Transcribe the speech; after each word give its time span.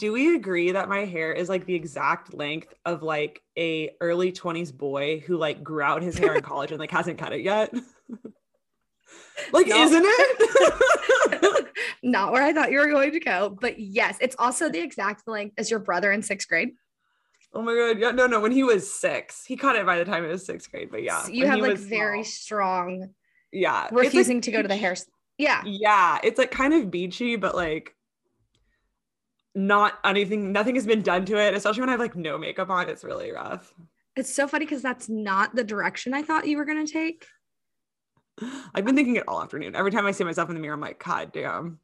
do 0.00 0.12
we 0.12 0.34
agree 0.34 0.72
that 0.72 0.88
my 0.88 1.04
hair 1.04 1.30
is 1.30 1.50
like 1.50 1.66
the 1.66 1.74
exact 1.74 2.32
length 2.32 2.72
of 2.86 3.02
like 3.02 3.42
a 3.58 3.90
early 4.00 4.32
20s 4.32 4.74
boy 4.74 5.20
who 5.20 5.36
like 5.36 5.62
grew 5.62 5.82
out 5.82 6.02
his 6.02 6.16
hair 6.16 6.34
in 6.34 6.40
college 6.42 6.70
and 6.70 6.80
like 6.80 6.90
hasn't 6.90 7.18
cut 7.18 7.34
it 7.34 7.42
yet? 7.42 7.70
like, 9.52 9.66
No. 9.66 9.82
isn't 9.84 10.02
it? 10.06 11.66
Not 12.02 12.32
where 12.32 12.42
I 12.42 12.52
thought 12.54 12.70
you 12.72 12.78
were 12.78 12.88
going 12.88 13.12
to 13.12 13.20
go, 13.20 13.50
but 13.60 13.78
yes, 13.78 14.16
it's 14.22 14.36
also 14.38 14.70
the 14.70 14.80
exact 14.80 15.28
length 15.28 15.54
as 15.58 15.70
your 15.70 15.80
brother 15.80 16.10
in 16.12 16.22
sixth 16.22 16.48
grade. 16.48 16.70
oh 17.52 17.60
my 17.60 17.74
god. 17.74 17.98
Yeah, 18.00 18.10
no, 18.12 18.26
no. 18.26 18.40
When 18.40 18.52
he 18.52 18.62
was 18.62 18.90
six, 18.90 19.44
he 19.44 19.54
cut 19.56 19.76
it 19.76 19.84
by 19.84 19.98
the 19.98 20.04
time 20.06 20.24
it 20.24 20.28
was 20.28 20.46
sixth 20.46 20.70
grade. 20.70 20.88
But 20.90 21.02
yeah, 21.02 21.22
So 21.24 21.30
you 21.32 21.46
have 21.46 21.60
like 21.60 21.76
very 21.76 22.24
small. 22.24 22.32
strong 22.32 23.10
yeah 23.52 23.84
it's, 23.84 23.92
like, 23.92 24.04
refusing 24.04 24.40
to 24.40 24.50
go 24.50 24.62
to 24.62 24.68
the 24.68 24.76
hair. 24.76 24.96
Yeah. 25.36 25.62
Yeah, 25.66 26.18
it's 26.24 26.38
like 26.38 26.50
kind 26.50 26.72
of 26.72 26.90
beachy, 26.90 27.36
but 27.36 27.54
like 27.54 27.94
not 29.54 29.98
anything, 30.04 30.52
nothing 30.52 30.74
has 30.74 30.86
been 30.86 31.02
done 31.02 31.24
to 31.26 31.38
it, 31.38 31.54
especially 31.54 31.80
when 31.80 31.88
I 31.88 31.92
have 31.92 32.00
like 32.00 32.16
no 32.16 32.38
makeup 32.38 32.70
on. 32.70 32.88
It's 32.88 33.04
really 33.04 33.30
rough. 33.32 33.72
It's 34.16 34.34
so 34.34 34.46
funny 34.46 34.64
because 34.64 34.82
that's 34.82 35.08
not 35.08 35.54
the 35.54 35.64
direction 35.64 36.14
I 36.14 36.22
thought 36.22 36.46
you 36.46 36.56
were 36.56 36.64
going 36.64 36.84
to 36.84 36.92
take. 36.92 37.26
I've 38.74 38.84
been 38.84 38.96
thinking 38.96 39.16
it 39.16 39.24
all 39.28 39.42
afternoon. 39.42 39.74
Every 39.74 39.90
time 39.90 40.06
I 40.06 40.12
see 40.12 40.24
myself 40.24 40.48
in 40.48 40.54
the 40.54 40.60
mirror, 40.60 40.74
I'm 40.74 40.80
like, 40.80 41.02
God 41.02 41.32
damn. 41.32 41.78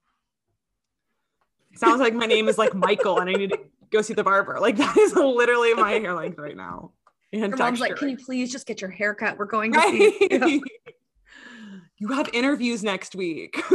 Sounds 1.74 2.01
like 2.01 2.15
my 2.15 2.27
name 2.27 2.48
is 2.48 2.57
like 2.57 2.74
Michael 2.74 3.19
and 3.19 3.29
I 3.29 3.34
need 3.34 3.51
to 3.51 3.59
go 3.91 4.01
see 4.01 4.15
the 4.15 4.24
barber. 4.24 4.59
Like 4.60 4.77
that 4.77 4.96
is 4.96 5.15
literally 5.15 5.74
my 5.74 5.93
hair 5.93 6.15
length 6.15 6.38
right 6.38 6.57
now. 6.57 6.93
And 7.33 7.51
Your 7.51 7.57
mom's 7.57 7.80
like, 7.80 7.96
can 7.96 8.09
you 8.09 8.16
please 8.16 8.51
just 8.51 8.66
get 8.66 8.80
your 8.80 8.91
hair 8.91 9.15
cut? 9.15 9.37
We're 9.37 9.45
going 9.45 9.73
to 9.73 9.80
see. 9.80 10.16
You." 10.30 10.62
you 11.98 12.09
have 12.09 12.30
interviews 12.33 12.83
next 12.83 13.15
week. 13.15 13.62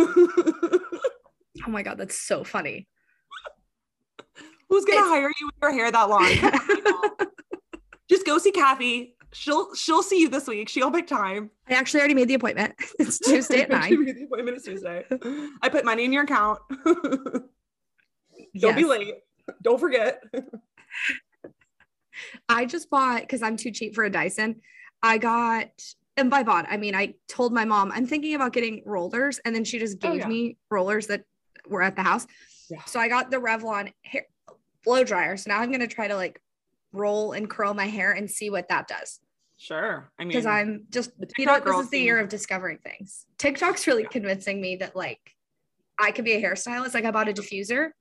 Oh 1.68 1.70
my 1.70 1.84
God, 1.84 1.98
that's 1.98 2.20
so 2.20 2.44
funny. 2.44 2.88
Who's 4.72 4.86
gonna 4.86 5.00
It's- 5.00 5.10
hire 5.10 5.32
you 5.40 5.48
with 5.48 5.56
your 5.62 5.72
hair 5.74 5.92
that 5.92 6.10
long? 6.10 6.26
Just 8.10 8.26
go 8.26 8.38
see 8.38 8.52
Kathy. 8.52 9.16
She'll 9.34 9.74
she'll 9.76 10.02
see 10.02 10.20
you 10.22 10.30
this 10.30 10.48
week. 10.48 10.68
She'll 10.70 10.90
pick 10.92 11.08
time. 11.08 11.52
I 11.70 11.74
actually 11.74 12.00
already 12.00 12.14
made 12.16 12.28
the 12.30 12.34
appointment. 12.36 12.74
It's 13.00 13.20
Tuesday 13.20 13.62
at 13.62 13.70
nine. 13.78 14.06
the 14.06 14.24
appointment 14.24 14.58
is 14.58 14.64
Tuesday. 14.64 15.06
I 15.62 15.70
put 15.70 15.84
money 15.86 16.06
in 16.06 16.14
your 16.14 16.24
account. 16.24 16.60
Don't 18.58 18.76
be 18.76 18.84
late. 18.86 19.16
Don't 19.62 19.80
forget. 19.80 20.24
I 22.50 22.66
just 22.66 22.90
bought 22.90 23.22
because 23.22 23.42
I'm 23.42 23.58
too 23.58 23.72
cheap 23.72 23.96
for 23.96 24.04
a 24.04 24.10
Dyson. 24.10 24.62
I 25.04 25.18
got, 25.18 25.70
and 26.18 26.30
by 26.30 26.44
bought, 26.44 26.66
I 26.70 26.78
mean 26.78 26.96
I 26.96 27.16
told 27.28 27.54
my 27.54 27.66
mom 27.66 27.92
I'm 27.94 28.06
thinking 28.06 28.36
about 28.36 28.54
getting 28.54 28.84
rollers, 28.86 29.40
and 29.46 29.56
then 29.56 29.64
she 29.66 29.80
just 29.80 29.98
Oh, 30.04 30.12
gave 30.12 30.20
yeah. 30.22 30.28
me 30.28 30.58
rollers 30.70 31.08
that 31.08 31.24
were 31.68 31.82
at 31.82 31.96
the 31.96 32.04
house. 32.04 32.28
Yeah. 32.70 32.84
So 32.86 33.00
I 33.00 33.08
got 33.08 33.32
the 33.32 33.38
Revlon 33.38 33.92
hair 34.04 34.26
blow 34.84 35.04
dryer. 35.04 35.38
So 35.38 35.50
now 35.50 35.60
I'm 35.60 35.72
gonna 35.72 35.88
try 35.88 36.08
to 36.08 36.16
like 36.16 36.42
roll 36.92 37.32
and 37.34 37.50
curl 37.50 37.74
my 37.74 37.88
hair 37.88 38.12
and 38.12 38.30
see 38.30 38.50
what 38.50 38.68
that 38.70 38.88
does 38.88 39.20
Sure. 39.58 40.12
I 40.18 40.24
mean, 40.24 40.30
because 40.30 40.46
I'm 40.48 40.86
just 40.90 41.12
the 41.20 41.28
you 41.38 41.46
know 41.46 41.60
this 41.60 41.76
is 41.86 41.90
the 41.92 42.00
year 42.00 42.18
of 42.20 42.30
discovering 42.30 42.80
things. 42.80 43.28
TikTok's 43.38 43.86
really 43.86 44.02
Yeah. 44.04 44.10
convincing 44.10 44.60
me 44.60 44.78
that 44.78 44.96
like 44.96 45.20
I 46.00 46.12
could 46.12 46.26
be 46.26 46.34
a 46.34 46.42
hairstylist. 46.42 46.96
Like 46.96 47.06
I 47.06 47.12
bought 47.12 47.30
a 47.30 47.34
diffuser 47.34 47.92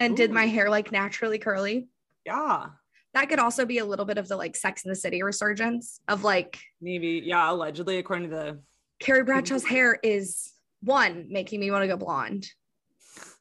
and 0.00 0.16
did 0.16 0.30
my 0.32 0.46
hair 0.46 0.70
like 0.70 0.90
naturally 0.90 1.38
curly. 1.38 1.88
yeah, 2.24 2.68
That 3.12 3.28
could 3.28 3.38
also 3.38 3.66
be 3.66 3.76
a 3.76 3.84
little 3.84 4.06
bit 4.06 4.16
of 4.16 4.26
the 4.26 4.36
like 4.38 4.56
Sex 4.56 4.84
in 4.84 4.88
the 4.88 4.96
City 4.96 5.22
resurgence 5.22 6.00
of 6.08 6.24
like 6.24 6.58
maybe. 6.80 7.20
Yeah, 7.22 7.50
allegedly, 7.52 7.98
according 7.98 8.30
to 8.30 8.34
the 8.34 8.58
Carrie 8.98 9.22
Bradshaw's 9.22 9.66
hair 9.66 9.98
is 10.02 10.54
one 10.80 11.26
making 11.28 11.60
me 11.60 11.70
want 11.70 11.82
to 11.82 11.88
go 11.88 11.96
blonde, 11.98 12.46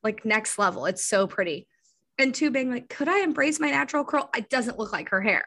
like 0.03 0.25
next 0.25 0.59
level. 0.59 0.85
It's 0.87 1.05
so 1.05 1.25
pretty. 1.25 1.67
And 2.17 2.33
two, 2.35 2.51
being 2.51 2.69
like, 2.69 2.89
could 2.89 3.07
I 3.07 3.19
embrace 3.21 3.59
my 3.59 3.71
natural 3.71 4.03
curl? 4.03 4.29
It 4.35 4.49
doesn't 4.49 4.77
look 4.77 4.91
like 4.93 5.09
her 5.09 5.21
hair. 5.21 5.43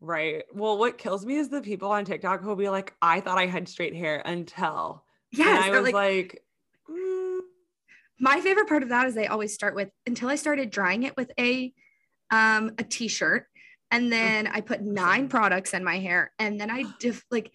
right. 0.00 0.44
Well, 0.54 0.78
what 0.78 0.96
kills 0.98 1.26
me 1.26 1.36
is 1.36 1.48
the 1.48 1.60
people 1.60 1.90
on 1.90 2.04
TikTok 2.04 2.40
who 2.40 2.48
will 2.48 2.56
be 2.56 2.68
like, 2.70 2.94
"I 3.02 3.20
thought 3.20 3.36
I 3.38 3.46
had 3.46 3.68
straight 3.68 3.94
hair 3.94 4.22
until," 4.24 5.04
Yes, 5.32 5.46
and 5.66 5.74
I 5.74 5.78
was 5.80 5.92
like, 5.92 5.94
like, 5.94 6.42
mm, 6.90 7.38
my 8.18 8.40
favorite 8.40 8.68
part 8.68 8.82
of 8.82 8.88
that 8.88 9.06
is 9.06 9.14
they 9.14 9.26
always 9.26 9.52
start 9.52 9.74
with 9.74 9.90
until 10.06 10.28
I 10.30 10.36
started 10.36 10.70
drying 10.70 11.02
it 11.02 11.16
with 11.16 11.30
a 11.38 11.72
um 12.30 12.72
a 12.78 12.84
t-shirt, 12.84 13.46
and 13.90 14.10
then 14.10 14.46
I 14.46 14.60
put 14.62 14.80
nine 14.82 15.28
products 15.28 15.74
in 15.74 15.84
my 15.84 15.98
hair, 15.98 16.32
and 16.38 16.58
then 16.60 16.70
I 16.70 16.84
diff 17.00 17.24
like 17.30 17.52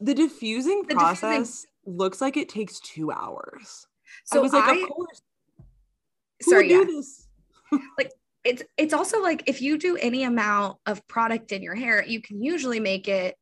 the 0.00 0.14
diffusing 0.14 0.82
The 0.88 0.94
diffusing- 0.94 0.98
process 0.98 1.66
looks 1.86 2.20
like 2.20 2.36
it 2.36 2.48
takes 2.48 2.80
two 2.80 3.12
hours. 3.12 3.86
so 4.24 4.40
I 4.40 4.42
was 4.42 4.52
like, 4.52 4.64
I, 4.64 4.76
of 4.80 4.88
course. 4.88 5.22
Who 6.44 6.50
sorry, 6.52 6.70
yeah. 6.70 6.84
do 6.84 7.02
this? 7.70 8.12
it's 8.44 8.62
it's 8.76 8.94
also 8.94 9.20
like 9.20 9.42
if 9.46 9.60
you 9.60 9.78
do 9.78 9.96
any 9.96 10.22
amount 10.24 10.78
of 10.86 11.06
product 11.08 11.52
in 11.52 11.62
your 11.62 11.74
hair, 11.74 12.04
you 12.04 12.20
can 12.22 12.42
usually 12.42 12.80
make 12.80 13.08
it 13.08 13.36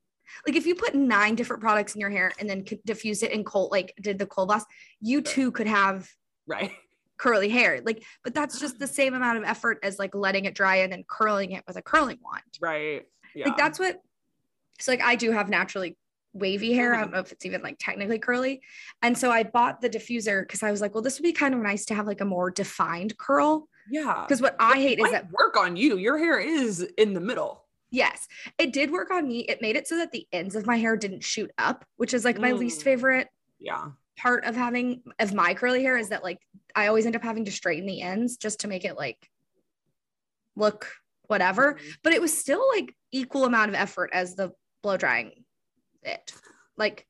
like 0.46 0.56
if 0.56 0.66
you 0.66 0.74
put 0.74 0.94
nine 0.94 1.34
different 1.34 1.62
products 1.62 1.94
in 1.94 2.00
your 2.00 2.10
hair 2.10 2.32
and 2.40 2.48
then 2.50 2.64
diffuse 2.84 3.22
it 3.22 3.30
in 3.30 3.44
cold, 3.44 3.70
like 3.70 3.94
did 4.00 4.18
the 4.18 4.26
cold 4.26 4.48
blast, 4.48 4.66
you 5.00 5.22
too 5.22 5.52
could 5.52 5.66
have 5.68 6.08
Right. 6.48 6.72
curly 7.18 7.48
hair. 7.48 7.80
Like, 7.84 8.02
but 8.24 8.34
that's 8.34 8.58
just 8.64 8.78
the 8.78 8.86
same 8.86 9.14
amount 9.14 9.38
of 9.38 9.44
effort 9.44 9.78
as 9.82 9.98
like 9.98 10.14
letting 10.14 10.44
it 10.46 10.54
dry 10.54 10.76
and 10.76 10.92
then 10.92 11.04
curling 11.08 11.52
it 11.52 11.64
with 11.66 11.76
a 11.76 11.82
curling 11.82 12.18
wand. 12.24 12.42
Right. 12.60 13.04
Yeah. 13.34 13.48
Like 13.48 13.56
that's 13.56 13.78
what 13.78 14.00
so 14.80 14.92
like 14.92 15.02
I 15.02 15.14
do 15.14 15.30
have 15.30 15.48
naturally 15.48 15.96
wavy 16.32 16.72
hair. 16.72 16.94
I 16.94 16.98
Mhm. 16.98 17.00
don't 17.02 17.12
know 17.12 17.20
if 17.20 17.32
it's 17.32 17.46
even 17.46 17.62
like 17.62 17.76
technically 17.78 18.18
curly. 18.18 18.60
And 19.02 19.16
so 19.16 19.30
I 19.30 19.42
bought 19.44 19.80
the 19.80 19.88
diffuser 19.88 20.42
because 20.42 20.62
I 20.62 20.70
was 20.70 20.80
like, 20.80 20.94
well, 20.94 21.02
this 21.02 21.18
would 21.18 21.22
be 21.24 21.32
kind 21.32 21.54
of 21.54 21.60
nice 21.60 21.84
to 21.86 21.94
have 21.94 22.06
like 22.06 22.20
a 22.20 22.26
more 22.26 22.50
defined 22.50 23.16
curl. 23.16 23.68
Yeah. 23.90 24.24
Because 24.26 24.40
what 24.42 24.56
I 24.58 24.74
hate 24.80 24.98
is 24.98 25.10
that 25.10 25.30
work 25.30 25.56
on 25.56 25.76
you. 25.76 25.96
Your 25.96 26.18
hair 26.18 26.38
is 26.38 26.80
in 26.98 27.12
the 27.14 27.20
middle. 27.20 27.64
Yes, 27.90 28.26
it 28.58 28.72
did 28.72 28.90
work 28.90 29.10
on 29.10 29.28
me. 29.28 29.40
It 29.40 29.62
made 29.62 29.76
it 29.76 29.86
so 29.86 29.96
that 29.98 30.10
the 30.12 30.26
ends 30.32 30.54
of 30.56 30.66
my 30.66 30.76
hair 30.76 30.96
didn't 30.96 31.22
shoot 31.24 31.50
up, 31.56 31.84
which 31.96 32.12
is 32.14 32.24
like 32.24 32.38
my 32.38 32.52
least 32.52 32.80
Mm. 32.80 32.84
favorite 32.84 33.28
Yeah. 33.60 33.90
part 34.18 34.44
of 34.44 34.56
having 34.56 35.02
of 35.18 35.32
my 35.34 35.54
curly 35.54 35.82
hair 35.82 35.96
is 35.96 36.08
that 36.08 36.24
like 36.24 36.38
I 36.74 36.88
always 36.88 37.06
end 37.06 37.16
up 37.16 37.22
having 37.22 37.44
to 37.44 37.52
straighten 37.52 37.86
the 37.86 38.02
ends 38.02 38.36
just 38.36 38.60
to 38.60 38.68
make 38.68 38.84
it 38.84 38.96
like 38.96 39.30
look 40.56 40.90
whatever. 41.28 41.74
Mhm. 41.74 41.96
But 42.02 42.12
it 42.12 42.20
was 42.20 42.36
still 42.36 42.66
like 42.74 42.94
equal 43.12 43.44
amount 43.44 43.68
of 43.68 43.74
effort 43.74 44.10
as 44.12 44.34
the 44.34 44.52
blow 44.82 44.96
drying 44.96 45.44
it. 46.02 46.32
Like 46.76 47.06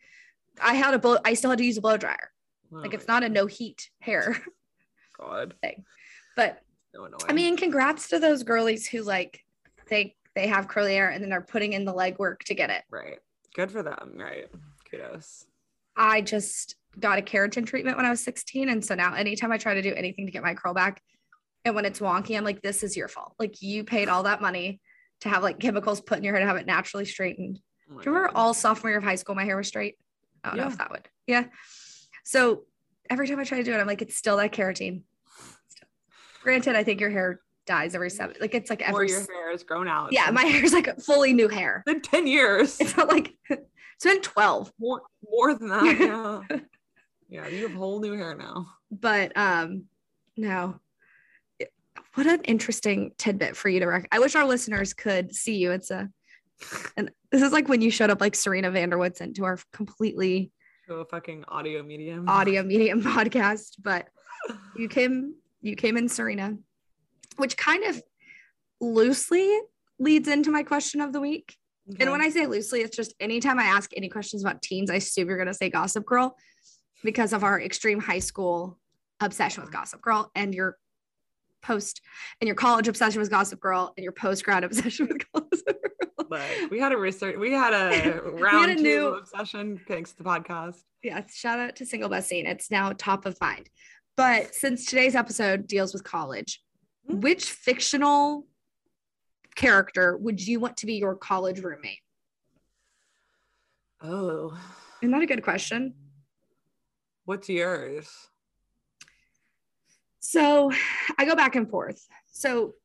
I 0.61 0.75
had 0.75 0.95
a 0.95 0.99
blow, 0.99 1.19
I 1.25 1.35
still 1.35 1.51
had 1.51 1.59
to 1.59 1.65
use 1.65 1.77
a 1.79 1.83
blow 1.83 1.97
dryer. 1.97 2.31
Like 2.71 2.93
Oh 2.93 2.97
it's 2.97 3.07
my 3.09 3.15
not 3.15 3.25
a 3.25 3.29
no 3.29 3.47
heat 3.47 3.91
hair 4.01 4.37
God. 5.19 5.55
thing. 5.63 5.85
But 6.35 6.61
So 6.97 7.05
annoying. 7.05 7.21
I 7.29 7.33
mean, 7.35 7.57
congrats 7.57 8.09
to 8.09 8.19
those 8.19 8.43
girlies 8.43 8.87
who 8.87 9.03
like 9.03 9.41
they 9.91 10.17
they 10.35 10.47
have 10.47 10.67
curly 10.69 10.95
hair 10.95 11.11
and 11.11 11.23
then 11.23 11.31
they're 11.31 11.43
putting 11.43 11.75
in 11.75 11.85
the 11.85 11.93
legwork 11.93 12.41
to 12.45 12.55
get 12.55 12.71
it. 12.71 12.85
right. 12.91 13.19
Good 13.55 13.71
for 13.71 13.83
them. 13.83 14.13
Right. 14.17 14.49
Kudos. 14.91 15.47
I 15.97 16.21
just 16.21 16.77
got 17.01 17.19
a 17.19 17.23
keratin 17.23 17.67
treatment 17.67 17.97
when 17.97 18.05
I 18.05 18.11
was 18.11 18.21
16. 18.21 18.69
And 18.69 18.85
so 18.85 18.95
now 18.95 19.15
anytime 19.15 19.51
I 19.51 19.57
try 19.57 19.73
to 19.75 19.81
do 19.81 19.95
anything 19.95 20.27
to 20.27 20.33
get 20.33 20.43
my 20.43 20.53
curl 20.55 20.75
back, 20.75 21.01
and 21.65 21.75
when 21.75 21.87
it's 21.87 22.01
wonky, 22.01 22.37
I'm 22.37 22.45
like, 22.45 22.61
this 22.61 22.83
is 22.83 22.97
your 22.97 23.09
fault. 23.09 23.35
Like 23.39 23.63
you 23.63 23.83
paid 23.83 24.09
all 24.11 24.25
that 24.25 24.43
money 24.43 24.81
to 25.23 25.31
have 25.31 25.43
like 25.43 25.59
chemicals 25.59 26.03
put 26.03 26.19
in 26.19 26.25
your 26.25 26.35
hair 26.35 26.41
to 26.41 26.47
have 26.47 26.57
it 26.57 26.67
naturally 26.67 27.07
straightened. 27.07 27.59
Oh 27.91 27.99
Do 27.99 28.05
you 28.05 28.15
remember 28.15 28.33
God. 28.35 28.39
all 28.39 28.55
sophomore 28.55 28.91
year 28.91 28.99
of 28.99 29.05
high 29.05 29.15
school, 29.15 29.35
my 29.35 29.45
hair 29.45 29.57
was 29.57 29.69
straight? 29.69 29.97
I 30.45 30.51
don't 30.51 30.59
know 30.59 30.69
if 30.69 30.79
that 30.79 30.91
would. 30.91 31.09
Yeah. 31.27 31.45
So 32.25 32.65
every 33.09 33.27
time 33.27 33.41
I 33.41 33.45
try 33.45 33.59
to 33.59 33.65
do 33.65 33.73
it, 33.73 33.81
I'm 33.81 33.87
like, 33.87 34.03
it's 34.03 34.17
still 34.17 34.37
that 34.37 34.53
keratin. 34.53 35.03
Granted, 36.47 36.77
I 36.77 36.85
think 36.85 37.01
your 37.01 37.11
hair 37.11 37.41
dies 37.67 37.95
every 37.95 38.11
seven, 38.11 38.37
like 38.41 38.55
it's 38.55 38.71
like 38.71 38.81
every. 38.83 39.07
Or 39.07 39.09
your 39.09 39.21
s- 39.21 39.29
hair 39.29 39.51
is 39.51 39.63
grown 39.65 39.89
out. 39.89 40.13
yeah, 40.13 40.31
my 40.31 40.45
hair's 40.45 40.73
like 40.73 41.01
fully 41.01 41.33
new 41.33 41.49
hair. 41.49 41.83
in 41.87 42.01
10 42.01 42.27
years. 42.27 42.81
It's 42.81 42.97
not 42.97 43.09
like, 43.09 43.35
it's 43.51 44.05
been 44.05 44.21
12. 44.23 44.73
more, 44.79 45.03
more 45.29 45.55
than 45.55 45.69
that. 45.69 46.43
Yeah. 46.49 46.59
yeah. 47.29 47.49
You 47.49 47.67
have 47.69 47.77
whole 47.77 48.01
new 48.01 48.13
hair 48.13 48.35
now. 48.37 48.67
but 48.91 49.37
um 49.37 49.85
no 50.37 50.79
It- 51.59 51.73
what 52.15 52.27
an 52.27 52.43
interesting 52.45 53.13
tidbit 53.19 53.57
for 53.57 53.69
you 53.69 53.81
to 53.81 53.87
rec- 53.87 54.07
i 54.13 54.19
wish 54.21 54.37
our 54.37 54.45
listeners 54.47 54.93
could 54.95 55.35
see 55.35 55.57
you 55.57 55.73
it's 55.73 55.91
a 55.91 56.09
and 56.97 57.11
this 57.33 57.43
is 57.43 57.53
like 57.53 57.69
when 57.69 57.81
you 57.81 57.91
showed 57.91 58.11
up 58.11 58.21
like 58.21 58.35
serena 58.37 58.71
van 58.71 58.91
der 58.91 58.97
Woodsen 58.99 59.35
to 59.35 59.45
our 59.45 59.59
completely 59.73 60.53
To 60.87 60.95
a 60.97 61.05
fucking 61.05 61.45
audio 61.49 61.83
medium. 61.83 62.29
audio 62.29 62.63
medium 62.63 63.03
podcast 63.17 63.77
but 63.83 64.07
you 64.77 64.89
came 64.89 65.35
you 65.61 65.77
came 65.77 65.97
in 65.97 66.09
serena 66.09 66.57
which 67.37 67.57
kind 67.57 67.85
of 67.85 68.03
loosely 68.81 69.59
leads 69.99 70.29
into 70.29 70.51
my 70.51 70.63
question 70.63 71.01
of 71.01 71.13
the 71.13 71.21
week 71.21 71.57
and 72.01 72.11
when 72.11 72.21
I 72.21 72.31
say 72.31 72.47
loosely, 72.47 72.81
it's 72.81 72.97
just 72.97 73.15
anytime 73.21 73.59
I 73.59 73.65
ask 73.65 73.91
any 73.97 74.09
questions 74.09 74.43
about 74.43 74.61
teens, 74.61 74.91
I 74.91 74.97
assume 74.97 75.29
you're 75.29 75.37
going 75.37 75.47
to 75.47 75.55
say 75.55 75.71
Gossip 75.71 76.05
Girl 76.05 76.37
because 77.05 77.33
of 77.33 77.45
our 77.45 77.61
extreme 77.61 78.01
high 78.01 78.19
school 78.19 78.79
obsession 79.21 79.63
with 79.63 79.73
Gossip 79.73 80.03
Girl 80.03 80.31
and 80.35 80.55
your 80.55 80.77
post 81.63 82.01
and 82.41 82.49
your 82.49 82.57
college 82.57 82.89
obsession 82.89 83.21
with 83.21 83.31
Gossip 83.31 83.61
Girl 83.61 83.93
and 83.97 84.03
your 84.03 84.13
post 84.13 84.45
grad 84.45 84.65
obsession 84.65 85.07
with 85.07 85.25
Gossip 85.33 85.67
Girl. 85.67 86.27
But 86.29 86.43
we 86.71 86.81
had 86.81 86.91
a 86.91 86.97
research, 86.97 87.37
we 87.39 87.53
had 87.53 87.73
a 87.73 88.21
round 88.33 88.79
two 88.79 88.83
new- 88.83 89.07
obsession 89.15 89.81
thanks 89.87 90.11
to 90.11 90.19
the 90.19 90.25
podcast. 90.25 90.81
Yeah, 91.05 91.23
shout 91.33 91.61
out 91.61 91.77
to 91.77 91.87
Single 91.87 92.09
Best 92.09 92.29
Scene. 92.29 92.47
It's 92.47 92.69
now 92.69 92.93
top 92.99 93.27
of 93.27 93.41
mind. 93.41 93.71
But 94.17 94.55
since 94.55 94.87
today's 94.87 95.15
episode 95.15 95.67
deals 95.67 95.93
with 95.93 96.03
college, 96.03 96.63
Mhm. 97.09 97.21
which 97.21 97.51
fictional 97.51 98.47
character 99.55 100.17
would 100.17 100.45
you 100.47 100.59
want 100.59 100.77
to 100.79 100.87
be 100.87 100.95
your 100.95 101.15
college 101.15 101.61
roommate? 101.61 102.01
Oh, 104.01 104.59
Isn't 105.03 105.13
that 105.13 105.23
a 105.23 105.27
good 105.27 105.43
question? 105.43 105.95
what's 107.27 107.49
yours? 107.49 108.29
So 110.21 110.71
I 111.19 111.25
go 111.25 111.35
back 111.35 111.57
and 111.57 111.69
forth. 111.69 112.07
So 112.27 112.77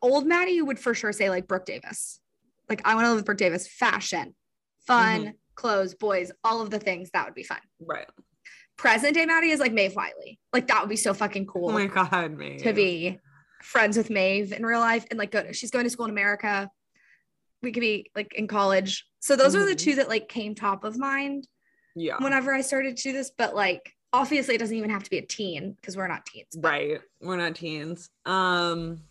old 0.00 0.24
Maddie 0.26 0.62
would 0.62 0.78
for 0.78 0.94
sure 0.94 1.12
say 1.12 1.28
like 1.30 1.48
Brooke 1.48 1.64
Davis. 1.66 2.20
Like 2.68 2.80
I 2.84 2.94
want 2.94 3.04
to 3.06 3.08
live 3.10 3.16
with 3.18 3.24
Brooke 3.26 3.38
Davis. 3.38 3.66
Fashion, 3.68 4.34
fun, 4.86 5.34
clothes, 5.56 5.94
boys, 5.94 6.30
all 6.44 6.60
of 6.60 6.70
the 6.70 6.78
things 6.78 7.10
that 7.10 7.24
would 7.26 7.34
be 7.34 7.42
fun. 7.42 7.60
Right. 7.80 8.08
Present 8.82 9.14
day 9.14 9.24
Maddie 9.26 9.50
is 9.50 9.60
like 9.60 9.72
Maeve 9.72 9.94
Wiley. 9.94 10.40
Like 10.52 10.66
that 10.66 10.80
would 10.80 10.88
be 10.90 10.96
so 10.96 11.14
fucking 11.14 11.46
cool 11.46 11.70
Oh 11.70 11.72
my 11.72 11.86
god, 11.86 12.36
me. 12.36 12.58
to 12.58 12.72
be 12.72 13.16
friends 13.62 13.96
with 13.96 14.10
Maeve 14.10 14.52
in 14.52 14.66
real 14.66 14.80
life 14.80 15.06
and 15.08 15.20
like 15.20 15.30
go 15.30 15.40
to, 15.40 15.52
she's 15.52 15.70
going 15.70 15.84
to 15.84 15.90
school 15.90 16.06
in 16.06 16.10
America. 16.10 16.68
We 17.62 17.70
could 17.70 17.80
be 17.80 18.10
like 18.16 18.34
in 18.34 18.48
college. 18.48 19.06
So 19.20 19.36
those 19.36 19.54
are 19.54 19.64
the 19.64 19.76
Mhm. 19.76 19.78
two 19.78 19.94
that 19.94 20.08
like 20.08 20.28
came 20.28 20.56
top 20.56 20.82
of 20.82 20.98
mind 20.98 21.46
Yeah. 21.94 22.16
whenever 22.18 22.52
I 22.52 22.60
started 22.60 22.96
to 22.96 23.02
do 23.04 23.12
this. 23.12 23.30
But 23.30 23.54
like 23.54 23.94
obviously 24.12 24.56
it 24.56 24.58
doesn't 24.58 24.76
even 24.76 24.90
have 24.90 25.04
to 25.04 25.10
be 25.10 25.18
a 25.18 25.24
teen 25.26 25.74
because 25.80 25.96
we're 25.96 26.08
not 26.08 26.26
teens. 26.26 26.48
but- 26.56 26.68
Right. 26.68 27.00
We're 27.20 27.36
not 27.36 27.54
teens. 27.54 28.10
Um 28.26 29.04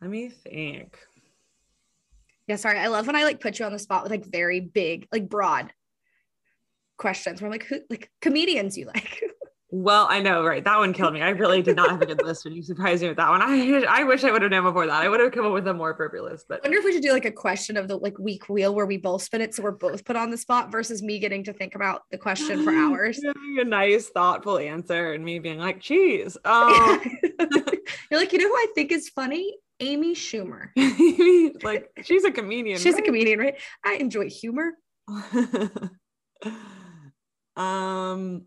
let 0.00 0.08
me 0.10 0.30
think. 0.30 0.98
Yeah, 2.46 2.56
sorry. 2.56 2.78
I 2.78 2.86
love 2.86 3.06
when 3.06 3.14
I 3.16 3.24
like 3.24 3.40
put 3.40 3.58
you 3.58 3.66
on 3.66 3.72
the 3.72 3.78
spot 3.78 4.04
with 4.04 4.10
like 4.10 4.24
very 4.24 4.60
big, 4.60 5.06
like 5.12 5.28
broad 5.28 5.70
questions. 6.96 7.40
Where 7.40 7.48
I'm 7.48 7.52
like, 7.52 7.64
who 7.64 7.80
like 7.90 8.10
comedians 8.20 8.76
you 8.78 8.86
like? 8.86 9.22
Well, 9.76 10.06
I 10.08 10.20
know, 10.20 10.44
right? 10.44 10.62
That 10.62 10.78
one 10.78 10.92
killed 10.92 11.14
me. 11.14 11.20
I 11.20 11.30
really 11.30 11.60
did 11.60 11.74
not 11.74 11.90
have 11.90 12.00
a 12.00 12.06
good 12.06 12.22
list 12.22 12.44
when 12.44 12.54
you 12.54 12.62
surprised 12.62 13.02
me 13.02 13.08
with 13.08 13.16
that 13.16 13.28
one. 13.28 13.42
I 13.42 13.82
I 13.88 14.04
wish 14.04 14.22
I 14.22 14.30
would 14.30 14.40
have 14.42 14.52
known 14.52 14.62
before 14.62 14.86
that. 14.86 15.02
I 15.02 15.08
would 15.08 15.18
have 15.18 15.32
come 15.32 15.44
up 15.44 15.52
with 15.52 15.66
a 15.66 15.74
more 15.74 15.90
appropriate 15.90 16.22
list, 16.22 16.46
But 16.48 16.60
I 16.64 16.68
wonder 16.68 16.78
if 16.78 16.84
we 16.84 16.92
should 16.92 17.02
do 17.02 17.12
like 17.12 17.24
a 17.24 17.32
question 17.32 17.76
of 17.76 17.88
the 17.88 17.96
like 17.96 18.16
week 18.20 18.48
wheel 18.48 18.72
where 18.72 18.86
we 18.86 18.98
both 18.98 19.22
spin 19.22 19.40
it 19.40 19.52
so 19.52 19.64
we're 19.64 19.72
both 19.72 20.04
put 20.04 20.14
on 20.14 20.30
the 20.30 20.36
spot 20.36 20.70
versus 20.70 21.02
me 21.02 21.18
getting 21.18 21.42
to 21.42 21.52
think 21.52 21.74
about 21.74 22.02
the 22.12 22.18
question 22.18 22.62
for 22.62 22.70
hours. 22.76 23.20
A 23.58 23.64
nice, 23.64 24.10
thoughtful 24.10 24.58
answer 24.58 25.12
and 25.12 25.24
me 25.24 25.40
being 25.40 25.58
like, 25.58 25.80
geez. 25.80 26.38
Um 26.44 27.00
You're 28.12 28.20
like, 28.20 28.32
you 28.32 28.38
know 28.38 28.46
who 28.46 28.54
I 28.54 28.66
think 28.76 28.92
is 28.92 29.08
funny? 29.08 29.56
Amy 29.80 30.14
Schumer. 30.14 30.68
like 31.64 31.90
she's 32.04 32.22
a 32.22 32.30
comedian. 32.30 32.78
She's 32.78 32.96
a 32.96 33.02
comedian, 33.02 33.40
right? 33.40 33.56
I 33.84 33.94
enjoy 33.94 34.30
humor. 34.30 34.74
Um 37.56 38.46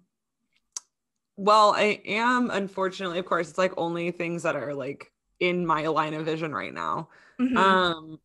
well 1.40 1.72
i 1.78 2.02
am 2.06 2.50
unfortunately 2.50 3.20
of 3.20 3.26
course 3.26 3.48
it's 3.50 3.60
like 3.60 3.72
only 3.78 4.10
things 4.10 4.42
that 4.42 4.56
are 4.56 4.74
like 4.74 5.12
in 5.40 5.64
my 5.66 5.86
line 5.88 6.14
of 6.16 6.26
vision 6.26 6.52
right 6.54 6.74
now. 6.74 7.10
Mhm. 7.40 7.56
um 7.56 8.20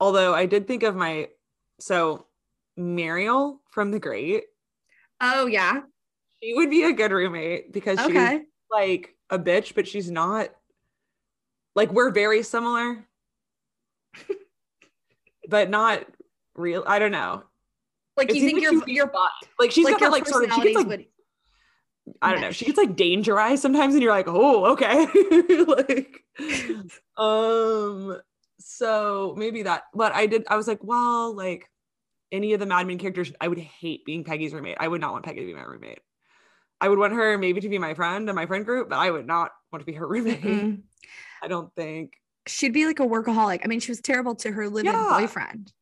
although 0.00 0.34
i 0.34 0.46
did 0.46 0.66
think 0.66 0.82
of 0.82 0.96
my 0.96 1.28
so 1.80 2.26
Marial 2.76 3.60
from 3.70 3.90
the 3.90 4.00
great. 4.00 4.44
Oh 5.20 5.46
yeah. 5.46 5.82
she 6.42 6.54
would 6.54 6.70
be 6.70 6.84
a 6.84 6.92
good 6.92 7.12
roommate 7.12 7.72
because 7.72 8.00
she's 8.00 8.40
like 8.70 9.14
a 9.30 9.38
bitch 9.38 9.74
but 9.74 9.86
she's 9.86 10.10
not 10.10 10.48
like 11.76 11.92
we're 11.92 12.10
very 12.10 12.42
similar. 12.42 13.06
But 15.48 15.68
not 15.68 16.04
real 16.54 16.84
i 16.86 16.98
don't 16.98 17.10
know 17.12 17.42
Like 18.16 18.30
It 18.30 18.36
you 18.36 18.46
think 18.46 18.54
like 18.62 18.62
your 18.62 18.88
your 18.88 19.08
fun. 19.08 19.28
like 19.58 19.70
she's 19.72 19.84
like 19.84 19.94
got 19.94 20.00
that 20.00 20.12
like 20.12 20.26
sort 20.26 20.44
of 20.44 20.52
she 20.52 20.62
gets 20.62 20.76
like 20.76 20.86
would 20.86 21.06
I 22.20 22.32
don't 22.32 22.42
know. 22.42 22.52
She 22.52 22.66
gets 22.66 22.76
like 22.76 22.96
dangerized 22.96 23.58
sometimes, 23.62 23.94
and 23.94 24.02
you're 24.02 24.12
like, 24.12 24.26
oh, 24.28 24.72
okay. 24.72 25.06
like, 25.64 26.22
um, 27.16 28.20
so 28.58 29.34
maybe 29.38 29.62
that. 29.62 29.84
But 29.94 30.12
I 30.14 30.26
did. 30.26 30.44
I 30.48 30.56
was 30.56 30.68
like, 30.68 30.84
well, 30.84 31.34
like 31.34 31.70
any 32.30 32.52
of 32.52 32.60
the 32.60 32.66
Mad 32.66 32.86
Men 32.86 32.98
characters, 32.98 33.32
I 33.40 33.48
would 33.48 33.58
hate 33.58 34.04
being 34.04 34.22
Peggy's 34.22 34.52
roommate. 34.52 34.76
I 34.80 34.86
would 34.88 35.00
not 35.00 35.12
want 35.12 35.24
Peggy 35.24 35.40
to 35.40 35.46
be 35.46 35.54
my 35.54 35.62
roommate. 35.62 36.00
I 36.80 36.88
would 36.90 36.98
want 36.98 37.14
her 37.14 37.38
maybe 37.38 37.60
to 37.62 37.68
be 37.70 37.78
my 37.78 37.94
friend 37.94 38.28
and 38.28 38.36
my 38.36 38.44
friend 38.46 38.64
group, 38.66 38.90
but 38.90 38.96
I 38.98 39.10
would 39.10 39.26
not 39.26 39.52
want 39.72 39.80
to 39.80 39.86
be 39.86 39.94
her 39.94 40.06
roommate. 40.08 40.42
Mm-mm. 40.42 40.82
I 41.42 41.48
don't 41.48 41.74
think. 41.74 42.12
she'd 42.46 42.72
be 42.74 42.84
like 42.84 43.00
a 43.00 43.06
workaholic. 43.06 43.60
I 43.64 43.68
mean, 43.68 43.80
she 43.80 43.90
was 43.90 44.00
terrible 44.02 44.34
to 44.36 44.50
her 44.52 44.68
live-in 44.68 44.92
Yeah. 44.92 45.08
boyfriend. 45.18 45.72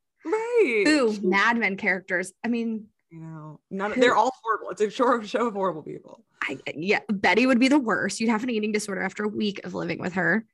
Right. 0.62 0.86
Ooh, 0.88 1.18
Mad 1.22 1.56
Men 1.58 1.76
characters. 1.76 2.32
I 2.44 2.48
mean, 2.48 2.86
You 3.10 3.20
know, 3.20 3.60
none. 3.70 3.92
Who- 3.92 4.00
they're 4.00 4.14
all 4.16 4.32
horrible. 4.42 4.70
It's 4.70 4.80
a 4.80 4.90
show, 4.90 5.20
show 5.22 5.46
of 5.48 5.54
horrible 5.54 5.82
people. 5.82 6.24
I 6.42 6.58
yeah, 6.74 7.00
Betty 7.08 7.46
would 7.46 7.60
be 7.60 7.68
the 7.68 7.78
worst. 7.78 8.20
You'd 8.20 8.30
have 8.30 8.42
an 8.42 8.50
eating 8.50 8.72
disorder 8.72 9.02
after 9.02 9.22
a 9.24 9.28
week 9.28 9.60
of 9.64 9.74
living 9.74 9.98
with 10.00 10.12
her. 10.14 10.44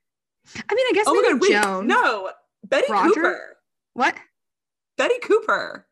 I 0.56 0.75
mean, 0.75 0.87
I 0.88 0.93
guess 0.94 1.05
Oh 1.06 1.14
maybe 1.14 1.28
god! 1.32 1.40
Wait, 1.40 1.50
Joan. 1.62 1.87
no, 1.87 2.31
Betty 2.64 2.90
Roger? 2.93 3.12
Cooper. 3.14 3.56
What? 3.94 4.16
Betty 4.96 5.19
Cooper. 5.22 5.87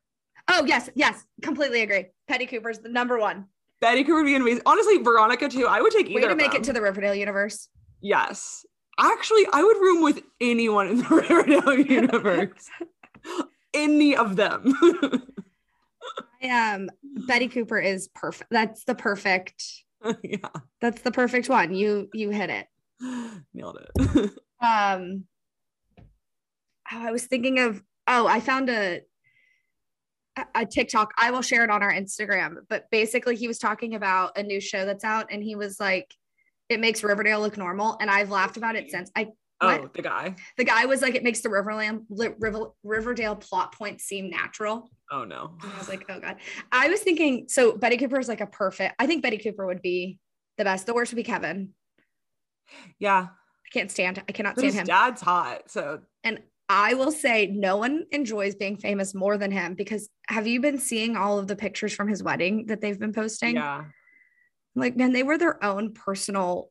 Oh 0.48 0.64
yes, 0.66 0.90
yes, 0.94 1.24
completely 1.42 1.82
agree. 1.82 2.06
Betty 2.28 2.46
Cooper's 2.46 2.78
the 2.80 2.88
number 2.88 3.18
one. 3.18 3.46
Betty 3.80 4.02
Cooper 4.04 4.16
would 4.16 4.26
be 4.26 4.34
amazing. 4.34 4.62
Honestly, 4.66 4.98
Veronica 4.98 5.48
too. 5.48 5.66
I 5.66 5.80
would 5.80 5.92
take 5.92 6.08
either. 6.08 6.20
Way 6.22 6.28
to 6.28 6.34
make 6.36 6.54
it 6.54 6.64
to 6.64 6.72
the 6.72 6.80
Riverdale 6.82 7.14
universe. 7.14 7.68
Yes. 8.00 8.64
Actually, 8.98 9.46
I 9.52 9.62
would 9.62 9.76
room 9.76 10.02
with 10.02 10.22
anyone 10.40 10.88
in 10.88 10.98
the 10.98 11.04
Riverdale 11.10 11.78
universe. 11.78 12.70
Any 13.76 14.16
of 14.16 14.36
them. 14.36 14.74
I, 16.42 16.48
um, 16.74 16.90
Betty 17.26 17.48
Cooper 17.48 17.78
is 17.78 18.08
perfect. 18.08 18.50
That's 18.50 18.84
the 18.84 18.94
perfect. 18.94 19.62
yeah. 20.22 20.48
That's 20.80 21.02
the 21.02 21.10
perfect 21.10 21.48
one. 21.48 21.74
You 21.74 22.08
you 22.12 22.30
hit 22.30 22.50
it. 22.50 22.66
Nailed 23.54 23.78
it. 23.96 24.30
Um, 24.58 25.24
oh, 25.98 26.04
I 26.90 27.12
was 27.12 27.26
thinking 27.26 27.58
of. 27.58 27.82
Oh, 28.06 28.26
I 28.26 28.40
found 28.40 28.70
a 28.70 29.02
a- 30.38 30.46
a 30.62 30.64
TikTok. 30.66 31.12
I 31.18 31.30
will 31.30 31.42
share 31.42 31.62
it 31.62 31.68
on 31.70 31.82
our 31.82 31.92
Instagram. 31.92 32.56
But 32.66 32.90
basically, 32.90 33.36
he 33.36 33.48
was 33.48 33.58
talking 33.58 33.94
about 33.94 34.38
a 34.38 34.42
new 34.42 34.58
show 34.60 34.86
that's 34.86 35.04
out, 35.04 35.26
and 35.30 35.44
he 35.44 35.56
was 35.56 35.78
like, 35.78 36.10
"It 36.70 36.80
makes 36.80 37.04
Riverdale 37.04 37.40
look 37.40 37.58
normal," 37.58 37.98
and 38.00 38.10
I've 38.10 38.30
laughed 38.30 38.56
about 38.56 38.76
it 38.76 38.90
since. 38.90 39.10
I 39.14 39.28
oh, 39.60 39.66
What? 39.66 39.94
the 39.94 40.02
guy. 40.02 40.34
the 40.56 40.64
guy 40.64 40.86
was 40.86 41.02
like, 41.02 41.14
"It 41.14 41.22
makes 41.22 41.40
the 41.40 41.48
Riverland 41.48 42.04
River, 42.08 42.70
Riverdale 42.82 43.36
plot 43.36 43.72
points 43.74 44.04
seem 44.04 44.30
natural." 44.30 44.90
Oh 45.10 45.24
no. 45.24 45.56
And 45.62 45.72
I 45.72 45.78
was 45.78 45.88
like, 45.88 46.04
"Oh 46.08 46.20
god." 46.20 46.36
I 46.72 46.88
was 46.88 47.00
thinking. 47.00 47.46
So 47.48 47.76
Betty 47.76 47.96
Cooper 47.96 48.18
is 48.18 48.28
like 48.28 48.40
a 48.40 48.46
perfect. 48.46 48.94
I 48.98 49.06
think 49.06 49.22
Betty 49.22 49.38
Cooper 49.38 49.66
would 49.66 49.82
be 49.82 50.18
the 50.58 50.64
best. 50.64 50.86
The 50.86 50.94
worst 50.94 51.12
would 51.12 51.16
be 51.16 51.22
Kevin. 51.22 51.70
Yeah. 52.98 53.28
I 53.30 53.68
can't 53.72 53.90
stand. 53.90 54.22
I 54.28 54.32
cannot 54.32 54.54
But 54.54 54.60
stand 54.62 54.72
his 54.74 54.80
him. 54.82 54.86
dad's 54.86 55.20
hot. 55.20 55.70
So 55.70 56.00
And 56.24 56.40
I 56.68 56.94
will 56.94 57.12
say, 57.12 57.46
no 57.46 57.76
one 57.76 58.04
enjoys 58.10 58.54
being 58.56 58.76
famous 58.76 59.14
more 59.14 59.38
than 59.38 59.50
him 59.52 59.74
because 59.74 60.08
have 60.28 60.46
you 60.48 60.60
been 60.60 60.78
seeing 60.78 61.16
all 61.16 61.38
of 61.38 61.46
the 61.46 61.54
pictures 61.56 61.92
from 61.92 62.08
his 62.08 62.22
wedding 62.22 62.66
that 62.66 62.80
they've 62.80 62.98
been 62.98 63.12
posting? 63.12 63.54
yeah. 63.56 63.84
Like, 64.74 64.96
man, 64.96 65.12
they 65.12 65.22
were 65.22 65.38
their 65.38 65.62
own 65.64 65.94
personal 65.94 66.70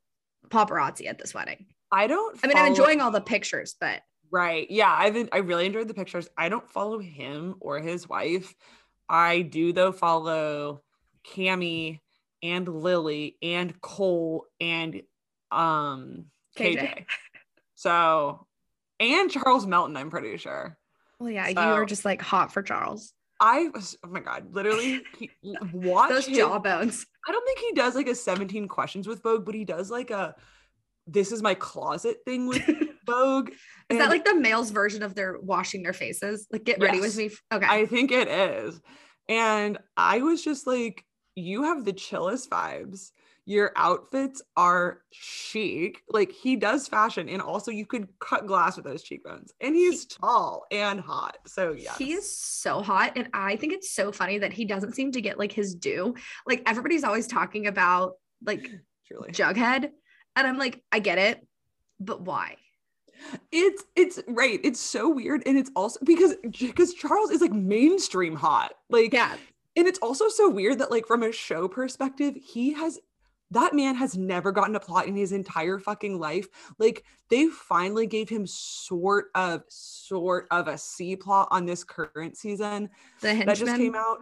paparazzi 0.50 1.07
at 1.07 1.17
this 1.17 1.33
wedding. 1.33 1.65
I 1.95 2.07
don't 2.07 2.37
I 2.43 2.47
mean, 2.47 2.57
I'm 2.57 2.67
enjoying 2.67 2.99
all 3.01 3.11
the 3.11 3.21
pictures, 3.21 3.75
but 3.79 4.01
Right. 4.31 4.69
Yeah. 4.69 4.91
I've 4.91 5.29
I 5.31 5.37
really 5.37 5.65
enjoyed 5.65 5.87
the 5.87 5.93
pictures. 5.93 6.27
I 6.37 6.49
don't 6.49 6.69
follow 6.69 6.99
him 6.99 7.55
or 7.61 7.79
his 7.79 8.09
wife. 8.09 8.53
I 9.07 9.41
do 9.43 9.71
though 9.71 9.91
follow 9.93 10.81
Cami 11.33 11.99
and 12.43 12.67
Lily 12.67 13.37
and 13.41 13.79
Cole 13.81 14.45
and 14.59 15.01
um 15.51 16.25
KJ. 16.57 16.79
KJ. 16.79 17.05
So 17.75 18.45
and 18.99 19.29
Charles 19.31 19.65
Melton, 19.65 19.95
I'm 19.97 20.09
pretty 20.09 20.37
sure. 20.37 20.77
well, 21.19 21.29
yeah, 21.29 21.47
you 21.47 21.55
So- 21.55 21.75
were 21.75 21.85
just 21.85 22.03
like 22.05 22.21
hot 22.21 22.51
for 22.51 22.61
Charles. 22.61 23.13
I 23.39 23.67
was 23.73 23.97
oh 24.03 24.07
my 24.07 24.21
god, 24.21 24.53
literally 24.53 25.01
he, 25.17 25.29
watch 25.73 26.09
Those 26.09 26.27
jawbones. 26.27 27.05
I 27.27 27.31
don't 27.31 27.45
think 27.45 27.59
he 27.59 27.73
does 27.73 27.93
like 27.95 28.07
a 28.07 28.15
17 28.15 28.67
questions 28.69 29.07
with 29.07 29.21
Vogue, 29.23 29.45
but 29.45 29.55
he 29.55 29.65
does 29.65 29.91
like 29.91 30.09
a 30.11 30.35
this 31.07 31.31
is 31.31 31.41
my 31.41 31.53
closet 31.53 32.17
thing 32.25 32.47
with 32.47 32.63
Vogue. 33.05 33.51
Is 33.89 33.97
that 34.00 34.09
like 34.09 34.25
the 34.25 34.35
male's 34.35 34.71
version 34.71 35.03
of 35.03 35.13
their 35.15 35.38
washing 35.39 35.83
their 35.83 35.93
faces? 35.93 36.47
Like, 36.51 36.63
get 36.63 36.79
ready 36.79 37.00
with 37.00 37.17
Yes. 37.17 37.31
me. 37.31 37.38
Okay. 37.53 37.65
I 37.69 37.85
think 37.85 38.12
it 38.12 38.27
is. 38.27 38.79
And 39.29 39.77
I 39.97 40.19
was 40.21 40.43
just 40.43 40.65
like, 40.67 41.03
you 41.35 41.63
have 41.63 41.85
the 41.85 41.93
chillest 41.93 42.50
vibes. 42.50 43.12
Your 43.47 43.71
outfits 43.75 44.41
are 44.57 45.01
chic. 45.12 46.01
Like 46.09 46.31
he 46.31 46.55
does 46.55 46.88
fashion, 46.88 47.29
and 47.29 47.43
also 47.43 47.69
you 47.69 47.85
could 47.85 48.07
cut 48.19 48.47
glass 48.47 48.75
with 48.75 48.85
those 48.85 49.03
cheekbones. 49.03 49.53
And 49.62 49.75
he's 49.75 50.05
tall 50.07 50.65
and 50.71 51.00
hot. 51.00 51.38
So 51.45 51.74
yeah, 51.74 51.93
He 51.95 52.13
is 52.13 52.35
so 52.35 52.81
hot. 52.81 53.13
And 53.15 53.29
I 53.35 53.55
think 53.57 53.74
it's 53.74 53.91
so 53.93 54.12
funny 54.12 54.39
that 54.39 54.51
he 54.51 54.65
doesn't 54.65 54.95
seem 54.95 55.12
to 55.12 55.21
get 55.21 55.38
like 55.38 55.51
his 55.51 55.75
due. 55.75 56.15
Like 56.47 56.63
everybody's 56.65 57.03
always 57.03 57.27
talking 57.27 57.67
about 57.67 58.13
like 58.43 58.67
truly. 59.07 59.29
Jughead. 59.31 59.91
And 60.35 60.47
I'm 60.47 60.57
like, 60.57 60.83
I 60.91 60.99
get 60.99 61.17
it, 61.17 61.45
but 61.99 62.21
why? 62.21 62.57
It's 63.51 63.83
it's 63.95 64.19
right. 64.27 64.59
It's 64.63 64.79
so 64.79 65.09
weird, 65.09 65.43
and 65.45 65.57
it's 65.57 65.71
also 65.75 65.99
because 66.03 66.35
because 66.59 66.93
Charles 66.93 67.31
is 67.31 67.41
like 67.41 67.53
mainstream 67.53 68.35
hot. 68.35 68.73
Like 68.89 69.13
Yeah. 69.13 69.35
and 69.75 69.87
it's 69.87 69.99
also 69.99 70.27
so 70.27 70.49
weird 70.49 70.79
that 70.79 70.91
like 70.91 71.07
from 71.07 71.23
a 71.23 71.31
show 71.31 71.67
perspective, 71.67 72.35
he 72.35 72.73
has 72.73 72.99
that 73.51 73.73
man 73.73 73.95
has 73.95 74.17
never 74.17 74.51
gotten 74.51 74.75
a 74.75 74.79
plot 74.79 75.07
in 75.07 75.15
his 75.15 75.31
entire 75.31 75.79
fucking 75.79 76.19
life. 76.19 76.47
Like 76.77 77.05
they 77.29 77.47
finally 77.47 78.05
gave 78.05 78.27
him 78.27 78.45
sort 78.45 79.27
of 79.33 79.63
sort 79.69 80.47
of 80.51 80.67
a 80.67 80.77
C 80.77 81.15
plot 81.15 81.47
on 81.51 81.65
this 81.65 81.83
current 81.83 82.37
season 82.37 82.89
The 83.21 83.43
that 83.45 83.57
just 83.57 83.75
came 83.77 83.95
out. 83.95 84.19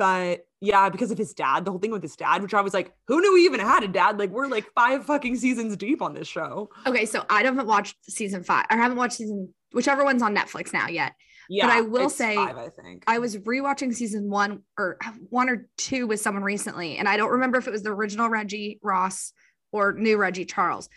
But 0.00 0.46
yeah, 0.62 0.88
because 0.88 1.10
of 1.10 1.18
his 1.18 1.34
dad, 1.34 1.66
the 1.66 1.70
whole 1.70 1.78
thing 1.78 1.90
with 1.90 2.00
his 2.00 2.16
dad, 2.16 2.40
which 2.40 2.54
I 2.54 2.62
was 2.62 2.72
like, 2.72 2.90
who 3.06 3.20
knew 3.20 3.36
he 3.36 3.44
even 3.44 3.60
had 3.60 3.82
a 3.82 3.88
dad? 3.88 4.18
Like 4.18 4.30
we're 4.30 4.46
like 4.46 4.64
five 4.74 5.04
fucking 5.04 5.36
seasons 5.36 5.76
deep 5.76 6.00
on 6.00 6.14
this 6.14 6.26
show. 6.26 6.70
Okay, 6.86 7.04
so 7.04 7.22
I 7.28 7.42
haven't 7.42 7.66
watched 7.66 7.96
season 8.10 8.42
five. 8.42 8.64
I 8.70 8.76
haven't 8.76 8.96
watched 8.96 9.16
season 9.18 9.52
whichever 9.72 10.02
one's 10.02 10.22
on 10.22 10.34
Netflix 10.34 10.72
now 10.72 10.88
yet. 10.88 11.12
Yeah, 11.50 11.66
but 11.66 11.72
I 11.74 11.80
will 11.82 12.08
say- 12.08 12.34
five, 12.34 12.56
I 12.56 12.70
think. 12.70 13.04
I 13.06 13.18
was 13.18 13.36
rewatching 13.36 13.92
season 13.94 14.30
one 14.30 14.62
or 14.78 14.96
one 15.28 15.50
or 15.50 15.68
two 15.76 16.06
with 16.06 16.20
someone 16.20 16.44
recently, 16.44 16.96
and 16.96 17.06
I 17.06 17.18
don't 17.18 17.32
remember 17.32 17.58
if 17.58 17.68
it 17.68 17.72
was 17.72 17.82
the 17.82 17.90
original 17.90 18.30
Reggie 18.30 18.78
Ross 18.82 19.34
or 19.72 19.92
new 19.92 20.16
Reggie 20.16 20.46
Charles. 20.46 20.88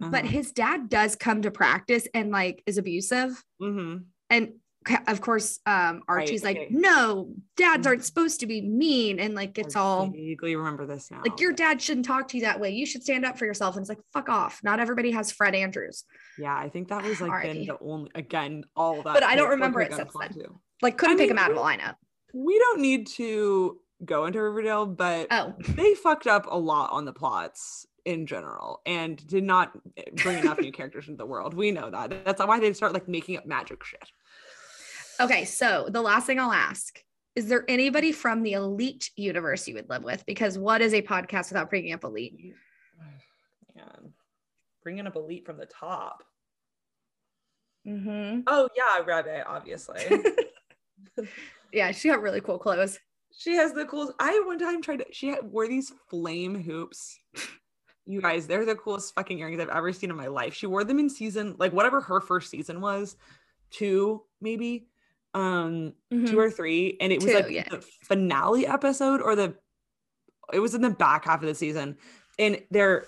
But 0.00 0.24
Uh-huh. 0.24 0.32
his 0.32 0.50
dad 0.50 0.88
does 0.88 1.14
come 1.14 1.42
to 1.42 1.52
practice 1.52 2.08
and 2.14 2.32
like 2.32 2.64
is 2.66 2.78
abusive. 2.78 3.44
Mhm. 3.62 4.06
And 4.28 4.54
of 5.06 5.20
course, 5.20 5.60
um, 5.66 6.02
Archie's 6.08 6.42
Right, 6.42 6.56
like, 6.58 6.70
no, 6.70 7.34
dads 7.56 7.86
Mhm. 7.86 7.90
aren't 7.90 8.04
supposed 8.04 8.40
to 8.40 8.46
be 8.46 8.62
mean. 8.62 9.20
And 9.20 9.34
like, 9.34 9.58
it's 9.58 9.76
I 9.76 9.80
all 9.80 10.06
vaguely 10.10 10.56
remember 10.56 10.86
this 10.86 11.10
now. 11.10 11.20
like, 11.24 11.38
your 11.40 11.52
dad 11.52 11.82
shouldn't 11.82 12.06
talk 12.06 12.28
to 12.28 12.36
you 12.38 12.44
that 12.44 12.58
way. 12.60 12.70
You 12.70 12.86
should 12.86 13.02
stand 13.02 13.24
up 13.26 13.38
for 13.38 13.44
yourself. 13.44 13.76
And 13.76 13.82
it's 13.82 13.88
like, 13.90 14.00
fuck 14.12 14.28
off. 14.28 14.60
Not 14.62 14.80
everybody 14.80 15.10
has 15.10 15.30
Fred 15.30 15.54
Andrews. 15.54 16.04
Yeah, 16.38 16.56
I 16.56 16.68
think 16.70 16.88
that 16.88 17.04
was 17.04 17.20
like 17.20 17.42
been 17.42 17.66
the 17.66 17.76
only 17.80 18.10
again 18.14 18.64
all 18.74 18.96
that. 19.02 19.14
But 19.14 19.22
I 19.22 19.36
don't 19.36 19.50
remember 19.50 19.80
it 19.82 19.92
since 19.92 20.12
then. 20.18 20.32
to. 20.34 20.60
Like, 20.82 20.96
couldn't 20.96 21.16
I 21.16 21.18
pick 21.18 21.28
mean, 21.30 21.38
him 21.38 21.44
out 21.44 21.50
of 21.50 21.56
a 21.58 21.60
lineup. 21.60 21.96
We 22.32 22.58
don't 22.58 22.80
need 22.80 23.06
to 23.08 23.78
go 24.02 24.24
into 24.24 24.40
Riverdale, 24.42 24.86
but 24.86 25.26
Oh, 25.30 25.54
they 25.58 25.94
fucked 25.94 26.26
up 26.26 26.46
a 26.50 26.56
lot 26.56 26.90
on 26.92 27.04
the 27.04 27.12
plots 27.12 27.84
in 28.06 28.24
general 28.26 28.80
and 28.86 29.24
did 29.26 29.44
not 29.44 29.72
bring 30.22 30.38
enough 30.38 30.58
new 30.58 30.72
characters 30.72 31.06
into 31.08 31.18
the 31.18 31.26
world. 31.26 31.52
We 31.52 31.70
know 31.70 31.90
that. 31.90 32.24
That's 32.24 32.40
why 32.42 32.58
they 32.58 32.72
start 32.72 32.94
like 32.94 33.08
making 33.08 33.36
up 33.36 33.44
magic 33.44 33.84
shit. 33.84 34.08
Okay. 35.20 35.44
So 35.44 35.88
the 35.90 36.02
last 36.02 36.26
thing 36.26 36.38
I'll 36.38 36.52
ask 36.52 37.02
is 37.36 37.46
there 37.46 37.64
anybody 37.68 38.10
from 38.10 38.42
the 38.42 38.54
elite 38.54 39.10
universe 39.16 39.68
you 39.68 39.74
would 39.74 39.88
live 39.88 40.02
with? 40.02 40.24
Because 40.26 40.58
what 40.58 40.80
is 40.80 40.92
a 40.92 41.02
podcast 41.02 41.50
without 41.50 41.70
bringing 41.70 41.92
up 41.92 42.04
elite? 42.04 42.54
Man, 43.76 44.12
bringing 44.82 45.06
up 45.06 45.16
elite 45.16 45.46
from 45.46 45.56
the 45.56 45.66
top. 45.66 46.24
Mm-hmm. 47.86 48.40
Oh 48.46 48.68
yeah, 48.76 49.04
Rebe, 49.04 49.44
obviously. 49.46 50.02
Yeah, 51.72 51.92
she 51.92 52.08
got 52.08 52.22
really 52.22 52.40
cool 52.40 52.58
clothes. 52.58 52.98
she 53.36 53.54
has 53.54 53.72
the 53.72 53.84
coolest. 53.84 54.12
I 54.18 54.42
one 54.44 54.58
time 54.58 54.82
tried 54.82 54.98
to. 54.98 55.06
She 55.12 55.28
had, 55.28 55.44
wore 55.44 55.68
these 55.68 55.92
flame 56.08 56.60
hoops. 56.60 57.18
You 58.06 58.20
guys, 58.20 58.46
they're 58.46 58.64
the 58.64 58.74
coolest 58.74 59.14
fucking 59.14 59.38
earrings 59.38 59.60
I've 59.60 59.68
ever 59.68 59.92
seen 59.92 60.10
in 60.10 60.16
my 60.16 60.26
life. 60.26 60.54
She 60.54 60.66
wore 60.66 60.84
them 60.84 60.98
in 60.98 61.08
season 61.08 61.54
like 61.58 61.72
whatever 61.72 62.00
her 62.00 62.20
first 62.20 62.50
season 62.50 62.80
was, 62.80 63.16
two 63.70 64.22
maybe, 64.40 64.88
um, 65.34 65.92
Mhm. 66.12 66.30
two 66.30 66.38
or 66.38 66.50
three, 66.50 66.96
and 67.00 67.12
it 67.12 67.22
was 67.22 67.30
Two, 67.32 67.38
like 67.38 67.50
yeah. 67.50 67.68
the 67.68 67.80
finale 68.04 68.66
episode 68.66 69.20
or 69.20 69.36
the. 69.36 69.54
It 70.52 70.58
was 70.58 70.74
in 70.74 70.82
the 70.82 70.90
back 70.90 71.26
half 71.26 71.40
of 71.42 71.46
the 71.48 71.54
season, 71.54 71.96
and 72.38 72.60
they're 72.70 73.06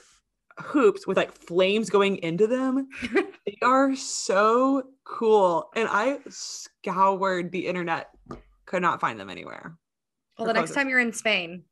hoops 0.60 1.06
with 1.06 1.16
like 1.16 1.32
flames 1.32 1.90
going 1.90 2.18
into 2.18 2.46
them. 2.46 2.88
they 3.46 3.56
are 3.62 3.96
so 3.96 4.84
cool, 5.04 5.70
and 5.74 5.88
I 5.90 6.18
scoured 6.28 7.50
the 7.50 7.66
internet, 7.66 8.10
could 8.66 8.82
not 8.82 9.00
find 9.00 9.18
them 9.18 9.30
anywhere. 9.30 9.76
Well, 10.38 10.46
the 10.46 10.54
next 10.54 10.72
time 10.74 10.88
you're 10.88 11.00
in 11.00 11.12
Spain, 11.12 11.64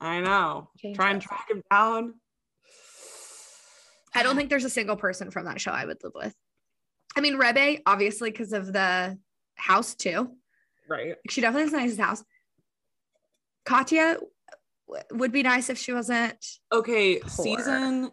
I 0.00 0.20
know. 0.20 0.70
Change 0.78 0.96
Try 0.96 1.10
and 1.10 1.22
track 1.22 1.48
him 1.50 1.62
down. 1.70 2.14
I 4.14 4.22
don't 4.22 4.36
think 4.36 4.50
there's 4.50 4.64
a 4.64 4.70
single 4.70 4.96
person 4.96 5.30
from 5.30 5.44
that 5.44 5.60
show 5.60 5.70
I 5.70 5.84
would 5.84 6.02
live 6.02 6.12
with. 6.14 6.34
I 7.16 7.20
mean, 7.20 7.38
Rebe, 7.38 7.82
obviously, 7.86 8.30
because 8.30 8.52
of 8.52 8.72
the 8.72 9.18
house 9.56 9.94
too. 9.94 10.30
Right. 10.88 11.16
She 11.28 11.40
definitely 11.40 11.62
has 11.64 11.72
the 11.72 11.78
nicest 11.78 12.00
house. 12.00 12.24
Katya 13.64 14.18
w- 14.86 15.04
would 15.12 15.32
be 15.32 15.42
nice 15.42 15.70
if 15.70 15.78
she 15.78 15.92
wasn't. 15.92 16.36
Okay. 16.72 17.18
Poor. 17.18 17.28
Season 17.30 18.10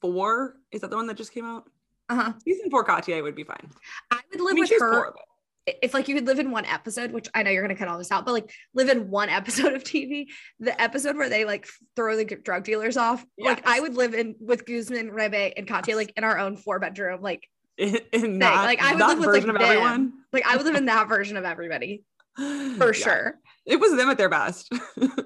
four. 0.00 0.56
Is 0.70 0.80
that 0.82 0.90
the 0.90 0.96
one 0.96 1.06
that 1.08 1.16
just 1.16 1.32
came 1.32 1.44
out? 1.44 1.64
Uh-huh. 2.08 2.32
Season 2.44 2.70
four, 2.70 2.84
Katya 2.84 3.22
would 3.22 3.34
be 3.34 3.44
fine. 3.44 3.68
I 4.10 4.20
would 4.30 4.40
I 4.40 4.44
live 4.44 4.54
mean, 4.54 4.60
with 4.62 4.80
her 4.80 4.92
horrible. 4.92 5.20
if 5.66 5.92
like 5.92 6.08
you 6.08 6.14
could 6.14 6.26
live 6.26 6.38
in 6.38 6.50
one 6.50 6.64
episode, 6.64 7.12
which 7.12 7.28
I 7.34 7.42
know 7.42 7.50
you're 7.50 7.62
gonna 7.62 7.74
cut 7.74 7.88
all 7.88 7.98
this 7.98 8.10
out, 8.12 8.24
but 8.24 8.32
like 8.32 8.50
live 8.74 8.88
in 8.88 9.10
one 9.10 9.28
episode 9.40 9.74
of 9.74 9.82
TV, 9.84 10.28
the 10.60 10.80
episode 10.80 11.16
where 11.16 11.28
they 11.28 11.44
like 11.44 11.66
throw 11.96 12.16
the 12.16 12.24
drug 12.24 12.64
dealers 12.64 12.96
off, 12.96 13.26
like 13.38 13.66
I 13.66 13.80
would 13.80 13.94
live 13.94 14.14
in 14.14 14.36
with 14.40 14.64
Guzman, 14.64 15.10
Rebe, 15.10 15.52
and 15.56 15.66
Katya 15.66 15.96
like 15.96 16.12
in 16.16 16.24
our 16.24 16.38
own 16.38 16.56
four 16.56 16.78
bedroom, 16.78 17.20
like 17.20 17.46
In, 17.78 17.98
in 18.12 18.38
that, 18.40 18.64
like, 18.64 18.82
I 18.82 18.92
would 18.92 19.00
that 19.00 19.08
live 19.08 19.18
with, 19.18 19.26
like, 19.28 19.34
version 19.36 19.50
of 19.50 19.54
them. 19.58 19.62
everyone. 19.70 20.12
like 20.32 20.44
I 20.46 20.56
would 20.56 20.66
live 20.66 20.74
in 20.74 20.86
that 20.86 21.08
version 21.08 21.36
of 21.36 21.44
everybody 21.44 22.04
for 22.36 22.86
Yeah. 22.86 22.92
sure. 22.92 23.34
It 23.66 23.78
was 23.78 23.96
them 23.96 24.08
at 24.10 24.18
their 24.18 24.28
best. 24.28 24.72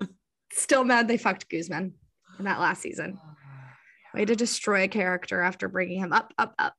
Still 0.53 0.85
mad 0.85 1.09
they 1.09 1.17
fucked 1.17 1.49
Guzman 1.49 1.95
in 2.39 2.45
that 2.45 2.61
last 2.61 2.83
season. 2.83 3.19
Way 4.15 4.27
to 4.27 4.37
destroy 4.37 4.83
a 4.83 4.89
character 4.89 5.41
after 5.41 5.69
bringing 5.69 5.99
him 6.01 6.13
up, 6.13 6.35
up, 6.37 6.55
up. 6.59 6.75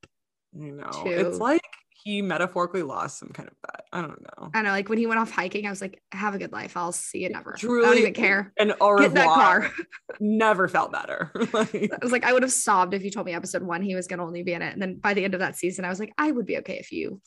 I 0.56 0.60
know. 0.70 0.92
to- 1.04 1.10
It's 1.10 1.40
like 1.40 1.62
he 2.04 2.22
metaphorically 2.22 2.84
lost 2.84 3.18
some 3.18 3.30
kind 3.30 3.48
of 3.48 3.56
bet. 3.62 3.86
I 3.94 4.02
don't 4.02 4.22
know. 4.22 4.52
I 4.54 4.62
know, 4.62 4.72
like 4.72 4.90
when 4.90 4.98
he 4.98 5.08
went 5.08 5.20
off 5.22 5.32
hiking, 5.32 5.66
I 5.66 5.70
was 5.70 5.80
like, 5.80 6.02
"Have 6.12 6.36
a 6.36 6.38
good 6.38 6.52
life. 6.52 6.76
I'll 6.76 6.92
see 6.92 7.20
you 7.20 7.30
never." 7.30 7.54
I 7.54 7.58
Truly, 7.58 7.86
don't 7.86 7.98
even 7.98 8.14
care. 8.14 8.52
And 8.60 8.74
au 8.82 8.98
Get 8.98 9.14
that 9.14 9.28
car. 9.28 9.72
Never 10.20 10.68
felt 10.68 10.92
better. 10.92 11.32
like, 11.54 11.74
I 11.74 11.98
was 12.02 12.12
like, 12.12 12.26
I 12.26 12.34
would 12.34 12.44
have 12.44 12.52
sobbed 12.52 12.94
if 12.94 13.04
you 13.04 13.12
told 13.12 13.26
me 13.26 13.34
episode 13.34 13.64
one 13.64 13.82
he 13.82 13.96
was 13.96 14.08
gonna 14.08 14.26
only 14.26 14.44
be 14.44 14.54
in 14.54 14.62
it, 14.62 14.74
and 14.74 14.82
then 14.82 14.98
by 14.98 15.14
the 15.14 15.24
end 15.24 15.34
of 15.34 15.40
that 15.40 15.56
season, 15.56 15.86
I 15.86 15.90
was 15.90 16.00
like, 16.00 16.14
I 16.18 16.30
would 16.30 16.46
be 16.46 16.58
okay 16.58 16.78
if 16.78 16.92
you 16.92 17.22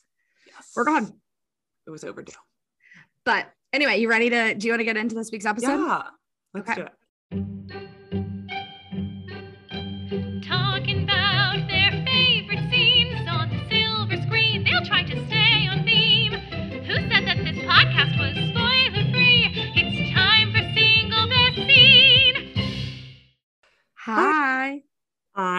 were 0.75 0.85
gone. 0.85 1.11
It 1.87 1.91
was 1.91 2.05
overdue. 2.05 2.33
But 3.25 3.47
anyway, 3.73 3.99
you 3.99 4.11
ready 4.11 4.29
to? 4.29 4.55
Do 4.55 4.67
you 4.67 4.73
want 4.73 4.81
to 4.81 4.85
get 4.85 4.99
into 4.99 5.15
this 5.15 5.31
week's 5.33 5.47
episode? 5.47 5.69
Yeah. 5.69 6.03
Let's 6.53 6.71
Okay. 6.71 7.47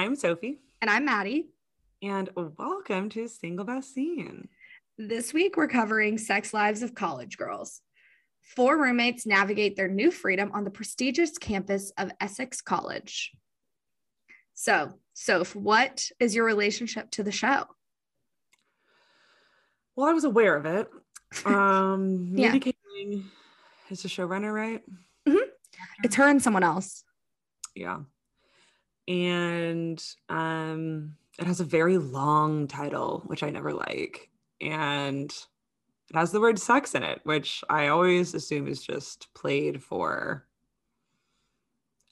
I'm 0.08 0.16
Sophie, 0.16 0.60
and 0.82 0.90
I'm 0.90 1.04
Maddie. 1.04 1.50
and 2.02 2.30
welcome 2.58 3.10
to 3.10 3.28
Single 3.28 3.66
Best 3.66 3.94
Scene. 3.94 4.48
This 4.98 5.34
week 5.34 5.58
we're 5.58 5.68
covering 5.68 6.18
sex 6.18 6.54
lives 6.54 6.82
of 6.82 6.96
college 6.96 7.38
girls. 7.38 7.82
Four 8.42 8.82
roommates 8.82 9.26
navigate 9.26 9.76
their 9.76 9.90
new 9.90 10.10
freedom 10.10 10.50
on 10.54 10.64
the 10.64 10.70
prestigious 10.70 11.38
campus 11.38 11.92
of 11.98 12.10
Essex 12.22 12.62
College. 12.62 13.34
So, 14.54 14.94
Soph, 15.14 15.54
what 15.58 16.10
is 16.22 16.34
your 16.34 16.46
relationship 16.46 17.12
to 17.12 17.24
the 17.24 17.32
show? 17.34 17.66
Well, 19.98 20.08
I 20.08 20.14
was 20.14 20.24
aware 20.24 20.56
of 20.56 20.66
it. 20.66 20.88
Um, 21.46 22.32
Yeah. 22.34 22.54
Mindy 22.54 22.72
Kaling 22.72 23.24
is 23.90 24.04
the 24.04 24.08
showrunner, 24.08 24.54
right? 24.54 24.82
It's 26.02 26.16
her 26.16 26.30
and 26.30 26.42
someone 26.42 26.64
else. 26.64 27.04
Yeah. 27.76 27.98
And 29.08 30.04
um, 30.30 31.16
it 31.40 31.46
has 31.46 31.60
a 31.60 31.66
very 31.66 31.98
long 31.98 32.68
title, 32.68 33.24
which 33.28 33.44
I 33.44 33.50
never 33.50 33.74
like. 33.74 34.30
And 34.60 35.32
it 36.10 36.16
has 36.16 36.32
the 36.32 36.42
word 36.42 36.60
sex 36.60 36.96
in 36.96 37.04
it, 37.04 37.22
which 37.24 37.64
I 37.70 37.88
always 37.88 38.34
assume 38.34 38.68
is 38.68 38.82
just 38.82 39.34
played 39.34 39.84
for 39.84 40.46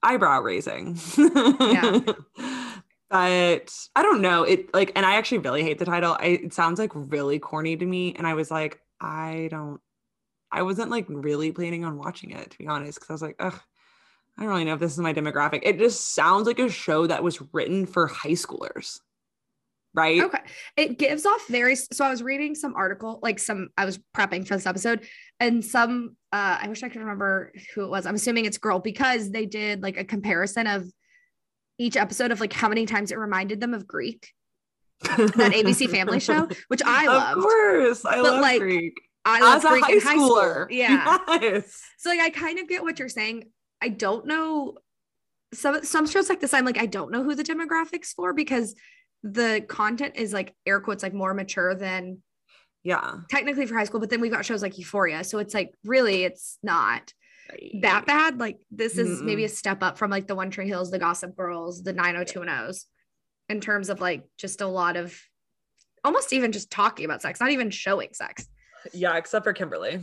eyebrow 0.04 0.42
raising. 0.42 0.98
Yeah. 1.18 2.00
but 3.10 3.88
I 3.96 4.04
don't 4.04 4.22
know. 4.22 4.44
It 4.44 4.74
like, 4.74 4.92
and 4.96 5.06
I 5.06 5.16
actually 5.16 5.40
really 5.40 5.64
hate 5.64 5.80
the 5.80 5.86
title. 5.86 6.18
I, 6.20 6.26
it 6.26 6.54
sounds 6.54 6.80
like 6.80 6.92
really 6.94 7.40
corny 7.40 7.76
to 7.78 7.86
me. 7.86 8.14
And 8.16 8.28
I 8.28 8.34
was 8.34 8.52
like, 8.52 8.80
I 9.02 9.48
don't, 9.52 9.82
I 10.52 10.62
wasn't 10.62 10.92
like 10.92 11.06
really 11.10 11.52
planning 11.52 11.84
on 11.84 11.98
watching 11.98 12.32
it, 12.32 12.52
to 12.52 12.58
be 12.58 12.68
honest, 12.68 13.00
because 13.00 13.10
I 13.10 13.14
was 13.14 13.22
like, 13.22 13.36
ugh, 13.40 13.60
I 14.38 14.42
don't 14.44 14.50
really 14.52 14.66
know 14.66 14.74
if 14.74 14.80
this 14.80 14.92
is 14.92 15.00
my 15.00 15.14
demographic. 15.14 15.62
It 15.64 15.78
just 15.80 16.14
sounds 16.14 16.46
like 16.46 16.60
a 16.60 16.70
show 16.70 17.08
that 17.08 17.24
was 17.24 17.42
written 17.54 17.86
for 17.86 18.08
high 18.08 18.32
schoolers. 18.32 19.00
Right? 19.94 20.22
Okay. 20.22 20.40
It 20.76 21.00
gives 21.00 21.26
off 21.26 21.48
very 21.48 21.78
so 21.78 22.04
I 22.04 22.10
was 22.10 22.22
reading 22.22 22.54
some 22.54 22.76
article, 22.76 23.20
like 23.24 23.40
some 23.40 23.70
I 23.78 23.86
was 23.86 23.98
prepping 24.16 24.46
for 24.46 24.56
this 24.56 24.66
episode, 24.66 25.06
and 25.40 25.64
some 25.64 26.18
uh 26.34 26.58
I 26.62 26.68
wish 26.68 26.84
I 26.84 26.90
could 26.90 27.00
remember 27.00 27.54
who 27.74 27.86
it 27.86 27.90
was. 27.90 28.06
I'm 28.06 28.16
assuming 28.16 28.44
it's 28.44 28.58
girl 28.58 28.80
because 28.80 29.32
they 29.32 29.46
did 29.46 29.82
like 29.82 29.96
a 29.98 30.04
comparison 30.04 30.68
of 30.68 30.84
each 31.78 31.96
episode 31.96 32.32
of 32.32 32.42
like 32.42 32.52
how 32.52 32.68
many 32.68 32.86
times 32.86 33.12
it 33.14 33.18
reminded 33.18 33.62
them 33.62 33.74
of 33.74 33.88
Greek, 33.88 34.34
that 35.02 35.54
ABC 35.54 35.90
family 35.92 36.20
show, 36.20 36.50
which 36.68 36.82
I 36.86 37.08
loved. 37.08 37.38
Of 37.38 37.44
course. 37.44 38.06
I 38.06 38.16
But, 38.16 38.24
love 38.24 38.42
like, 38.42 38.60
Greek. 38.60 38.94
I 39.24 39.40
love 39.40 39.58
As 39.58 39.64
a 39.66 39.70
Greek 39.70 39.84
high 39.86 39.94
in 39.94 40.02
high 40.02 40.16
school. 40.16 40.36
schooler. 40.36 40.68
Yeah. 40.70 41.18
Yes. 41.42 41.82
So 41.98 42.10
like 42.10 42.20
I 42.20 42.30
kind 42.32 42.60
of 42.60 42.68
get 42.68 42.84
what 42.84 43.00
you're 43.00 43.08
saying. 43.08 43.46
I 43.82 43.90
don't 43.90 44.26
know 44.26 44.78
some 45.54 45.84
some 45.84 46.08
shows 46.08 46.30
like 46.30 46.40
this, 46.40 46.54
I'm 46.54 46.66
like, 46.66 46.78
I 46.80 46.86
don't 46.86 47.12
know 47.12 47.24
who 47.24 47.36
the 47.36 47.44
demographics 47.44 48.08
for 48.14 48.34
because 48.34 48.76
the 49.24 49.64
content 49.68 50.16
is 50.18 50.34
like 50.34 50.54
air 50.66 50.80
quotes 50.80 51.02
like 51.04 51.14
more 51.14 51.34
mature 51.34 51.74
than 51.76 52.22
Yeah. 52.84 53.16
technically 53.30 53.66
for 53.66 53.76
high 53.76 53.86
school, 53.86 54.00
but 54.00 54.10
then 54.10 54.22
we've 54.22 54.32
got 54.32 54.46
shows 54.46 54.62
like 54.62 54.78
Euphoria. 54.78 55.24
So 55.24 55.40
it's 55.40 55.54
like 55.54 55.74
really 55.84 56.24
it's 56.24 56.58
not 56.62 57.14
that 57.82 58.06
bad. 58.06 58.40
Like 58.40 58.58
this 58.72 58.98
is 58.98 59.22
maybe 59.22 59.46
a 59.46 59.50
step 59.50 59.84
up 59.84 59.98
from 59.98 60.12
like 60.12 60.28
the 60.28 60.36
One 60.36 60.50
Tree 60.50 60.68
Hills, 60.68 60.92
the 60.92 61.00
Gossip 61.00 61.36
Girls, 61.36 61.84
the 61.84 61.94
90210s 61.94 62.86
in 63.50 63.62
terms 63.62 63.90
of 63.90 64.02
like 64.02 64.24
just 64.38 64.62
a 64.62 64.68
lot 64.68 64.98
of 64.98 65.16
almost 66.04 66.34
even 66.34 66.52
just 66.52 66.70
talking 66.72 67.06
about 67.06 67.22
sex, 67.22 67.40
not 67.40 67.52
even 67.52 67.70
showing 67.70 68.10
sex. 68.14 68.48
Yeah, 68.94 69.16
except 69.18 69.44
for 69.46 69.54
Kimberly. 69.54 70.00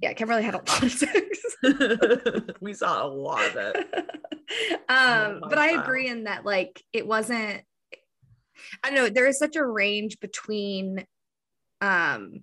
Yeah, 0.00 0.12
Kimberly 0.12 0.42
had 0.42 0.54
a 0.54 0.58
lot 0.58 0.82
of 0.82 0.92
sex. 0.92 1.38
we 2.60 2.72
saw 2.72 3.04
a 3.04 3.08
lot 3.08 3.44
of 3.46 3.56
it. 3.56 3.76
um, 4.88 5.40
but 5.48 5.58
I 5.58 5.80
agree 5.82 6.08
in 6.08 6.24
that 6.24 6.44
like 6.44 6.82
it 6.92 7.06
wasn't 7.06 7.62
I 8.82 8.90
don't 8.90 8.94
know, 8.94 9.08
there 9.08 9.26
is 9.26 9.38
such 9.38 9.56
a 9.56 9.64
range 9.64 10.20
between 10.20 11.04
um 11.80 12.40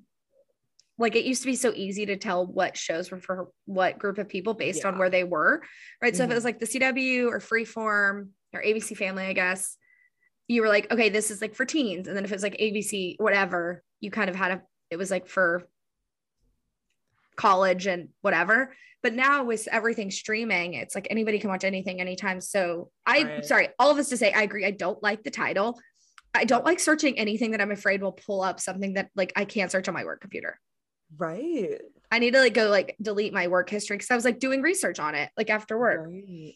like 0.97 1.15
it 1.15 1.25
used 1.25 1.41
to 1.41 1.47
be 1.47 1.55
so 1.55 1.73
easy 1.75 2.05
to 2.05 2.15
tell 2.15 2.45
what 2.45 2.77
shows 2.77 3.11
were 3.11 3.19
for 3.19 3.49
what 3.65 3.99
group 3.99 4.17
of 4.17 4.29
people 4.29 4.53
based 4.53 4.85
on 4.85 4.97
where 4.97 5.09
they 5.09 5.23
were. 5.25 5.61
Right. 6.01 6.15
So 6.15 6.23
if 6.23 6.29
it 6.29 6.31
Mhm. 6.31 6.35
was 6.35 6.45
like 6.45 6.59
the 6.59 6.65
CW 6.65 7.27
or 7.27 7.39
Freeform 7.39 8.29
or 8.53 8.61
ABC 8.63 8.95
Family, 8.95 9.25
I 9.25 9.33
guess, 9.33 9.75
you 10.47 10.61
were 10.61 10.69
like, 10.69 10.91
okay, 10.91 11.09
this 11.09 11.31
is 11.31 11.41
like 11.41 11.53
for 11.53 11.65
teens. 11.65 12.07
And 12.07 12.15
then 12.15 12.23
if 12.23 12.31
it 12.31 12.35
was 12.35 12.43
like 12.43 12.57
ABC, 12.57 13.15
whatever, 13.19 13.83
you 13.99 14.09
kind 14.09 14.29
of 14.29 14.35
had 14.37 14.51
a 14.51 14.61
it 14.89 14.97
was 14.97 15.11
like 15.11 15.27
for 15.27 15.67
college 17.35 17.87
and 17.87 18.09
whatever. 18.21 18.73
But 19.03 19.13
now 19.13 19.43
with 19.43 19.67
everything 19.71 20.09
streaming, 20.09 20.73
it's 20.73 20.95
like 20.95 21.07
anybody 21.11 21.37
can 21.37 21.49
watch 21.49 21.63
anything 21.63 22.01
anytime. 22.01 22.41
So 22.41 22.89
I 23.05 23.23
Right. 23.23 23.45
sorry, 23.45 23.69
all 23.77 23.91
of 23.91 23.97
this 23.97 24.09
to 24.09 24.17
say 24.17 24.31
I 24.31 24.41
agree. 24.41 24.65
I 24.65 24.71
don't 24.71 25.01
like 25.03 25.23
the 25.23 25.31
title. 25.31 25.79
I 26.33 26.43
don't 26.43 26.65
like 26.65 26.79
searching 26.79 27.17
anything 27.17 27.51
that 27.51 27.61
I'm 27.61 27.71
afraid 27.71 28.01
will 28.01 28.11
pull 28.11 28.41
up 28.41 28.59
something 28.59 28.95
that 28.95 29.09
like 29.15 29.31
I 29.35 29.45
can't 29.45 29.71
search 29.71 29.87
on 29.87 29.93
my 29.93 30.03
work 30.03 30.21
computer. 30.21 30.59
Right. 31.17 31.79
I 32.11 32.19
need 32.19 32.33
to 32.33 32.39
like 32.39 32.53
go 32.53 32.69
like 32.69 32.95
delete 33.01 33.33
my 33.33 33.47
work 33.47 33.69
history 33.69 33.95
because 33.97 34.11
I 34.11 34.15
was 34.15 34.25
like 34.25 34.39
doing 34.39 34.61
research 34.61 34.99
on 34.99 35.15
it 35.15 35.29
like 35.37 35.49
after 35.49 35.77
work. 35.77 36.09
Right. 36.09 36.55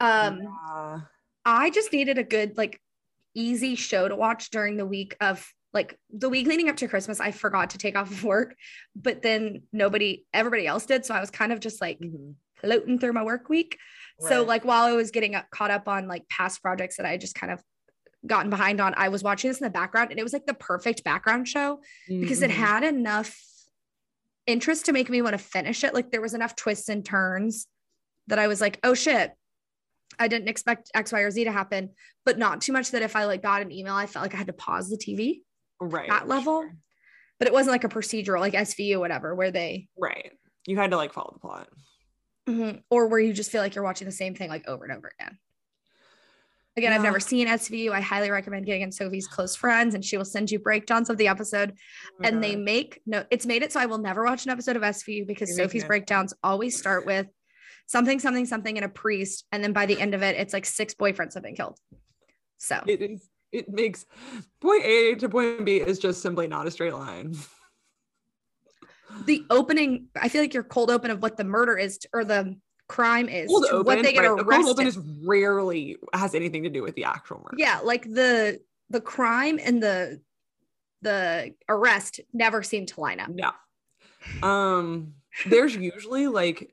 Um 0.00 0.42
yeah. 0.42 1.00
I 1.44 1.70
just 1.70 1.92
needed 1.92 2.18
a 2.18 2.24
good 2.24 2.56
like 2.56 2.80
easy 3.34 3.76
show 3.76 4.08
to 4.08 4.16
watch 4.16 4.50
during 4.50 4.76
the 4.76 4.86
week 4.86 5.16
of 5.20 5.46
like 5.74 5.98
the 6.10 6.28
week 6.28 6.46
leading 6.46 6.68
up 6.68 6.76
to 6.76 6.88
Christmas. 6.88 7.20
I 7.20 7.30
forgot 7.30 7.70
to 7.70 7.78
take 7.78 7.96
off 7.96 8.10
of 8.10 8.24
work, 8.24 8.54
but 8.94 9.22
then 9.22 9.62
nobody, 9.72 10.24
everybody 10.34 10.66
else 10.66 10.84
did. 10.86 11.04
So 11.06 11.14
I 11.14 11.20
was 11.20 11.30
kind 11.30 11.52
of 11.52 11.60
just 11.60 11.80
like 11.80 11.98
Mhm. 11.98 12.34
floating 12.56 12.98
through 12.98 13.12
my 13.14 13.22
work 13.24 13.48
week. 13.48 13.78
So 14.20 14.44
like 14.44 14.64
while 14.64 14.84
I 14.84 14.92
was 14.92 15.10
getting 15.10 15.34
up, 15.34 15.50
caught 15.50 15.70
up 15.72 15.88
on 15.88 16.06
like 16.06 16.28
past 16.28 16.62
projects 16.62 16.96
that 16.98 17.06
I 17.06 17.16
just 17.16 17.34
kind 17.34 17.52
of 17.52 17.60
gotten 18.24 18.50
behind 18.50 18.80
on, 18.80 18.94
I 18.96 19.08
was 19.08 19.22
watching 19.24 19.50
this 19.50 19.58
in 19.60 19.64
the 19.64 19.70
background 19.70 20.10
and 20.10 20.20
it 20.20 20.22
was 20.22 20.32
like 20.32 20.46
the 20.46 20.54
perfect 20.54 21.02
background 21.02 21.48
show 21.48 21.80
because 22.06 22.40
it 22.42 22.50
Mhm. 22.50 22.54
had 22.54 22.84
enough 22.84 23.36
interest 24.46 24.86
to 24.86 24.92
make 24.92 25.08
me 25.08 25.22
want 25.22 25.32
to 25.32 25.38
finish 25.38 25.82
it. 25.84 25.94
Like 25.94 26.10
there 26.10 26.20
was 26.20 26.34
enough 26.34 26.54
twists 26.54 26.88
and 26.88 27.04
turns 27.04 27.66
that 28.28 28.38
I 28.38 28.46
was 28.46 28.60
like, 28.60 28.78
oh 28.84 28.94
shit, 28.94 29.32
I 30.18 30.28
didn't 30.28 30.48
expect 30.48 30.90
X, 30.94 31.10
Y, 31.12 31.20
or 31.20 31.30
Z 31.30 31.44
to 31.44 31.52
happen, 31.52 31.90
but 32.24 32.38
not 32.38 32.60
too 32.60 32.72
much 32.72 32.90
that 32.90 33.02
if 33.02 33.16
I 33.16 33.24
like 33.24 33.42
got 33.42 33.62
an 33.62 33.72
email, 33.72 33.94
I 33.94 34.06
felt 34.06 34.22
like 34.24 34.34
I 34.34 34.38
had 34.38 34.46
to 34.48 34.52
pause 34.52 34.88
the 34.90 34.96
TV. 34.98 35.42
Right 35.86 36.08
that 36.08 36.28
level. 36.28 36.62
sure. 36.62 36.76
But 37.38 37.48
it 37.48 37.54
wasn't 37.54 37.72
like 37.72 37.84
a 37.84 37.88
procedural 37.88 38.40
like 38.40 38.52
SVU, 38.54 38.98
whatever, 39.00 39.34
where 39.34 39.50
they 39.50 39.88
Right. 39.98 40.32
You 40.66 40.76
had 40.76 40.90
to 40.92 40.96
like 40.96 41.12
follow 41.12 41.30
the 41.34 41.40
plot. 41.40 41.68
Mhm. 42.48 42.82
or 42.90 43.06
where 43.06 43.20
you 43.20 43.32
just 43.32 43.52
feel 43.52 43.60
like 43.62 43.74
you're 43.76 43.84
watching 43.84 44.04
the 44.04 44.12
same 44.12 44.34
thing 44.34 44.48
like 44.50 44.66
over 44.68 44.84
and 44.84 44.92
over 44.96 45.12
again. 45.20 45.38
Again, 46.76 46.92
I've 46.94 47.02
never 47.02 47.20
seen 47.20 47.46
SVU. 47.46 47.92
I 47.92 48.00
highly 48.00 48.30
recommend 48.30 48.64
getting 48.64 48.80
in 48.82 48.90
Sophie's 48.92 49.28
close 49.28 49.54
friends, 49.54 49.94
and 49.94 50.02
she 50.02 50.16
will 50.16 50.24
send 50.24 50.50
you 50.50 50.58
breakdowns 50.58 51.10
of 51.10 51.18
the 51.18 51.28
episode. 51.28 51.74
Oh 52.14 52.24
and 52.24 52.42
they 52.42 52.56
make 52.56 53.00
no 53.04 53.24
it's 53.30 53.44
made 53.44 53.62
it 53.62 53.72
so 53.72 53.80
i 53.80 53.86
will 53.86 53.98
never 53.98 54.24
watch 54.24 54.44
an 54.46 54.50
episode 54.50 54.76
of 54.76 54.82
svu 54.82 55.26
because 55.26 55.50
You're 55.50 55.66
sophie's 55.66 55.84
breakdowns 55.84 56.32
always 56.42 56.78
start 56.78 57.04
with 57.04 57.26
something 57.86 58.18
something 58.20 58.46
something 58.46 58.76
and 58.78 58.84
a 58.84 58.88
priest 58.88 59.44
and 59.52 59.62
then 59.62 59.72
by 59.72 59.86
the 59.86 60.00
end 60.00 60.14
of 60.14 60.22
it 60.22 60.36
it's 60.36 60.52
like 60.52 60.64
six 60.66 60.94
boyfriends 60.94 61.34
have 61.34 61.42
been 61.42 61.54
killed 61.56 61.78
so 62.56 62.80
it 62.86 63.02
is 63.02 63.28
it 63.52 63.68
makes 63.68 64.06
point 64.60 64.84
A 64.84 65.14
to 65.16 65.28
point 65.28 65.64
B 65.64 65.76
is 65.76 65.98
just 65.98 66.22
simply 66.22 66.46
not 66.48 66.66
a 66.66 66.70
straight 66.70 66.94
line. 66.94 67.34
the 69.26 69.44
opening 69.50 70.06
i 70.20 70.26
feel 70.26 70.40
like 70.40 70.54
your 70.54 70.62
cold 70.62 70.90
open 70.90 71.10
of 71.10 71.20
what 71.20 71.36
the 71.36 71.44
murder 71.44 71.76
is 71.76 71.98
to- 71.98 72.08
or 72.14 72.24
the 72.24 72.56
crime 72.88 73.28
is 73.28 73.46
Cold 73.48 73.66
open, 73.70 73.84
what 73.86 74.02
they 74.02 74.12
get 74.14 74.20
right, 74.20 74.36
the 74.38 74.42
cold 74.44 74.66
open 74.66 74.86
arrested 74.86 74.86
is 74.86 74.98
rarely 75.26 75.96
has 76.14 76.34
anything 76.34 76.62
to 76.62 76.70
do 76.70 76.82
with 76.82 76.94
the 76.94 77.04
actual 77.04 77.38
murder. 77.38 77.56
yeah 77.58 77.80
like 77.84 78.04
the 78.04 78.60
the 78.88 79.00
crime 79.02 79.58
and 79.62 79.82
the 79.82 80.20
the 81.02 81.54
arrest 81.68 82.20
never 82.32 82.62
seem 82.62 82.86
to 82.86 83.00
line 83.00 83.20
up 83.20 83.28
No. 83.30 83.50
Um, 84.42 85.14
there's 85.46 85.74
usually 85.76 86.26
like 86.28 86.72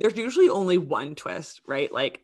there's 0.00 0.16
usually 0.16 0.48
only 0.48 0.76
one 0.76 1.14
twist, 1.14 1.60
right? 1.66 1.90
Like 1.92 2.20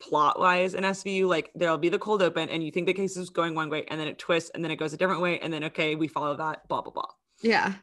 plot 0.00 0.40
wise 0.40 0.74
in 0.74 0.82
SVU, 0.84 1.28
like 1.28 1.50
there'll 1.54 1.78
be 1.78 1.88
the 1.88 1.98
cold 1.98 2.22
open 2.22 2.48
and 2.48 2.64
you 2.64 2.70
think 2.70 2.86
the 2.86 2.94
case 2.94 3.16
is 3.16 3.30
going 3.30 3.54
one 3.54 3.70
way 3.70 3.84
and 3.88 4.00
then 4.00 4.08
it 4.08 4.18
twists 4.18 4.50
and 4.54 4.64
then 4.64 4.70
it 4.70 4.76
goes 4.76 4.92
a 4.92 4.96
different 4.96 5.20
way 5.20 5.38
and 5.40 5.52
then 5.52 5.64
okay, 5.64 5.94
we 5.94 6.08
follow 6.08 6.36
that, 6.36 6.66
blah 6.68 6.80
blah 6.82 6.92
blah. 6.92 7.08
yeah 7.42 7.74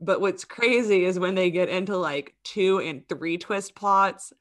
But 0.00 0.20
what's 0.20 0.44
crazy 0.44 1.04
is 1.04 1.18
when 1.18 1.34
they 1.34 1.50
get 1.50 1.68
into 1.68 1.96
like 1.96 2.34
two 2.44 2.80
and 2.80 3.08
three 3.08 3.38
twist 3.38 3.74
plots, 3.74 4.32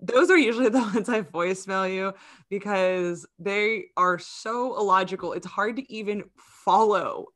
those 0.00 0.30
are 0.30 0.38
usually 0.38 0.68
the 0.76 0.80
ones 0.80 1.08
I 1.08 1.22
voicemail 1.22 1.92
you 1.92 2.14
because 2.50 3.26
they 3.38 3.86
are 3.96 4.18
so 4.18 4.78
illogical. 4.78 5.32
It's 5.32 5.46
hard 5.46 5.76
to 5.76 5.92
even 5.92 6.24
follow. 6.36 7.26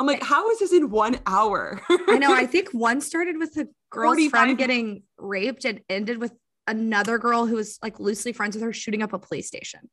I'm 0.00 0.06
like, 0.06 0.22
how 0.22 0.50
is 0.50 0.58
this 0.58 0.72
in 0.72 0.90
one 0.90 1.20
hour? 1.26 1.80
I 1.88 2.18
know. 2.18 2.34
I 2.34 2.46
think 2.52 2.70
one 2.70 3.00
started 3.00 3.38
with 3.38 3.56
a 3.56 3.68
girl's 3.90 4.16
45 4.16 4.30
friend 4.30 4.58
getting 4.58 5.02
raped 5.18 5.64
and 5.64 5.80
ended 5.88 6.18
with 6.18 6.32
another 6.66 7.18
girl 7.18 7.46
who 7.46 7.56
was 7.56 7.78
like 7.82 8.00
loosely 8.00 8.32
friends 8.32 8.56
with 8.56 8.64
her 8.64 8.72
shooting 8.72 9.02
up 9.02 9.12
a 9.12 9.18
police 9.18 9.46
station. 9.46 9.90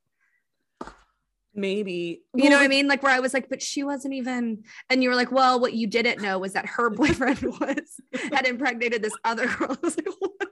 Maybe. 1.54 2.22
You 2.34 2.50
know 2.50 2.58
what 2.58 2.64
I 2.64 2.70
mean? 2.70 2.88
Like 2.88 3.04
where 3.04 3.12
I 3.12 3.20
was 3.20 3.34
like, 3.34 3.50
but 3.50 3.62
she 3.62 3.84
wasn't 3.84 4.14
even. 4.14 4.64
And 4.90 5.04
you 5.04 5.10
were 5.10 5.16
like, 5.16 5.32
well, 5.32 5.60
what 5.60 5.74
you 5.74 5.86
didn't 5.86 6.22
know 6.22 6.40
was 6.40 6.54
that 6.54 6.66
her 6.66 6.90
boyfriend 6.90 7.42
was 7.42 8.00
had 8.32 8.46
impregnated 8.46 9.02
this 9.02 9.14
other 9.24 9.48
girl. 9.48 9.72
I 9.72 9.78
was 9.82 9.98
like, 9.98 10.08
what? 10.20 10.48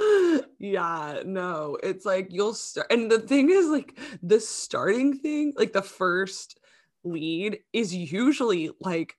yeah 0.58 1.20
no 1.26 1.76
it's 1.82 2.06
like 2.06 2.28
you'll 2.30 2.54
start 2.54 2.86
and 2.90 3.10
the 3.10 3.18
thing 3.18 3.50
is 3.50 3.66
like 3.66 3.98
the 4.22 4.40
starting 4.40 5.18
thing 5.18 5.52
like 5.56 5.74
the 5.74 5.82
first 5.82 6.58
lead 7.04 7.58
is 7.72 7.94
usually 7.94 8.70
like 8.80 9.14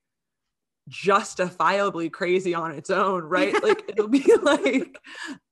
justifiably 0.87 2.09
crazy 2.09 2.55
on 2.55 2.71
its 2.71 2.89
own 2.89 3.21
right 3.23 3.61
like 3.63 3.83
it'll 3.89 4.07
be 4.07 4.25
like 4.41 4.97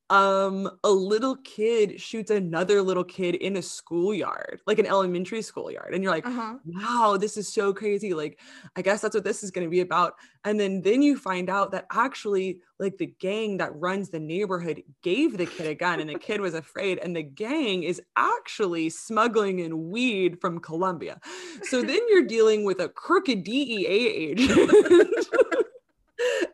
um 0.09 0.69
a 0.83 0.89
little 0.89 1.35
kid 1.43 1.99
shoots 2.01 2.31
another 2.31 2.81
little 2.81 3.03
kid 3.03 3.35
in 3.35 3.57
a 3.57 3.61
schoolyard 3.61 4.59
like 4.65 4.79
an 4.79 4.85
elementary 4.85 5.41
schoolyard 5.41 5.93
and 5.93 6.03
you're 6.03 6.11
like 6.11 6.25
Uh-huh. 6.25 6.55
wow 6.65 7.17
this 7.19 7.37
is 7.37 7.51
so 7.53 7.73
crazy 7.73 8.13
like 8.13 8.39
i 8.75 8.81
guess 8.81 9.01
that's 9.01 9.13
what 9.15 9.23
this 9.23 9.43
is 9.43 9.51
going 9.51 9.65
to 9.65 9.69
be 9.71 9.81
about. 9.81 10.13
And 10.45 10.57
then 10.57 10.81
then 10.81 11.01
you 11.01 11.17
find 11.17 11.49
out 11.49 11.71
that 11.71 11.85
actually 11.91 12.61
like 12.79 12.97
the 12.97 13.13
gang 13.19 13.57
that 13.57 13.75
runs 13.75 14.09
the 14.09 14.19
neighborhood 14.21 14.81
gave 15.03 15.37
the 15.37 15.45
kid 15.45 15.67
a 15.67 15.75
gun 15.75 15.99
and 15.99 16.09
the 16.09 16.17
kid 16.17 16.39
was 16.39 16.53
afraid 16.53 16.97
and 16.99 17.13
the 17.13 17.23
gang 17.23 17.83
is 17.83 18.01
actually 18.15 18.89
smuggling 18.89 19.59
in 19.59 19.89
weed 19.89 20.39
from 20.39 20.59
colombia. 20.59 21.19
So 21.63 21.81
then 21.81 21.99
you're 22.09 22.25
dealing 22.25 22.63
with 22.63 22.79
a 22.79 22.87
crooked 22.87 23.43
dea 23.43 23.85
agent 23.85 24.49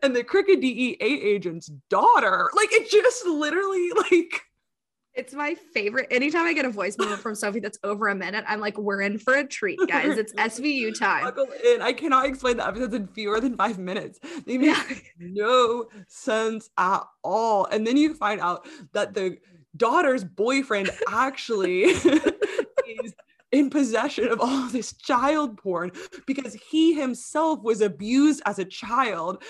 and 0.06 0.16
the 0.16 0.24
crooked 0.24 0.60
dea 0.60 0.96
agent's 1.00 1.66
daughter 1.90 2.48
like 2.54 2.72
it 2.72 2.90
just 2.90 3.26
literally 3.26 3.90
like 4.10 4.40
It's 5.14 5.32
my 5.32 5.54
favorite. 5.74 6.08
Anytime 6.10 6.46
I 6.46 6.52
get 6.52 6.66
a 6.66 6.70
voice 6.70 6.96
memo 6.98 7.16
from 7.16 7.34
Sophie 7.34 7.60
that's 7.60 7.78
over 7.82 8.08
a 8.08 8.14
minute, 8.14 8.44
I'm 8.46 8.60
like, 8.60 8.76
we're 8.76 9.00
in 9.00 9.18
for 9.18 9.32
a 9.34 9.44
treat, 9.46 9.78
guys. 9.88 10.18
It's 10.18 10.32
SVU 10.50 10.98
time. 10.98 11.32
in 11.64 11.80
i 11.80 11.92
cannot 11.92 12.26
explain 12.26 12.58
the 12.58 12.66
episodes 12.66 12.92
in 12.94 13.06
fewer 13.08 13.40
than 13.40 13.56
five 13.56 13.78
minutes 13.78 14.18
they 14.46 14.58
make 14.58 14.76
Yeah. 14.76 14.82
no 15.18 15.86
sense 16.08 16.68
at 16.76 17.02
all. 17.24 17.64
And 17.72 17.86
then 17.86 17.96
you 17.96 18.12
find 18.14 18.40
out 18.42 18.66
that 18.92 19.14
the 19.14 19.38
daughter's 19.76 20.22
boyfriend 20.24 20.90
actually 21.10 21.80
is 21.84 23.14
in 23.52 23.70
possession 23.70 24.28
of 24.28 24.38
all 24.40 24.68
this 24.68 24.92
child 24.94 25.56
porn 25.56 25.92
because 26.26 26.52
he 26.70 26.92
himself 26.94 27.62
was 27.62 27.80
abused 27.80 28.42
as 28.44 28.58
a 28.58 28.64
child. 28.66 29.42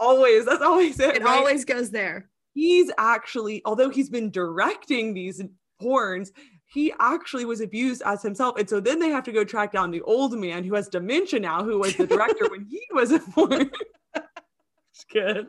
Always, 0.00 0.46
that's 0.46 0.62
always 0.62 0.98
it. 0.98 1.16
It 1.16 1.22
right? 1.22 1.38
always 1.38 1.64
goes 1.64 1.90
there. 1.90 2.30
he's 2.54 2.90
actually, 2.98 3.62
although 3.64 3.90
he's 3.90 4.08
been 4.08 4.30
directing 4.30 5.14
these 5.14 5.42
porns, 5.80 6.30
he 6.72 6.92
actually 7.00 7.44
was 7.44 7.60
abused 7.60 8.02
as 8.06 8.22
himself. 8.22 8.56
And 8.58 8.68
so 8.68 8.80
then 8.80 8.98
they 8.98 9.10
have 9.10 9.24
to 9.24 9.32
go 9.32 9.44
track 9.44 9.72
down 9.72 9.90
the 9.90 10.02
old 10.02 10.38
man 10.38 10.64
who 10.64 10.74
has 10.74 10.88
dementia 10.88 11.40
now, 11.40 11.62
who 11.62 11.78
was 11.78 11.96
the 11.96 12.06
director 12.06 12.48
when 12.48 12.64
he 12.64 12.80
was 12.92 13.12
a 13.12 13.18
porn. 13.18 13.70
it's 14.14 15.04
good. 15.12 15.48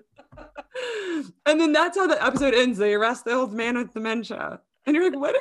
And 1.45 1.61
then 1.61 1.71
that's 1.71 1.97
how 1.97 2.07
the 2.07 2.23
episode 2.23 2.53
ends. 2.53 2.77
They 2.77 2.93
arrest 2.93 3.25
the 3.25 3.33
old 3.33 3.53
man 3.53 3.77
with 3.77 3.93
dementia. 3.93 4.59
And 4.85 4.95
you're 4.95 5.11
like, 5.11 5.19
what? 5.19 5.35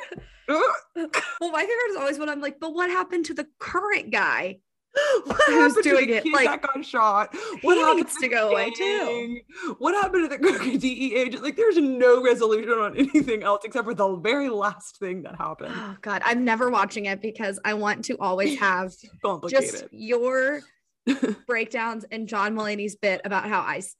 well, 0.47 1.51
my 1.51 1.61
favorite 1.61 1.91
is 1.91 1.97
always 1.97 2.19
when 2.19 2.29
I'm 2.29 2.41
like, 2.41 2.59
but 2.59 2.73
what 2.73 2.89
happened 2.89 3.25
to 3.25 3.33
the 3.33 3.47
current 3.59 4.11
guy? 4.11 4.59
what 5.25 5.41
Who's 5.47 5.55
happened 5.55 5.75
to 5.75 5.89
doing 5.89 6.07
the 6.09 6.17
it? 6.17 6.33
Like, 6.33 6.45
that 6.47 6.61
got 6.61 6.85
shot? 6.85 7.33
he 7.33 7.39
What 7.61 7.77
happened 7.77 7.97
needs 7.97 8.17
to 8.17 8.27
go 8.27 8.49
away, 8.51 8.71
too. 8.71 9.37
What 9.79 9.93
happened 9.95 10.29
to 10.29 10.37
the 10.37 10.77
DEA 10.77 11.15
agent? 11.15 11.43
Like, 11.43 11.55
there's 11.55 11.77
no 11.77 12.21
resolution 12.23 12.71
on 12.73 12.97
anything 12.97 13.43
else 13.43 13.63
except 13.63 13.85
for 13.85 13.93
the 13.93 14.15
very 14.17 14.49
last 14.49 14.97
thing 14.97 15.23
that 15.23 15.35
happened. 15.35 15.73
Oh 15.75 15.95
God, 16.01 16.21
I'm 16.25 16.43
never 16.43 16.69
watching 16.69 17.05
it 17.05 17.21
because 17.21 17.59
I 17.63 17.73
want 17.75 18.03
to 18.05 18.17
always 18.19 18.59
have 18.59 18.93
Complicated. 19.23 19.69
just 19.71 19.85
your 19.91 20.61
breakdowns 21.47 22.05
and 22.11 22.27
John 22.27 22.55
Mulaney's 22.55 22.95
bit 22.95 23.21
about 23.25 23.47
how 23.47 23.61
Ice 23.61 23.95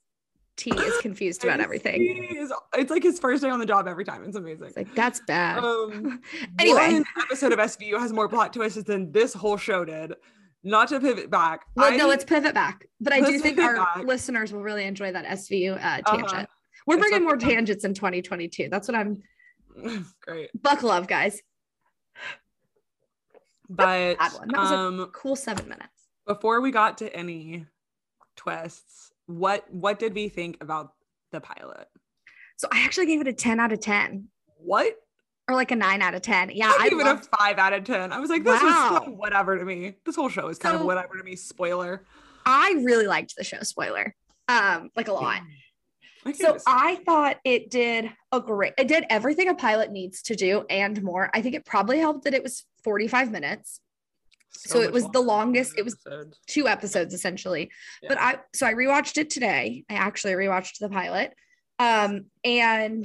T 0.56 0.70
is 0.70 0.98
confused 1.00 1.42
about 1.44 1.60
everything. 1.60 2.28
is- 2.36 2.52
it's 2.76 2.90
like 2.90 3.02
his 3.02 3.18
first 3.18 3.42
day 3.42 3.48
on 3.48 3.58
the 3.58 3.66
job 3.66 3.88
every 3.88 4.04
time. 4.04 4.22
It's 4.24 4.36
amazing. 4.36 4.66
It's 4.66 4.76
like 4.76 4.94
that's 4.94 5.20
bad. 5.26 5.64
Um, 5.64 6.20
Anyway. 6.58 6.92
one 6.92 7.04
episode 7.22 7.52
of 7.52 7.58
SVU 7.58 7.98
has 7.98 8.12
more 8.12 8.28
plot 8.28 8.52
twists 8.52 8.82
than 8.82 9.10
this 9.12 9.32
whole 9.32 9.56
show 9.56 9.84
did. 9.84 10.12
Not 10.64 10.88
to 10.88 11.00
pivot 11.00 11.30
back. 11.30 11.64
well, 11.74 11.96
no, 11.96 12.06
I- 12.06 12.08
let's 12.08 12.24
pivot 12.24 12.54
back. 12.54 12.86
But 13.00 13.12
I 13.12 13.20
do 13.20 13.38
think 13.38 13.58
our 13.58 13.76
back. 13.76 14.04
listeners 14.04 14.52
will 14.52 14.62
really 14.62 14.84
enjoy 14.84 15.10
that 15.12 15.24
SVU 15.26 15.72
uh, 15.72 15.76
Uh-huh. 15.76 16.16
tangent. 16.16 16.48
We're 16.86 16.96
It's 16.96 17.00
bringing 17.08 17.24
more 17.24 17.36
tangents 17.36 17.84
in 17.84 17.94
2022. 17.94 18.68
That's 18.68 18.88
what 18.88 18.96
I'm. 18.96 19.22
great. 20.26 20.50
Buckle 20.60 20.90
up, 20.90 21.06
guys. 21.08 21.40
But 23.68 24.18
one. 24.18 24.48
That 24.48 24.58
was 24.58 24.70
um, 24.72 25.10
Cool 25.14 25.36
seven 25.36 25.68
minutes. 25.68 25.88
before 26.26 26.60
we 26.60 26.70
got 26.70 26.98
to 26.98 27.14
any 27.14 27.64
twists, 28.36 29.12
what 29.26 29.64
what 29.72 29.98
did 29.98 30.14
we 30.14 30.28
think 30.28 30.58
about 30.60 30.92
the 31.30 31.40
pilot? 31.40 31.88
So 32.58 32.68
I 32.70 32.84
actually 32.84 33.06
gave 33.06 33.20
it 33.22 33.28
a 33.28 33.32
10 33.32 33.58
out 33.60 33.72
of 33.72 33.80
10 33.80 34.28
What? 34.58 34.94
Or 35.48 35.54
like 35.54 35.70
a 35.70 35.76
nine 35.76 36.02
out 36.02 36.14
of 36.14 36.22
10. 36.22 36.50
Yeah, 36.54 36.68
I 36.68 36.84
I 36.84 36.88
gave 36.88 36.98
loved 36.98 37.26
a 37.32 37.36
five 37.36 37.58
out 37.58 37.72
of 37.72 37.84
ten. 37.84 38.12
I 38.12 38.20
was 38.20 38.30
like, 38.30 38.44
this 38.44 38.62
Wow. 38.62 38.96
is 39.00 39.04
so 39.06 39.10
whatever 39.12 39.58
to 39.58 39.64
me. 39.64 39.94
This 40.04 40.16
whole 40.16 40.28
show 40.28 40.48
is 40.48 40.58
kind 40.58 40.76
of 40.76 40.82
whatever 40.82 41.16
to 41.16 41.24
me. 41.24 41.36
Spoiler. 41.36 42.04
I 42.46 42.72
really 42.84 43.06
liked 43.06 43.34
the 43.36 43.44
show, 43.44 43.58
spoiler. 43.62 44.14
Um, 44.48 44.90
like 44.96 45.08
a 45.08 45.12
lot. 45.12 45.40
I 46.24 46.32
So. 46.32 46.56
I 46.66 46.96
thought 47.04 47.38
it 47.44 47.70
did 47.70 48.10
a 48.30 48.40
great 48.40 48.74
it 48.78 48.86
did 48.88 49.04
everything 49.10 49.48
a 49.48 49.54
pilot 49.54 49.90
needs 49.90 50.22
to 50.22 50.36
do 50.36 50.64
and 50.70 51.02
more. 51.02 51.30
I 51.34 51.42
think 51.42 51.54
it 51.56 51.64
probably 51.64 51.98
helped 51.98 52.24
that 52.24 52.34
it 52.34 52.42
was 52.42 52.64
45 52.84 53.32
minutes, 53.32 53.80
so 54.50 54.80
it 54.80 54.92
was 54.92 55.08
the 55.08 55.20
longest- 55.20 55.74
it 55.76 55.84
was- 55.84 55.96
episode. 56.06 56.34
two 56.46 56.68
episodes 56.68 57.12
essentially. 57.14 57.70
But 58.06 58.18
I 58.18 58.38
so 58.54 58.66
I 58.66 58.74
rewatched 58.74 59.18
it 59.18 59.30
today. 59.30 59.84
I 59.90 59.94
actually 59.94 60.34
rewatched 60.34 60.78
the 60.78 60.88
pilot. 60.88 61.34
Um, 61.80 62.26
and 62.44 63.04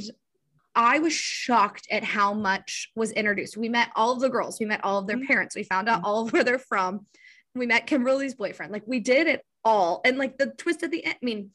I 0.78 1.00
was 1.00 1.12
shocked 1.12 1.88
at 1.92 2.04
how 2.04 2.34
much 2.34 2.92
was 2.96 3.12
introduced. 3.12 3.58
We 3.58 3.68
met 3.68 3.90
all 3.96 4.14
of 4.14 4.20
the 4.22 4.30
girls, 4.30 4.60
we 4.60 4.68
met 4.68 4.84
all 4.84 5.00
of 5.00 5.08
their 5.08 5.18
Mhm. 5.18 5.28
parents, 5.28 5.56
we 5.56 5.64
found 5.64 5.90
out 5.90 6.02
all 6.04 6.26
of 6.26 6.32
where 6.34 6.44
they're 6.44 6.60
from. 6.60 7.08
We 7.56 7.66
met 7.66 7.88
Kimberly's 7.88 8.36
boyfriend. 8.36 8.72
Like 8.72 8.84
we 8.86 9.00
did 9.00 9.26
it 9.28 9.44
all. 9.66 10.02
And 10.06 10.18
like 10.20 10.38
the 10.38 10.52
twist 10.52 10.84
at 10.84 10.92
the 10.92 11.04
end, 11.04 11.16
I 11.22 11.26
mean, 11.26 11.52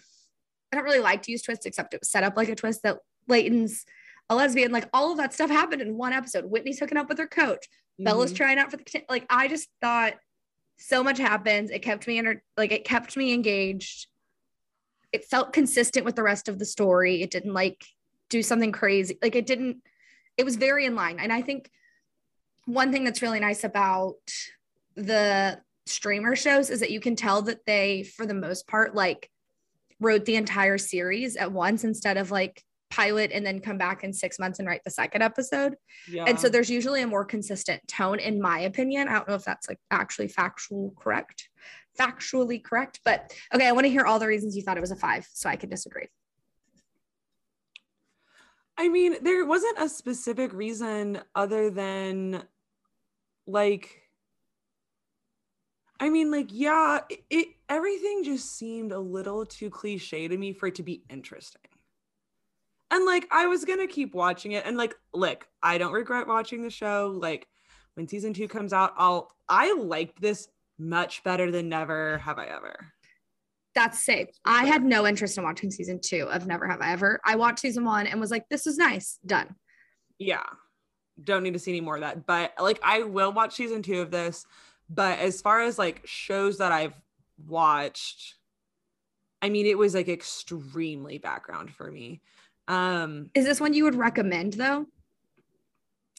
I 0.73 0.77
don't 0.77 0.85
really 0.85 0.99
like 0.99 1.23
to 1.23 1.31
use 1.31 1.43
twists, 1.43 1.65
except 1.67 1.95
it 1.95 2.01
was 2.01 2.11
set 2.11 2.25
up 2.25 2.37
like 2.37 2.49
a 2.49 2.57
twist 2.57 2.83
that 2.83 2.99
Leighton's 3.29 3.85
a 4.29 4.35
lesbian. 4.35 4.73
Like 4.73 4.89
all 4.93 5.13
of 5.13 5.19
that 5.19 5.33
stuff 5.33 5.51
happened 5.51 5.81
in 5.83 5.97
one 5.97 6.13
episode. 6.13 6.47
Whitney's 6.47 6.81
hooking 6.81 6.99
up 6.99 7.09
with 7.09 7.19
her 7.19 7.29
coach. 7.29 7.69
Bella's 8.01 8.33
Mhm. 8.33 8.37
trying 8.37 8.59
out 8.59 8.71
for 8.73 8.79
the 8.79 9.05
like 9.09 9.27
I 9.31 9.47
just 9.47 9.69
thought 9.81 10.15
so 10.79 11.05
much 11.05 11.19
happens. 11.19 11.71
It 11.71 11.83
kept 11.83 12.09
me 12.09 12.19
enter- 12.19 12.43
like 12.57 12.73
it 12.73 12.85
kept 12.85 13.17
me 13.17 13.33
engaged. 13.33 14.09
It 15.13 15.25
felt 15.27 15.53
consistent 15.53 16.05
with 16.05 16.17
the 16.17 16.23
rest 16.25 16.49
of 16.49 16.59
the 16.59 16.65
story. 16.65 17.23
It 17.23 17.31
didn't 17.31 17.53
like 17.55 17.85
do 18.33 18.42
something 18.42 18.73
crazy. 18.73 19.18
Like 19.23 19.37
it 19.37 19.47
didn't 19.47 19.83
it 20.37 20.45
was 20.45 20.57
very 20.57 20.87
in 20.87 20.95
line. 20.97 21.18
And 21.21 21.33
I 21.33 21.42
think 21.42 21.71
one 22.64 22.90
thing 22.90 23.05
that's 23.05 23.23
really 23.23 23.40
nice 23.40 23.64
about 23.64 24.16
the 24.97 25.61
streamer 25.87 26.35
shows 26.35 26.71
is 26.71 26.81
that 26.81 26.90
you 26.90 27.01
can 27.01 27.14
tell 27.14 27.42
that 27.42 27.66
they 27.66 28.03
for 28.03 28.25
the 28.25 28.35
most 28.35 28.66
part 28.66 28.95
like 28.95 29.29
wrote 30.01 30.25
the 30.25 30.37
entire 30.37 30.79
series 30.79 31.37
at 31.37 31.53
once 31.53 31.85
instead 31.85 32.16
of 32.16 32.31
like 32.31 32.62
pilot 32.90 33.31
and 33.33 33.45
then 33.45 33.61
come 33.61 33.79
back 33.79 34.05
in 34.05 34.12
6 34.12 34.38
months 34.38 34.59
and 34.59 34.66
write 34.68 34.83
the 34.85 34.90
second 34.90 35.23
episode. 35.23 35.77
Yeah. 36.09 36.25
And 36.27 36.38
so 36.40 36.49
there's 36.49 36.71
usually 36.71 37.03
a 37.03 37.07
more 37.07 37.25
consistent 37.25 37.87
tone, 37.88 38.18
in 38.18 38.40
my 38.40 38.61
opinion. 38.61 39.09
I 39.09 39.12
don't 39.14 39.29
know 39.29 39.35
if 39.35 39.45
that's 39.45 39.68
like 39.68 39.79
actually 39.90 40.29
factual 40.29 40.95
correct, 40.99 41.49
factually 41.99 42.62
correct, 42.62 43.01
but 43.05 43.33
okay. 43.55 43.66
I 43.66 43.73
want 43.73 43.85
to 43.85 43.90
hear 43.90 44.05
all 44.05 44.18
the 44.18 44.27
reasons 44.27 44.57
you 44.57 44.62
thought 44.62 44.77
it 44.77 44.83
was 44.83 44.90
a 44.90 44.97
five, 44.97 45.27
so 45.33 45.49
I 45.49 45.57
can 45.57 45.71
disagree. 45.71 46.09
I 48.79 48.89
mean, 48.89 49.17
there 49.23 49.45
wasn't 49.45 49.79
a 49.79 49.89
specific 49.89 50.53
reason 50.53 51.21
other 51.35 51.71
than 51.71 52.45
like 53.47 54.03
I 56.03 56.09
mean, 56.09 56.33
like, 56.33 56.49
yeah, 56.51 56.99
it, 57.09 57.23
it 57.31 57.49
everything 57.69 58.25
just 58.25 58.57
seemed 58.57 58.91
a 58.91 58.99
little 58.99 59.47
too 59.47 59.71
cliche 59.71 60.27
to 60.27 60.37
me 60.37 60.53
for 60.53 60.67
it 60.67 60.75
to 60.77 60.83
be 60.83 61.05
interesting. 61.09 61.63
And 62.91 63.07
like 63.07 63.29
I 63.31 63.47
was 63.47 63.65
gonna 63.65 63.87
keep 63.87 64.13
watching 64.15 64.53
it 64.53 64.67
and 64.67 64.77
like 64.77 64.95
look, 65.15 65.47
I 65.63 65.79
don't 65.79 65.93
regret 65.93 66.27
watching 66.27 66.63
the 66.63 66.71
show. 66.71 67.17
Like 67.17 67.47
when 67.95 68.09
season 68.09 68.35
two 68.35 68.49
comes 68.49 68.73
out, 68.73 68.95
I'll 68.97 69.31
I 69.49 69.75
liked 69.75 70.21
this 70.21 70.49
much 70.77 71.23
better 71.23 71.51
than 71.51 71.69
never 71.69 72.19
have 72.19 72.39
I 72.39 72.47
ever. 72.47 72.93
That's 73.75 74.05
safe. 74.05 74.29
I 74.45 74.65
had 74.67 74.85
no 74.85 75.07
interest 75.07 75.39
in 75.39 75.45
watching 75.45 75.71
season 75.71 75.99
two 76.01 76.25
of 76.31 76.47
Never 76.47 76.67
Have 76.69 76.81
I 76.83 76.93
Ever. 76.93 77.21
I 77.25 77.37
watched 77.37 77.61
season 77.61 77.85
one 77.85 78.07
and 78.07 78.21
was 78.21 78.31
like, 78.31 78.49
this 78.51 78.67
is 78.67 78.77
nice, 78.79 79.19
done. 79.25 79.55
yeah 80.19 80.43
don't 81.23 81.43
need 81.43 81.53
to 81.53 81.59
see 81.59 81.71
any 81.71 81.81
more 81.81 81.97
of 81.97 82.01
that 82.01 82.27
but 82.27 82.55
like 82.59 82.81
i 82.83 83.03
will 83.03 83.33
watch 83.33 83.55
season 83.55 83.83
two 83.83 84.01
of 84.01 84.11
this 84.11 84.47
but 84.89 85.19
as 85.19 85.43
far 85.43 85.61
as 85.61 85.79
like 85.79 86.01
shows 86.07 86.57
that 86.57 86.73
i've 86.73 86.95
watched 87.47 88.37
i 89.43 89.51
mean 89.51 89.67
it 89.67 89.77
was 89.77 89.95
like 89.95 90.09
extremely 90.09 91.19
background 91.19 91.71
for 91.71 91.91
me 91.91 92.23
um 92.67 93.29
Is 93.35 93.45
this 93.45 93.61
one 93.61 93.75
you 93.75 93.85
would 93.85 93.95
recommend 93.95 94.55
though? 94.55 94.87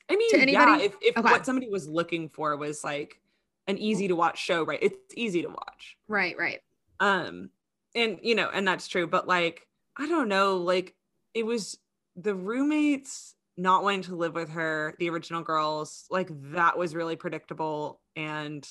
i 0.09 0.15
mean 0.15 0.47
yeah 0.49 0.77
if, 0.79 0.95
if 1.01 1.17
Okay. 1.17 1.31
what 1.31 1.45
somebody 1.45 1.69
was 1.69 1.87
looking 1.87 2.29
for 2.29 2.55
was 2.55 2.83
like 2.83 3.19
an 3.67 3.79
easy 3.79 4.07
to 4.07 4.15
watch 4.15 4.37
show 4.39 4.63
right 4.63 4.79
it's 4.81 5.13
easy 5.15 5.41
to 5.41 5.49
watch 5.49 5.97
Right, 6.07 6.37
right. 6.37 6.59
Um 7.03 7.49
and 7.95 8.19
you 8.21 8.35
know 8.35 8.49
and 8.51 8.67
that's 8.67 8.87
true 8.87 9.07
but 9.07 9.27
like 9.27 9.67
i 9.97 10.07
don't 10.07 10.27
know 10.27 10.57
like 10.57 10.95
it 11.33 11.45
was 11.45 11.77
the 12.15 12.33
roommates 12.33 13.35
not 13.55 13.83
wanting 13.83 14.01
to 14.01 14.15
live 14.15 14.33
with 14.33 14.49
her 14.49 14.95
the 14.99 15.09
original 15.09 15.43
girls 15.43 16.05
like 16.09 16.29
that 16.53 16.77
was 16.77 16.95
really 16.95 17.15
predictable 17.15 18.01
and 18.15 18.67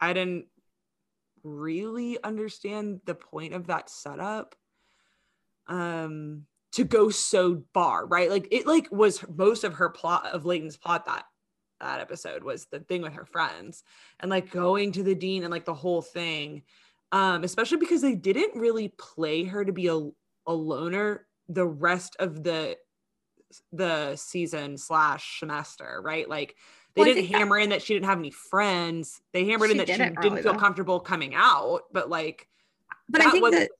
i 0.00 0.12
didn't 0.12 0.46
really 1.42 2.22
understand 2.22 3.00
the 3.06 3.14
point 3.14 3.54
of 3.54 3.66
that 3.66 3.90
setup 3.90 4.54
um 5.66 6.46
to 6.72 6.84
go 6.84 7.10
so 7.10 7.62
far 7.74 8.06
right? 8.06 8.30
Like 8.30 8.48
it 8.50 8.66
like 8.66 8.90
was 8.90 9.24
most 9.28 9.64
of 9.64 9.74
her 9.74 9.90
plot 9.90 10.26
of 10.26 10.46
Leighton's 10.46 10.76
plot 10.76 11.06
that 11.06 11.24
that 11.80 12.00
episode 12.00 12.44
was 12.44 12.66
the 12.66 12.80
thing 12.80 13.02
with 13.02 13.12
her 13.14 13.26
friends 13.26 13.82
and 14.20 14.30
like 14.30 14.50
going 14.50 14.92
to 14.92 15.02
the 15.02 15.14
dean 15.14 15.42
and 15.42 15.50
like 15.50 15.64
the 15.64 15.74
whole 15.74 16.00
thing 16.00 16.62
um 17.12 17.44
especially 17.44 17.76
because 17.78 18.00
they 18.02 18.14
didn't 18.14 18.58
really 18.58 18.88
play 18.98 19.44
her 19.44 19.64
to 19.64 19.72
be 19.72 19.86
a, 19.86 19.96
a 20.46 20.52
loner 20.52 21.26
the 21.48 21.66
rest 21.66 22.16
of 22.18 22.42
the 22.42 22.76
the 23.72 24.16
season 24.16 24.76
slash 24.78 25.38
semester 25.40 26.00
right 26.02 26.28
like 26.28 26.56
they 26.94 27.02
Well, 27.02 27.04
didn't 27.06 27.22
think 27.24 27.32
that- 27.32 27.38
hammer 27.38 27.58
in 27.58 27.70
that 27.70 27.82
she 27.82 27.94
didn't 27.94 28.06
have 28.06 28.18
any 28.18 28.30
friends 28.30 29.20
they 29.32 29.44
hammered 29.44 29.70
in 29.70 29.76
that 29.78 29.88
she 29.88 29.96
didn't 29.98 30.18
feel 30.42 30.52
though. 30.52 30.58
comfortable 30.58 31.00
coming 31.00 31.34
out 31.34 31.82
but 31.92 32.08
like 32.08 32.48
But 33.08 33.20
I 33.20 33.30
think 33.30 33.50
that 33.50 33.70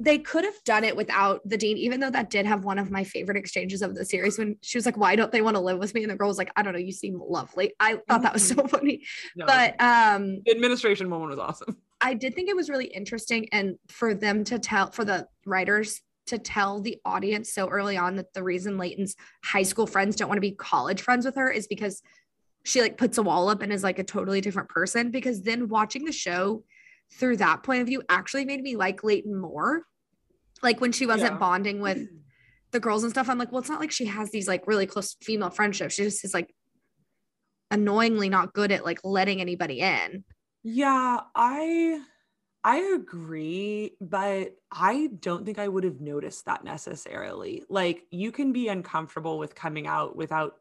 they 0.00 0.18
could 0.18 0.44
have 0.44 0.54
done 0.64 0.84
it 0.84 0.96
without 0.96 1.40
the 1.44 1.56
dean, 1.56 1.76
even 1.76 1.98
though 1.98 2.10
that 2.10 2.30
did 2.30 2.46
have 2.46 2.62
one 2.64 2.78
of 2.78 2.88
my 2.88 3.02
favorite 3.02 3.36
exchanges 3.36 3.82
of 3.82 3.96
the 3.96 4.04
series 4.04 4.38
when 4.38 4.56
she 4.62 4.78
was 4.78 4.86
like, 4.86 4.96
Why 4.96 5.16
don't 5.16 5.32
they 5.32 5.42
want 5.42 5.56
to 5.56 5.60
live 5.60 5.78
with 5.78 5.92
me? 5.92 6.02
And 6.04 6.10
the 6.10 6.14
girl 6.14 6.28
was 6.28 6.38
like, 6.38 6.52
I 6.54 6.62
don't 6.62 6.72
know, 6.72 6.78
you 6.78 6.92
seem 6.92 7.20
lovely. 7.20 7.74
I 7.80 7.96
thought 8.06 8.22
that 8.22 8.32
was 8.32 8.46
so 8.46 8.54
funny. 8.68 9.02
No, 9.34 9.44
But 9.46 9.74
um 9.80 10.42
the 10.46 10.52
administration 10.52 11.08
moment 11.08 11.30
was 11.30 11.40
awesome 11.40 11.76
I 12.00 12.14
did 12.14 12.34
think 12.34 12.48
it 12.48 12.56
was 12.56 12.70
really 12.70 12.86
interesting 12.86 13.48
and 13.50 13.76
for 13.88 14.14
them 14.14 14.44
to 14.44 14.58
tell 14.58 14.90
for 14.90 15.04
the 15.04 15.26
writers 15.46 16.00
to 16.26 16.38
tell 16.38 16.80
the 16.80 16.98
audience 17.04 17.52
so 17.52 17.68
early 17.68 17.96
on 17.96 18.16
that 18.16 18.32
the 18.34 18.42
reason 18.42 18.78
Leighton's 18.78 19.16
high 19.44 19.62
school 19.62 19.86
friends 19.86 20.14
don't 20.14 20.28
want 20.28 20.36
to 20.36 20.42
be 20.42 20.52
college 20.52 21.00
friends 21.00 21.24
with 21.24 21.34
her 21.36 21.50
is 21.50 21.66
because 21.66 22.02
she 22.64 22.82
like 22.82 22.98
puts 22.98 23.18
a 23.18 23.22
wall 23.22 23.48
up 23.48 23.62
and 23.62 23.72
is 23.72 23.82
like 23.82 23.98
a 23.98 24.04
totally 24.04 24.40
different 24.40 24.68
person 24.68 25.10
because 25.10 25.42
then 25.42 25.68
watching 25.68 26.04
the 26.04 26.12
show 26.12 26.62
through 27.14 27.38
that 27.38 27.62
point 27.62 27.80
of 27.80 27.86
view 27.86 28.02
actually 28.08 28.44
made 28.44 28.60
me 28.60 28.76
like 28.76 29.02
Leighton 29.02 29.34
more. 29.34 29.84
Like 30.62 30.80
when 30.80 30.92
she 30.92 31.06
wasn't 31.06 31.32
Yeah. 31.32 31.38
bonding 31.38 31.80
with 31.80 32.06
the 32.72 32.80
girls 32.80 33.04
and 33.04 33.10
stuff, 33.10 33.30
I'm 33.30 33.38
like, 33.38 33.50
well, 33.50 33.60
it's 33.60 33.70
not 33.70 33.80
like 33.80 33.90
she 33.90 34.04
has 34.06 34.30
these 34.30 34.46
like 34.46 34.66
really 34.66 34.86
close 34.86 35.16
female 35.22 35.50
friendships. 35.50 35.94
She 35.94 36.02
just 36.04 36.24
is 36.24 36.34
like 36.34 36.54
annoyingly 37.70 38.28
not 38.28 38.52
good 38.52 38.70
at 38.72 38.84
like 38.84 38.98
letting 39.02 39.40
anybody 39.40 39.80
in. 39.80 40.24
Yeah, 40.62 41.20
I 41.34 42.00
I 42.64 42.78
agree, 42.94 43.96
but 44.00 44.56
I 44.70 45.10
don't 45.20 45.46
think 45.46 45.58
I 45.58 45.68
would 45.68 45.84
have 45.84 46.00
noticed 46.00 46.44
that 46.46 46.64
necessarily. 46.64 47.64
Like, 47.68 48.04
you 48.10 48.32
can 48.32 48.52
be 48.52 48.68
uncomfortable 48.68 49.38
with 49.38 49.54
coming 49.54 49.86
out 49.86 50.16
without 50.16 50.56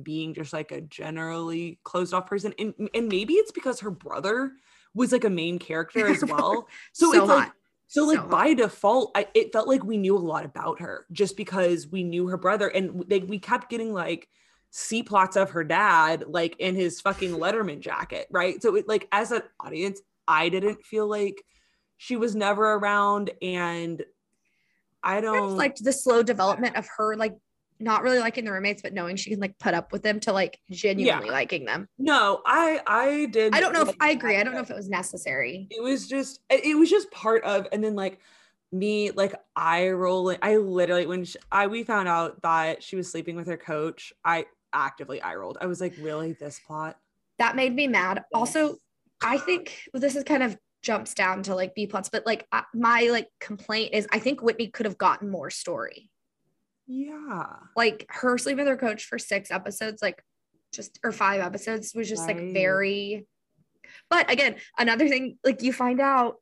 being 0.00 0.34
just 0.34 0.52
like 0.52 0.70
a 0.70 0.80
generally 0.82 1.80
closed 1.82 2.14
off 2.14 2.26
person. 2.26 2.54
And, 2.58 2.74
and 2.94 3.08
maybe 3.08 3.34
it's 3.34 3.52
because 3.52 3.80
her 3.80 3.90
brother 3.90 4.52
was 4.94 5.12
like 5.12 5.24
a 5.24 5.30
main 5.30 5.58
character 5.58 6.06
as 6.06 6.24
well. 6.28 6.68
So, 6.92 7.12
So 7.12 7.18
it's 7.18 7.28
like, 7.28 7.52
so 7.88 8.04
like 8.04 8.18
So 8.18 8.28
by 8.28 8.54
default, 8.54 9.12
I, 9.16 9.26
it 9.34 9.52
felt 9.52 9.66
like 9.66 9.82
we 9.82 9.96
knew 9.96 10.16
a 10.16 10.18
lot 10.18 10.44
about 10.44 10.80
her 10.80 11.06
just 11.10 11.36
because 11.36 11.88
we 11.88 12.04
knew 12.04 12.28
her 12.28 12.36
brother, 12.36 12.68
and 12.68 13.04
they, 13.08 13.20
we 13.20 13.38
kept 13.38 13.68
getting 13.70 13.92
like 13.92 14.28
C 14.70 15.02
plots 15.02 15.36
of 15.36 15.50
her 15.50 15.64
dad, 15.64 16.24
like 16.28 16.56
in 16.58 16.74
his 16.76 17.00
fucking 17.00 17.32
Letterman 17.32 17.80
jacket, 17.80 18.26
right? 18.30 18.62
So 18.62 18.76
it 18.76 18.86
like 18.88 19.08
as 19.12 19.32
an 19.32 19.42
audience, 19.58 20.00
I 20.28 20.48
didn't 20.48 20.84
feel 20.84 21.08
like 21.08 21.42
she 21.96 22.16
was 22.16 22.34
never 22.36 22.74
around, 22.74 23.30
and 23.42 24.02
I 25.02 25.16
I 25.16 25.20
don't 25.20 25.48
just 25.48 25.56
liked 25.56 25.84
the 25.84 25.92
slow 25.92 26.22
development 26.22 26.76
of 26.76 26.88
her 26.96 27.16
like 27.16 27.36
not 27.82 28.02
really 28.02 28.18
liking 28.18 28.44
the 28.44 28.52
roommates, 28.52 28.82
but 28.82 28.92
knowing 28.92 29.16
she 29.16 29.30
can 29.30 29.40
like 29.40 29.58
put 29.58 29.72
up 29.74 29.90
with 29.90 30.02
them 30.02 30.20
to 30.20 30.32
like 30.32 30.60
genuinely 30.70 31.30
liking 31.30 31.64
them. 31.64 31.88
No, 31.98 32.42
I 32.46 32.80
I 32.86 33.26
did. 33.26 33.54
I 33.54 33.60
don't 33.60 33.72
know 33.72 33.82
if 33.82 33.96
I 34.00 34.10
agree. 34.10 34.36
I 34.36 34.44
don't 34.44 34.54
know 34.54 34.60
if 34.60 34.70
it 34.70 34.76
was 34.76 34.88
necessary. 34.88 35.66
it 35.70 35.82
was 35.82 36.06
just 36.06 36.40
it 36.48 36.78
was 36.78 36.90
just 36.90 37.10
part 37.10 37.42
of 37.44 37.66
and 37.72 37.82
then 37.82 37.96
like 37.96 38.20
me 38.72 39.10
like 39.10 39.34
eye 39.56 39.88
rolling 39.88 40.38
i 40.42 40.56
literally 40.56 41.04
when 41.04 41.24
sh 41.24 41.34
i 41.50 41.66
we 41.66 41.82
found 41.82 42.06
out 42.06 42.40
that 42.42 42.80
she 42.84 42.94
was 42.94 43.10
sleeping 43.10 43.34
with 43.34 43.48
her 43.48 43.56
coach 43.56 44.12
i 44.24 44.44
actively 44.72 45.20
eye 45.22 45.34
rolled 45.34 45.58
i 45.60 45.66
was 45.66 45.80
like 45.80 45.94
really 46.00 46.32
this 46.34 46.60
plot 46.66 46.96
That 47.38 47.56
made 47.56 47.74
me 47.74 47.86
mad. 47.88 48.22
Also, 48.34 48.76
I 49.22 49.38
think 49.38 49.72
well, 49.92 50.00
this 50.00 50.14
is 50.16 50.24
kind 50.24 50.42
of 50.42 50.56
jumps 50.82 51.12
down 51.14 51.42
to 51.44 51.54
like 51.54 51.74
B 51.74 51.86
plots, 51.86 52.08
but 52.10 52.24
like 52.26 52.46
uh, 52.52 52.62
my 52.74 53.08
like 53.10 53.28
complaint 53.40 53.94
is 53.94 54.06
I 54.12 54.18
think 54.18 54.42
Whitney 54.42 54.68
could 54.68 54.86
have 54.86 54.98
gotten 54.98 55.30
more 55.30 55.50
story. 55.50 56.10
yeah 56.86 57.46
Like 57.76 58.06
her 58.10 58.36
sleeping 58.38 58.64
with 58.64 58.68
her 58.68 58.76
coach 58.76 59.04
for 59.04 59.18
six 59.18 59.50
episodes, 59.50 60.02
like 60.02 60.22
just 60.72 60.98
or 61.04 61.12
five 61.12 61.40
episodes 61.40 61.92
was 61.94 62.08
just 62.08 62.26
Right. 62.28 62.36
like 62.36 62.52
very. 62.52 63.26
But 64.08 64.30
again, 64.30 64.56
another 64.78 65.08
thing, 65.08 65.38
like 65.44 65.62
you 65.62 65.72
find 65.72 66.00
out 66.00 66.36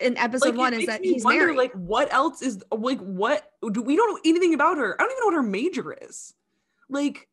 in 0.00 0.16
episode 0.18 0.50
like, 0.56 0.58
one 0.58 0.74
is 0.74 0.86
that 0.86 1.02
he's 1.04 1.24
wonder, 1.24 1.46
married. 1.46 1.56
like 1.58 1.72
what 1.72 2.12
else 2.12 2.42
is 2.42 2.62
like 2.72 2.98
what 3.00 3.42
do 3.72 3.80
we 3.82 3.96
don't 3.96 4.10
know 4.12 4.20
anything 4.30 4.52
about 4.52 4.76
her 4.76 4.94
i 5.00 5.02
don't 5.02 5.12
even 5.12 5.20
know 5.20 5.26
what 5.26 5.34
her 5.34 5.42
major 5.50 5.92
is 5.92 6.34
like 6.88 7.28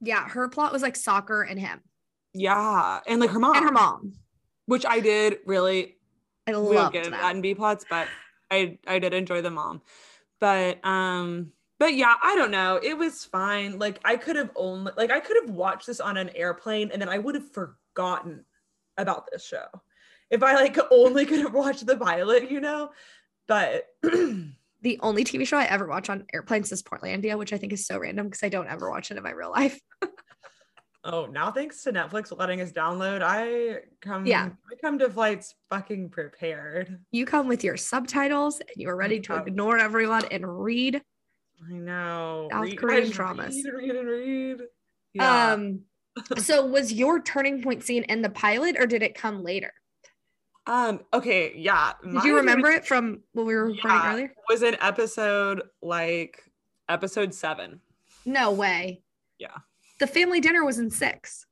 yeah, 0.00 0.28
her 0.28 0.48
plot 0.48 0.72
was 0.72 0.82
like 0.82 0.96
soccer 0.96 1.42
and 1.42 1.58
him 1.58 1.80
yeah 2.34 3.00
and 3.06 3.20
like 3.20 3.30
her 3.30 3.38
mom 3.38 3.56
and 3.56 3.64
her 3.64 3.72
mom. 3.72 4.12
which 4.66 4.84
i 4.86 5.00
did 5.00 5.38
really 5.46 5.98
I 6.48 6.52
we 6.52 6.52
don't 6.52 6.74
loved 6.74 6.94
that 6.94 7.34
in 7.34 7.42
B 7.42 7.54
plots, 7.54 7.84
but 7.88 8.08
I 8.50 8.78
I 8.86 8.98
did 8.98 9.12
enjoy 9.12 9.42
the 9.42 9.50
mom. 9.50 9.82
But 10.40 10.84
um, 10.84 11.52
but 11.78 11.94
yeah, 11.94 12.14
I 12.22 12.34
don't 12.36 12.50
know. 12.50 12.80
It 12.82 12.96
was 12.96 13.24
fine. 13.24 13.78
Like 13.78 14.00
I 14.04 14.16
could 14.16 14.36
have 14.36 14.50
only 14.56 14.92
like 14.96 15.10
I 15.10 15.20
could 15.20 15.36
have 15.42 15.50
watched 15.50 15.86
this 15.86 16.00
on 16.00 16.16
an 16.16 16.30
airplane 16.30 16.90
and 16.90 17.02
then 17.02 17.08
I 17.08 17.18
would 17.18 17.34
have 17.34 17.52
forgotten 17.52 18.44
about 18.96 19.28
this 19.30 19.44
show. 19.44 19.66
If 20.30 20.42
I 20.42 20.54
like 20.54 20.78
only 20.90 21.26
could 21.26 21.40
have 21.40 21.54
watched 21.54 21.84
the 21.84 21.98
pilot, 21.98 22.50
you 22.50 22.60
know. 22.60 22.92
But 23.46 23.88
The 24.82 24.98
only 25.02 25.24
TV 25.24 25.46
show 25.46 25.56
I 25.56 25.64
ever 25.64 25.86
watch 25.86 26.08
on 26.08 26.24
airplanes 26.32 26.70
is 26.70 26.82
Portlandia, 26.82 27.36
which 27.36 27.52
I 27.52 27.58
think 27.58 27.72
is 27.72 27.86
so 27.86 27.98
random 27.98 28.26
because 28.26 28.42
I 28.42 28.48
don't 28.48 28.68
ever 28.68 28.88
watch 28.88 29.10
it 29.10 29.16
in 29.16 29.22
my 29.22 29.30
real 29.30 29.50
life. 29.50 29.80
oh, 31.04 31.26
now 31.26 31.50
thanks 31.50 31.82
to 31.82 31.92
Netflix 31.92 32.36
letting 32.36 32.60
us 32.60 32.70
download, 32.70 33.22
I 33.22 33.80
come 34.00 34.24
Yeah. 34.24 34.50
I 34.70 34.74
come 34.80 34.98
to 35.00 35.10
flights 35.10 35.54
fucking 35.70 36.10
prepared. 36.10 37.00
You 37.10 37.26
come 37.26 37.48
with 37.48 37.64
your 37.64 37.76
subtitles 37.76 38.60
and 38.60 38.70
you 38.76 38.88
are 38.88 38.96
ready 38.96 39.18
to 39.20 39.36
ignore 39.36 39.78
everyone 39.78 40.26
and 40.30 40.46
read. 40.46 41.02
I 41.68 41.72
know. 41.72 42.48
South 42.52 42.62
Read- 42.62 42.78
Korean 42.78 43.10
dramas. 43.10 43.56
Read, 43.56 43.74
read, 43.74 43.96
and 43.96 44.08
read. 44.08 44.58
Yeah. 45.14 45.52
Um, 45.52 45.80
so 46.38 46.66
was 46.66 46.92
your 46.92 47.20
turning 47.20 47.62
point 47.62 47.82
scene 47.82 48.04
in 48.04 48.22
the 48.22 48.30
pilot 48.30 48.76
or 48.78 48.86
did 48.86 49.02
it 49.02 49.16
come 49.16 49.42
later? 49.42 49.72
Um, 50.68 51.00
okay, 51.14 51.54
yeah. 51.56 51.94
Did 52.04 52.24
you 52.24 52.36
remember 52.36 52.68
it 52.68 52.86
from 52.86 53.20
when 53.32 53.46
we 53.46 53.54
were 53.54 53.64
recording 53.66 53.98
Yeah. 54.00 54.12
earlier? 54.12 54.34
was 54.50 54.62
in 54.62 54.76
episode 54.80 55.62
like 55.82 56.44
episode 56.88 57.32
seven. 57.34 57.80
No 58.26 58.52
way. 58.52 59.00
Yeah. 59.38 59.56
The 59.98 60.06
family 60.06 60.40
dinner 60.40 60.64
was 60.64 60.78
in 60.78 60.90
six. 60.90 61.46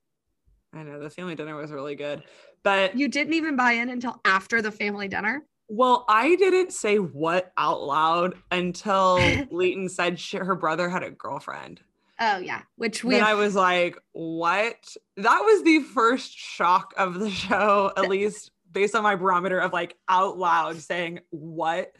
I 0.74 0.82
know 0.82 1.00
the 1.00 1.08
family 1.10 1.34
dinner 1.34 1.56
was 1.56 1.72
really 1.72 1.94
good. 1.94 2.22
But 2.62 2.96
You 2.96 3.08
didn't 3.08 3.32
even 3.34 3.56
buy 3.56 3.72
in 3.72 3.88
until 3.88 4.20
after 4.24 4.60
the 4.60 4.70
family 4.70 5.08
dinner. 5.08 5.46
well, 5.68 6.04
I 6.08 6.36
didn't 6.36 6.72
say 6.72 6.98
what 6.98 7.52
out 7.56 7.82
loud 7.82 8.34
until 8.52 9.16
Leighton 9.50 9.88
said 9.88 10.20
she, 10.20 10.36
her 10.36 10.54
brother 10.54 10.88
had 10.90 11.02
a 11.02 11.10
girlfriend. 11.10 11.80
Oh 12.20 12.38
yeah, 12.38 12.62
which 12.76 13.02
we 13.04 13.14
Then 13.14 13.24
I 13.24 13.34
was 13.34 13.54
like, 13.54 13.98
what? 14.12 14.76
That 15.16 15.40
was 15.40 15.62
the 15.64 15.80
first 15.80 16.32
shock 16.36 16.92
of 16.96 17.18
the 17.18 17.30
show, 17.30 17.92
at 17.96 18.08
least 18.08 18.50
based 18.76 18.94
on 18.94 19.02
my 19.02 19.16
barometer 19.16 19.58
of 19.58 19.72
like 19.72 19.96
out 20.06 20.36
loud 20.36 20.76
saying, 20.76 21.20
what? 21.30 21.92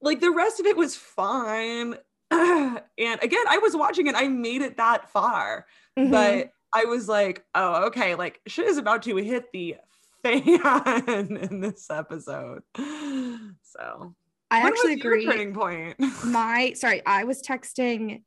Like 0.00 0.20
the 0.20 0.30
rest 0.30 0.58
of 0.58 0.64
it 0.64 0.74
was 0.74 0.96
fine. 0.96 1.96
and 2.30 2.80
again, 2.98 3.44
I 3.46 3.58
was 3.62 3.76
watching 3.76 4.06
it, 4.06 4.14
I 4.16 4.26
made 4.28 4.62
it 4.62 4.78
that 4.78 5.10
far, 5.10 5.66
Mhm. 5.98 6.10
but 6.10 6.50
I 6.74 6.86
was 6.86 7.08
like, 7.08 7.44
oh, 7.54 7.88
okay, 7.88 8.14
like 8.14 8.40
shit 8.46 8.66
is 8.66 8.78
about 8.78 9.02
to 9.02 9.16
hit 9.16 9.52
the 9.52 9.76
fan 10.22 11.36
in 11.36 11.60
this 11.60 11.90
episode. 11.90 12.62
So 12.76 14.14
I 14.50 14.60
actually 14.60 14.94
agree. 14.94 15.26
turning 15.26 15.52
point. 15.52 15.96
my 16.24 16.72
sorry 16.74 17.02
i 17.04 17.24
was 17.24 17.42
texting 17.42 18.22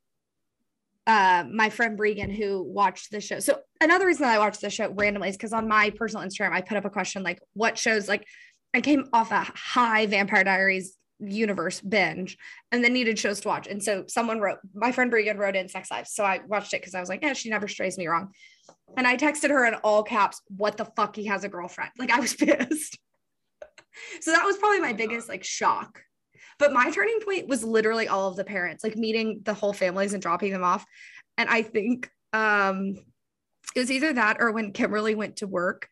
uh 1.09 1.43
my 1.51 1.69
friend 1.71 1.97
Bregan 1.97 2.31
who 2.33 2.61
watched 2.61 3.09
the 3.09 3.19
show. 3.19 3.39
So 3.39 3.59
another 3.81 4.05
reason 4.05 4.23
that 4.23 4.35
i 4.35 4.39
watched 4.39 4.61
the 4.61 4.69
show 4.69 4.89
randomly 4.91 5.29
is 5.29 5.37
because 5.37 5.53
on 5.53 5.67
my 5.67 5.89
personal 5.89 6.25
instagram 6.25 6.51
i 6.51 6.61
put 6.61 6.77
up 6.77 6.85
a 6.85 6.89
question 6.89 7.23
like 7.23 7.39
what 7.53 7.77
shows 7.77 8.07
like 8.07 8.25
i 8.73 8.81
came 8.81 9.05
off 9.13 9.31
a 9.31 9.39
high 9.55 10.05
vampire 10.05 10.43
diaries 10.43 10.97
universe 11.19 11.81
binge 11.81 12.37
and 12.71 12.83
then 12.83 12.93
needed 12.93 13.19
shows 13.19 13.41
to 13.41 13.47
watch. 13.49 13.67
And 13.67 13.83
so 13.83 14.05
someone 14.07 14.39
wrote 14.39 14.59
my 14.73 14.93
friend 14.93 15.11
Bregan 15.11 15.37
wrote 15.37 15.55
in 15.55 15.67
sex 15.67 15.91
lives. 15.91 16.11
So 16.13 16.23
i 16.23 16.39
watched 16.47 16.73
it 16.73 16.81
because 16.81 16.95
i 16.95 16.99
was 16.99 17.09
like 17.09 17.21
yeah 17.21 17.33
she 17.33 17.49
never 17.49 17.67
strays 17.67 17.97
me 17.97 18.07
wrong. 18.07 18.31
And 18.95 19.07
i 19.07 19.17
texted 19.17 19.49
her 19.49 19.65
in 19.65 19.73
all 19.75 20.03
caps 20.03 20.41
what 20.55 20.77
the 20.77 20.85
fuck 20.85 21.15
he 21.15 21.25
has 21.25 21.43
a 21.43 21.49
girlfriend. 21.49 21.91
Like 21.97 22.11
i 22.11 22.19
was 22.19 22.33
pissed. 22.35 22.99
So 24.21 24.31
that 24.31 24.45
was 24.45 24.57
probably 24.57 24.79
my 24.79 24.93
biggest 24.93 25.27
like 25.27 25.43
shock 25.43 26.01
but 26.59 26.73
my 26.73 26.91
turning 26.91 27.19
point 27.21 27.47
was 27.47 27.63
literally 27.63 28.07
all 28.07 28.27
of 28.27 28.35
the 28.35 28.43
parents, 28.43 28.83
like 28.83 28.95
meeting 28.95 29.41
the 29.43 29.53
whole 29.53 29.73
families 29.73 30.13
and 30.13 30.21
dropping 30.21 30.51
them 30.51 30.63
off. 30.63 30.85
And 31.37 31.49
I 31.49 31.61
think 31.61 32.09
um, 32.33 32.95
it 33.75 33.79
was 33.79 33.91
either 33.91 34.13
that 34.13 34.37
or 34.39 34.51
when 34.51 34.73
Kimberly 34.73 35.15
went 35.15 35.37
to 35.37 35.47
work 35.47 35.87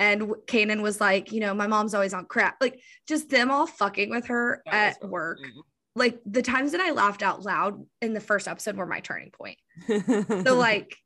and 0.00 0.22
Kanan 0.46 0.82
was 0.82 1.00
like, 1.00 1.32
you 1.32 1.40
know, 1.40 1.54
my 1.54 1.66
mom's 1.66 1.94
always 1.94 2.14
on 2.14 2.24
crap. 2.24 2.56
Like 2.60 2.80
just 3.06 3.28
them 3.28 3.50
all 3.50 3.66
fucking 3.66 4.10
with 4.10 4.26
her 4.26 4.62
That 4.66 4.96
at 5.02 5.08
work. 5.08 5.38
funny. 5.40 5.52
Like 5.94 6.20
the 6.24 6.42
times 6.42 6.72
that 6.72 6.80
I 6.80 6.92
laughed 6.92 7.22
out 7.22 7.42
loud 7.42 7.84
in 8.00 8.14
the 8.14 8.20
first 8.20 8.46
episode 8.48 8.76
were 8.76 8.86
my 8.86 9.00
turning 9.00 9.30
point. 9.30 9.58
So 10.46 10.56
like 10.56 10.96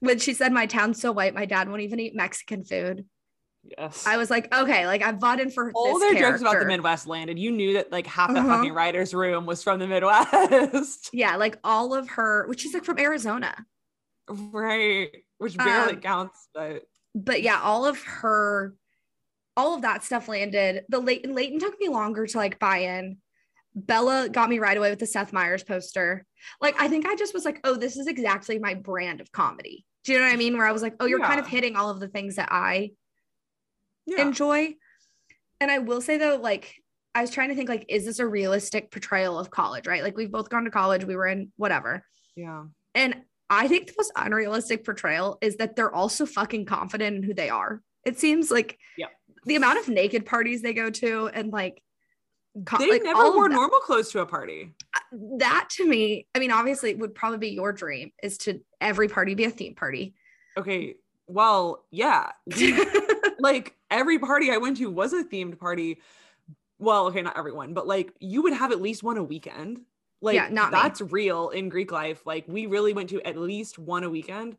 when 0.00 0.18
she 0.18 0.34
said 0.34 0.52
my 0.52 0.66
town's 0.66 1.00
so 1.00 1.10
white, 1.12 1.34
my 1.34 1.46
dad 1.46 1.68
won't 1.68 1.80
even 1.80 1.98
eat 2.00 2.14
Mexican 2.14 2.64
food. 2.64 3.06
Yes. 3.78 4.06
I 4.06 4.16
was 4.16 4.30
like, 4.30 4.52
okay, 4.54 4.86
like 4.86 5.02
I've 5.02 5.18
bought 5.20 5.40
in 5.40 5.50
for 5.50 5.72
all 5.74 5.98
their 5.98 6.12
jokes 6.14 6.40
about 6.40 6.50
the 6.52 6.56
character. 6.58 6.68
Midwest 6.68 7.06
landed. 7.06 7.38
You 7.38 7.50
knew 7.50 7.74
that 7.74 7.90
like 7.92 8.06
half 8.06 8.28
that 8.32 8.38
Uh-huh. 8.38 8.56
fucking 8.58 8.72
writer's 8.72 9.12
room 9.14 9.46
was 9.46 9.62
from 9.62 9.78
the 9.78 9.86
Midwest. 9.86 11.10
Yeah, 11.12 11.36
like 11.36 11.58
all 11.64 11.94
of 11.94 12.08
her, 12.10 12.46
which 12.48 12.60
she's 12.60 12.74
like 12.74 12.84
from 12.84 12.98
Arizona. 12.98 13.54
right. 14.28 15.10
Which 15.38 15.56
barely 15.56 15.94
Um, 15.94 16.00
counts, 16.00 16.48
but 16.54 16.82
but 17.14 17.42
yeah, 17.42 17.60
all 17.62 17.86
of 17.86 18.02
her, 18.02 18.74
all 19.56 19.74
of 19.74 19.82
that 19.82 20.02
stuff 20.04 20.28
landed. 20.28 20.84
The 20.88 20.98
Leighton, 20.98 21.34
Leighton 21.34 21.58
took 21.58 21.78
me 21.80 21.88
longer 21.88 22.26
to 22.26 22.36
like 22.38 22.58
buy 22.58 22.78
in. 22.78 23.18
Bella 23.74 24.28
got 24.30 24.48
me 24.48 24.58
right 24.58 24.76
away 24.76 24.88
with 24.90 24.98
the 24.98 25.06
Seth 25.06 25.32
Meyers 25.34 25.62
poster. 25.62 26.24
Like, 26.62 26.74
I 26.80 26.88
think 26.88 27.06
I 27.06 27.14
just 27.14 27.34
was 27.34 27.44
like, 27.44 27.60
oh, 27.64 27.74
this 27.76 27.96
is 27.98 28.06
exactly 28.06 28.58
my 28.58 28.72
brand 28.74 29.20
of 29.20 29.30
comedy. 29.32 29.84
Do 30.04 30.12
you 30.12 30.18
know 30.18 30.24
what 30.24 30.32
I 30.32 30.36
mean? 30.36 30.56
Where 30.56 30.66
I 30.66 30.72
was 30.72 30.80
like, 30.82 30.94
oh, 31.00 31.06
you're 31.06 31.20
kind 31.20 31.40
of 31.40 31.46
hitting 31.46 31.76
all 31.76 31.90
of 31.90 32.00
the 32.00 32.08
things 32.08 32.36
that 32.36 32.48
I 32.50 32.92
yeah. 34.06 34.22
enjoy. 34.22 34.74
And 35.60 35.70
I 35.70 35.78
will 35.78 36.00
say 36.00 36.18
though, 36.18 36.36
like, 36.36 36.74
I 37.14 37.22
was 37.22 37.30
trying 37.30 37.48
to 37.48 37.54
think, 37.54 37.68
like, 37.68 37.86
is 37.88 38.04
this 38.04 38.18
a 38.18 38.26
realistic 38.26 38.90
portrayal 38.90 39.38
of 39.38 39.50
college, 39.50 39.86
right? 39.86 40.02
Like, 40.02 40.16
we've 40.16 40.30
both 40.30 40.50
gone 40.50 40.64
to 40.64 40.70
college, 40.70 41.04
we 41.04 41.16
were 41.16 41.26
in 41.26 41.50
whatever. 41.56 42.04
yeah. 42.36 42.64
And 42.94 43.16
I 43.48 43.68
think 43.68 43.86
the 43.86 43.94
most 43.98 44.12
unrealistic 44.16 44.84
portrayal 44.84 45.38
is 45.40 45.56
that 45.58 45.76
they're 45.76 45.94
also 45.94 46.26
fucking 46.26 46.64
confident 46.66 47.16
in 47.16 47.22
who 47.22 47.32
they 47.34 47.48
are. 47.50 47.80
It 48.04 48.18
seems 48.18 48.50
like 48.50 48.78
Yep. 48.98 49.10
the 49.44 49.56
amount 49.56 49.78
of 49.78 49.88
naked 49.88 50.26
parties 50.26 50.62
they 50.62 50.72
go 50.72 50.90
to 50.90 51.28
and 51.32 51.52
like, 51.52 51.80
co- 52.64 52.78
They 52.78 52.90
like, 52.90 53.04
never 53.04 53.30
wore 53.32 53.48
normal 53.48 53.78
clothes 53.80 54.10
to 54.12 54.20
a 54.20 54.26
party. 54.26 54.74
Uh, 54.94 55.00
that 55.38 55.68
to 55.76 55.86
me, 55.86 56.26
I 56.34 56.38
mean, 56.38 56.50
obviously 56.50 56.90
it 56.90 56.98
would 56.98 57.14
probably 57.14 57.38
be 57.38 57.48
your 57.50 57.72
dream 57.72 58.10
is 58.22 58.38
to 58.38 58.60
every 58.80 59.08
party 59.08 59.34
be 59.34 59.44
a 59.44 59.50
theme 59.50 59.74
party. 59.74 60.14
Okay. 60.58 60.94
Well, 61.28 61.84
yeah. 61.90 62.30
Like 63.38 63.74
every 63.90 64.18
party 64.18 64.50
I 64.50 64.56
went 64.58 64.76
to 64.78 64.90
was 64.90 65.12
a 65.12 65.24
themed 65.24 65.58
party. 65.58 66.00
Well, 66.78 67.06
okay, 67.06 67.22
not 67.22 67.38
everyone, 67.38 67.74
but 67.74 67.86
like 67.86 68.12
you 68.20 68.42
would 68.42 68.52
have 68.52 68.72
at 68.72 68.80
least 68.80 69.02
one 69.02 69.16
a 69.16 69.22
weekend. 69.24 69.80
Like 70.20 70.34
Yeah, 70.34 70.48
not 70.50 70.72
me. 70.72 70.78
that's 70.80 71.00
real 71.00 71.50
in 71.50 71.68
Greek 71.68 71.92
life. 71.92 72.24
Like 72.26 72.44
we 72.48 72.66
really 72.66 72.92
went 72.92 73.10
to 73.10 73.22
at 73.22 73.36
least 73.36 73.78
one 73.78 74.04
a 74.04 74.10
weekend 74.10 74.56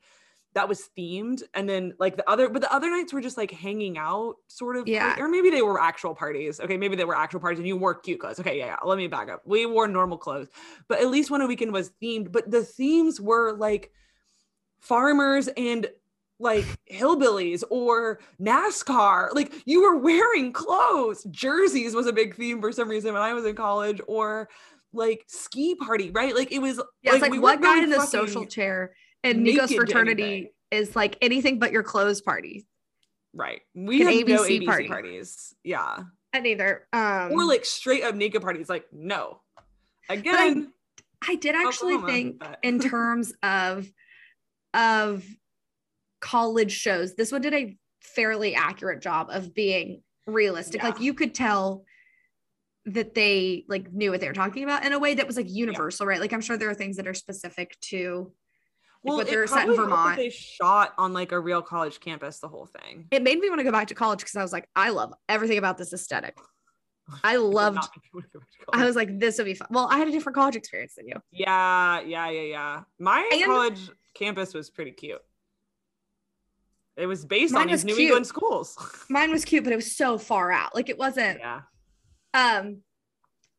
that 0.54 0.68
was 0.68 0.90
themed. 0.98 1.44
And 1.54 1.70
then 1.70 1.94
like 2.00 2.18
the 2.18 2.28
other, 2.28 2.50
but 2.50 2.62
the 2.62 2.74
other 2.74 2.90
nights 2.90 3.14
were 3.14 3.22
just 3.22 3.38
like 3.38 3.52
hanging 3.52 3.98
out 3.98 4.38
sort 4.48 4.76
of. 4.78 4.88
Yeah. 4.88 5.16
Or 5.20 5.28
maybe 5.28 5.52
they 5.52 5.62
were 5.62 5.80
actual 5.80 6.16
parties. 6.16 6.60
Okay. 6.60 6.78
Maybe 6.78 6.96
they 6.96 7.06
were 7.06 7.16
actual 7.16 7.40
parties 7.40 7.60
and 7.60 7.68
you 7.68 7.78
wore 7.78 7.94
cute 7.94 8.20
clothes. 8.20 8.40
Okay. 8.40 8.58
Yeah. 8.58 8.68
yeah. 8.68 8.78
Let 8.84 8.98
me 8.98 9.08
back 9.08 9.30
up. 9.30 9.44
We 9.46 9.66
wore 9.68 9.88
normal 9.88 10.18
clothes, 10.18 10.48
but 10.88 11.00
at 11.00 11.10
least 11.10 11.30
one 11.30 11.42
a 11.42 11.48
weekend 11.48 11.74
was 11.74 11.92
themed. 12.02 12.32
But 12.32 12.50
the 12.50 12.64
themes 12.64 13.22
were 13.22 13.54
like 13.56 13.92
farmers 14.80 15.48
and 15.50 15.88
like 16.40 16.66
hillbillies 16.92 17.64
or 17.70 18.20
NASCAR. 18.42 19.34
Like 19.34 19.54
you 19.66 19.82
were 19.82 19.98
wearing 19.98 20.54
clothes. 20.54 21.24
Jerseys 21.32 21.96
was 21.96 22.08
a 22.08 22.14
big 22.14 22.36
theme 22.36 22.62
for 22.62 22.72
some 22.72 22.90
reason 22.90 23.14
when 23.14 23.22
I 23.22 23.34
was 23.34 23.46
in 23.46 23.56
college, 23.56 24.02
or 24.08 24.50
like 24.94 25.24
ski 25.28 25.76
party, 25.76 26.12
right? 26.12 26.36
Like 26.36 26.52
it 26.52 26.60
was. 26.60 26.78
Yeah, 27.02 27.14
it's 27.14 27.22
like 27.22 27.32
we 27.32 27.40
what 27.40 27.62
guy 27.62 27.82
in 27.84 27.90
the 27.90 28.06
social 28.06 28.46
chair 28.46 28.94
and 29.24 29.44
Nico's 29.44 29.74
fraternity 29.74 30.54
is 30.72 30.96
like 30.96 31.18
anything 31.22 31.60
but 31.60 31.72
your 31.72 31.84
clothes 31.84 32.22
party. 32.22 32.68
Right. 33.34 33.62
We 33.74 34.02
An 34.02 34.08
had 34.08 34.28
no 34.28 34.44
ABC 34.44 34.62
ABC 34.62 34.66
party. 34.66 34.88
parties. 34.88 35.56
Yeah. 35.64 36.00
And 36.34 36.44
neither. 36.44 36.88
Um, 36.94 37.32
or 37.32 37.46
like 37.46 37.66
straight 37.66 38.04
up 38.04 38.16
naked 38.16 38.42
parties. 38.42 38.70
Like 38.70 38.86
no. 38.92 39.42
Again. 40.10 40.72
I 41.28 41.36
did 41.36 41.56
actually 41.56 41.96
Oklahoma, 41.96 42.14
think 42.14 42.44
in 42.62 42.80
terms 42.80 43.34
of 43.42 43.92
of 44.74 45.26
college 46.20 46.72
shows, 46.72 47.16
this 47.16 47.32
one 47.32 47.42
did 47.42 47.54
a 47.54 47.78
fairly 48.02 48.56
accurate 48.56 49.02
job 49.02 49.28
of 49.30 49.54
being 49.54 50.02
realistic. 50.26 50.82
Yeah. 50.82 50.90
Like 50.90 51.00
you 51.00 51.14
could 51.14 51.34
tell 51.34 51.84
that 52.86 53.14
they 53.14 53.66
like 53.68 53.92
knew 53.92 54.12
what 54.12 54.22
they 54.22 54.28
were 54.28 54.34
talking 54.34 54.64
about 54.64 54.86
in 54.86 54.94
a 54.94 55.00
way 55.00 55.14
that 55.16 55.28
was 55.28 55.36
like 55.38 55.50
universal, 55.50 56.06
right? 56.06 56.20
Like 56.20 56.34
I'm 56.34 56.42
sure 56.42 56.58
there 56.58 56.70
are 56.70 56.76
things 56.76 56.98
that 56.98 57.08
are 57.08 57.14
specific 57.14 57.78
to 57.82 58.32
well, 59.04 59.20
it 59.20 59.28
they're 59.28 59.48
set 59.48 59.68
in 59.68 59.76
probably 59.76 59.76
helped 59.76 59.90
that 59.90 59.96
Vermont. 59.96 60.18
They 60.18 60.30
shot 60.30 60.94
on 60.98 61.14
like 61.14 61.32
a 61.32 61.40
real 61.40 61.62
college 61.62 62.00
campus. 62.00 62.40
The 62.40 62.48
whole 62.48 62.66
thing. 62.66 63.08
it 63.12 63.24
made 63.24 63.40
me 63.40 63.50
want 63.50 63.60
to 63.60 63.64
go 63.64 63.72
back 63.72 63.88
to 63.88 63.96
college 63.96 64.20
because 64.20 64.36
I 64.36 64.42
was 64.42 64.52
like, 64.52 64.68
I 64.76 64.90
love 64.90 65.14
everything 65.30 65.58
about 65.58 65.78
this 65.78 65.94
aesthetic. 65.94 66.38
I 67.24 67.36
loved 67.38 67.76
not 67.76 67.90
make 67.96 68.04
me 68.04 68.10
wanna 68.14 68.28
go 68.34 68.40
back 68.40 68.50
to 68.50 68.82
I 68.82 68.86
was 68.86 68.96
like, 68.96 69.20
this 69.20 69.38
would 69.38 69.46
be 69.46 69.54
fun. 69.54 69.68
Well, 69.72 69.88
I 69.90 69.98
had 69.98 70.08
a 70.08 70.12
different 70.12 70.36
college 70.36 70.56
experience 70.56 70.96
than 70.96 71.08
you. 71.08 71.16
Yeah, 71.32 72.02
yeah, 72.02 72.30
yeah, 72.30 72.42
yeah. 72.42 72.82
My 73.00 73.30
And- 73.32 73.46
college 73.46 73.90
campus 74.14 74.54
was 74.54 74.70
pretty 74.70 74.92
cute. 74.92 75.22
It 76.98 77.06
was 77.06 77.26
based 77.26 77.54
Mine 77.54 77.64
on 77.64 77.72
was 77.72 77.84
these 77.84 77.96
New. 77.96 78.04
England 78.04 78.26
schools. 78.28 78.76
Mine 79.10 79.32
was 79.32 79.46
cute, 79.46 79.64
but 79.64 79.72
it 79.72 79.78
was 79.78 79.96
so 79.96 80.18
far 80.18 80.52
out. 80.52 80.74
Like 80.76 80.90
it 80.90 80.98
wasn't 80.98 81.40
yeah. 81.40 81.62
Um, 82.34 82.82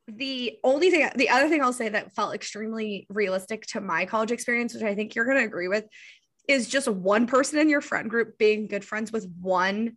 the 0.06 0.58
only 0.64 0.90
thing, 0.90 1.08
the 1.16 1.28
other 1.28 1.48
thing 1.48 1.62
I'll 1.62 1.72
say 1.72 1.88
that 1.90 2.14
felt 2.14 2.34
extremely 2.34 3.06
realistic 3.10 3.66
to 3.68 3.80
my 3.80 4.06
college 4.06 4.30
experience, 4.32 4.74
which 4.74 4.82
I 4.82 4.94
think 4.94 5.14
you're 5.14 5.24
going 5.24 5.38
to 5.38 5.44
agree 5.44 5.68
with, 5.68 5.84
is 6.48 6.68
just 6.68 6.88
one 6.88 7.26
person 7.26 7.58
in 7.58 7.68
your 7.68 7.80
friend 7.80 8.08
group 8.08 8.38
being 8.38 8.66
good 8.66 8.84
friends 8.84 9.12
with 9.12 9.28
one 9.40 9.96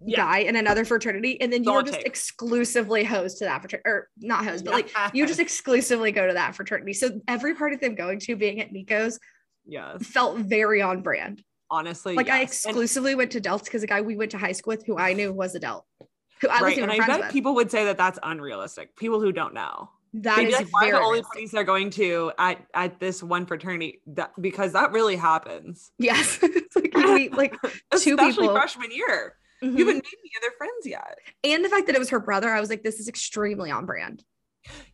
Yeah. 0.00 0.16
guy 0.16 0.38
in 0.38 0.54
another 0.56 0.84
fraternity, 0.84 1.40
and 1.40 1.52
then 1.52 1.64
you're 1.64 1.82
just 1.82 2.02
exclusively 2.02 3.02
host 3.02 3.38
to 3.38 3.46
that 3.46 3.60
fraternity, 3.60 3.88
or 3.88 4.08
not 4.18 4.44
host, 4.44 4.64
but 4.64 4.74
like 4.74 4.90
you 5.12 5.26
just 5.26 5.40
exclusively 5.46 6.12
go 6.12 6.26
to 6.26 6.34
that 6.34 6.54
fraternity. 6.54 6.92
So 6.92 7.20
every 7.26 7.54
party 7.54 7.76
that 7.76 7.86
I'm 7.86 7.96
going 7.96 8.20
to, 8.20 8.36
being 8.36 8.60
at 8.60 8.70
Nico's, 8.70 9.18
yes. 9.66 10.06
felt 10.06 10.38
very 10.38 10.82
on 10.82 11.02
brand. 11.02 11.42
Honestly, 11.70 12.14
Like 12.14 12.28
I 12.30 12.40
yes. 12.40 12.64
And- 12.64 12.70
exclusively 12.70 13.14
went 13.14 13.30
to 13.32 13.40
Delt 13.40 13.64
because 13.64 13.82
the 13.82 13.86
guy 13.86 14.00
we 14.00 14.16
went 14.16 14.30
to 14.32 14.38
high 14.38 14.52
school 14.52 14.72
with, 14.72 14.86
who 14.86 14.96
I 14.98 15.12
knew 15.12 15.32
was 15.32 15.54
a 15.54 15.60
Delt, 15.60 15.84
who 16.40 16.48
I 16.48 16.60
right, 16.60 16.78
and 16.78 16.90
I 16.90 16.98
bet 17.06 17.20
with. 17.20 17.32
people 17.32 17.54
would 17.56 17.70
say 17.70 17.84
that 17.84 17.96
that's 17.98 18.18
unrealistic. 18.22 18.96
People 18.96 19.20
who 19.20 19.32
don't 19.32 19.52
know. 19.54 19.90
that 20.14 20.36
They'd 20.36 20.48
is 20.48 20.54
like, 20.54 20.72
why 20.72 20.88
are 20.88 20.92
very 20.92 20.98
the 21.02 21.06
only 21.06 21.22
parties 21.22 21.50
they're 21.50 21.64
going 21.64 21.90
to 21.90 22.32
at 22.38 22.64
at 22.74 22.98
this 23.00 23.22
one 23.22 23.44
fraternity? 23.44 24.00
That 24.06 24.32
because 24.40 24.72
that 24.72 24.92
really 24.92 25.16
happens. 25.16 25.90
Yes, 25.98 26.38
it's 26.42 26.74
like 26.76 26.94
like 27.36 27.52
Two 27.62 28.14
Especially 28.14 28.42
people. 28.44 28.54
freshman 28.54 28.90
year. 28.90 29.34
mhm. 29.62 29.72
You 29.76 29.86
haven't 29.86 29.96
made 29.96 30.18
any 30.20 30.32
other 30.42 30.54
friends 30.56 30.86
yet. 30.86 31.18
and 31.44 31.64
the 31.64 31.68
fact 31.68 31.86
that 31.88 31.96
it 31.96 31.98
was 31.98 32.08
her 32.10 32.20
brother, 32.20 32.48
I 32.48 32.60
was 32.60 32.70
like, 32.70 32.82
this 32.82 32.98
is 33.00 33.08
extremely 33.08 33.70
on 33.70 33.84
brand 33.86 34.24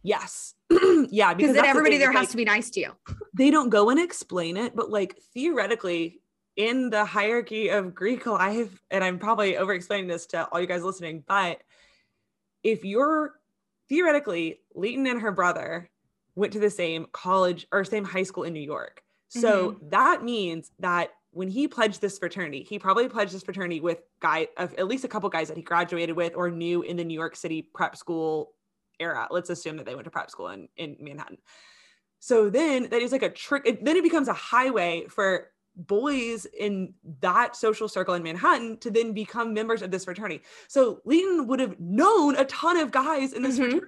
Yes. 0.02 0.54
yeah, 0.70 1.34
because 1.34 1.48
then 1.52 1.54
that's 1.56 1.62
the 1.62 1.68
everybody 1.68 1.98
there 1.98 2.10
it's 2.10 2.18
has 2.18 2.22
like, 2.24 2.30
to 2.30 2.37
be 2.37 2.44
nice 2.44 2.70
to 2.70 2.80
you. 2.80 2.92
they 3.34 3.50
don't 3.50 3.70
go 3.70 3.90
and 3.90 3.98
explain 4.00 4.56
it, 4.56 4.74
but 4.76 4.88
like 4.90 5.16
theoretically, 5.34 6.20
in 6.56 6.90
the 6.90 7.04
hierarchy 7.04 7.68
of 7.68 7.94
Greek 7.94 8.26
life, 8.26 8.80
and 8.90 9.02
I'm 9.02 9.18
probably 9.18 9.56
over 9.56 9.72
explaining 9.72 10.06
this 10.06 10.26
to 10.26 10.46
all 10.46 10.60
you 10.60 10.66
guys 10.66 10.82
listening, 10.82 11.24
but 11.26 11.62
if 12.62 12.84
you're 12.84 13.34
theoretically, 13.88 14.60
Leighton 14.74 15.06
and 15.06 15.20
her 15.20 15.32
brother 15.32 15.90
went 16.34 16.52
to 16.52 16.58
the 16.58 16.70
same 16.70 17.06
college 17.12 17.66
or 17.72 17.84
same 17.84 18.04
high 18.04 18.22
school 18.22 18.44
in 18.44 18.52
New 18.52 18.60
York. 18.60 19.02
So 19.28 19.72
mm-hmm. 19.72 19.88
that 19.90 20.22
means 20.22 20.70
that 20.78 21.10
when 21.32 21.48
he 21.48 21.66
pledged 21.66 22.00
this 22.00 22.18
fraternity, 22.18 22.62
he 22.62 22.78
probably 22.78 23.08
pledged 23.08 23.34
this 23.34 23.42
fraternity 23.42 23.80
with 23.80 23.98
guy 24.20 24.48
of 24.56 24.72
at 24.74 24.86
least 24.86 25.04
a 25.04 25.08
couple 25.08 25.28
guys 25.28 25.48
that 25.48 25.56
he 25.56 25.62
graduated 25.62 26.16
with 26.16 26.34
or 26.36 26.50
knew 26.50 26.82
in 26.82 26.96
the 26.96 27.04
New 27.04 27.18
York 27.18 27.34
City 27.34 27.62
prep 27.62 27.96
school 27.96 28.52
era. 29.00 29.26
Let's 29.30 29.50
assume 29.50 29.76
that 29.78 29.86
they 29.86 29.94
went 29.94 30.04
to 30.04 30.10
prep 30.10 30.30
school 30.30 30.48
in, 30.48 30.68
in 30.76 30.96
Manhattan. 31.00 31.38
So 32.20 32.48
then 32.48 32.88
that 32.90 33.02
is 33.02 33.12
like 33.12 33.22
a 33.22 33.30
trick. 33.30 33.64
It, 33.66 33.84
then 33.84 33.96
it 33.96 34.04
becomes 34.04 34.28
a 34.28 34.32
highway 34.32 35.06
for 35.08 35.50
boys 35.76 36.46
in 36.46 36.94
that 37.20 37.56
social 37.56 37.88
circle 37.88 38.14
in 38.14 38.22
Manhattan 38.22 38.78
to 38.78 38.90
then 38.90 39.12
become 39.12 39.52
members 39.54 39.82
of 39.82 39.90
this 39.90 40.04
fraternity. 40.04 40.42
So 40.68 41.00
Leighton 41.04 41.46
would 41.48 41.60
have 41.60 41.78
known 41.80 42.37
a 42.37 42.44
ton 42.44 42.76
of 42.76 42.90
guys 42.90 43.32
in 43.32 43.42
this 43.42 43.54
Mhm. 43.58 43.62
fraternity 43.70 43.87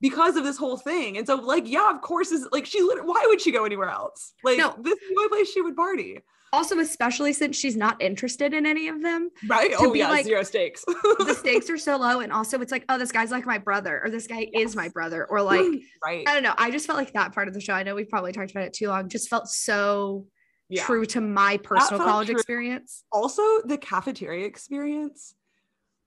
because 0.00 0.36
of 0.36 0.44
this 0.44 0.56
whole 0.56 0.76
thing. 0.78 1.18
And 1.18 1.26
so, 1.26 1.36
like, 1.36 1.68
yeah, 1.68 1.90
of 1.90 2.00
course, 2.00 2.32
is 2.32 2.48
like 2.50 2.66
she. 2.66 2.80
Why 2.82 3.24
would 3.26 3.40
she 3.40 3.52
go 3.52 3.64
anywhere 3.64 3.90
else? 3.90 4.32
Like, 4.42 4.58
No. 4.58 4.74
this 4.80 4.94
is 4.94 5.08
the 5.08 5.16
only 5.16 5.28
place 5.28 5.48
she 5.52 5.60
would 5.60 5.76
party, 5.76 6.20
Also, 6.54 6.78
especially 6.80 7.32
since 7.32 7.56
she's 7.56 7.76
not 7.76 8.00
interested 8.02 8.52
in 8.52 8.66
any 8.66 8.88
of 8.88 9.00
them, 9.02 9.30
right? 9.48 9.70
To 9.70 9.76
Oh 9.80 9.90
be 9.92 10.00
yeah, 10.00 10.10
like- 10.10 10.24
zero 10.26 10.42
stakes. 10.42 10.84
the 10.84 11.34
stakes 11.38 11.70
are 11.70 11.78
so 11.78 11.96
low. 11.96 12.20
And 12.20 12.32
also, 12.32 12.60
it's 12.60 12.72
like, 12.72 12.84
oh, 12.88 12.98
this 12.98 13.12
guy's 13.12 13.30
like 13.30 13.46
my 13.46 13.56
brother, 13.58 14.00
or 14.04 14.10
this 14.10 14.26
guy 14.26 14.48
is 14.52 14.74
my 14.76 14.88
brother, 14.88 15.24
or 15.30 15.40
like, 15.40 15.60
right? 16.04 16.28
I 16.28 16.34
don't 16.34 16.42
know. 16.42 16.54
I 16.58 16.70
just 16.70 16.86
felt 16.86 16.98
like 16.98 17.12
that 17.14 17.32
part 17.34 17.48
of 17.48 17.54
the 17.54 17.60
show. 17.60 17.72
I 17.74 17.82
know 17.84 17.94
we've 17.94 18.08
probably 18.08 18.32
talked 18.32 18.50
about 18.50 18.64
it 18.64 18.72
too 18.74 18.88
long. 18.88 19.08
Just 19.08 19.28
felt 19.30 19.48
so 19.48 20.26
Yeah. 20.72 20.84
true 20.84 21.04
to 21.06 21.20
my 21.20 21.58
personal 21.58 22.00
college 22.02 22.28
true. 22.28 22.36
experience. 22.36 23.04
also 23.12 23.42
the 23.64 23.76
cafeteria 23.78 24.46
experience 24.46 25.34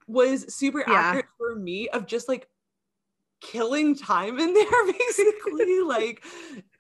was 0.08 0.54
super 0.54 0.80
Yeah. 0.88 0.94
accurate 0.96 1.26
for 1.38 1.56
me 1.56 1.88
of 1.90 2.06
just 2.08 2.28
like 2.28 2.48
killing 3.42 3.96
time 3.96 4.40
in 4.40 4.54
there 4.56 4.92
basically 4.92 5.82
like 5.86 6.24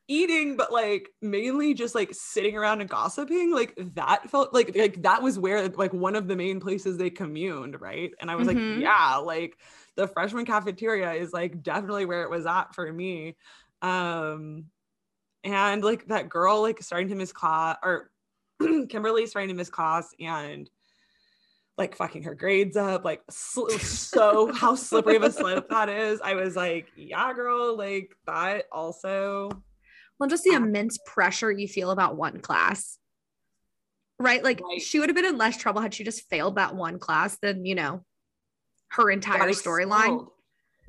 eating 0.07 0.55
but 0.55 0.71
like 0.71 1.09
mainly 1.21 1.73
just 1.73 1.95
like 1.95 2.09
sitting 2.13 2.55
around 2.55 2.79
and 2.81 2.89
gossiping 2.89 3.51
like 3.51 3.73
that 3.95 4.29
felt 4.29 4.53
like 4.53 4.75
like 4.75 5.01
that 5.01 5.21
was 5.21 5.37
where 5.39 5.67
like 5.69 5.93
one 5.93 6.15
of 6.15 6.27
the 6.27 6.35
main 6.35 6.59
places 6.59 6.97
they 6.97 7.09
communed 7.09 7.79
right 7.81 8.11
and 8.19 8.29
i 8.31 8.35
was 8.35 8.47
Mhm. 8.47 8.75
like 8.75 8.81
yeah 8.83 9.15
like 9.17 9.57
the 9.95 10.07
freshman 10.07 10.45
cafeteria 10.45 11.13
is 11.13 11.33
like 11.33 11.61
definitely 11.63 12.05
where 12.05 12.23
it 12.23 12.29
was 12.29 12.45
at 12.45 12.73
for 12.75 12.91
me 12.91 13.35
um 13.81 14.65
and 15.45 15.83
like 15.83 16.07
that 16.07 16.27
girl 16.27 16.61
like 16.61 16.81
starting 16.83 17.07
to 17.09 17.15
miss 17.15 17.31
class 17.31 17.77
or 17.83 18.09
Kimberly 18.89 19.25
starting 19.27 19.49
to 19.49 19.55
miss 19.55 19.69
class 19.69 20.09
and 20.19 20.69
like 21.77 21.95
fucking 21.95 22.23
her 22.23 22.35
grades 22.35 22.77
up, 22.77 23.03
like 23.05 23.21
sl- 23.29 23.67
so 23.69 24.51
how 24.53 24.75
slippery 24.75 25.17
of 25.17 25.23
a 25.23 25.31
slope 25.31 25.67
that 25.69 25.89
is. 25.89 26.21
I 26.21 26.33
was 26.35 26.55
like, 26.55 26.87
yeah, 26.95 27.33
girl, 27.33 27.77
like 27.77 28.15
that 28.27 28.65
also. 28.71 29.49
Well, 30.17 30.29
just 30.29 30.45
the 30.45 30.51
Um, 30.55 30.63
immense 30.63 30.97
pressure 31.05 31.51
you 31.51 31.67
feel 31.67 31.91
about 31.91 32.15
one 32.15 32.39
class. 32.39 32.97
Right? 34.19 34.41
Like 34.41 34.61
Right. 34.61 34.81
she 34.81 34.99
would 34.99 35.09
have 35.09 35.15
been 35.17 35.25
in 35.25 35.37
less 35.37 35.57
trouble 35.57 35.81
had 35.81 35.93
she 35.93 36.05
just 36.05 36.29
failed 36.29 36.55
that 36.55 36.73
one 36.75 36.97
class 36.99 37.37
than, 37.41 37.65
you 37.65 37.75
know, 37.75 38.05
her 38.91 39.11
entire 39.11 39.49
storyline. 39.49 40.27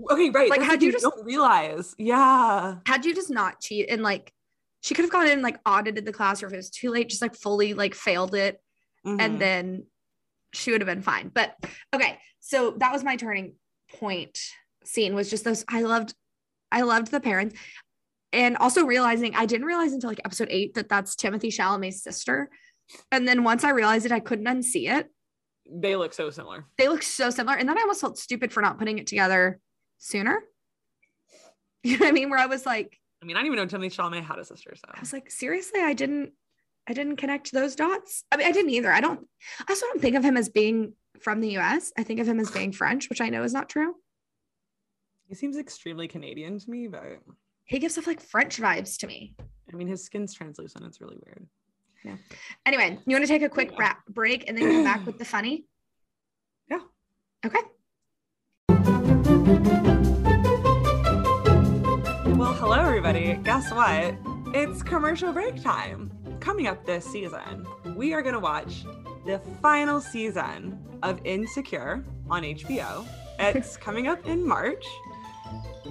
Okay, 0.09 0.30
right. 0.30 0.49
Like, 0.49 0.61
that's 0.61 0.70
had 0.70 0.83
you 0.85 0.93
just- 0.93 1.03
don't 1.03 1.24
realize, 1.24 1.97
yeah, 1.99 2.76
Had 2.87 3.05
you 3.05 3.12
just 3.14 3.30
not 3.30 3.61
cheat 3.61 3.89
and 3.91 4.03
like 4.05 4.33
she 4.87 4.95
could 4.95 5.05
have 5.05 5.11
gone 5.11 5.26
in 5.26 5.32
and 5.32 5.43
like 5.43 5.59
audited 5.66 6.05
the 6.07 6.12
class 6.12 6.43
or 6.43 6.47
if 6.47 6.53
it 6.53 6.57
was 6.57 6.70
too 6.70 6.91
late, 6.91 7.09
just 7.09 7.20
like 7.20 7.34
fully 7.34 7.74
like 7.74 7.93
failed 7.95 8.34
it 8.37 8.62
Mhm. 9.05 9.20
and 9.20 9.39
then 9.41 9.87
she 10.53 10.70
would 10.70 10.80
have 10.80 10.87
been 10.87 11.03
fine. 11.03 11.28
But 11.34 11.57
okay, 11.93 12.18
so 12.39 12.70
that 12.78 12.93
was 12.93 13.03
my 13.03 13.16
turning 13.16 13.55
point 13.99 14.39
scene 14.84 15.14
was 15.16 15.28
just 15.28 15.43
those 15.45 15.64
I 15.68 15.82
loved 15.82 16.14
I 16.70 16.82
loved 16.82 17.11
the 17.11 17.18
parents 17.20 17.57
and 18.32 18.57
also 18.59 18.84
realizing 18.84 19.34
I 19.34 19.47
didn't 19.47 19.66
realize 19.66 19.93
until 19.93 20.09
like 20.11 20.20
episode 20.24 20.49
8 20.51 20.74
that 20.74 20.89
that's 20.89 21.16
Timothée 21.16 21.49
Chalamet's 21.53 22.03
sister. 22.03 22.49
And 23.11 23.26
then 23.26 23.43
once 23.43 23.64
I 23.64 23.70
realized 23.70 24.07
it 24.07 24.12
I 24.12 24.20
couldn't 24.20 24.47
unsee 24.47 24.89
it. 24.97 25.09
they 25.68 25.97
look 25.97 26.12
so 26.14 26.30
similar. 26.30 26.64
They 26.78 26.87
look 26.89 27.03
so 27.03 27.30
similar 27.30 27.57
and 27.57 27.68
then 27.68 27.76
I 27.76 27.80
almost 27.80 28.01
felt 28.01 28.18
stupid 28.18 28.53
for 28.53 28.61
not 28.62 28.78
putting 28.78 28.99
it 28.99 29.09
together 29.09 29.59
sooner. 29.99 30.45
You 31.82 31.99
know 31.99 32.05
what 32.07 32.09
I 32.09 32.12
mean? 32.12 32.30
Where 32.30 32.39
I 32.41 32.47
was 32.47 32.64
like 32.66 32.99
I 33.23 33.25
mean, 33.27 33.37
I 33.37 33.41
didn't 33.43 33.55
even 33.55 33.69
know 33.69 33.79
Timothée 33.79 33.95
Chalamet 33.95 34.25
had 34.25 34.39
a 34.39 34.45
sister, 34.45 34.75
so 34.77 34.85
I 34.93 35.01
was 35.01 35.12
like, 35.12 35.31
seriously, 35.31 35.81
I 35.81 35.95
didn't, 35.95 36.33
I 36.87 36.93
didn't 36.93 37.17
connect 37.17 37.51
those 37.53 37.75
dots. 37.75 38.25
I 38.31 38.37
mean, 38.37 38.47
I 38.47 38.53
didn't 38.53 38.71
either. 38.71 38.93
I 38.93 39.01
don't, 39.01 39.27
I 39.61 39.73
also 39.73 39.87
don't 39.87 40.01
think 40.01 40.17
of 40.17 40.25
him 40.25 40.37
as 40.37 40.49
being 40.49 40.93
from 41.21 41.41
the 41.41 41.57
US. 41.59 41.93
I 41.99 42.03
think 42.03 42.21
of 42.21 42.29
him 42.29 42.39
as 42.39 42.51
being 42.51 42.73
French, 42.73 43.09
which 43.09 43.21
I 43.21 43.29
know 43.31 43.43
is 43.43 43.53
not 43.55 43.69
true. 43.69 43.95
He 45.29 45.35
seems 45.35 45.57
extremely 45.57 46.07
Canadian 46.09 46.59
to 46.61 46.71
me, 46.71 46.87
but 46.87 47.03
He 47.64 47.79
gives 47.79 47.99
off 47.99 48.07
like 48.07 48.21
French 48.21 48.59
vibes 48.61 48.99
to 48.99 49.07
me. 49.07 49.35
I 49.73 49.75
mean, 49.77 49.89
his 49.89 50.05
skin's 50.05 50.33
translucent. 50.33 50.85
It's 50.85 51.01
really 51.01 51.17
weird. 51.25 51.47
Yeah. 52.05 52.17
Anyway, 52.64 53.01
you 53.07 53.17
want 53.17 53.25
to 53.25 53.29
take 53.29 53.43
a 53.43 53.49
quick 53.49 53.75
bra- 53.77 53.97
break 54.09 54.45
and 54.49 54.57
then 54.57 54.71
come 54.71 54.85
back 54.85 55.05
with 55.07 55.19
the 55.19 55.25
funny? 55.25 55.64
Yeah. 56.69 56.81
Okay. 57.45 57.61
Hello, 62.69 62.85
everybody. 62.85 63.35
Guess 63.45 63.71
what? 63.71 64.17
It's 64.53 64.83
commercial 64.83 65.33
break 65.33 65.62
time. 65.62 66.11
Coming 66.41 66.67
up 66.67 66.85
this 66.85 67.05
season, 67.05 67.64
we 67.95 68.12
are 68.12 68.23
going 68.23 68.35
to 68.35 68.41
watch 68.41 68.85
the 69.25 69.39
final 69.62 70.01
season 70.01 70.77
of 71.05 71.25
Insecure 71.25 72.05
on 72.29 72.43
HBO. 72.43 73.07
It's 73.39 73.77
coming 73.87 74.09
up 74.09 74.27
in 74.27 74.45
March. 74.45 74.85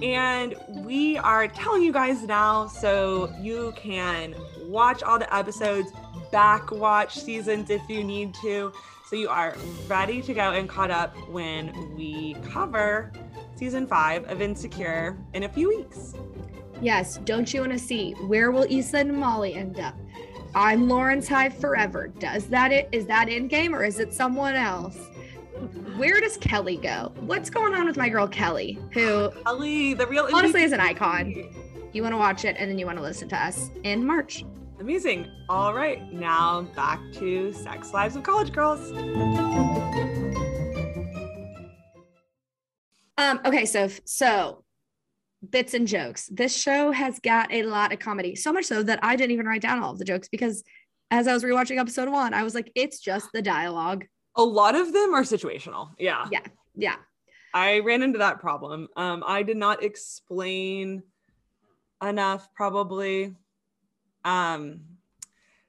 And 0.02 0.54
we 0.68 1.16
are 1.16 1.48
telling 1.48 1.82
you 1.82 1.94
guys 1.94 2.24
now 2.24 2.66
so 2.66 3.34
you 3.40 3.72
can 3.74 4.34
watch 4.64 5.02
all 5.02 5.18
the 5.18 5.34
episodes, 5.34 5.92
back 6.30 6.70
watch 6.72 7.18
seasons 7.18 7.70
if 7.70 7.88
you 7.88 8.04
need 8.04 8.34
to. 8.42 8.70
So 9.06 9.16
you 9.16 9.30
are 9.30 9.56
ready 9.88 10.20
to 10.20 10.34
go 10.34 10.50
and 10.52 10.68
caught 10.68 10.90
up 10.90 11.16
when 11.30 11.96
we 11.96 12.34
cover 12.50 13.12
season 13.54 13.86
five 13.86 14.30
of 14.30 14.42
Insecure 14.42 15.16
in 15.32 15.44
a 15.44 15.48
few 15.48 15.68
weeks. 15.70 16.12
Yes. 16.80 17.18
Don't 17.18 17.52
you 17.52 17.60
want 17.60 17.72
to 17.72 17.78
see 17.78 18.12
where 18.12 18.50
will 18.50 18.66
Issa 18.68 18.98
and 18.98 19.16
Molly 19.16 19.54
end 19.54 19.80
up? 19.80 19.94
I'm 20.54 20.88
Lawrence 20.88 21.28
Hive 21.28 21.56
forever. 21.56 22.08
Does 22.08 22.46
that 22.48 22.72
it 22.72 22.88
is 22.92 23.06
that 23.06 23.28
in 23.28 23.48
game 23.48 23.74
or 23.74 23.84
is 23.84 23.98
it 23.98 24.12
someone 24.12 24.54
else? 24.54 24.96
Where 25.96 26.20
does 26.20 26.36
Kelly 26.36 26.76
go? 26.76 27.12
What's 27.20 27.50
going 27.50 27.74
on 27.74 27.86
with 27.86 27.96
my 27.96 28.08
girl 28.08 28.28
Kelly, 28.28 28.78
who 28.92 29.30
Kelly, 29.44 29.94
the 29.94 30.06
real 30.06 30.28
honestly 30.32 30.62
is 30.62 30.72
an 30.72 30.80
icon? 30.80 31.34
You 31.92 32.02
want 32.02 32.12
to 32.12 32.18
watch 32.18 32.44
it 32.44 32.56
and 32.58 32.70
then 32.70 32.78
you 32.78 32.86
want 32.86 32.98
to 32.98 33.02
listen 33.02 33.28
to 33.30 33.36
us 33.36 33.70
in 33.84 34.06
March. 34.06 34.44
Amazing. 34.80 35.30
All 35.48 35.72
right, 35.72 36.12
now 36.12 36.62
back 36.74 37.00
to 37.14 37.52
Sex 37.52 37.94
Lives 37.94 38.16
of 38.16 38.22
College 38.22 38.52
Girls. 38.52 38.92
Um, 43.18 43.40
okay, 43.46 43.64
so 43.64 43.88
so 44.04 44.64
bits 45.48 45.74
and 45.74 45.86
jokes. 45.86 46.28
This 46.32 46.56
show 46.56 46.92
has 46.92 47.18
got 47.18 47.52
a 47.52 47.62
lot 47.62 47.92
of 47.92 47.98
comedy, 47.98 48.34
so 48.34 48.52
much 48.52 48.64
so 48.64 48.82
that 48.82 48.98
I 49.02 49.16
didn't 49.16 49.32
even 49.32 49.46
write 49.46 49.62
down 49.62 49.82
all 49.82 49.92
of 49.92 49.98
the 49.98 50.04
jokes 50.04 50.28
because 50.28 50.64
as 51.10 51.28
I 51.28 51.34
was 51.34 51.44
rewatching 51.44 51.78
episode 51.78 52.08
one, 52.08 52.34
I 52.34 52.42
was 52.42 52.54
like, 52.54 52.70
it's 52.74 53.00
just 53.00 53.28
the 53.32 53.42
dialogue. 53.42 54.06
A 54.34 54.42
lot 54.42 54.74
of 54.74 54.92
them 54.92 55.14
are 55.14 55.22
situational. 55.22 55.90
Yeah. 55.98 56.26
Yeah. 56.30 56.40
Yeah. 56.74 56.96
I 57.54 57.78
ran 57.78 58.02
into 58.02 58.18
that 58.18 58.40
problem. 58.40 58.88
Um, 58.96 59.24
I 59.26 59.42
did 59.42 59.56
not 59.56 59.82
explain 59.82 61.02
enough, 62.02 62.52
probably. 62.54 63.34
Um, 64.24 64.80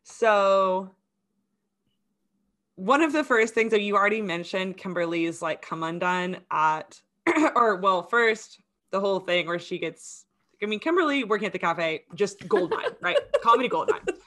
so 0.04 0.92
one 2.76 3.02
of 3.02 3.14
the 3.14 3.24
first 3.24 3.54
things 3.54 3.72
that 3.72 3.82
you 3.82 3.96
already 3.96 4.22
mentioned, 4.22 4.78
Kimberly's 4.78 5.42
like 5.42 5.62
come 5.62 5.84
undone 5.84 6.38
at, 6.52 7.00
or 7.56 7.78
well, 7.78 8.04
first 8.04 8.60
the 8.92 9.00
whole 9.00 9.20
thing 9.20 9.48
where 9.48 9.60
she 9.60 9.78
gets. 9.78 10.26
I 10.62 10.66
mean, 10.66 10.80
Kimberly 10.80 11.24
working 11.24 11.46
at 11.46 11.54
the 11.54 11.60
cafe, 11.60 12.04
just 12.16 12.48
gold 12.48 12.72
mine, 12.72 12.90
right? 13.02 13.18
Comedy 13.44 13.70
gold 13.70 13.92
mine. 13.92 14.18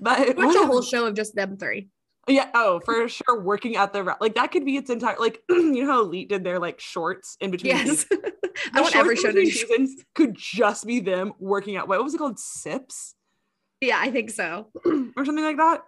But 0.00 0.36
Watch 0.36 0.56
a 0.56 0.66
whole 0.66 0.82
show 0.82 1.06
of 1.06 1.14
just 1.14 1.34
them 1.34 1.56
three. 1.56 1.88
Yeah. 2.26 2.48
Oh, 2.54 2.80
for 2.84 3.06
sure. 3.08 3.40
Working 3.40 3.76
at 3.76 3.92
the 3.92 4.16
like 4.20 4.34
that 4.36 4.50
could 4.50 4.64
be 4.64 4.76
its 4.76 4.88
entire 4.88 5.16
like 5.18 5.42
you 5.50 5.84
know 5.84 5.92
how 5.92 6.02
Elite 6.02 6.28
did 6.30 6.42
their 6.42 6.58
like 6.58 6.80
shorts 6.80 7.36
in 7.40 7.50
between. 7.50 7.76
Yes. 7.76 8.06
I 8.72 8.80
want 8.80 8.96
every 8.96 9.16
show 9.16 9.30
to 9.30 9.44
seasons 9.46 10.02
could 10.14 10.34
just 10.34 10.86
be 10.86 11.00
them 11.00 11.34
working 11.38 11.76
out. 11.76 11.86
What 11.86 12.02
was 12.02 12.14
it 12.14 12.18
called? 12.18 12.38
Sips 12.38 13.14
Yeah, 13.80 13.98
I 14.00 14.10
think 14.10 14.30
so. 14.30 14.68
or 15.16 15.24
something 15.24 15.44
like 15.44 15.58
that. 15.58 15.82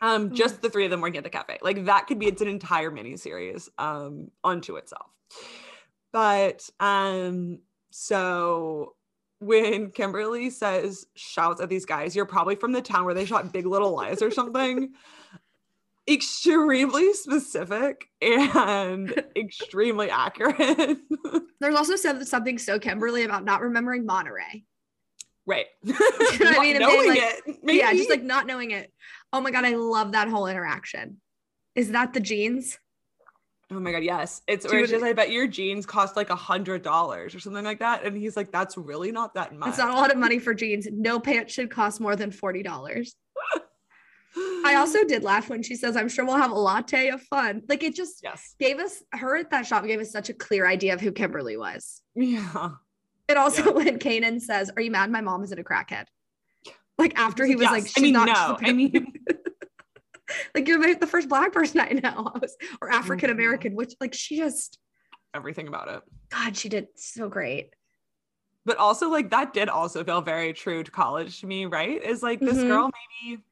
Um, 0.00 0.28
Hmm. 0.28 0.34
just 0.34 0.62
the 0.62 0.70
three 0.70 0.84
of 0.84 0.90
them 0.90 1.00
working 1.00 1.18
at 1.18 1.24
the 1.24 1.30
cafe. 1.30 1.58
Like 1.62 1.84
that 1.84 2.06
could 2.06 2.18
be 2.18 2.26
its 2.26 2.40
an 2.42 2.48
entire 2.48 2.90
mini 2.90 3.16
series 3.16 3.68
um 3.78 4.30
unto 4.42 4.76
itself. 4.76 5.06
But 6.12 6.68
um, 6.80 7.60
so 7.90 8.94
when 9.40 9.90
Kimberly 9.90 10.50
says 10.50 11.06
shouts 11.14 11.60
at 11.60 11.68
these 11.68 11.84
guys, 11.84 12.16
you're 12.16 12.26
probably 12.26 12.56
from 12.56 12.72
the 12.72 12.82
town 12.82 13.04
where 13.04 13.14
they 13.14 13.24
shot 13.24 13.52
Big 13.52 13.66
Little 13.66 13.94
Lies 13.94 14.22
or 14.22 14.30
something. 14.30 14.92
extremely 16.08 17.12
specific 17.12 18.08
and 18.22 19.22
extremely 19.36 20.10
accurate. 20.10 20.98
There's 21.60 21.74
also 21.74 21.96
some, 21.96 22.24
something 22.24 22.58
so 22.58 22.78
Kimberly 22.78 23.24
about 23.24 23.44
not 23.44 23.60
remembering 23.60 24.06
Monterey. 24.06 24.64
right. 25.46 25.66
know 25.84 25.94
I 26.40 26.58
mean? 26.60 26.78
Knowing 26.78 27.08
like- 27.08 27.18
it. 27.20 27.58
Maybe. 27.62 27.78
Yeah, 27.78 27.92
just 27.92 28.10
like 28.10 28.22
not 28.22 28.46
knowing 28.46 28.70
it. 28.70 28.92
Oh 29.32 29.40
my 29.40 29.50
god, 29.50 29.64
I 29.64 29.74
love 29.74 30.12
that 30.12 30.28
whole 30.28 30.46
interaction. 30.46 31.20
Is 31.74 31.90
that 31.92 32.12
the 32.12 32.20
jeans? 32.20 32.78
Oh 33.70 33.78
my 33.80 33.92
god, 33.92 34.02
yes. 34.02 34.40
It's 34.46 34.64
where 34.70 34.86
she's 34.86 35.02
I 35.02 35.12
bet 35.12 35.30
your 35.30 35.46
jeans 35.46 35.84
cost 35.84 36.16
like 36.16 36.30
a 36.30 36.34
hundred 36.36 36.82
dollars 36.82 37.34
or 37.34 37.40
something 37.40 37.64
like 37.64 37.80
that. 37.80 38.02
And 38.04 38.16
he's 38.16 38.36
like, 38.36 38.50
that's 38.50 38.78
really 38.78 39.12
not 39.12 39.34
that 39.34 39.54
much. 39.54 39.66
That's 39.66 39.78
not 39.78 39.90
a 39.90 39.94
lot 39.94 40.10
of 40.10 40.16
money 40.16 40.38
for 40.38 40.54
jeans. 40.54 40.88
No 40.90 41.20
pants 41.20 41.52
should 41.52 41.70
cost 41.70 42.00
more 42.00 42.16
than 42.16 42.30
forty 42.30 42.62
dollars. 42.62 43.14
I 44.64 44.76
also 44.76 45.04
did 45.04 45.22
laugh 45.22 45.48
when 45.50 45.62
she 45.62 45.74
says, 45.74 45.96
"I'm 45.96 46.08
sure 46.08 46.24
we'll 46.24 46.36
have 46.36 46.50
a 46.50 46.58
latte 46.58 47.08
of 47.08 47.20
fun." 47.22 47.62
Like 47.68 47.82
it 47.82 47.94
just 47.94 48.20
Yes. 48.22 48.54
gave 48.58 48.78
us 48.78 49.02
her 49.12 49.36
at 49.36 49.50
that 49.50 49.66
shop 49.66 49.84
gave 49.84 50.00
us 50.00 50.10
such 50.12 50.28
a 50.28 50.34
clear 50.34 50.66
idea 50.66 50.94
of 50.94 51.00
who 51.00 51.12
Kimberly 51.12 51.56
was. 51.56 52.02
Yeah. 52.14 52.70
And 53.28 53.38
also 53.38 53.64
Yeah. 53.64 53.70
when 53.72 53.98
Canaan 53.98 54.40
says, 54.40 54.70
"Are 54.76 54.82
you 54.82 54.90
mad 54.90 55.10
my 55.10 55.20
mom 55.20 55.42
isn't 55.44 55.58
a 55.58 55.64
crackhead?" 55.64 56.04
Like 56.98 57.18
after 57.18 57.44
he 57.44 57.54
was 57.56 57.64
Yes. 57.64 57.72
like, 57.72 57.84
I 57.84 57.86
"She's 57.86 58.02
mean, 58.02 58.12
not." 58.14 58.26
no. 58.28 58.58
I 58.68 58.72
mean, 58.72 59.12
like 60.54 60.66
you're 60.68 60.94
the 60.94 61.06
first 61.06 61.28
black 61.28 61.52
person 61.52 61.80
I 61.80 61.88
know, 61.88 62.30
I 62.34 62.38
was, 62.38 62.56
or 62.80 62.90
African 62.90 63.30
Mm-hmm. 63.30 63.38
American, 63.38 63.74
which 63.74 63.94
like 64.00 64.14
she 64.14 64.36
just, 64.36 64.78
everything 65.34 65.68
about 65.68 65.88
it. 65.88 66.02
God, 66.30 66.56
she 66.56 66.68
did 66.68 66.88
so 66.96 67.28
great. 67.28 67.74
But 68.64 68.76
also, 68.76 69.08
like, 69.08 69.30
that 69.30 69.54
did 69.54 69.68
also 69.70 70.04
feel 70.04 70.20
very 70.20 70.52
true 70.52 70.82
to 70.82 70.90
college 70.90 71.40
to 71.40 71.46
me, 71.46 71.64
right? 71.64 72.02
Is 72.02 72.22
like 72.22 72.40
this 72.40 72.58
Mhm. 72.58 72.66
girl 72.66 72.90
maybe 73.22 73.42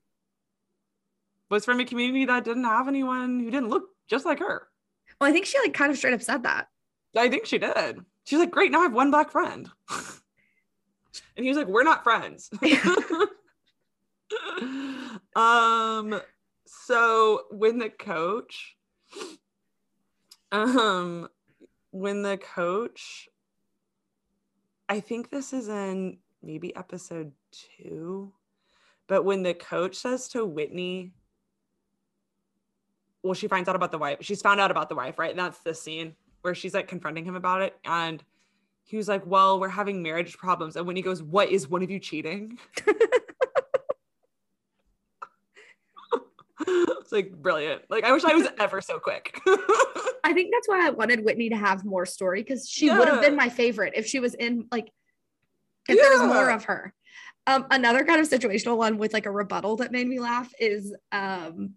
was 1.48 1.64
from 1.64 1.80
a 1.80 1.84
community 1.86 2.24
that 2.26 2.44
didn't 2.44 2.64
have 2.64 2.86
anyone 2.88 3.40
who 3.40 3.50
didn't 3.50 3.70
look 3.70 3.84
just 4.08 4.26
like 4.26 4.40
her. 4.40 4.68
Well, 5.20 5.30
I 5.30 5.32
think 5.32 5.46
she 5.46 5.58
like 5.60 5.72
kind 5.72 5.90
of 5.90 5.96
straight 5.96 6.12
up 6.12 6.20
said 6.22 6.42
that. 6.42 6.68
I 7.16 7.30
think 7.30 7.46
she 7.46 7.56
did. 7.58 8.00
She's 8.24 8.38
like, 8.38 8.50
great, 8.50 8.70
now 8.72 8.80
I 8.80 8.82
have 8.82 8.92
one 8.92 9.10
black 9.10 9.30
friend. 9.30 9.70
and 9.90 10.02
he 11.36 11.48
was 11.48 11.56
like, 11.56 11.68
we're 11.68 11.82
not 11.84 12.04
friends. 12.04 12.50
um, 15.34 16.20
so 16.66 17.44
when 17.50 17.78
the 17.78 17.90
coach, 17.90 18.76
um, 20.52 21.28
when 21.90 22.22
the 22.22 22.38
coach, 22.38 23.28
I 24.88 25.00
think 25.00 25.30
this 25.30 25.52
is 25.52 25.68
in 25.68 26.18
maybe 26.42 26.74
episode 26.76 27.32
two, 27.52 28.32
but 29.06 29.24
when 29.24 29.42
the 29.42 29.54
coach 29.54 29.96
says 29.96 30.28
to 30.28 30.44
Whitney, 30.44 31.12
well, 33.22 33.34
she 33.34 33.48
finds 33.48 33.68
out 33.68 33.76
about 33.76 33.90
the 33.90 33.98
wife. 33.98 34.18
She's 34.20 34.42
found 34.42 34.60
out 34.60 34.70
about 34.70 34.88
the 34.88 34.94
wife, 34.94 35.18
right? 35.18 35.30
And 35.30 35.38
that's 35.38 35.58
the 35.58 35.74
scene 35.74 36.14
where 36.42 36.54
she's 36.54 36.74
like 36.74 36.88
confronting 36.88 37.24
him 37.24 37.34
about 37.34 37.62
it. 37.62 37.76
And 37.84 38.22
he 38.84 38.96
was 38.96 39.08
like, 39.08 39.26
Well, 39.26 39.58
we're 39.58 39.68
having 39.68 40.02
marriage 40.02 40.38
problems. 40.38 40.76
And 40.76 40.86
when 40.86 40.96
he 40.96 41.02
goes, 41.02 41.22
What 41.22 41.50
is 41.50 41.68
one 41.68 41.82
of 41.82 41.90
you 41.90 41.98
cheating? 41.98 42.58
it's 46.66 47.12
like 47.12 47.32
brilliant. 47.32 47.82
Like, 47.90 48.04
I 48.04 48.12
wish 48.12 48.24
I 48.24 48.34
was 48.34 48.48
ever 48.58 48.80
so 48.80 48.98
quick. 48.98 49.40
I 50.24 50.32
think 50.32 50.50
that's 50.52 50.68
why 50.68 50.86
I 50.86 50.90
wanted 50.90 51.24
Whitney 51.24 51.50
to 51.50 51.56
have 51.56 51.84
more 51.84 52.06
story 52.06 52.42
because 52.42 52.68
she 52.68 52.90
would 52.90 53.08
have 53.08 53.20
been 53.22 53.36
my 53.36 53.48
favorite 53.48 53.92
if 53.96 54.06
she 54.06 54.18
was 54.20 54.34
in 54.34 54.66
like 54.72 54.90
if 55.88 55.96
there 55.96 56.10
was 56.10 56.22
more 56.22 56.50
of 56.50 56.64
her. 56.64 56.92
Um, 57.46 57.66
another 57.70 58.04
kind 58.04 58.20
of 58.20 58.28
situational 58.28 58.76
one 58.76 58.98
with 58.98 59.12
like 59.12 59.26
a 59.26 59.30
rebuttal 59.30 59.76
that 59.76 59.92
made 59.92 60.08
me 60.08 60.18
laugh 60.18 60.50
is 60.58 60.92
um 61.12 61.74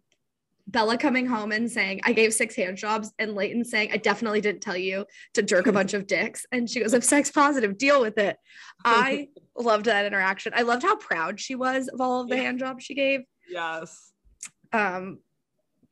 Bella 0.65 0.97
coming 0.99 1.25
home 1.25 1.51
and 1.51 1.69
saying, 1.69 2.01
I 2.03 2.13
gave 2.13 2.31
six 2.31 2.55
hand 2.55 2.77
jobs, 2.77 3.11
and 3.17 3.33
Leighton 3.33 3.65
saying, 3.65 3.89
I 3.91 3.97
definitely 3.97 4.39
didn't 4.39 4.61
tell 4.61 4.77
you 4.77 5.05
to 5.33 5.41
jerk 5.41 5.65
a 5.65 5.71
bunch 5.71 5.95
of 5.95 6.05
dicks. 6.05 6.45
And 6.51 6.69
she 6.69 6.79
goes, 6.79 6.93
I'm 6.93 7.01
sex 7.01 7.31
positive, 7.31 7.75
deal 7.75 7.99
with 8.01 8.19
it. 8.19 8.37
I 8.85 9.29
loved 9.57 9.85
that 9.85 10.05
interaction. 10.05 10.53
I 10.55 10.61
loved 10.61 10.83
how 10.83 10.95
proud 10.95 11.39
she 11.39 11.55
was 11.55 11.87
of 11.87 11.99
all 11.99 12.21
of 12.21 12.29
the 12.29 12.35
Yeah. 12.35 12.43
hand 12.43 12.59
jobs 12.59 12.83
she 12.83 12.93
gave. 12.93 13.21
yes. 13.49 14.08
Um, 14.73 15.19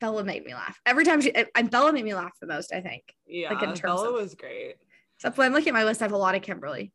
Bella 0.00 0.22
made 0.24 0.44
me 0.44 0.54
laugh. 0.54 0.80
Every 0.86 1.04
time 1.04 1.20
she 1.20 1.32
and 1.54 1.70
Bella 1.70 1.92
made 1.92 2.04
me 2.04 2.14
laugh 2.14 2.32
the 2.40 2.46
most, 2.46 2.72
I 2.72 2.80
think. 2.80 3.02
Yeah. 3.26 3.52
Like, 3.52 3.62
in 3.62 3.70
terms 3.70 3.80
Bella 3.82 4.08
of- 4.10 4.14
was 4.14 4.34
great. 4.34 4.76
Except 5.16 5.36
when 5.36 5.46
I'm 5.46 5.52
looking 5.52 5.68
at 5.70 5.74
my 5.74 5.84
list, 5.84 6.00
I 6.00 6.04
have 6.04 6.12
a 6.12 6.16
lot 6.16 6.36
of 6.36 6.42
Kimberly. 6.42 6.92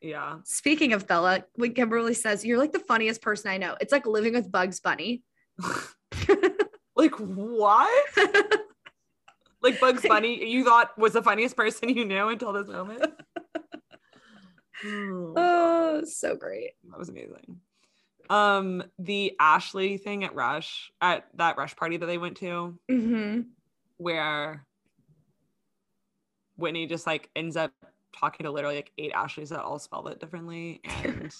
Yeah. 0.00 0.38
Speaking 0.44 0.92
of 0.92 1.06
Bella, 1.08 1.44
when 1.54 1.74
Kimberly 1.74 2.14
says, 2.14 2.44
You're 2.44 2.58
like 2.58 2.72
the 2.72 2.78
funniest 2.78 3.20
person 3.22 3.50
I 3.50 3.56
know, 3.58 3.76
it's 3.80 3.90
like 3.92 4.06
living 4.06 4.32
with 4.34 4.50
Bugs 4.50 4.80
Bunny. 4.80 5.22
Like, 6.94 7.14
what? 7.16 8.04
like 9.62 9.80
Bugs 9.80 10.02
Bunny, 10.06 10.46
you 10.48 10.62
thought 10.62 10.96
was 10.98 11.14
the 11.14 11.22
funniest 11.22 11.56
person 11.56 11.88
you 11.88 12.04
knew 12.04 12.28
until 12.28 12.52
this 12.52 12.68
moment. 12.68 13.10
Oh, 14.84 15.32
Oh, 15.36 16.02
so 16.04 16.36
great. 16.36 16.72
that 16.90 16.98
was 16.98 17.08
amazing. 17.08 17.60
Um, 18.30 18.82
the 18.98 19.34
Ashley 19.38 19.96
thing 19.96 20.24
at 20.24 20.34
Rush 20.34 20.90
at 21.00 21.26
that 21.34 21.58
Rush 21.58 21.76
party 21.76 21.96
that 21.98 22.06
they 22.06 22.18
went 22.18 22.38
to, 22.38 22.78
hmm 22.88 23.40
where 23.98 24.66
Whitney 26.56 26.86
just 26.86 27.06
like 27.06 27.30
ends 27.36 27.56
up 27.56 27.72
talking 28.18 28.44
to 28.44 28.50
literally 28.50 28.76
like 28.76 28.92
eight 28.98 29.12
Ashleys 29.14 29.50
that 29.50 29.60
all 29.60 29.78
spell 29.78 30.08
it 30.08 30.20
differently. 30.20 30.80
And 31.04 31.32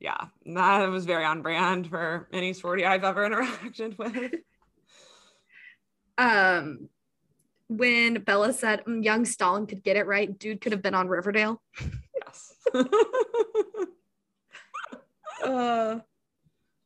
yeah, 0.00 0.26
that 0.46 0.86
was 0.90 1.06
very 1.06 1.24
on 1.24 1.42
brand 1.42 1.88
for 1.88 2.28
any 2.32 2.52
sorority 2.52 2.84
I've 2.84 3.04
ever 3.04 3.28
interacted 3.28 3.98
with. 3.98 4.34
Um, 6.20 6.88
when 7.68 8.22
Bella 8.24 8.52
said 8.52 8.84
"Mm, 8.84 9.04
young 9.04 9.24
Stalin 9.24 9.68
could 9.68 9.84
get 9.84 9.96
it 9.96 10.08
right, 10.08 10.36
dude 10.36 10.60
could 10.60 10.72
have 10.72 10.82
been 10.82 10.96
on 10.96 11.06
Riverdale. 11.06 11.62
Yes. 12.26 12.54
Uh, 15.44 16.00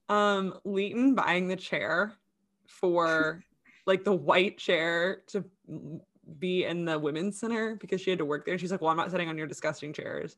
um, 0.09 0.55
Leighton 0.65 1.15
buying 1.15 1.49
the 1.49 1.57
chair 1.57 2.13
for 2.67 3.43
like 3.87 4.05
the 4.05 4.13
white 4.15 4.59
chair 4.59 5.23
to 5.29 5.45
be 6.39 6.65
in 6.65 6.85
the 6.85 6.99
women's 6.99 7.39
center 7.39 7.77
because 7.77 8.01
she 8.01 8.11
had 8.11 8.19
to 8.19 8.25
work 8.25 8.47
there. 8.47 8.59
She's 8.59 8.71
like, 8.71 8.81
Well, 8.81 8.91
I'm 8.91 8.97
not 8.97 9.11
sitting 9.11 9.29
on 9.29 9.37
your 9.39 9.47
disgusting 9.47 9.93
chairs. 9.93 10.37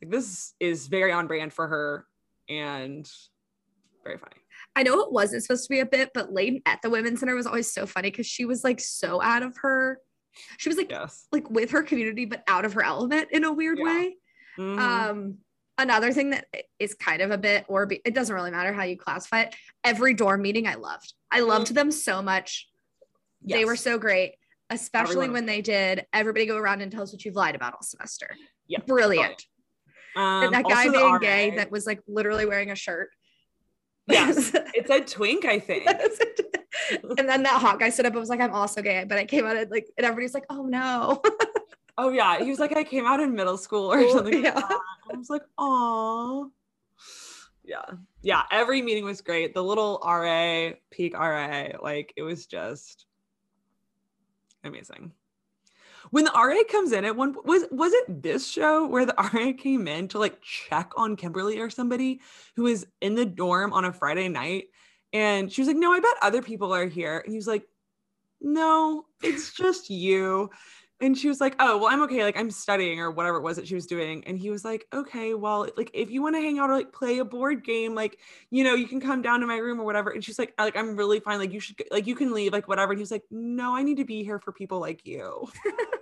Like, 0.00 0.10
this 0.10 0.54
is 0.60 0.88
very 0.88 1.12
on 1.12 1.26
brand 1.26 1.52
for 1.52 1.66
her 1.68 2.06
and 2.48 3.08
very 4.04 4.18
funny. 4.18 4.36
I 4.74 4.82
know 4.82 5.00
it 5.00 5.12
wasn't 5.12 5.42
supposed 5.42 5.64
to 5.64 5.70
be 5.70 5.80
a 5.80 5.86
bit, 5.86 6.10
but 6.14 6.32
Leighton 6.32 6.60
at 6.66 6.80
the 6.82 6.90
Women's 6.90 7.20
Center 7.20 7.34
was 7.34 7.46
always 7.46 7.72
so 7.72 7.86
funny 7.86 8.10
because 8.10 8.26
she 8.26 8.44
was 8.44 8.64
like 8.64 8.80
so 8.80 9.22
out 9.22 9.42
of 9.42 9.56
her. 9.58 9.98
She 10.56 10.68
was 10.68 10.76
like 10.78 10.90
Yes. 10.90 11.26
like 11.30 11.48
with 11.50 11.70
her 11.70 11.82
community, 11.82 12.24
but 12.24 12.42
out 12.48 12.64
of 12.64 12.72
her 12.72 12.82
element 12.82 13.28
in 13.32 13.44
a 13.44 13.52
weird 13.52 13.78
Yeah. 13.78 13.84
way. 13.84 14.16
Mhm. 14.58 14.78
Um, 14.78 15.38
another 15.82 16.12
thing 16.12 16.30
that 16.30 16.46
is 16.78 16.94
kind 16.94 17.22
of 17.22 17.30
a 17.30 17.38
bit, 17.38 17.64
or 17.68 17.86
be, 17.86 18.00
it 18.04 18.14
doesn't 18.14 18.34
really 18.34 18.50
matter 18.50 18.72
how 18.72 18.84
you 18.84 18.96
classify 18.96 19.42
it. 19.42 19.54
Every 19.84 20.14
dorm 20.14 20.42
meeting, 20.42 20.66
I 20.66 20.74
loved. 20.74 21.12
I 21.30 21.40
loved 21.40 21.74
them 21.74 21.90
so 21.90 22.22
much. 22.22 22.68
They 23.44 23.64
were 23.64 23.76
so 23.76 23.98
great, 23.98 24.36
especially 24.70 25.12
Everyone. 25.12 25.32
when 25.32 25.46
they 25.46 25.62
did 25.62 26.06
everybody 26.12 26.46
go 26.46 26.56
around 26.56 26.80
and 26.80 26.92
tell 26.92 27.02
us 27.02 27.12
what 27.12 27.24
you've 27.24 27.34
lied 27.34 27.54
about 27.54 27.74
all 27.74 27.82
semester. 27.82 28.30
Yeah, 28.68 28.78
brilliant. 28.86 29.44
Um, 30.14 30.44
and 30.44 30.54
that 30.54 30.64
guy 30.64 30.88
being 30.88 31.18
gay 31.18 31.56
that 31.56 31.70
was 31.70 31.86
like 31.86 32.00
literally 32.06 32.46
wearing 32.46 32.70
a 32.70 32.76
shirt. 32.76 33.10
Yes. 34.06 34.54
It 34.74 34.86
said 34.86 35.06
twink, 35.06 35.44
I 35.44 35.58
think. 35.58 35.86
and 37.18 37.28
then 37.28 37.42
that 37.42 37.60
hot 37.60 37.78
guy 37.78 37.90
stood 37.90 38.06
up 38.06 38.12
and 38.12 38.20
was 38.20 38.30
like, 38.30 38.40
I'm 38.40 38.52
also 38.52 38.80
gay. 38.80 39.04
But 39.06 39.18
I 39.18 39.24
came 39.26 39.46
out 39.46 39.56
and 39.56 39.70
like, 39.70 39.86
and 39.96 40.06
everybody's 40.06 40.34
like, 40.34 40.46
oh 40.48 40.64
no. 40.64 41.20
Oh 41.98 42.10
yeah, 42.10 42.38
he 42.38 42.48
was 42.48 42.58
like, 42.58 42.76
I 42.76 42.84
came 42.84 43.06
out 43.06 43.20
in 43.20 43.34
middle 43.34 43.58
school 43.58 43.92
or 43.92 44.08
something. 44.10 44.42
Yeah. 44.44 44.54
Like 44.54 44.68
that. 44.68 44.80
I 45.12 45.16
was 45.16 45.30
like, 45.30 45.42
oh. 45.58 46.50
Yeah, 47.64 47.84
yeah. 48.22 48.42
Every 48.50 48.82
meeting 48.82 49.04
was 49.04 49.20
great. 49.20 49.54
The 49.54 49.62
little 49.62 50.02
RA, 50.04 50.70
peak 50.90 51.14
RA, 51.14 51.68
like 51.80 52.12
it 52.16 52.22
was 52.22 52.46
just 52.46 53.06
amazing. 54.64 55.12
When 56.10 56.24
the 56.24 56.32
RA 56.32 56.62
comes 56.70 56.92
in 56.92 57.04
at 57.04 57.16
one 57.16 57.36
was 57.44 57.64
was 57.70 57.92
it 57.92 58.22
this 58.22 58.48
show 58.48 58.86
where 58.86 59.06
the 59.06 59.14
RA 59.32 59.52
came 59.56 59.86
in 59.86 60.08
to 60.08 60.18
like 60.18 60.40
check 60.42 60.92
on 60.96 61.16
Kimberly 61.16 61.60
or 61.60 61.70
somebody 61.70 62.20
who 62.56 62.64
was 62.64 62.86
in 63.00 63.14
the 63.14 63.24
dorm 63.24 63.72
on 63.72 63.84
a 63.84 63.92
Friday 63.92 64.28
night, 64.28 64.64
and 65.12 65.50
she 65.52 65.60
was 65.60 65.68
like, 65.68 65.76
"No, 65.76 65.92
I 65.92 66.00
bet 66.00 66.10
other 66.20 66.42
people 66.42 66.74
are 66.74 66.86
here," 66.86 67.20
and 67.20 67.32
he 67.32 67.36
was 67.36 67.46
like, 67.46 67.66
"No, 68.40 69.06
it's 69.22 69.54
just 69.54 69.88
you." 69.88 70.50
And 71.02 71.18
she 71.18 71.28
was 71.28 71.40
like 71.40 71.54
oh 71.58 71.76
well 71.76 71.88
i'm 71.88 72.02
okay 72.02 72.24
like 72.24 72.38
i'm 72.38 72.50
studying 72.50 72.98
or 73.00 73.10
whatever 73.10 73.36
it 73.36 73.42
was 73.42 73.56
that 73.56 73.68
she 73.68 73.74
was 73.74 73.86
doing 73.86 74.24
and 74.26 74.38
he 74.38 74.48
was 74.48 74.64
like 74.64 74.86
okay 74.94 75.34
well 75.34 75.68
like 75.76 75.90
if 75.92 76.10
you 76.10 76.22
want 76.22 76.34
to 76.34 76.40
hang 76.40 76.58
out 76.58 76.70
or 76.70 76.74
like 76.74 76.92
play 76.92 77.18
a 77.18 77.24
board 77.24 77.62
game 77.62 77.94
like 77.94 78.18
you 78.50 78.64
know 78.64 78.74
you 78.74 78.86
can 78.86 79.00
come 79.00 79.20
down 79.20 79.40
to 79.40 79.46
my 79.46 79.56
room 79.56 79.78
or 79.80 79.84
whatever 79.84 80.10
and 80.10 80.24
she's 80.24 80.38
like 80.38 80.54
like 80.58 80.76
i'm 80.76 80.96
really 80.96 81.20
fine 81.20 81.38
like 81.38 81.52
you 81.52 81.60
should 81.60 81.76
like 81.90 82.06
you 82.06 82.14
can 82.14 82.32
leave 82.32 82.52
like 82.52 82.68
whatever 82.68 82.92
and 82.92 82.98
he 82.98 83.02
was 83.02 83.10
like 83.10 83.24
no 83.30 83.76
i 83.76 83.82
need 83.82 83.98
to 83.98 84.04
be 84.04 84.24
here 84.24 84.38
for 84.38 84.52
people 84.52 84.80
like 84.80 85.06
you 85.06 85.46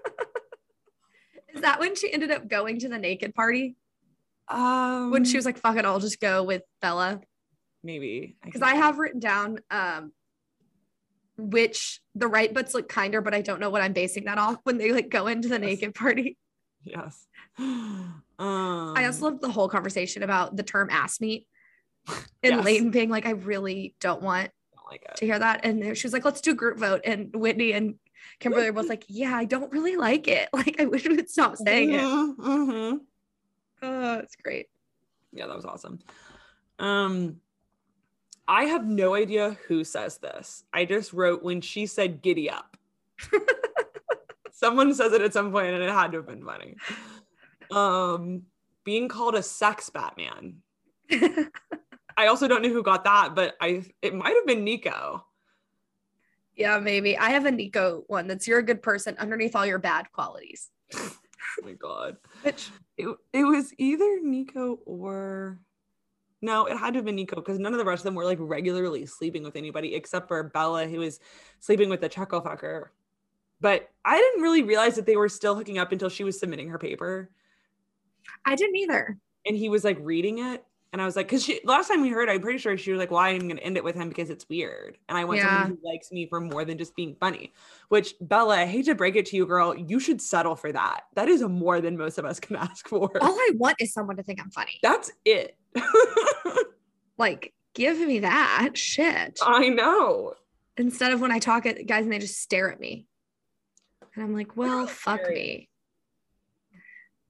Is 1.55 1.63
that 1.63 1.81
when 1.81 1.95
she 1.97 2.13
ended 2.13 2.31
up 2.31 2.49
going 2.49 2.79
to 2.81 2.89
the 2.89 2.99
naked 2.99 3.35
party? 3.35 3.77
um 4.49 5.11
When 5.11 5.25
she 5.25 5.37
was 5.37 5.45
like, 5.45 5.59
fuck 5.59 5.77
it, 5.77 5.85
I'll 5.85 6.01
just 6.01 6.21
go 6.21 6.43
with 6.43 6.63
Bella. 6.81 7.21
maybe 7.83 8.37
Because 8.45 8.63
I 8.63 8.75
have 8.75 8.99
written 8.99 9.21
down 9.21 9.59
um 9.71 10.13
which 11.49 12.01
the 12.15 12.29
right 12.29 12.53
butts 12.53 12.75
look 12.75 12.89
kinder, 12.89 13.21
but 13.21 13.35
I 13.35 13.41
don't 13.43 13.61
know 13.61 13.71
what 13.71 13.83
I'm 13.83 13.93
basing 13.93 14.25
that 14.25 14.39
off 14.39 14.59
when 14.65 14.79
they 14.79 14.93
like 14.93 15.09
go 15.09 15.27
into 15.27 15.49
the 15.49 15.57
Yes. 15.59 15.65
naked 15.65 15.95
party. 15.95 16.37
yes 16.85 17.27
um 17.59 18.23
I 18.97 19.05
also 19.07 19.27
loved 19.27 19.41
the 19.43 19.51
whole 19.51 19.69
conversation 19.69 20.23
about 20.23 20.57
the 20.57 20.63
term 20.63 20.89
ass 20.91 21.21
meat 21.21 21.47
and 22.43 22.57
Yes. 22.57 22.65
Leighton 22.65 22.91
being 22.91 23.11
like, 23.11 23.27
I 23.27 23.31
really 23.31 23.95
don't 24.01 24.23
want 24.23 24.51
don't 24.75 24.87
like 24.91 25.15
to 25.17 25.27
hear 25.27 25.39
that. 25.39 25.65
And 25.65 25.97
she 25.97 26.07
was 26.07 26.13
like, 26.13 26.25
let's 26.25 26.41
do 26.41 26.53
a 26.53 26.55
group 26.55 26.79
vote. 26.79 27.03
And 27.05 27.35
Whitney 27.35 27.73
and 27.73 27.97
Kimberly 28.39 28.67
were 28.71 28.73
both 28.83 28.89
like, 28.89 29.05
yeah, 29.09 29.35
I 29.37 29.45
don't 29.45 29.73
really 29.73 29.97
like 29.97 30.27
it. 30.29 30.49
Like, 30.55 30.81
I 30.81 30.87
wish 30.87 31.07
we 31.07 31.17
would 31.17 31.31
stop 31.31 31.57
saying 31.57 31.91
it. 31.93 32.01
Mhm, 32.01 32.37
mhm. 32.37 32.99
Oh, 33.83 34.15
it's 34.19 34.37
great. 34.37 34.67
yeah 35.33 35.47
that 35.47 35.57
was 35.57 35.65
awesome 35.65 35.99
um 36.79 37.37
i 38.51 38.65
have 38.65 38.85
no 38.85 39.15
idea 39.15 39.57
who 39.69 39.85
says 39.85 40.19
this. 40.19 40.65
I 40.73 40.85
just 40.85 41.13
wrote 41.13 41.43
when 41.43 41.61
she 41.61 41.87
said 41.87 42.21
giddy 42.21 42.51
up. 42.51 42.77
Someone 44.53 44.93
says 44.93 45.13
it 45.13 45.23
at 45.23 45.33
some 45.33 45.53
point 45.53 45.73
and 45.73 45.83
it 45.83 45.89
had 45.89 46.11
to 46.11 46.19
have 46.19 46.27
been 46.27 46.45
funny. 46.45 46.77
Um 47.71 48.43
being 48.85 49.09
called 49.09 49.37
a 49.37 49.43
sex 49.43 49.89
batman. 49.89 50.57
I 51.13 52.27
also 52.27 52.49
don't 52.49 52.63
know 52.63 52.69
who 52.69 52.83
got 52.83 53.05
that 53.05 53.35
but 53.35 53.55
i 53.61 53.85
it 54.03 54.15
might 54.15 54.35
have 54.35 54.47
been 54.47 54.65
nico. 54.65 55.25
Yeah, 56.57 56.79
maybe. 56.79 57.17
I 57.17 57.31
have 57.31 57.47
a 57.47 57.51
Nico 57.51 58.05
one 58.09 58.27
that's 58.27 58.47
you're 58.47 58.59
a 58.59 58.63
good 58.63 58.83
person 58.83 59.17
underneath 59.19 59.57
all 59.57 59.65
your 59.65 59.79
bad 59.79 60.13
qualities. 60.13 60.69
oh 60.95 61.11
my 61.63 61.73
god. 61.73 62.17
Which 62.43 62.69
it, 62.99 63.09
it 63.33 63.45
was 63.45 63.73
either 63.79 64.21
nico 64.21 64.81
or 64.85 65.61
no 66.43 66.67
it 66.67 66.77
had 66.77 66.93
to 66.93 66.99
have 66.99 67.05
been 67.05 67.17
nico 67.17 67.37
because 67.37 67.59
none 67.59 67.73
of 67.73 67.79
the 67.79 67.85
rest 67.85 68.01
of 68.01 68.05
them 68.05 68.15
were 68.15 68.25
like 68.25 68.39
regularly 68.41 69.07
sleeping 69.07 69.43
with 69.43 69.57
anybody 69.57 69.95
except 69.95 70.29
for 70.29 70.43
bella 70.43 70.87
who 70.87 70.99
was 70.99 71.21
sleeping 71.61 71.89
with 71.89 72.01
the 72.01 72.09
chuckle 72.09 72.41
fucker 72.41 72.87
but 73.61 73.91
i 74.05 74.17
didn't 74.17 74.43
really 74.43 74.63
realize 74.63 74.97
that 74.97 75.07
they 75.07 75.17
were 75.17 75.29
still 75.29 75.55
hooking 75.55 75.79
up 75.79 75.93
until 75.93 76.09
she 76.09 76.25
was 76.25 76.39
submitting 76.39 76.69
her 76.69 76.79
paper. 76.79 77.31
I 78.45 78.55
didn't 78.55 78.77
either. 78.77 79.19
and 79.47 79.57
he 79.57 79.69
was 79.69 79.85
like 79.85 79.99
reading 80.01 80.39
it 80.39 80.65
and 80.93 81.01
i 81.01 81.05
was 81.05 81.15
like 81.17 81.27
because 81.27 81.45
she 81.45 81.61
last 81.65 81.89
time 81.89 82.01
we 82.01 82.09
heard 82.11 82.29
i'm 82.29 82.41
pretty 82.41 82.59
sure 82.59 82.77
she 82.77 82.91
was 82.93 82.99
like 82.99 83.11
"Why 83.11 83.33
well 83.33 83.41
i'm 83.43 83.49
gonna 83.49 83.61
end 83.61 83.77
it 83.77 83.85
with 83.85 83.95
him 83.95 84.09
because 84.09 84.31
it's 84.31 84.49
weird 84.49 84.99
and 85.09 85.17
i 85.17 85.25
want 85.25 85.39
Yeah. 85.39 85.49
someone 85.63 85.79
who 85.83 85.89
likes 85.89 86.11
me 86.13 86.27
for 86.27 86.41
more 86.41 86.65
than 86.65 86.79
just 86.79 86.95
being 86.97 87.17
funny 87.21 87.53
which 87.89 88.15
bella 88.21 88.57
i 88.57 88.67
hate 88.67 88.87
to 88.87 88.95
break 88.95 89.17
it 89.17 89.27
to 89.27 89.37
you 89.37 89.47
girl 89.47 89.77
you 89.77 90.01
should 90.01 90.21
settle 90.21 90.57
for 90.57 90.73
that 90.73 91.03
that 91.15 91.29
is 91.29 91.43
more 91.43 91.81
than 91.81 91.97
most 91.97 92.19
of 92.19 92.25
us 92.25 92.41
can 92.41 92.57
ask 92.69 92.89
for 92.89 93.11
All 93.23 93.33
I 93.35 93.51
want 93.55 93.77
is 93.81 93.93
someone 93.93 94.17
to 94.17 94.23
think 94.23 94.41
I'm 94.41 94.51
funny. 94.51 94.79
that's 94.83 95.11
it 95.25 95.57
Like, 97.19 97.53
give 97.75 97.99
me 97.99 98.21
that 98.21 98.71
shit. 98.75 99.39
i 99.45 99.69
know 99.69 100.35
Instead 100.77 101.13
of 101.13 101.21
when 101.21 101.31
I 101.31 101.39
talk 101.39 101.67
at 101.67 101.87
guys 101.87 102.05
and 102.05 102.13
they 102.13 102.19
just 102.19 102.41
stare 102.41 102.73
at 102.73 102.81
me. 102.81 103.07
And 104.15 104.25
I'm 104.25 104.35
like, 104.35 104.57
well, 104.57 104.87
fuck 104.87 105.21
scary. 105.21 105.35
me. 105.35 105.69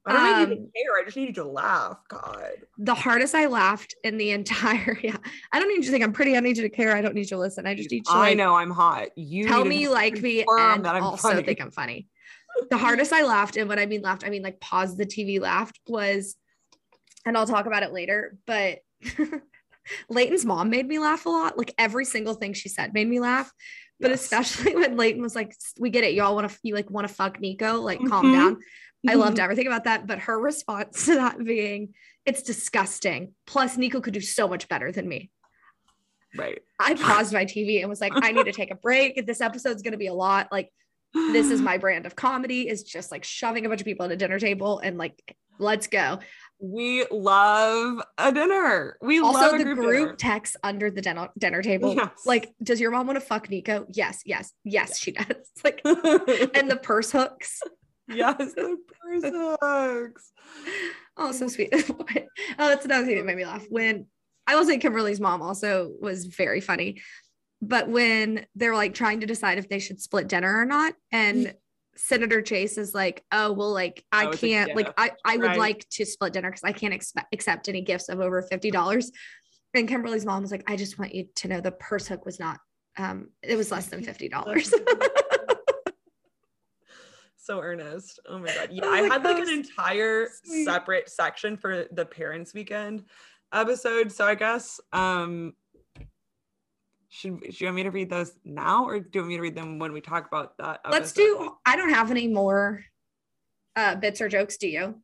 I 0.07 0.13
don't 0.13 0.43
Um, 0.43 0.49
to 0.51 0.57
care 0.57 0.99
i 1.01 1.05
just 1.05 1.17
need 1.17 1.29
you 1.29 1.35
to 1.35 1.45
laugh 1.45 1.99
god 2.09 2.53
The 2.79 2.95
hardest 2.95 3.35
I 3.35 3.47
laughed 3.47 3.95
in 4.03 4.17
the 4.17 4.31
entire, 4.39 4.99
yeah. 5.03 5.17
I 5.53 5.59
don't 5.61 5.69
need 5.69 5.79
you 5.79 5.85
to 5.85 5.91
think 5.91 6.03
I'm 6.03 6.13
pretty. 6.15 6.33
I 6.33 6.35
don't 6.35 6.45
need 6.45 6.57
you 6.57 6.63
to 6.63 6.75
care. 6.75 6.97
I 6.97 7.03
don't 7.03 7.15
need 7.15 7.23
you 7.31 7.37
to 7.37 7.39
listen. 7.39 7.67
I 7.67 7.75
just 7.75 7.91
need 7.91 7.99
you 7.99 8.03
to 8.05 8.11
i 8.13 8.33
know 8.35 8.55
i'm 8.57 8.71
hot 8.71 9.09
you 9.17 9.47
tell 9.47 9.65
me 9.65 9.81
you 9.83 9.91
like 9.91 10.21
me 10.23 10.45
and 10.59 10.85
that 10.87 10.95
I'm 10.97 11.03
also 11.03 11.29
funny. 11.29 11.43
think 11.43 11.61
I'm 11.61 11.71
funny. 11.71 12.07
The 12.71 12.77
hardest 12.79 13.13
I 13.13 13.23
laughed, 13.23 13.57
and 13.57 13.69
when 13.69 13.79
I 13.79 13.87
mean 13.87 14.03
laughed, 14.03 14.25
I 14.27 14.31
mean 14.31 14.43
like 14.43 14.59
pause 14.61 14.97
the 14.97 15.07
TV 15.07 15.41
laughed 15.41 15.79
was, 15.87 16.35
and 17.25 17.37
I'll 17.37 17.47
talk 17.47 17.67
about 17.67 17.83
it 17.85 17.93
later, 17.93 18.37
but 18.47 18.81
Leighton's 20.09 20.45
mom 20.45 20.69
made 20.71 20.87
me 20.87 20.99
laugh 20.99 21.27
a 21.27 21.29
lot. 21.29 21.57
Like 21.59 21.75
every 21.79 22.05
single 22.05 22.35
thing 22.35 22.53
she 22.53 22.69
said 22.69 22.93
made 22.95 23.09
me 23.09 23.21
laugh. 23.21 23.53
But 24.01 24.11
Yes. 24.11 24.23
especially 24.25 24.75
when 24.75 24.97
Leighton 24.97 25.23
was 25.23 25.35
like, 25.37 25.55
we 25.79 25.91
get 25.91 26.05
it, 26.05 26.15
y'all 26.15 26.35
want 26.35 26.51
to 26.51 26.59
you 26.63 26.75
like 26.75 26.91
want 26.91 27.07
to 27.07 27.13
fuck 27.15 27.39
Nico, 27.41 27.81
like 27.81 27.99
calm 28.09 28.27
Mhm. 28.27 28.33
down. 28.33 28.57
I 29.09 29.15
loved 29.15 29.39
everything 29.41 29.67
about 29.67 29.85
that. 29.85 30.07
But 30.07 30.21
her 30.21 30.39
response 30.39 31.07
to 31.07 31.15
that 31.17 31.43
being, 31.43 31.95
it's 32.27 32.43
disgusting. 32.43 33.35
Plus, 33.47 33.77
Nico 33.77 34.01
could 34.01 34.15
do 34.15 34.21
so 34.21 34.47
much 34.49 34.69
better 34.69 34.93
than 34.93 35.09
me. 35.09 35.31
right 36.37 36.61
I 36.79 36.95
paused 36.95 37.33
my 37.33 37.45
TV 37.45 37.81
and 37.81 37.89
was 37.89 38.01
like, 38.01 38.13
I 38.17 38.33
need 38.33 38.45
to 38.45 38.53
take 38.53 38.71
a 38.71 38.77
break. 38.77 39.27
This 39.27 39.41
episode's 39.41 39.83
going 39.83 39.93
to 39.93 39.99
be 39.99 40.07
a 40.09 40.15
lot. 40.15 40.49
Like, 40.53 40.71
this 41.15 41.51
is 41.51 41.61
my 41.61 41.77
brand 41.77 42.07
of 42.07 42.15
comedy 42.15 42.69
is 42.69 42.83
just 42.85 43.11
like 43.11 43.25
shoving 43.25 43.67
a 43.67 43.69
bunch 43.69 43.81
of 43.81 43.85
people 43.85 44.07
at 44.07 44.13
a 44.13 44.17
dinner 44.17 44.39
table 44.39 44.79
and 44.79 44.97
like, 44.97 45.37
let's 45.59 45.89
go. 45.89 46.21
We 46.61 47.05
love 47.11 48.01
a 48.17 48.31
dinner. 48.33 48.97
We 49.03 49.21
love 49.21 49.35
Also, 49.35 49.59
the 49.59 49.65
group, 49.65 49.79
group 49.79 49.93
dinner. 49.93 50.17
text 50.17 50.57
under 50.63 50.91
the 50.91 51.01
dinner, 51.03 51.29
dinner 51.37 51.63
table. 51.63 51.95
Yes. 51.95 52.11
Like, 52.27 52.53
does 52.63 52.81
your 52.81 52.91
mom 52.93 53.07
want 53.09 53.19
to 53.19 53.25
fuck 53.25 53.51
Nico? 53.51 53.87
Yes, 53.91 54.23
yes, 54.25 54.53
yes, 54.63 54.99
she 54.99 55.13
does. 55.13 55.27
Like, 55.65 55.81
and 55.85 56.71
the 56.71 56.79
purse 56.81 57.11
hooks. 57.11 57.61
Yes, 58.11 58.37
the 58.55 58.77
purse 59.03 59.23
hooks. 59.25 60.33
Oh, 61.17 61.33
so 61.33 61.49
sweet. 61.49 61.71
oh, 61.75 62.05
that's 62.59 62.85
another 62.85 63.07
thing 63.07 63.17
that 63.17 63.27
made 63.27 63.37
me 63.37 63.47
laugh. 63.47 63.65
When 63.69 64.07
I 64.47 64.57
will 64.57 64.65
say 64.65 64.79
Kimberly's 64.79 65.21
mom 65.21 65.43
also 65.43 65.93
was 66.01 66.27
very 66.27 66.61
funny. 66.61 67.01
But 67.63 67.89
when 67.89 68.47
they're 68.55 68.75
like 68.75 68.95
trying 68.95 69.21
to 69.21 69.27
decide 69.27 69.59
if 69.59 69.69
they 69.69 69.81
should 69.81 70.01
split 70.01 70.29
dinner 70.29 70.57
or 70.59 70.65
not, 70.65 70.95
and 71.13 71.55
Senator 71.95 72.41
Chase 72.41 72.79
is 72.79 72.95
like, 72.95 73.23
oh, 73.33 73.53
well, 73.53 73.73
like 73.73 74.03
I 74.11 74.27
Oh, 74.27 74.31
can't, 74.31 74.75
like 74.75 74.93
I, 74.97 75.13
I 75.25 75.37
would 75.37 75.47
right. 75.47 75.59
like 75.59 75.87
to 75.91 76.07
split 76.07 76.33
dinner 76.33 76.49
because 76.49 76.65
I 76.65 76.73
can't 76.73 76.95
expect 76.95 77.35
accept 77.35 77.69
any 77.69 77.83
gifts 77.83 78.09
of 78.09 78.21
over 78.21 78.43
$50. 78.43 79.11
And 79.75 79.87
Kimberly's 79.89 80.25
mom 80.25 80.41
was 80.43 80.51
like, 80.51 80.65
I 80.71 80.77
just 80.77 80.99
want 80.99 81.15
you 81.15 81.27
to 81.37 81.49
know 81.49 81.61
the 81.61 81.73
purse 81.73 82.09
hook 82.09 82.25
was 82.25 82.41
not 82.41 82.59
um 82.97 83.29
it 83.43 83.57
was 83.57 83.71
less 83.71 83.87
than 83.87 84.03
$50. 84.03 84.31
so 87.41 87.61
earnest. 87.61 88.20
Oh 88.28 88.38
my 88.38 88.47
god. 88.55 88.68
Yeah, 88.70 88.86
I 88.86 89.03
my 89.03 89.14
had 89.14 89.24
like 89.24 89.38
an 89.38 89.49
entire 89.49 90.28
Sweet. 90.45 90.64
separate 90.64 91.09
section 91.09 91.57
for 91.57 91.86
the 91.93 92.05
parents 92.05 92.55
weekend 92.55 93.05
episode. 93.53 94.12
So 94.12 94.26
I 94.26 94.34
guess 94.34 94.80
um 94.93 95.55
should, 97.09 97.43
should 97.47 97.61
you 97.61 97.66
want 97.66 97.76
me 97.76 97.82
to 97.82 97.91
read 97.91 98.09
those 98.09 98.34
now 98.45 98.84
or 98.84 99.01
do 99.01 99.09
you 99.12 99.20
want 99.20 99.28
me 99.30 99.36
to 99.36 99.43
read 99.43 99.57
them 99.57 99.78
when 99.78 99.93
we 99.93 100.01
talk 100.01 100.26
about 100.26 100.57
that? 100.59 100.80
Let's 100.88 101.12
do 101.12 101.57
I 101.66 101.76
don't 101.76 101.91
have 101.91 102.11
any 102.11 102.28
more 102.28 102.84
uh 103.76 103.97
bits 103.97 104.20
or 104.20 104.28
jokes, 104.28 104.57
do 104.57 104.68
you? 104.68 104.95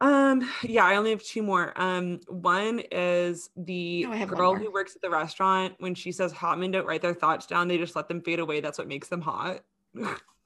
Um, 0.00 0.48
yeah, 0.62 0.84
I 0.84 0.94
only 0.94 1.10
have 1.10 1.24
two 1.24 1.42
more. 1.42 1.72
Um, 1.74 2.20
one 2.28 2.80
is 2.92 3.50
the 3.56 4.06
I 4.08 4.24
girl 4.26 4.54
who 4.54 4.70
works 4.70 4.94
at 4.94 5.02
the 5.02 5.10
restaurant 5.10 5.74
when 5.78 5.94
she 5.94 6.12
says 6.12 6.30
hot 6.30 6.60
men 6.60 6.70
don't 6.70 6.86
write 6.86 7.02
their 7.02 7.14
thoughts 7.14 7.46
down, 7.46 7.66
they 7.66 7.78
just 7.78 7.96
let 7.96 8.06
them 8.06 8.20
fade 8.20 8.38
away. 8.38 8.60
That's 8.60 8.78
what 8.78 8.86
makes 8.86 9.08
them 9.08 9.20
hot. 9.20 9.64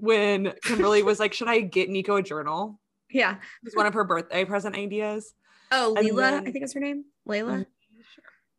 when 0.00 0.52
Kimberly 0.64 1.02
was 1.02 1.20
like, 1.20 1.32
Should 1.32 1.48
I 1.48 1.60
get 1.60 1.88
Nico 1.88 2.16
a 2.16 2.22
journal? 2.22 2.80
Yeah. 3.10 3.34
It 3.34 3.64
was 3.64 3.74
one 3.74 3.86
of 3.86 3.94
her 3.94 4.04
birthday 4.04 4.44
present 4.44 4.76
ideas. 4.76 5.32
Oh, 5.72 5.94
And 5.94 6.08
Leela, 6.08 6.16
then- 6.16 6.46
I 6.48 6.50
think 6.50 6.64
is 6.64 6.72
her 6.74 6.80
name. 6.80 7.04
Layla. 7.28 7.66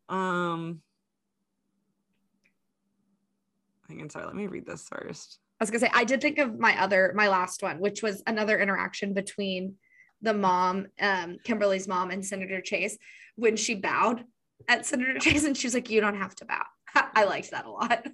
Um 0.09 0.81
hang 3.87 4.01
on, 4.01 4.09
sorry, 4.09 4.25
let 4.25 4.35
me 4.35 4.47
read 4.47 4.65
this 4.65 4.87
first. 4.87 5.39
I 5.59 5.63
was 5.63 5.69
gonna 5.71 5.79
say 5.81 5.91
I 5.93 6.03
did 6.03 6.21
think 6.21 6.37
of 6.37 6.59
my 6.59 6.79
other 6.81 7.13
my 7.15 7.27
last 7.27 7.61
one, 7.63 7.79
which 7.79 8.01
was 8.01 8.23
another 8.27 8.59
interaction 8.59 9.13
between 9.13 9.75
the 10.21 10.33
mom, 10.33 10.87
um, 10.99 11.37
Kimberly's 11.43 11.87
mom 11.87 12.11
and 12.11 12.23
Senator 12.25 12.61
Chase 12.61 12.97
when 13.37 13.55
she 13.55 13.73
bowed 13.75 14.23
at 14.67 14.85
Senator 14.85 15.17
Chase 15.17 15.45
and 15.45 15.57
she 15.57 15.65
was 15.67 15.73
like, 15.73 15.89
You 15.89 16.01
don't 16.01 16.17
have 16.17 16.35
to 16.35 16.45
bow. 16.45 16.63
I 16.95 17.23
liked 17.23 17.51
that 17.51 17.65
a 17.65 17.71
lot. 17.71 18.05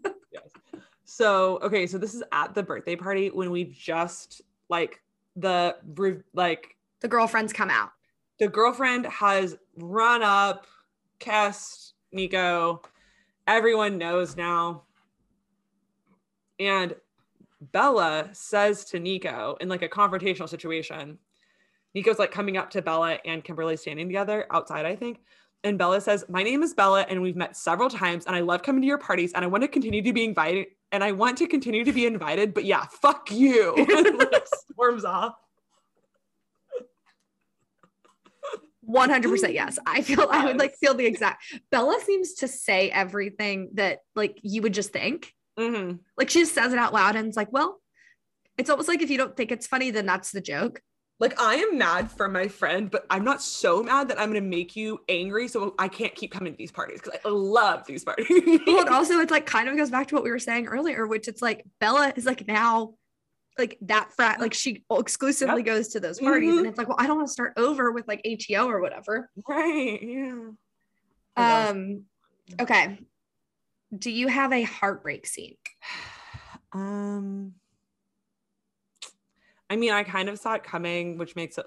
So, 1.10 1.58
okay, 1.60 1.88
so 1.88 1.98
this 1.98 2.14
is 2.14 2.22
at 2.34 2.54
the 2.54 2.62
birthday 2.62 2.98
party 2.98 3.30
when 3.30 3.50
we've 3.50 3.72
just 3.72 4.42
like 4.68 5.02
the 5.38 5.78
like 6.34 6.76
the 7.00 7.08
girlfriends 7.08 7.54
come 7.54 7.70
out. 7.70 7.92
the 8.40 8.50
girlfriend 8.50 9.06
has 9.06 9.56
run 9.78 10.22
up, 10.22 10.68
kissed 11.20 11.94
Nico. 12.12 12.82
Everyone 13.48 13.98
knows 13.98 14.36
now. 14.36 14.84
And 16.60 16.94
Bella 17.62 18.30
says 18.34 18.84
to 18.86 19.00
Nico 19.00 19.56
in 19.62 19.70
like 19.70 19.84
a 19.84 19.90
confrontational 19.90 20.50
situation, 20.50 21.18
Nico's 21.96 22.20
like 22.20 22.32
coming 22.32 22.58
up 22.58 22.70
to 22.72 22.82
Bella 22.82 23.18
and 23.24 23.46
Kimberly 23.46 23.78
standing 23.78 24.08
together 24.08 24.46
outside, 24.52 24.86
I 24.86 24.98
think. 24.98 25.22
And 25.64 25.78
Bella 25.78 26.02
says, 26.02 26.26
My 26.28 26.44
name 26.44 26.64
is 26.64 26.74
Bella, 26.74 27.06
and 27.10 27.22
we've 27.22 27.38
met 27.38 27.56
several 27.56 27.90
times, 27.90 28.26
and 28.26 28.36
I 28.36 28.42
love 28.42 28.62
coming 28.62 28.82
to 28.82 28.88
your 28.88 28.98
parties, 28.98 29.32
and 29.34 29.44
I 29.44 29.48
want 29.48 29.64
to 29.64 29.68
continue 29.68 30.02
to 30.02 30.14
be 30.14 30.26
invited, 30.26 30.68
and 30.92 31.04
I 31.04 31.12
want 31.12 31.38
to 31.40 31.48
continue 31.48 31.84
to 31.84 31.94
be 31.94 32.06
invited, 32.06 32.54
but 32.54 32.66
yeah, 32.66 32.86
fuck 33.02 33.32
you. 33.32 33.76
like 34.32 34.48
storms 34.48 35.06
off. 35.06 35.36
100% 38.90 39.54
yes. 39.54 39.78
I 39.86 40.02
feel 40.02 40.28
I 40.32 40.46
would 40.46 40.58
like 40.58 40.76
feel 40.78 40.94
the 40.94 41.06
exact 41.06 41.44
Bella 41.72 42.00
seems 42.06 42.36
to 42.36 42.48
say 42.48 42.90
everything 42.90 43.72
that 43.74 44.00
like 44.16 44.40
you 44.44 44.62
would 44.62 44.74
just 44.74 44.94
think. 44.94 45.34
Mhm. 45.60 46.00
Like 46.18 46.30
she 46.30 46.40
just 46.40 46.56
says 46.56 46.72
it 46.72 46.80
out 46.80 46.94
loud 46.94 47.16
and 47.16 47.28
it's 47.28 47.36
like, 47.36 47.52
well, 47.52 47.82
it's 48.58 48.70
almost 48.70 48.88
like 48.88 49.02
if 49.02 49.10
you 49.10 49.18
don't 49.18 49.36
think 49.36 49.52
it's 49.52 49.68
funny, 49.68 49.92
then 49.92 50.06
that's 50.06 50.32
the 50.32 50.42
joke. 50.42 50.82
Like 51.20 51.40
I 51.42 51.56
am 51.56 51.78
mad 51.80 52.12
for 52.12 52.28
my 52.28 52.48
friend, 52.48 52.92
but 52.92 53.06
I'm 53.10 53.24
not 53.24 53.42
so 53.42 53.82
mad 53.82 54.10
that 54.10 54.20
I'm 54.20 54.30
gonna 54.30 54.42
make 54.42 54.76
you 54.76 55.00
angry, 55.10 55.48
so 55.48 55.74
I 55.80 55.88
can't 55.88 56.14
keep 56.14 56.32
coming 56.32 56.54
to 56.54 56.58
these 56.58 56.72
parties 56.72 57.02
because 57.02 57.20
I 57.26 57.28
love 57.30 57.86
these 57.88 58.04
parties. 58.04 58.28
well, 58.68 58.82
and 58.82 58.90
also 58.94 59.20
it's 59.20 59.32
like 59.32 59.46
kind 59.48 59.68
of 59.68 59.76
goes 59.76 59.90
back 59.90 60.08
to 60.08 60.16
what 60.16 60.24
we 60.24 60.30
were 60.30 60.38
saying 60.40 60.68
earlier, 60.68 61.08
which 61.08 61.28
it's 61.28 61.42
like 61.42 61.64
Bella 61.80 62.14
is 62.16 62.26
like 62.26 62.48
now 62.48 62.94
like 63.58 63.80
that 63.82 64.12
frat, 64.12 64.40
like 64.40 64.54
she 64.54 64.84
exclusively 64.92 65.64
goes 65.64 65.88
to 65.90 66.00
those 66.00 66.20
parties, 66.20 66.54
Mhm. 66.54 66.58
and 66.60 66.68
it's 66.68 66.78
like, 66.78 66.88
well, 66.88 66.98
I 67.00 67.08
don't 67.08 67.18
want 67.18 67.28
to 67.28 67.34
start 67.34 67.54
over 67.58 67.92
with 67.92 68.08
like 68.08 68.22
ATO 68.24 68.68
or 68.70 68.80
whatever. 68.80 69.32
right? 69.48 70.00
Yeah. 70.04 71.70
Um, 71.70 72.04
okay. 72.62 73.00
Do 73.98 74.12
you 74.12 74.28
have 74.28 74.54
a 74.54 74.62
heartbreak 74.64 75.26
scene? 75.26 75.56
Um. 76.74 77.54
I 79.70 79.76
mean, 79.76 79.92
I 79.92 80.04
kind 80.04 80.30
of 80.30 80.40
saw 80.40 80.54
it 80.54 80.64
coming, 80.64 81.18
which 81.18 81.36
makes 81.36 81.58
it 81.58 81.66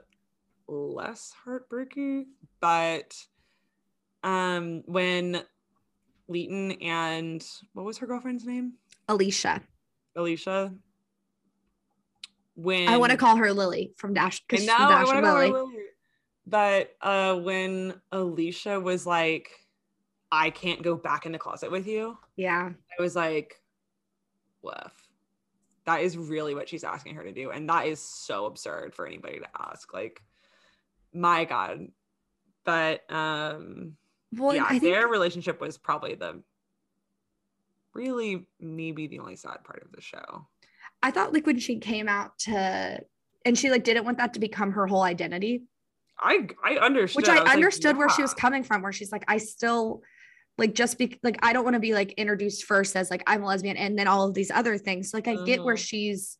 less 0.67 1.33
heartbreaking. 1.45 2.27
But 2.61 3.15
um, 4.23 4.83
when 4.87 5.43
Leighton 6.29 6.73
and 6.83 7.45
what 7.75 7.85
was 7.85 7.99
her 7.99 8.07
girlfriend's 8.07 8.45
name? 8.45 8.75
Alicia. 9.09 9.63
Alicia. 10.17 10.73
When 12.55 12.89
I 12.89 12.97
want 12.97 13.13
to 13.13 13.19
call 13.19 13.37
her 13.37 13.53
Lily 13.53 13.93
from 13.97 14.15
Dash. 14.15 14.43
Because 14.47 14.67
know, 14.67 14.77
she's 14.77 14.81
I 14.81 15.05
want 15.05 15.17
to 15.17 15.23
call 15.23 15.37
her 15.37 15.49
Lily. 15.49 15.51
Lily. 15.51 15.75
But 16.47 16.97
uh, 17.01 17.37
when 17.37 17.95
Alicia 18.13 18.81
was 18.81 19.07
like, 19.07 19.51
"I 20.33 20.51
can't 20.51 20.83
go 20.83 20.97
back 20.97 21.27
in 21.27 21.33
the 21.33 21.39
closet 21.39 21.71
with 21.71 21.87
you," 21.87 22.19
Yeah. 22.37 22.71
I 22.99 23.03
was 23.03 23.15
like, 23.15 23.61
"Woof." 24.63 25.00
That 25.87 26.03
is 26.03 26.17
really 26.17 26.55
what 26.55 26.69
she's 26.69 26.85
asking 26.85 27.15
her 27.17 27.25
to 27.25 27.33
do, 27.33 27.51
and 27.51 27.69
that 27.69 27.87
is 27.87 28.01
so 28.01 28.47
absurd 28.47 28.95
for 28.95 29.07
anybody 29.07 29.41
to 29.41 29.49
ask. 29.59 29.93
Like, 29.93 30.23
my 31.13 31.45
God. 31.45 31.89
But 32.65 33.11
um, 33.11 33.97
Well, 34.33 34.55
yeah, 34.55 34.65
I 34.65 34.79
think 34.79 34.83
their 34.83 35.09
relationship 35.09 35.61
was 35.61 35.79
probably 35.79 36.15
the 36.15 36.43
really 37.95 38.47
maybe 38.61 39.07
the 39.07 39.19
only 39.19 39.37
sad 39.37 39.65
part 39.65 39.83
of 39.85 39.93
the 39.93 40.01
show. 40.01 40.47
I 41.03 41.11
thought 41.11 41.33
like 41.33 41.47
when 41.47 41.59
she 41.59 41.79
came 41.79 42.09
out 42.09 42.39
to, 42.41 43.01
and 43.47 43.59
she 43.59 43.71
like 43.71 43.85
didn't 43.85 44.05
want 44.05 44.19
that 44.19 44.35
to 44.35 44.41
become 44.41 44.73
her 44.73 44.87
whole 44.87 45.03
identity, 45.03 45.63
I 46.21 46.49
I 46.63 46.77
understood. 46.77 47.23
which 47.23 47.29
I 47.29 47.41
like, 47.41 47.55
understood 47.55 47.97
where 47.97 48.11
she 48.11 48.23
was 48.23 48.35
coming 48.35 48.63
from, 48.63 48.83
where 48.83 48.93
she's 48.93 49.11
like, 49.11 49.25
I 49.27 49.39
still 49.39 50.03
like 50.61 50.75
just 50.75 50.99
be 50.99 51.19
like, 51.23 51.39
I 51.43 51.53
don't 51.53 51.65
want 51.65 51.75
to 51.75 51.81
be 51.81 51.95
like 51.95 52.13
introduced 52.13 52.65
first 52.65 52.95
as 52.95 53.11
like 53.11 53.23
I'm 53.27 53.43
a 53.43 53.47
lesbian 53.47 53.77
and 53.79 53.99
then 53.99 54.07
all 54.07 54.29
of 54.29 54.35
these 54.35 54.51
other 54.51 54.79
things. 54.79 55.13
Like 55.13 55.27
I 55.27 55.35
get 55.45 55.65
where 55.65 55.75
Mhm. 55.75 55.79
she's 55.89 56.39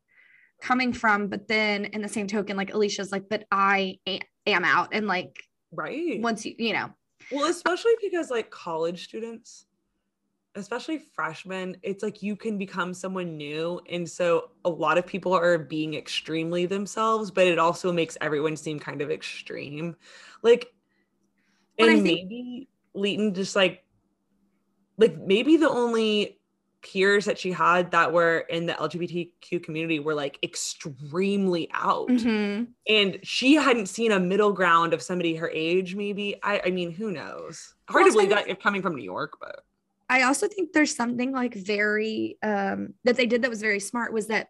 coming 0.61 0.93
from, 0.93 1.29
but 1.29 1.49
then 1.49 1.87
in 1.87 2.03
the 2.03 2.09
same 2.09 2.27
token, 2.27 2.57
like 2.57 2.73
Alicia's 2.75 3.11
like, 3.11 3.29
but 3.31 3.45
I 3.51 3.99
am 4.47 4.65
out. 4.65 4.91
And 4.93 5.07
like 5.07 5.43
right. 5.73 6.21
once 6.21 6.45
you, 6.45 6.55
you 6.59 6.75
know, 6.75 6.91
Well, 7.33 7.51
especially 7.51 7.95
because 8.03 8.31
like 8.31 8.51
college 8.51 9.05
students, 9.05 9.65
especially 10.55 10.99
freshmen, 11.15 11.77
it's 11.83 12.03
like 12.03 12.23
you 12.23 12.37
can 12.37 12.59
become 12.59 12.93
someone 12.93 13.39
new. 13.39 13.81
And 13.89 14.07
so 14.07 14.51
a 14.67 14.71
lot 14.71 14.99
of 14.99 15.07
people 15.07 15.33
are 15.33 15.57
being 15.59 15.95
extremely 15.95 16.67
themselves, 16.67 17.31
but 17.31 17.47
it 17.47 17.59
also 17.59 17.91
makes 17.91 18.19
everyone 18.21 18.57
seem 18.57 18.79
kind 18.79 19.01
of 19.01 19.11
extreme. 19.11 19.97
Like, 20.43 20.67
But 21.79 21.89
and 21.89 22.03
think- 22.03 22.05
maybe 22.29 22.69
Leighton 22.95 23.33
just 23.33 23.57
like, 23.57 23.83
like 25.01 25.19
maybe 25.19 25.57
the 25.57 25.69
only 25.71 26.37
peers 26.83 27.27
that 27.27 27.39
she 27.39 27.53
had 27.53 27.91
that 27.91 28.11
were 28.13 28.39
in 28.49 28.65
the 28.67 28.73
LGBTQ 28.73 29.63
community 29.63 29.99
were 29.99 30.15
like 30.15 30.39
extremely 30.43 31.69
out. 31.75 32.09
Mhm. 32.09 32.69
and 32.89 33.19
she 33.23 33.55
hadn't 33.55 33.87
seen 33.87 34.13
a 34.13 34.21
middle 34.21 34.53
ground 34.53 34.95
of 34.95 35.03
somebody 35.03 35.35
her 35.37 35.51
age 35.53 35.95
maybe. 35.95 36.37
I 36.43 36.63
i 36.65 36.71
mean 36.71 36.91
who 36.91 37.11
knows? 37.11 37.75
Hard 37.89 38.05
Well, 38.05 38.11
to 38.11 38.13
believe 38.13 38.31
that 38.31 38.49
if 38.49 38.61
coming 38.61 38.83
from 38.83 38.95
new 38.97 39.03
york 39.03 39.33
but. 39.41 39.65
I 40.09 40.23
also 40.23 40.49
think 40.49 40.73
there's 40.73 40.95
something 40.97 41.31
like 41.33 41.55
very 41.55 42.37
um 42.43 42.95
that 43.05 43.17
they 43.17 43.27
did 43.27 43.43
that 43.43 43.51
was 43.51 43.61
very 43.61 43.81
smart 43.81 44.13
was 44.13 44.27
that 44.29 44.49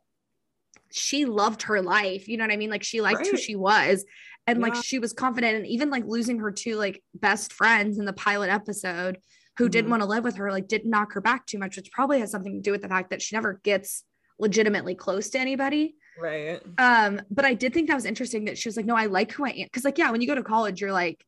she 0.90 1.24
loved 1.24 1.62
her 1.62 1.82
life. 1.82 2.28
You 2.28 2.36
know 2.36 2.44
what 2.44 2.53
I 2.53 2.57
mean? 2.57 2.70
Like 2.70 2.82
she 2.82 3.01
liked 3.01 3.26
who 3.26 3.36
she 3.36 3.57
was. 3.57 4.05
And 4.46 4.61
like 4.61 4.74
she 4.74 4.98
was 4.98 5.12
confident 5.12 5.57
and 5.59 5.66
even 5.66 5.90
like 5.90 6.05
losing 6.07 6.38
her 6.40 6.51
two 6.51 6.76
like 6.76 7.03
best 7.14 7.53
friends 7.53 7.98
in 7.98 8.05
the 8.07 8.12
pilot 8.12 8.51
episode 8.51 9.18
who 9.61 9.68
didn't 9.68 9.88
Mhm. 9.88 9.90
want 9.90 10.02
to 10.02 10.08
live 10.08 10.24
with 10.24 10.36
her 10.36 10.50
like 10.50 10.68
didn't 10.68 10.88
knock 10.90 11.12
her 11.12 11.20
back 11.20 11.46
too 11.46 11.58
much, 11.58 11.76
which 11.76 11.92
probably 11.92 12.18
has 12.20 12.30
something 12.30 12.54
to 12.54 12.61
do 12.62 12.72
with 12.72 12.80
the 12.82 12.88
fact 12.88 13.11
that 13.11 13.20
she 13.20 13.36
never 13.36 13.61
gets 13.62 14.04
legitimately 14.38 14.94
close 14.94 15.28
to 15.30 15.38
anybody. 15.38 15.94
Right. 16.18 16.62
Um, 16.78 17.20
but 17.30 17.44
I 17.44 17.52
did 17.54 17.74
think 17.74 17.88
that 17.88 17.94
was 17.94 18.06
interesting 18.06 18.46
that 18.46 18.56
she 18.56 18.68
was 18.68 18.76
like, 18.76 18.86
no, 18.86 18.96
I 18.96 19.06
like 19.06 19.32
who 19.32 19.44
I 19.44 19.50
am. 19.50 19.68
Cause 19.70 19.84
like, 19.84 19.98
yeah, 19.98 20.11
when 20.11 20.22
you 20.22 20.26
go 20.26 20.34
to 20.34 20.42
college, 20.42 20.80
you're 20.80 20.92
like, 20.92 21.24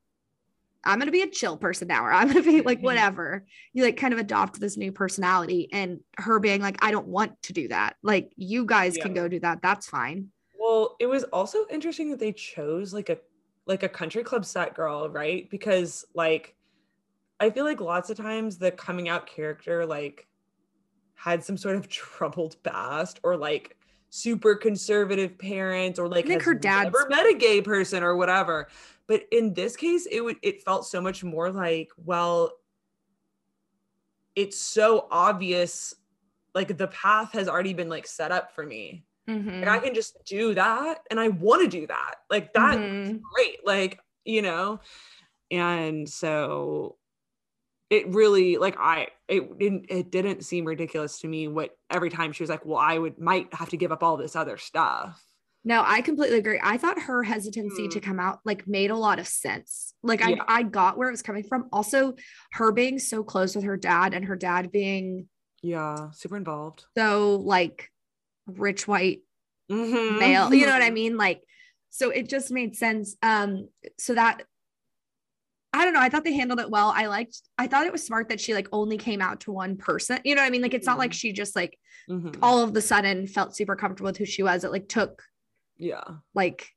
I'm 0.84 0.98
gonna 0.98 1.12
be 1.12 1.22
a 1.22 1.28
chill 1.30 1.56
person 1.58 1.88
now, 1.88 2.04
or 2.04 2.12
I'm 2.12 2.26
gonna 2.28 2.42
be 2.42 2.62
like 2.62 2.80
Mhm. 2.80 2.84
whatever. 2.84 3.44
You 3.74 3.84
like 3.84 3.96
kind 3.98 4.12
of 4.14 4.18
adopt 4.18 4.58
this 4.58 4.76
new 4.78 4.90
personality, 4.92 5.68
and 5.72 6.00
her 6.18 6.40
being 6.40 6.60
like, 6.62 6.82
I 6.84 6.90
don't 6.90 7.06
want 7.08 7.40
to 7.42 7.52
do 7.52 7.68
that. 7.68 7.96
Like, 8.02 8.32
you 8.36 8.64
guys 8.64 8.96
can 8.96 9.12
go 9.14 9.28
do 9.28 9.38
that. 9.40 9.60
That's 9.62 9.86
fine. 9.88 10.32
Well, 10.58 10.96
it 10.98 11.06
was 11.06 11.22
also 11.24 11.66
interesting 11.70 12.10
that 12.10 12.18
they 12.18 12.32
chose 12.32 12.92
like 12.94 13.10
a 13.10 13.18
like 13.66 13.82
a 13.84 13.88
country 13.88 14.24
club 14.24 14.44
set 14.44 14.74
girl, 14.74 15.08
right? 15.08 15.48
Because 15.50 16.04
like 16.14 16.56
I 17.42 17.50
feel 17.50 17.64
like 17.64 17.80
lots 17.80 18.08
of 18.08 18.16
times 18.16 18.56
the 18.56 18.70
coming 18.70 19.08
out 19.08 19.26
character 19.26 19.84
like 19.84 20.28
had 21.14 21.42
some 21.42 21.56
sort 21.56 21.74
of 21.76 21.88
troubled 22.00 22.56
past 22.62 23.18
or 23.24 23.36
like 23.36 23.76
super 24.10 24.54
conservative 24.54 25.36
parents 25.38 25.98
or 25.98 26.06
like 26.08 26.24
I 26.26 26.28
think 26.28 26.40
has 26.42 26.46
her 26.46 26.54
dad's- 26.54 26.84
never 26.92 27.08
met 27.08 27.26
a 27.26 27.34
gay 27.34 27.60
person 27.60 28.02
or 28.04 28.16
whatever. 28.16 28.68
But 29.08 29.24
in 29.32 29.54
this 29.54 29.74
case, 29.76 30.06
it 30.06 30.20
would 30.20 30.36
it 30.42 30.62
felt 30.62 30.86
so 30.86 31.00
much 31.00 31.24
more 31.24 31.50
like, 31.50 31.88
well, 31.96 32.52
it's 34.36 34.58
so 34.60 35.08
obvious, 35.10 35.94
like 36.54 36.76
the 36.78 36.88
path 36.88 37.32
has 37.32 37.48
already 37.48 37.74
been 37.74 37.88
like 37.88 38.06
set 38.06 38.30
up 38.30 38.52
for 38.54 38.64
me. 38.64 39.04
Mhm. 39.28 39.60
Like 39.60 39.68
I 39.68 39.78
can 39.80 39.94
just 39.94 40.16
do 40.24 40.54
that 40.54 41.00
and 41.10 41.18
I 41.18 41.28
want 41.28 41.62
to 41.62 41.68
do 41.68 41.86
that. 41.88 42.14
Like 42.30 42.52
that's 42.52 42.76
Mhm. 42.78 43.20
great. 43.34 43.66
Like, 43.66 44.00
you 44.24 44.42
know. 44.42 44.78
And 45.50 46.08
so 46.08 46.96
it 47.92 48.08
really 48.08 48.56
like 48.56 48.76
I 48.78 49.08
it 49.28 49.58
didn't 49.58 49.86
it 49.90 50.10
didn't 50.10 50.44
seem 50.44 50.64
ridiculous 50.64 51.18
to 51.20 51.28
me 51.28 51.46
what 51.46 51.76
every 51.90 52.08
time 52.10 52.32
she 52.32 52.42
was 52.42 52.50
like, 52.50 52.64
well, 52.64 52.78
I 52.78 52.96
would 52.98 53.18
might 53.18 53.52
have 53.54 53.68
to 53.70 53.76
give 53.76 53.92
up 53.92 54.02
all 54.02 54.16
this 54.16 54.34
other 54.34 54.56
stuff. 54.56 55.22
No, 55.64 55.84
I 55.86 56.00
completely 56.00 56.38
agree. 56.38 56.58
I 56.60 56.76
thought 56.78 56.98
her 57.02 57.22
hesitancy 57.22 57.86
to 57.88 58.00
Mm. 58.00 58.02
come 58.02 58.18
out 58.18 58.40
like 58.44 58.66
made 58.66 58.90
a 58.90 58.96
lot 58.96 59.18
of 59.20 59.28
sense. 59.28 59.94
Like 60.02 60.22
I, 60.22 60.30
Yeah. 60.30 60.44
I 60.48 60.62
got 60.64 60.96
where 60.98 61.08
it 61.08 61.12
was 61.12 61.22
coming 61.22 61.44
from. 61.44 61.68
Also, 61.70 62.14
her 62.52 62.72
being 62.72 62.98
so 62.98 63.22
close 63.22 63.54
with 63.54 63.64
her 63.64 63.76
dad 63.76 64.14
and 64.14 64.24
her 64.24 64.36
dad 64.36 64.72
being 64.72 65.28
Yeah, 65.62 66.10
super 66.12 66.36
involved. 66.38 66.84
so 66.96 67.36
like 67.36 67.90
rich 68.46 68.88
white 68.88 69.20
Mhm. 69.70 70.18
male 70.18 70.52
you 70.52 70.66
know 70.66 70.72
what 70.72 70.82
i 70.82 70.90
mean 70.90 71.16
like 71.16 71.40
so 71.90 72.10
it 72.10 72.28
just 72.28 72.50
made 72.50 72.74
sense 72.76 73.16
um 73.22 73.68
so 73.98 74.14
that 74.14 74.42
i 75.72 75.84
don't 75.84 75.94
know 75.94 76.00
i 76.00 76.08
thought 76.08 76.24
they 76.24 76.32
handled 76.34 76.60
it 76.60 76.70
well 76.70 76.92
i 76.94 77.06
liked 77.06 77.40
i 77.58 77.66
thought 77.66 77.86
it 77.86 77.92
was 77.92 78.04
smart 78.04 78.28
that 78.28 78.40
she 78.40 78.54
like 78.54 78.68
only 78.72 78.96
came 78.98 79.20
out 79.22 79.40
to 79.40 79.52
one 79.52 79.76
person 79.76 80.18
you 80.24 80.34
know 80.34 80.42
what 80.42 80.46
i 80.46 80.50
mean 80.50 80.62
like 80.62 80.74
it's 80.74 80.86
not 80.86 80.98
like 80.98 81.10
Mhm. 81.12 81.14
she 81.14 81.32
just 81.32 81.56
like 81.56 81.78
Mhm. 82.08 82.36
all 82.42 82.62
of 82.62 82.74
the 82.74 82.82
sudden 82.82 83.26
felt 83.26 83.56
super 83.56 83.76
comfortable 83.76 84.08
with 84.08 84.16
who 84.18 84.24
she 84.26 84.42
was 84.42 84.64
it 84.64 84.72
like 84.72 84.88
took 84.88 85.22
Yeah. 85.76 86.02
like 86.34 86.68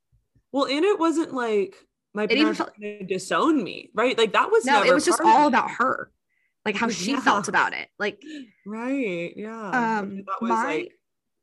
Well, 0.52 0.66
and 0.66 0.84
it 0.84 0.98
wasn't 0.98 1.34
like 1.34 1.76
my 2.14 2.24
It 2.24 2.30
parents 2.30 2.58
felt- 2.58 2.72
disown 3.06 3.62
me, 3.62 3.90
right? 3.94 4.16
Like 4.16 4.32
that 4.32 4.50
was 4.50 4.64
no 4.64 4.74
never 4.74 4.86
it 4.86 4.94
was 4.94 5.04
just 5.04 5.20
all 5.20 5.46
about 5.48 5.70
her 5.72 6.10
like 6.64 6.76
how 6.76 6.88
she 6.88 7.10
Yeah. 7.10 7.20
felt 7.20 7.48
about 7.48 7.72
it 7.74 7.88
like 7.98 8.22
Right. 8.64 9.32
Yeah. 9.36 9.98
Um, 9.98 10.16
that 10.24 10.40
was 10.40 10.48
my- 10.50 10.64
like 10.64 10.92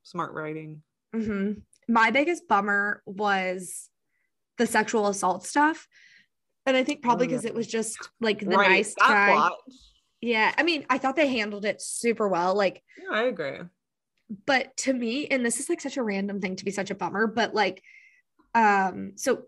smart 0.03 0.33
writing. 0.33 0.81
mhm. 1.15 1.61
my 1.87 2.09
biggest 2.09 2.47
bummer 2.47 3.03
was 3.05 3.89
the 4.57 4.65
sexual 4.65 5.07
assault 5.07 5.45
stuff 5.45 5.87
and 6.65 6.75
i 6.77 6.83
think 6.83 7.01
probably 7.01 7.25
Oh, 7.27 7.29
because 7.29 7.45
it 7.45 7.53
was 7.53 7.67
just 7.67 8.09
like 8.21 8.39
the 8.39 8.47
right. 8.55 8.69
nice 8.69 8.95
guy 8.95 9.31
plot. 9.33 9.53
yeah 10.21 10.53
i 10.57 10.63
mean 10.63 10.85
i 10.89 10.97
thought 10.97 11.15
they 11.15 11.27
handled 11.27 11.65
it 11.65 11.81
super 11.81 12.27
well 12.27 12.55
like 12.55 12.81
Yeah, 13.01 13.17
I 13.17 13.23
agree. 13.23 13.59
but 14.45 14.75
to 14.77 14.93
me 14.93 15.27
and 15.27 15.45
this 15.45 15.59
is 15.59 15.69
like 15.69 15.81
such 15.81 15.97
a 15.97 16.03
random 16.03 16.39
thing 16.41 16.55
to 16.57 16.65
be 16.65 16.71
such 16.71 16.91
a 16.91 16.95
bummer 16.95 17.27
but 17.27 17.53
like 17.53 17.81
um 18.55 19.13
so 19.15 19.43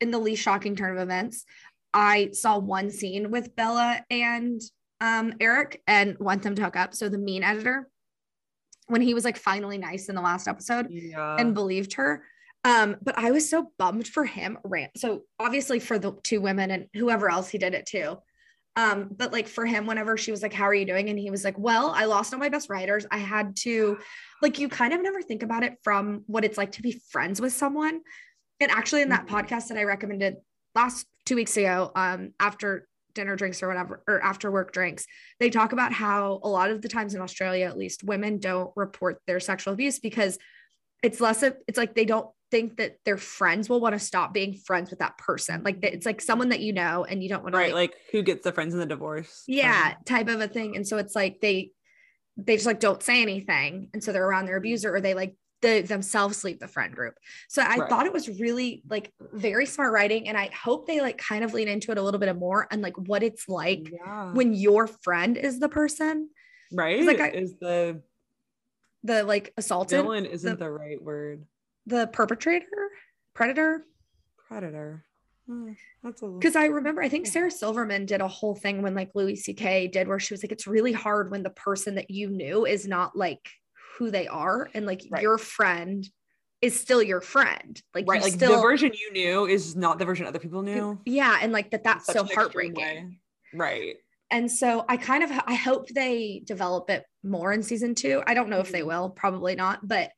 in 0.00 0.10
the 0.10 0.18
least 0.18 0.42
shocking 0.42 0.76
turn 0.76 0.96
of 0.96 1.02
events 1.02 1.44
i 1.92 2.30
saw 2.32 2.58
one 2.58 2.90
scene 2.90 3.30
with 3.30 3.54
bella 3.56 4.04
and 4.10 4.60
um 5.00 5.32
eric 5.40 5.82
and 5.86 6.18
want 6.18 6.42
them 6.42 6.54
to 6.54 6.62
hook 6.62 6.76
up 6.76 6.94
so 6.94 7.08
the 7.08 7.18
mean 7.18 7.42
editor 7.42 7.88
when 8.86 9.00
he 9.00 9.14
was 9.14 9.24
like 9.24 9.36
finally 9.38 9.78
nice 9.78 10.08
in 10.10 10.14
the 10.14 10.20
last 10.20 10.46
episode 10.46 10.86
Yeah. 10.90 11.36
and 11.38 11.54
believed 11.54 11.94
her 11.94 12.22
um 12.64 12.96
but 13.02 13.16
i 13.18 13.30
was 13.30 13.48
so 13.48 13.70
bummed 13.78 14.08
for 14.08 14.24
him 14.24 14.58
ran 14.64 14.88
so 14.96 15.22
obviously 15.38 15.78
for 15.78 15.98
the 15.98 16.12
two 16.22 16.40
women 16.40 16.70
and 16.70 16.86
whoever 16.94 17.30
else 17.30 17.48
he 17.48 17.58
did 17.58 17.74
it 17.74 17.86
to. 17.86 18.18
Um 18.76 19.08
but 19.16 19.32
like 19.32 19.46
for 19.46 19.64
him 19.64 19.86
whenever 19.86 20.16
she 20.16 20.30
was 20.32 20.42
like 20.42 20.52
how 20.52 20.64
are 20.64 20.74
you 20.74 20.84
doing? 20.84 21.08
and 21.08 21.18
he 21.18 21.30
was 21.30 21.44
like 21.44 21.58
well 21.58 21.90
i 21.94 22.06
lost 22.06 22.32
all 22.32 22.40
my 22.40 22.48
best 22.48 22.68
writers. 22.68 23.06
I 23.10 23.18
had 23.18 23.54
to 23.58 23.98
like 24.42 24.58
you 24.58 24.68
kind 24.68 24.92
of 24.92 25.00
never 25.02 25.22
think 25.22 25.42
about 25.44 25.62
it 25.62 25.74
from 25.84 26.24
what 26.26 26.44
it's 26.44 26.58
like 26.58 26.72
to 26.72 26.82
be 26.82 27.00
friends 27.10 27.40
with 27.40 27.52
someone. 27.52 28.00
And 28.60 28.70
actually 28.72 29.02
in 29.02 29.10
that 29.10 29.26
Mhm. 29.26 29.30
podcast 29.34 29.68
that 29.68 29.78
i 29.78 29.84
recommended 29.84 30.36
last 30.74 31.06
two 31.26 31.36
weeks 31.36 31.56
ago 31.56 31.92
um 31.94 32.32
after 32.40 32.88
dinner 33.14 33.36
drinks 33.36 33.62
or 33.62 33.68
whatever 33.68 34.02
or 34.08 34.20
after 34.24 34.50
work 34.50 34.72
drinks 34.72 35.06
they 35.38 35.50
talk 35.50 35.72
about 35.72 35.92
how 35.92 36.40
a 36.42 36.48
lot 36.48 36.70
of 36.70 36.82
the 36.82 36.88
times 36.88 37.14
in 37.14 37.20
australia 37.20 37.66
at 37.66 37.78
least 37.78 38.02
women 38.02 38.38
don't 38.40 38.72
report 38.74 39.20
their 39.28 39.38
sexual 39.38 39.72
abuse 39.74 40.00
because 40.00 40.36
it's 41.02 41.20
less 41.20 41.44
of 41.44 41.56
it's 41.68 41.78
like 41.78 41.94
they 41.94 42.04
don't 42.04 42.28
think 42.54 42.76
that 42.76 42.98
their 43.04 43.16
friends 43.16 43.68
will 43.68 43.80
want 43.80 43.94
to 43.94 43.98
stop 43.98 44.32
being 44.32 44.54
friends 44.54 44.88
with 44.90 45.00
that 45.00 45.18
person 45.18 45.62
like 45.64 45.78
it's 45.82 46.06
like 46.06 46.20
someone 46.20 46.50
that 46.50 46.60
you 46.60 46.72
know 46.72 47.04
and 47.04 47.20
you 47.22 47.28
don't 47.28 47.42
want 47.42 47.52
to 47.52 47.58
right. 47.58 47.74
Like 47.74 47.94
who 48.12 48.22
gets 48.22 48.44
the 48.44 48.52
friends 48.52 48.72
in 48.74 48.78
the 48.78 48.86
divorce? 48.86 49.42
yeah 49.48 49.94
type 50.04 50.28
of 50.28 50.40
a 50.40 50.46
thing 50.46 50.76
and 50.76 50.86
so 50.86 50.98
it's 50.98 51.16
like 51.16 51.40
they 51.40 51.72
they 52.36 52.54
just 52.54 52.66
like 52.66 52.78
don't 52.78 53.02
say 53.02 53.22
anything 53.22 53.88
and 53.92 54.02
so 54.04 54.12
they're 54.12 54.24
around 54.32 54.46
their 54.46 54.56
abuser 54.56 54.94
or 54.94 55.00
they 55.00 55.14
like 55.14 55.34
the, 55.62 55.80
themselves 55.80 56.44
leave 56.44 56.60
the 56.60 56.68
friend 56.68 56.94
group 56.94 57.14
so 57.48 57.62
i 57.62 57.76
Right. 57.78 57.88
thought 57.90 58.06
it 58.06 58.12
was 58.12 58.28
really 58.28 58.82
like 58.88 59.12
very 59.32 59.66
smart 59.66 59.92
writing 59.92 60.28
and 60.28 60.36
i 60.38 60.48
hope 60.66 60.86
they 60.86 61.00
like 61.00 61.18
kind 61.18 61.42
of 61.42 61.54
lean 61.54 61.68
into 61.68 61.90
it 61.90 61.98
a 61.98 62.02
little 62.02 62.20
bit 62.20 62.34
more 62.36 62.68
and 62.70 62.82
like 62.82 62.96
what 63.10 63.22
it's 63.22 63.48
like 63.48 63.90
yeah. 63.90 64.30
when 64.32 64.52
your 64.52 64.86
friend 64.86 65.36
is 65.36 65.58
the 65.58 65.68
person 65.68 66.28
right. 66.70 67.02
like, 67.04 67.18
I- 67.20 67.30
is 67.30 67.54
the 67.60 68.00
the 69.04 69.22
like 69.24 69.52
assaulted 69.56 70.00
villain 70.02 70.24
isn't 70.26 70.58
the, 70.58 70.70
right 70.70 71.00
word. 71.02 71.44
The 71.86 72.06
perpetrator 72.08 72.66
predator 73.34 73.84
Predator. 74.48 75.04
Hmm, 75.46 75.72
that's 76.02 76.20
because 76.22 76.54
I 76.56 76.66
remember 76.66 77.02
I 77.02 77.08
think 77.08 77.26
Sarah 77.26 77.50
Silverman 77.50 78.06
did 78.06 78.20
a 78.20 78.28
whole 78.28 78.54
thing 78.54 78.80
when 78.82 78.94
like 78.94 79.10
Louis 79.14 79.36
C.K. 79.36 79.88
did 79.88 80.06
where 80.08 80.18
she 80.20 80.32
was 80.32 80.42
like, 80.42 80.52
it's 80.52 80.66
really 80.66 80.92
hard 80.92 81.30
when 81.30 81.42
the 81.42 81.50
person 81.50 81.96
that 81.96 82.10
you 82.10 82.30
knew 82.30 82.64
is 82.64 82.86
not 82.86 83.16
like 83.16 83.50
who 83.98 84.10
they 84.10 84.26
are, 84.26 84.70
and 84.74 84.86
like 84.86 85.02
Right. 85.10 85.22
your 85.22 85.36
friend 85.38 86.08
is 86.62 86.78
still 86.78 87.02
your 87.02 87.20
friend. 87.20 87.80
Like 87.94 88.06
right. 88.08 88.22
Like 88.22 88.32
still 88.32 88.56
the 88.56 88.62
version 88.62 88.92
you 88.94 89.12
knew 89.12 89.46
is 89.46 89.76
not 89.76 89.98
the 89.98 90.04
version 90.06 90.26
other 90.26 90.38
people 90.38 90.62
knew. 90.62 90.98
yeah, 91.04 91.38
and 91.42 91.52
like 91.52 91.70
that 91.72 91.84
that's 91.84 92.06
so 92.06 92.24
heartbreaking. 92.24 92.74
way. 92.76 93.18
Right. 93.52 93.96
And 94.30 94.50
so 94.50 94.84
I 94.88 94.96
kind 94.96 95.22
of 95.24 95.30
I 95.46 95.54
hope 95.54 95.88
they 95.88 96.42
develop 96.46 96.88
it 96.90 97.04
more 97.22 97.52
in 97.52 97.62
season 97.62 97.94
two. 97.94 98.22
I 98.26 98.32
don't 98.34 98.48
know 98.48 98.60
if 98.60 98.72
they 98.72 98.80
Mhm. 98.80 98.86
will, 98.86 99.10
probably 99.10 99.54
not, 99.56 99.86
but 99.86 100.10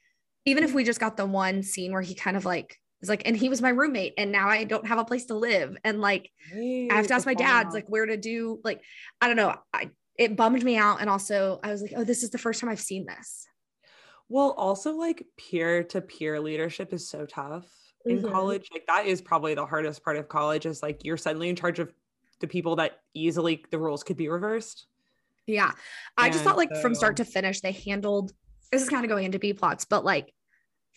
even 0.47 0.64
if 0.64 0.72
we 0.74 0.84
just 0.84 1.01
got 1.01 1.16
the 1.16 1.26
one 1.26 1.62
scene 1.62 1.92
where 1.92 2.03
he 2.03 2.14
kind 2.14 2.36
of 2.36 2.44
like 2.47 2.76
is 3.03 3.09
like, 3.11 3.22
and 3.26 3.36
he 3.36 3.49
was 3.51 3.61
my 3.61 3.68
roommate, 3.68 4.14
and 4.16 4.32
now 4.32 4.49
I 4.49 4.64
don't 4.64 4.86
have 4.86 4.99
a 4.99 5.05
place 5.05 5.26
to 5.26 5.34
live, 5.34 5.76
and 5.84 6.01
like 6.01 6.30
I 6.90 6.94
have 6.97 7.07
to 7.09 7.14
ask 7.14 7.26
my 7.26 7.34
dad's 7.34 7.74
like 7.74 7.86
where 7.88 8.07
to 8.07 8.16
do 8.16 8.61
like 8.64 8.82
I 9.20 9.26
don't 9.26 9.36
know. 9.36 9.55
I 9.72 9.90
it 10.18 10.36
bummed 10.36 10.64
me 10.64 10.76
out, 10.78 11.01
and 11.01 11.11
also 11.11 11.61
I 11.62 11.70
was 11.70 11.82
like, 11.82 11.92
oh, 11.94 12.05
this 12.05 12.22
is 12.22 12.30
the 12.30 12.38
first 12.38 12.61
time 12.61 12.70
I've 12.70 12.80
seen 12.80 13.07
this. 13.07 13.47
Well, 14.28 14.53
also 14.53 14.92
like 14.92 15.24
peer 15.36 15.84
to 15.84 16.01
peer 16.01 16.40
leadership 16.40 16.92
is 16.92 17.09
so 17.09 17.26
tough 17.26 17.66
in 18.07 18.18
Mhm. 18.18 18.30
college. 18.30 18.68
Like 18.72 18.86
that 18.86 19.07
is 19.07 19.20
probably 19.20 19.55
the 19.55 19.66
hardest 19.66 20.03
part 20.03 20.16
of 20.16 20.28
college 20.28 20.66
is 20.66 20.82
like 20.82 21.05
you're 21.05 21.16
suddenly 21.16 21.49
in 21.49 21.57
charge 21.57 21.78
of 21.78 21.92
the 22.40 22.49
people 22.49 22.76
that 22.76 23.01
easily 23.14 23.64
the 23.70 23.78
rules 23.78 24.03
could 24.03 24.16
be 24.16 24.28
reversed. 24.28 24.86
Yeah, 25.47 25.72
I 26.16 26.28
just 26.30 26.42
thought 26.44 26.57
like 26.57 26.76
from 26.76 26.94
start 26.94 27.16
to 27.18 27.24
finish 27.24 27.61
they 27.61 27.72
handled. 27.72 28.32
This 28.73 28.83
is 28.83 28.89
kind 28.89 29.05
of 29.05 29.09
going 29.09 29.25
into 29.25 29.39
B 29.39 29.53
plots, 29.53 29.85
but 29.85 30.05
like 30.05 30.33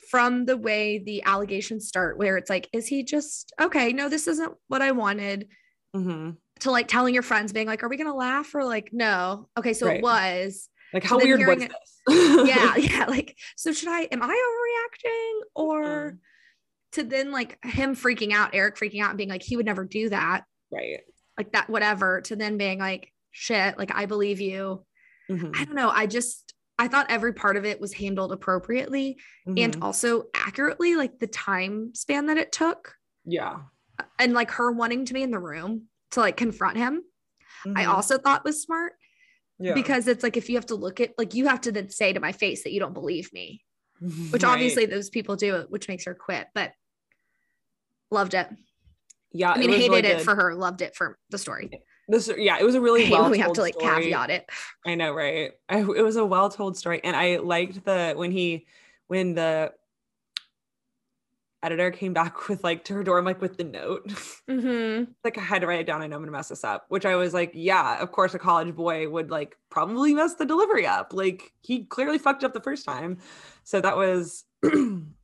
from 0.09 0.45
the 0.45 0.57
way 0.57 0.97
the 0.99 1.23
allegations 1.23 1.87
start, 1.87 2.17
where 2.17 2.37
it's 2.37 2.49
like, 2.49 2.67
is 2.73 2.87
he 2.87 3.03
just 3.03 3.53
okay? 3.61 3.93
No, 3.93 4.09
this 4.09 4.27
isn't 4.27 4.53
what 4.67 4.81
I 4.81 4.91
wanted. 4.91 5.47
Mhm. 5.95 6.37
To 6.61 6.71
like 6.71 6.87
telling 6.87 7.13
your 7.13 7.23
friends, 7.23 7.53
being 7.53 7.67
like, 7.67 7.83
are 7.83 7.89
we 7.89 7.97
gonna 7.97 8.15
laugh 8.15 8.53
or 8.53 8.63
like 8.65 8.89
no? 8.91 9.47
Okay, 9.57 9.73
so 9.73 9.87
Right. 9.87 9.97
it 9.97 10.03
was. 10.03 10.69
Like 10.93 11.03
how 11.03 11.17
weird 11.17 11.39
was 11.39 11.47
hearing 11.47 11.59
this? 11.59 11.95
yeah 12.49 12.75
yeah 12.77 13.05
like 13.07 13.37
so 13.55 13.71
should 13.71 13.89
i 13.89 14.01
am 14.11 14.23
i 14.23 14.27
overreacting 15.05 15.39
or 15.53 15.83
Mhm. 16.13 16.17
to 16.93 17.03
then 17.03 17.31
like 17.31 17.63
him 17.63 17.95
freaking 17.95 18.31
out 18.33 18.55
eric 18.55 18.77
freaking 18.77 19.03
out 19.03 19.09
and 19.09 19.17
being 19.17 19.29
like 19.29 19.43
he 19.43 19.55
would 19.55 19.67
never 19.67 19.85
do 19.85 20.09
that 20.09 20.45
Right. 20.71 21.01
like 21.37 21.51
that 21.51 21.69
whatever 21.69 22.21
to 22.21 22.35
then 22.35 22.57
being 22.57 22.79
like 22.79 23.13
shit 23.29 23.77
like 23.77 23.91
i 23.93 24.07
believe 24.07 24.41
you 24.41 24.83
Mhm. 25.29 25.55
i 25.55 25.65
don't 25.65 25.75
know 25.75 25.89
i 25.91 26.07
just 26.07 26.55
i 26.79 26.87
thought 26.87 27.05
every 27.09 27.33
part 27.33 27.57
of 27.57 27.65
it 27.65 27.79
was 27.79 27.93
handled 27.93 28.31
appropriately 28.31 29.17
and 29.45 29.75
Mhm. 29.77 29.83
also 29.83 30.23
accurately 30.33 30.95
like 30.95 31.19
the 31.19 31.27
time 31.27 31.93
span 31.93 32.25
that 32.27 32.37
it 32.37 32.51
took 32.51 32.95
yeah. 33.25 33.59
and 34.17 34.33
like 34.33 34.49
her 34.51 34.71
wanting 34.71 35.05
to 35.05 35.13
be 35.13 35.21
in 35.21 35.29
the 35.31 35.37
room 35.39 35.87
to 36.11 36.21
like 36.21 36.37
confront 36.37 36.77
him 36.77 37.03
i 37.75 37.83
Mhm. 37.83 37.93
also 37.93 38.17
thought 38.17 38.43
was 38.45 38.61
smart 38.63 38.93
yeah. 39.59 39.73
because 39.73 40.07
it's 40.07 40.23
like 40.23 40.37
if 40.37 40.49
you 40.49 40.55
have 40.55 40.65
to 40.67 40.75
look 40.75 40.99
at 41.01 41.13
like 41.17 41.35
you 41.35 41.47
have 41.47 41.61
to 41.61 41.71
then 41.71 41.89
say 41.89 42.13
to 42.13 42.19
my 42.19 42.31
face 42.31 42.63
that 42.63 42.71
you 42.71 42.79
don't 42.79 42.93
believe 42.93 43.31
me 43.33 43.63
which 44.31 44.43
Right. 44.43 44.53
obviously 44.53 44.85
those 44.85 45.09
people 45.09 45.35
do, 45.35 45.65
which 45.67 45.89
makes 45.89 46.05
her 46.05 46.15
quit, 46.15 46.47
but 46.55 46.71
loved 48.09 48.33
it. 48.33 48.47
yeah, 49.33 49.51
I 49.51 49.57
mean, 49.57 49.71
hated 49.71 50.05
it 50.05 50.21
for 50.21 50.35
her, 50.35 50.55
loved 50.55 50.81
it 50.81 50.95
for 50.95 51.19
the 51.29 51.37
story. 51.37 51.69
This. 52.09 52.31
Yeah, 52.37 52.57
it 52.59 52.63
was 52.63 52.75
a 52.75 52.81
really 52.81 53.09
well 53.11 53.29
we 53.29 53.39
have 53.39 53.53
to 53.53 53.61
like 53.61 53.75
story. 53.75 54.03
caveat 54.03 54.29
it. 54.29 54.49
I 54.85 54.95
know, 54.95 55.13
right? 55.13 55.51
I, 55.69 55.79
it 55.79 56.03
was 56.03 56.15
a 56.15 56.25
well 56.25 56.49
told 56.49 56.77
story, 56.77 57.01
and 57.03 57.15
I 57.15 57.37
liked 57.37 57.85
the 57.85 58.13
when 58.15 58.31
he 58.31 58.65
when 59.07 59.35
the 59.35 59.73
editor 61.61 61.91
came 61.91 62.13
back 62.13 62.47
with 62.49 62.63
like 62.63 62.83
to 62.85 62.93
her 62.93 63.03
dorm 63.03 63.25
like 63.25 63.41
with 63.41 63.57
the 63.57 63.63
note. 63.63 64.07
Mm-hmm. 64.49 65.11
like 65.23 65.37
I 65.37 65.41
had 65.41 65.61
to 65.61 65.67
write 65.67 65.81
it 65.81 65.87
down. 65.87 66.01
I 66.01 66.07
know 66.07 66.15
I'm 66.15 66.21
gonna 66.21 66.31
mess 66.31 66.49
this 66.49 66.63
up, 66.63 66.85
which 66.89 67.05
I 67.05 67.15
was 67.15 67.33
like, 67.33 67.51
yeah, 67.53 68.01
of 68.01 68.11
course, 68.11 68.33
a 68.33 68.39
college 68.39 68.75
boy 68.75 69.09
would 69.09 69.29
like 69.29 69.57
probably 69.69 70.13
mess 70.13 70.35
the 70.35 70.45
delivery 70.45 70.85
up. 70.85 71.13
Like 71.13 71.53
he 71.61 71.85
clearly 71.85 72.17
fucked 72.17 72.43
up 72.43 72.53
the 72.53 72.61
first 72.61 72.85
time. 72.85 73.17
So 73.63 73.81
that 73.81 73.97
was, 73.97 74.45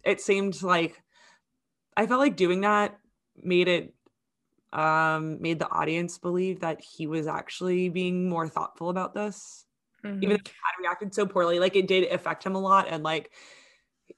it 0.04 0.22
seemed 0.22 0.62
like 0.62 1.02
I 1.98 2.06
felt 2.06 2.20
like 2.20 2.36
doing 2.36 2.62
that 2.62 3.00
made 3.42 3.68
it, 3.68 3.94
um, 4.76 5.42
made 5.42 5.58
the 5.58 5.70
audience 5.72 6.18
believe 6.20 6.60
that 6.60 6.82
he 6.82 7.08
was 7.08 7.26
actually 7.28 7.90
being 7.90 8.30
more 8.30 8.48
thoughtful 8.48 8.90
about 8.90 9.14
this 9.16 9.66
Mm-hmm. 10.06 10.24
even 10.24 10.30
though 10.38 10.42
he 10.46 10.52
had 10.52 10.82
reacted 10.88 11.16
so 11.16 11.26
poorly, 11.26 11.58
like 11.58 11.76
it 11.76 11.88
did 11.88 12.12
affect 12.12 12.44
him 12.46 12.54
a 12.54 12.60
lot. 12.60 12.88
And 12.88 13.02
like, 13.02 13.32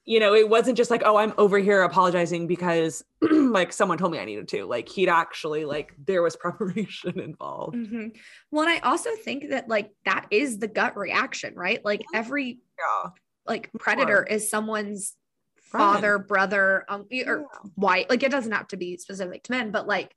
you 0.04 0.20
know, 0.20 0.34
it 0.34 0.46
wasn't 0.46 0.76
just 0.76 0.90
like, 0.90 1.00
oh, 1.02 1.16
I'm 1.16 1.32
over 1.38 1.58
here 1.58 1.80
apologizing 1.82 2.46
because 2.46 3.02
like 3.22 3.72
someone 3.72 3.96
told 3.96 4.12
me 4.12 4.18
I 4.18 4.26
needed 4.26 4.48
to. 4.48 4.66
Like 4.66 4.86
he'd 4.86 5.08
actually 5.08 5.64
like 5.64 5.94
there 6.04 6.20
was 6.20 6.36
preparation 6.44 7.20
involved. 7.20 7.76
Mhm. 7.76 8.14
Well, 8.50 8.66
and 8.66 8.70
I 8.70 8.80
also 8.80 9.08
think 9.24 9.48
that 9.48 9.66
like 9.70 9.90
that 10.04 10.26
is 10.30 10.58
the 10.58 10.68
gut 10.68 10.94
reaction, 10.94 11.54
right? 11.54 11.82
Like 11.82 12.04
every 12.12 12.58
Yeah. 12.78 13.10
like 13.46 13.70
predator 13.78 14.22
is 14.24 14.50
someone's 14.50 15.14
Friend. 15.56 15.90
father, 15.94 16.18
brother, 16.18 16.84
um, 16.90 17.02
or 17.02 17.06
Yeah. 17.10 17.44
white. 17.76 18.10
Like 18.10 18.22
it 18.22 18.30
doesn't 18.30 18.52
have 18.52 18.68
to 18.68 18.76
be 18.76 18.98
specific 18.98 19.42
to 19.44 19.52
men, 19.52 19.70
but 19.70 19.86
like 19.86 20.14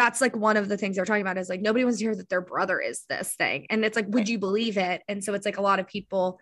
that's 0.00 0.22
like 0.22 0.34
one 0.34 0.56
of 0.56 0.66
the 0.70 0.78
things 0.78 0.96
they're 0.96 1.04
talking 1.04 1.20
about 1.20 1.36
is 1.36 1.50
like 1.50 1.60
nobody 1.60 1.84
wants 1.84 1.98
to 1.98 2.04
hear 2.06 2.14
that 2.14 2.30
their 2.30 2.40
brother 2.40 2.80
is 2.80 3.04
this 3.10 3.34
thing. 3.34 3.66
And 3.68 3.84
it's 3.84 3.96
like, 3.96 4.06
would 4.08 4.30
you 4.30 4.38
believe 4.38 4.78
it? 4.78 5.02
And 5.08 5.22
so 5.22 5.34
it's 5.34 5.44
like 5.44 5.58
a 5.58 5.62
lot 5.62 5.78
of 5.78 5.86
people 5.86 6.40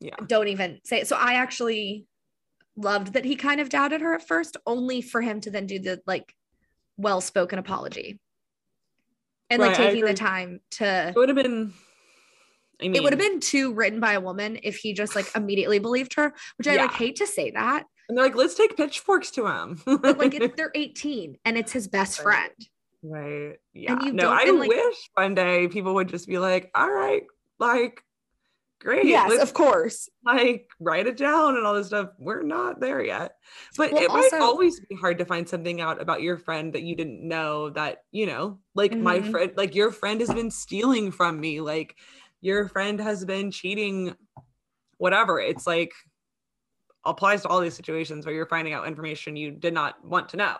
Yeah. 0.00 0.16
don't 0.26 0.48
even 0.48 0.80
say 0.84 1.00
it. 1.00 1.06
So 1.06 1.14
I 1.16 1.34
actually 1.34 2.06
loved 2.76 3.12
that 3.12 3.24
he 3.24 3.36
kind 3.36 3.60
of 3.60 3.68
doubted 3.68 4.00
her 4.00 4.14
at 4.16 4.26
first, 4.26 4.56
only 4.66 5.00
for 5.00 5.20
him 5.20 5.40
to 5.42 5.50
then 5.52 5.66
do 5.66 5.78
the 5.78 6.00
like 6.08 6.34
well 6.96 7.20
spoken 7.20 7.60
apology. 7.60 8.18
And 9.48 9.60
like 9.60 9.78
Right, 9.78 9.80
I 9.80 9.90
taking 9.90 10.04
the 10.04 10.14
time 10.14 10.60
to 10.72 11.10
It 11.10 11.16
would 11.16 11.28
have 11.28 11.36
been 11.36 11.72
I 12.80 12.84
mean 12.84 12.96
it 12.96 13.02
would 13.04 13.12
have 13.12 13.20
been 13.20 13.38
too 13.38 13.74
written 13.74 14.00
by 14.00 14.14
a 14.14 14.20
woman 14.20 14.58
if 14.64 14.78
he 14.78 14.92
just 14.92 15.14
like 15.14 15.30
immediately 15.36 15.78
believed 15.78 16.14
her, 16.14 16.34
which 16.56 16.66
I 16.66 16.74
like 16.74 16.92
hate 16.92 17.16
to 17.16 17.28
say 17.28 17.52
that, 17.52 17.84
and 18.08 18.16
they're 18.16 18.24
like, 18.24 18.34
let's 18.36 18.54
take 18.54 18.76
pitchforks 18.76 19.30
to 19.32 19.46
him. 19.46 19.80
but 19.84 20.18
like 20.18 20.34
it, 20.34 20.56
they're 20.56 20.72
18 20.74 21.36
and 21.44 21.58
it's 21.58 21.72
his 21.72 21.88
best 21.88 22.20
friend. 22.22 22.52
right. 23.02 23.56
Yeah. 23.74 24.02
you 24.02 24.12
No, 24.12 24.30
I 24.30 24.44
like- 24.50 24.68
wish 24.68 24.96
one 25.14 25.34
day 25.34 25.68
people 25.68 25.94
would 25.94 26.08
just 26.08 26.26
be 26.26 26.38
like, 26.38 26.70
all 26.74 26.90
right, 26.90 27.22
like 27.58 28.02
great. 28.80 29.06
let's 29.06 29.50
course. 29.52 30.08
like 30.24 30.68
write 30.80 31.06
it 31.06 31.16
down 31.16 31.56
and 31.56 31.66
all 31.66 31.74
this 31.74 31.88
stuff. 31.88 32.10
We're 32.18 32.42
not 32.42 32.80
there 32.80 33.02
yet. 33.04 33.32
But 33.76 33.92
Well, 33.92 34.02
it 34.02 34.10
also- 34.10 34.38
might 34.38 34.44
always 34.44 34.80
be 34.80 34.94
hard 34.96 35.18
to 35.18 35.24
find 35.24 35.48
something 35.48 35.80
out 35.80 36.00
about 36.00 36.22
your 36.22 36.38
friend 36.38 36.72
that 36.72 36.82
you 36.82 36.94
didn't 36.96 37.26
know 37.26 37.70
that, 37.70 38.04
you 38.12 38.26
know, 38.26 38.60
like 38.74 38.96
my 38.96 39.18
Mhm. 39.20 39.30
friend, 39.30 39.52
like 39.56 39.74
your 39.74 39.90
friend 39.92 40.20
has 40.20 40.32
been 40.32 40.50
stealing 40.50 41.10
from 41.12 41.38
me. 41.40 41.60
Like 41.60 41.96
your 42.40 42.68
friend 42.68 43.00
has 43.00 43.24
been 43.24 43.50
cheating, 43.50 44.14
whatever. 44.98 45.40
It's 45.40 45.66
like 45.66 45.92
applies 47.04 47.42
to 47.42 47.48
all 47.48 47.60
these 47.60 47.74
situations 47.74 48.26
where 48.26 48.34
you're 48.34 48.46
finding 48.46 48.74
out 48.74 48.86
information 48.86 49.36
you 49.36 49.50
did 49.50 49.72
not 49.74 50.04
want 50.04 50.28
to 50.30 50.36
know. 50.36 50.56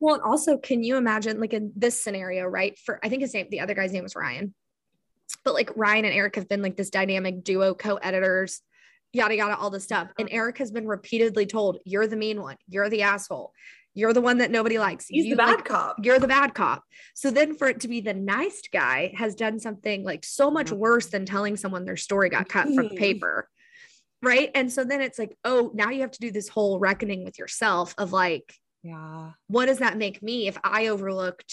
Well, 0.00 0.14
and 0.16 0.22
also, 0.22 0.58
can 0.58 0.82
you 0.82 0.96
imagine 0.96 1.40
like 1.40 1.54
in 1.54 1.72
this 1.74 2.02
scenario, 2.02 2.44
right? 2.44 2.78
For 2.78 3.00
I 3.02 3.08
think 3.08 3.22
his 3.22 3.32
name, 3.32 3.46
the 3.50 3.60
other 3.60 3.74
guy's 3.74 3.92
name 3.92 4.02
was 4.02 4.14
Ryan, 4.16 4.54
but 5.44 5.54
like 5.54 5.70
Ryan 5.76 6.04
and 6.04 6.14
Eric 6.14 6.36
have 6.36 6.48
been 6.48 6.62
like 6.62 6.76
this 6.76 6.90
dynamic 6.90 7.42
duo, 7.42 7.74
co-editors, 7.74 8.60
yada 9.12 9.34
yada, 9.36 9.56
all 9.56 9.70
this 9.70 9.84
stuff. 9.84 10.10
And 10.18 10.28
Eric 10.30 10.58
has 10.58 10.70
been 10.70 10.86
repeatedly 10.86 11.46
told, 11.46 11.78
"You're 11.84 12.06
the 12.06 12.16
mean 12.16 12.42
one. 12.42 12.56
You're 12.68 12.90
the 12.90 13.02
asshole. 13.02 13.52
You're 13.94 14.12
the 14.12 14.20
one 14.20 14.38
that 14.38 14.50
nobody 14.50 14.78
likes. 14.78 15.06
He's 15.06 15.24
You, 15.24 15.30
the 15.30 15.36
bad 15.36 15.56
like, 15.56 15.64
cop. 15.64 15.96
you're 16.02 16.18
the 16.18 16.28
bad 16.28 16.54
cop." 16.54 16.84
So 17.14 17.30
then, 17.30 17.56
for 17.56 17.66
it 17.68 17.80
to 17.80 17.88
be 17.88 18.02
the 18.02 18.12
nice 18.12 18.60
guy 18.70 19.14
has 19.16 19.34
done 19.34 19.58
something 19.58 20.04
like 20.04 20.24
so 20.26 20.50
much 20.50 20.70
Mhm. 20.70 20.76
worse 20.76 21.06
than 21.06 21.24
telling 21.24 21.56
someone 21.56 21.86
their 21.86 21.96
story 21.96 22.28
got 22.28 22.48
cut 22.50 22.66
from 22.74 22.88
the 22.88 22.94
Mhm. 22.94 22.98
paper. 22.98 23.48
Right. 24.22 24.50
And 24.54 24.72
so 24.72 24.84
then 24.84 25.00
it's 25.00 25.18
like, 25.18 25.36
oh, 25.44 25.70
now 25.74 25.90
you 25.90 26.00
have 26.00 26.10
to 26.12 26.20
do 26.20 26.30
this 26.30 26.48
whole 26.48 26.78
reckoning 26.78 27.24
with 27.24 27.38
yourself 27.38 27.94
of 27.98 28.12
like, 28.12 28.54
Yeah. 28.82 29.32
what 29.48 29.66
does 29.66 29.78
that 29.78 29.96
make 29.96 30.22
me 30.22 30.48
if 30.48 30.56
I 30.64 30.88
overlooked 30.88 31.52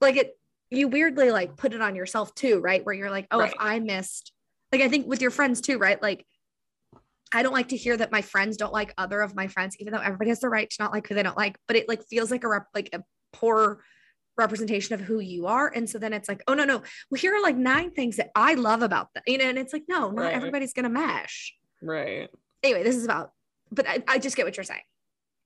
like 0.00 0.16
it 0.16 0.38
you 0.70 0.88
weirdly 0.88 1.30
like 1.30 1.56
put 1.56 1.72
it 1.72 1.80
on 1.80 1.94
yourself 1.94 2.34
too, 2.34 2.58
right? 2.60 2.84
Where 2.84 2.94
you're 2.94 3.10
like, 3.10 3.26
oh, 3.30 3.40
if 3.40 3.54
I 3.58 3.78
missed 3.80 4.32
like 4.72 4.82
I 4.82 4.88
think 4.88 5.06
with 5.06 5.22
your 5.22 5.30
friends 5.30 5.60
too, 5.60 5.78
right? 5.78 6.00
Like 6.02 6.26
I 7.32 7.42
don't 7.42 7.52
like 7.52 7.68
to 7.68 7.76
hear 7.76 7.96
that 7.96 8.12
my 8.12 8.22
friends 8.22 8.56
don't 8.56 8.72
like 8.72 8.92
other 8.98 9.20
of 9.20 9.34
my 9.34 9.46
friends, 9.48 9.76
even 9.78 9.92
though 9.92 10.00
everybody 10.00 10.30
has 10.30 10.40
the 10.40 10.48
right 10.48 10.68
to 10.68 10.76
not 10.80 10.92
like 10.92 11.06
who 11.08 11.14
they 11.14 11.22
don't 11.22 11.36
like, 11.36 11.58
but 11.66 11.76
it 11.76 11.88
like 11.88 12.04
feels 12.04 12.30
like 12.30 12.44
a 12.44 12.48
rep- 12.48 12.68
like 12.74 12.90
a 12.92 13.02
poor 13.32 13.82
representation 14.36 14.94
of 14.94 15.00
who 15.00 15.20
you 15.20 15.46
are. 15.46 15.68
And 15.74 15.88
so 15.88 15.98
then 15.98 16.12
it's 16.12 16.28
like, 16.28 16.42
oh 16.48 16.54
no, 16.54 16.64
no. 16.64 16.82
Well, 17.10 17.20
here 17.20 17.34
are 17.34 17.42
like 17.42 17.56
nine 17.56 17.90
things 17.90 18.16
that 18.16 18.30
I 18.34 18.54
love 18.54 18.82
about 18.82 19.08
that. 19.14 19.22
You 19.26 19.38
know, 19.38 19.48
and 19.48 19.58
it's 19.58 19.72
like, 19.72 19.84
no, 19.88 20.10
not 20.10 20.22
Right. 20.22 20.34
everybody's 20.34 20.72
gonna 20.72 20.88
mesh. 20.88 21.54
Right. 21.82 22.28
Anyway, 22.62 22.82
this 22.82 22.96
is 22.96 23.04
about, 23.04 23.32
but 23.70 23.86
I, 23.88 24.02
I 24.08 24.18
just 24.18 24.36
get 24.36 24.44
what 24.46 24.56
you're 24.56 24.64
saying. 24.64 24.80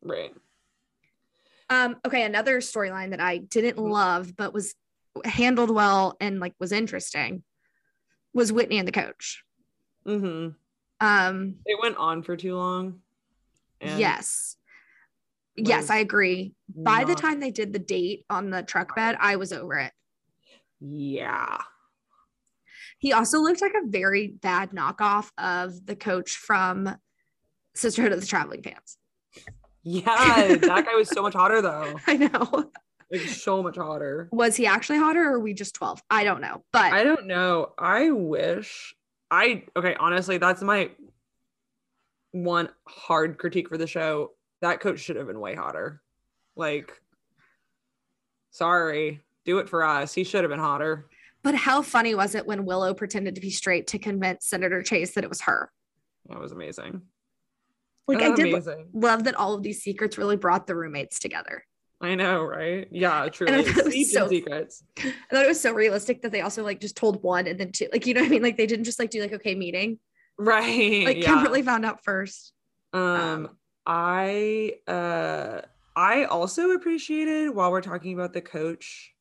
Right. 0.02 0.32
Um, 1.70 1.96
okay, 2.06 2.22
another 2.22 2.60
storyline 2.60 3.10
that 3.10 3.20
I 3.20 3.38
didn't 3.38 3.76
Mhm. 3.76 3.90
love 3.90 4.36
but 4.36 4.54
was 4.54 4.74
handled 5.24 5.70
well 5.70 6.16
and 6.20 6.38
like 6.40 6.54
was 6.58 6.72
interesting 6.72 7.42
was 8.32 8.52
Whitney 8.52 8.78
and 8.78 8.86
the 8.86 8.92
coach. 8.92 9.42
Mm-hmm. 10.06 10.50
Um, 11.00 11.56
It 11.66 11.78
went 11.82 11.96
on 11.96 12.22
for 12.22 12.36
too 12.36 12.56
long. 12.56 13.02
and 13.80 13.98
yes. 14.00 14.56
Yes, 15.58 15.90
I 15.90 15.98
agree. 15.98 16.54
By 16.74 17.04
the 17.04 17.14
time 17.14 17.40
they 17.40 17.50
did 17.50 17.72
the 17.72 17.78
date 17.78 18.24
on 18.30 18.50
the 18.50 18.62
truck 18.62 18.94
bed, 18.94 19.16
I 19.20 19.36
was 19.36 19.52
over 19.52 19.74
it. 19.74 19.92
Yeah. 20.80 21.58
He 22.98 23.12
also 23.12 23.40
looked 23.40 23.62
like 23.62 23.74
a 23.74 23.86
very 23.86 24.28
bad 24.28 24.70
knockoff 24.70 25.30
of 25.38 25.86
the 25.86 25.96
coach 25.96 26.32
from 26.32 26.96
Sisterhood 27.74 28.12
of 28.12 28.20
the 28.20 28.26
Traveling 28.26 28.62
Pants. 28.62 28.96
Yeah. 29.82 30.04
that 30.56 30.86
guy 30.86 30.94
was 30.94 31.08
so 31.08 31.22
much 31.22 31.34
hotter 31.34 31.62
though. 31.62 31.98
I 32.06 32.16
know. 32.16 32.70
Like 33.10 33.22
so 33.22 33.62
much 33.62 33.76
hotter. 33.76 34.28
Was 34.32 34.56
he 34.56 34.66
actually 34.66 34.98
hotter 34.98 35.22
or 35.22 35.32
were 35.32 35.40
we 35.40 35.54
just 35.54 35.74
12? 35.74 36.02
I 36.10 36.24
don't 36.24 36.40
know. 36.40 36.64
But 36.72 36.92
I 36.92 37.04
don't 37.04 37.26
know. 37.26 37.72
I 37.78 38.10
wish 38.10 38.94
I 39.30 39.64
okay, 39.76 39.94
honestly, 39.98 40.38
that's 40.38 40.62
my 40.62 40.90
one 42.32 42.68
hard 42.86 43.38
critique 43.38 43.68
for 43.68 43.78
the 43.78 43.86
show. 43.86 44.32
That 44.60 44.80
coach 44.80 45.00
should 45.00 45.16
have 45.16 45.26
been 45.26 45.40
way 45.40 45.54
hotter. 45.54 46.00
Like 46.56 46.90
sorry, 48.50 49.20
do 49.44 49.58
it 49.58 49.68
for 49.68 49.84
us. 49.84 50.14
He 50.14 50.24
should 50.24 50.42
have 50.42 50.50
been 50.50 50.58
hotter. 50.58 51.06
but 51.42 51.54
how 51.54 51.82
funny 51.82 52.14
was 52.14 52.34
it 52.34 52.46
when 52.46 52.64
Willow 52.64 52.94
pretended 52.94 53.34
to 53.36 53.40
be 53.40 53.50
straight 53.50 53.86
to 53.88 53.98
convince 53.98 54.46
Senator 54.46 54.82
Chase 54.82 55.14
that 55.14 55.24
it 55.24 55.30
was 55.30 55.42
her? 55.42 55.70
That 56.28 56.40
was 56.40 56.52
amazing. 56.52 57.02
Like 58.06 58.22
I 58.22 58.34
did 58.34 58.48
amazing. 58.52 58.88
love 58.92 59.24
that 59.24 59.34
all 59.34 59.54
of 59.54 59.62
these 59.62 59.82
secrets 59.82 60.16
really 60.18 60.36
brought 60.36 60.66
the 60.66 60.74
roommates 60.74 61.18
together. 61.18 61.64
I 62.00 62.14
know, 62.14 62.42
right? 62.42 62.86
Yeah, 62.90 63.22
I 63.24 63.28
thought 63.28 63.48
it 63.50 63.84
was 63.84 64.12
so- 64.12 64.28
secrets. 64.28 64.82
I 64.98 65.12
thought 65.30 65.44
it 65.44 65.48
was 65.48 65.60
so 65.60 65.72
realistic 65.72 66.22
that 66.22 66.32
they 66.32 66.40
also 66.40 66.62
like 66.64 66.80
just 66.80 66.96
told 66.96 67.22
one 67.22 67.46
and 67.46 67.58
then 67.58 67.70
two. 67.72 67.88
Like, 67.92 68.06
you 68.06 68.14
know 68.14 68.20
what 68.20 68.26
I 68.28 68.30
mean? 68.30 68.42
Like 68.42 68.56
they 68.56 68.66
didn't 68.66 68.84
just 68.84 68.98
like 68.98 69.10
do 69.10 69.20
like 69.20 69.32
okay 69.34 69.54
meeting. 69.54 69.98
Right. 70.38 71.04
Like 71.04 71.16
yeah. 71.18 71.24
Kimberly 71.26 71.62
found 71.62 71.84
out 71.84 72.02
first. 72.04 72.52
Um, 72.92 73.02
Um, 73.02 73.48
I 73.88 74.74
uh 74.86 75.62
I 75.96 76.24
also 76.24 76.70
appreciated 76.72 77.50
while 77.54 77.72
we're 77.72 77.80
talking 77.80 78.14
about 78.14 78.32
the 78.34 78.42
coach 78.42 79.14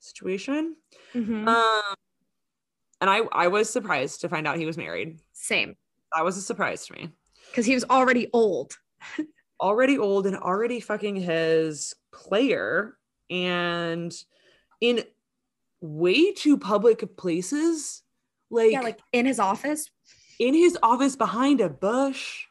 situation. 0.00 0.76
Mhm. 1.14 1.46
Um 1.46 1.94
and 3.00 3.08
I 3.08 3.18
I 3.32 3.48
was 3.48 3.70
surprised 3.70 4.20
to 4.22 4.28
find 4.28 4.46
out 4.46 4.58
he 4.58 4.66
was 4.66 4.76
married. 4.76 5.20
Same. 5.32 5.76
That 6.14 6.24
was 6.24 6.36
a 6.36 6.42
surprise 6.42 6.86
to 6.86 6.94
me. 6.94 7.10
Because 7.50 7.66
he 7.66 7.74
was 7.74 7.84
already 7.84 8.28
old. 8.32 8.76
Already 9.60 9.96
old 9.98 10.26
and 10.26 10.36
already 10.36 10.80
fucking 10.80 11.14
his 11.16 11.94
player 12.12 12.96
and 13.30 14.12
in 14.80 15.04
way 15.80 16.32
too 16.32 16.58
public 16.58 17.16
places. 17.16 18.02
Like, 18.50 18.72
yeah, 18.72 18.80
like 18.80 18.98
in 19.12 19.26
his 19.26 19.38
office. 19.38 19.90
in 20.40 20.54
his 20.54 20.76
office 20.82 21.14
behind 21.14 21.60
a 21.60 21.68
bush. 21.68 22.46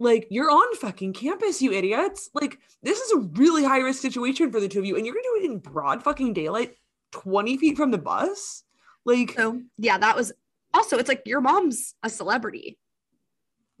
Like, 0.00 0.26
you're 0.30 0.50
on 0.50 0.74
fucking 0.76 1.12
campus, 1.12 1.60
you 1.60 1.72
idiots. 1.72 2.30
Like, 2.32 2.58
this 2.82 2.98
is 2.98 3.12
a 3.12 3.18
really 3.18 3.62
high 3.62 3.80
risk 3.80 4.00
situation 4.00 4.50
for 4.50 4.58
the 4.58 4.66
two 4.66 4.78
of 4.80 4.86
you, 4.86 4.96
and 4.96 5.04
you're 5.04 5.14
gonna 5.14 5.22
do 5.22 5.44
it 5.44 5.50
in 5.50 5.58
broad 5.58 6.02
fucking 6.02 6.32
daylight, 6.32 6.74
20 7.12 7.58
feet 7.58 7.76
from 7.76 7.90
the 7.90 7.98
bus. 7.98 8.64
Like, 9.04 9.32
So 9.36 9.60
yeah, 9.78 9.98
that 9.98 10.16
was 10.16 10.32
also 10.72 10.98
it's 10.98 11.08
like 11.08 11.22
your 11.26 11.40
mom's 11.40 11.94
a 12.02 12.08
celebrity 12.08 12.78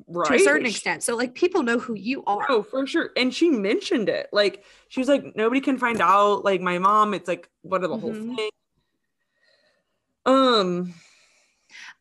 right 0.08 0.28
to 0.28 0.34
a 0.34 0.38
certain 0.38 0.66
extent. 0.66 1.02
So 1.02 1.14
like 1.16 1.34
people 1.34 1.62
know 1.62 1.78
who 1.78 1.94
you 1.94 2.24
are. 2.24 2.46
Oh, 2.48 2.62
for 2.62 2.86
sure. 2.86 3.10
And 3.16 3.32
she 3.32 3.48
mentioned 3.48 4.08
it. 4.08 4.28
Like 4.32 4.64
she 4.88 5.00
was 5.00 5.08
like, 5.08 5.36
nobody 5.36 5.60
can 5.60 5.78
find 5.78 6.00
out. 6.00 6.44
Like 6.44 6.60
my 6.60 6.78
mom, 6.78 7.14
it's 7.14 7.28
like 7.28 7.48
what 7.62 7.82
are 7.84 7.88
the 7.88 7.96
whole 7.96 8.12
Mhm. 8.12 8.36
thing. 8.36 8.50
Um, 10.26 10.94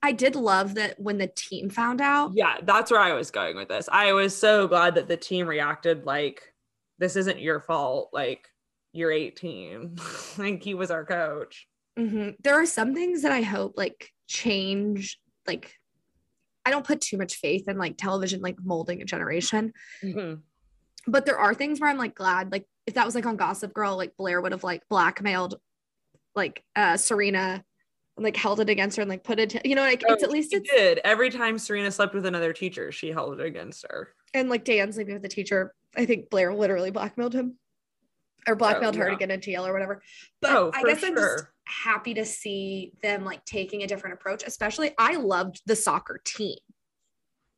I 0.01 0.11
did 0.13 0.35
love 0.35 0.75
that 0.75 0.99
when 0.99 1.17
the 1.17 1.27
team 1.27 1.69
found 1.69 1.99
out. 2.01 2.31
yeah, 2.33 2.57
that's 2.63 2.89
where 2.91 3.01
I 3.01 3.13
was 3.13 3.31
going 3.31 3.55
with 3.57 3.67
this. 3.67 3.89
I 3.91 4.13
was 4.13 4.35
so 4.35 4.67
glad 4.67 4.95
that 4.95 5.07
the 5.07 5.17
team 5.17 5.45
reacted 5.47 6.05
like 6.05 6.53
this 6.99 7.15
isn't 7.15 7.39
your 7.39 7.59
fault. 7.59 8.09
Like 8.13 8.47
you're 8.93 9.11
18. 9.11 9.97
like 10.37 10.63
he 10.63 10.73
was 10.73 10.89
our 10.91 11.05
coach. 11.05 11.67
Mhm. 11.97 12.35
There 12.41 12.61
are 12.61 12.65
some 12.65 12.93
things 12.93 13.23
that 13.23 13.31
I 13.33 13.41
hope 13.41 13.73
like 13.75 14.09
change. 14.27 15.19
Like, 15.45 15.73
I 16.65 16.71
don't 16.71 16.85
put 16.85 17.01
too 17.01 17.17
much 17.17 17.35
faith 17.35 17.67
in 17.67 17.77
like 17.77 17.97
television 17.97 18.41
like 18.41 18.57
molding 18.63 19.01
a 19.01 19.05
generation, 19.05 19.73
but 21.07 21.25
there 21.25 21.37
are 21.39 21.53
things 21.53 21.79
where 21.79 21.89
I'm 21.89 21.97
like 21.97 22.15
glad. 22.15 22.51
Like, 22.51 22.65
if 22.85 22.93
that 22.93 23.05
was 23.05 23.15
like 23.15 23.25
on 23.25 23.35
Gossip 23.37 23.73
Girl, 23.73 23.97
like 23.97 24.15
Blair 24.17 24.39
would 24.41 24.51
have 24.51 24.63
like 24.63 24.83
blackmailed 24.89 25.55
like 26.35 26.63
uh 26.75 26.95
Serena 26.97 27.63
and 28.19 28.23
like 28.25 28.35
held 28.37 28.59
it 28.59 28.69
against 28.69 28.97
her 28.97 29.01
and 29.01 29.09
like 29.09 29.23
put 29.23 29.39
it. 29.39 29.65
You 29.65 29.75
know, 29.75 29.81
like 29.81 30.03
oh, 30.07 30.13
it's 30.13 30.23
Oh, 30.23 30.27
at 30.27 30.31
least 30.31 30.53
it 30.53 30.63
did. 30.65 30.99
Every 31.03 31.29
time 31.29 31.57
Serena 31.57 31.89
slept 31.91 32.13
with 32.13 32.25
another 32.25 32.53
teacher, 32.53 32.91
she 32.91 33.09
held 33.09 33.39
it 33.39 33.45
against 33.45 33.85
her. 33.89 34.13
and 34.33 34.49
like 34.49 34.63
Dan 34.63 34.91
sleeping 34.91 35.13
with 35.13 35.23
the 35.23 35.29
teacher. 35.29 35.73
I 35.97 36.05
think 36.05 36.29
Blair 36.29 36.53
literally 36.53 36.91
blackmailed 36.91 37.33
him 37.33 37.57
or 38.47 38.53
oh, 38.53 38.57
blackmailed 38.57 38.95
her 38.95 39.09
to 39.09 39.15
get 39.15 39.31
into 39.31 39.51
jail 39.51 39.65
or 39.65 39.73
whatever. 39.73 40.01
But 40.41 40.51
Oh, 40.51 40.71
I 40.73 40.83
guess 40.83 41.03
I'm 41.03 41.15
just 41.15 41.45
happy 41.65 42.13
to 42.15 42.25
see 42.25 42.91
them 43.01 43.25
like 43.25 43.43
taking 43.45 43.83
a 43.83 43.87
different 43.87 44.13
approach. 44.15 44.43
Especially, 44.45 44.91
I 44.97 45.15
loved 45.15 45.61
the 45.65 45.75
soccer 45.75 46.19
team. 46.23 46.57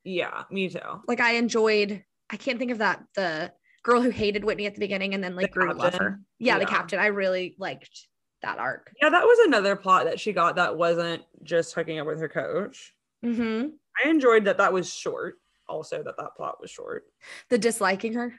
Yeah, 0.04 0.44
me 0.50 0.70
too. 0.70 0.80
Like 1.08 1.20
I 1.20 1.34
enjoyed. 1.34 2.04
I 2.30 2.38
can't 2.38 2.58
think 2.58 2.72
of 2.72 2.78
that 2.80 3.04
the 3.16 3.52
girl 3.84 4.02
who 4.02 4.10
hated 4.10 4.44
Whitney 4.44 4.66
at 4.68 4.74
the 4.76 4.80
beginning 4.80 5.14
and 5.14 5.24
then 5.24 5.36
like 5.36 5.48
The 5.48 5.52
grew 5.60 5.68
to 5.68 5.74
love 5.74 5.94
her. 5.94 6.00
captain. 6.00 6.26
Yeah, 6.40 6.60
the 6.60 6.66
captain. 6.66 7.00
I 7.00 7.08
really 7.08 7.56
liked 7.60 8.08
that 8.44 8.58
arc. 8.60 8.92
Yeah, 9.02 9.10
that 9.10 9.24
was 9.24 9.40
another 9.48 9.76
plot 9.76 10.06
that 10.06 10.20
she 10.20 10.34
got 10.34 10.56
that 10.56 10.78
wasn't 10.78 11.24
just 11.44 11.74
hooking 11.74 12.00
up 12.00 12.08
with 12.08 12.20
her 12.20 12.30
coach. 12.30 12.94
hmm 13.24 13.66
I 14.04 14.10
enjoyed 14.10 14.46
that 14.46 14.58
that 14.58 14.72
was 14.74 14.92
short. 14.94 15.36
Also, 15.68 16.02
that 16.04 16.16
that 16.18 16.36
plot 16.36 16.60
was 16.62 16.70
short, 16.72 17.06
The 17.50 17.58
disliking 17.58 18.14
her. 18.14 18.34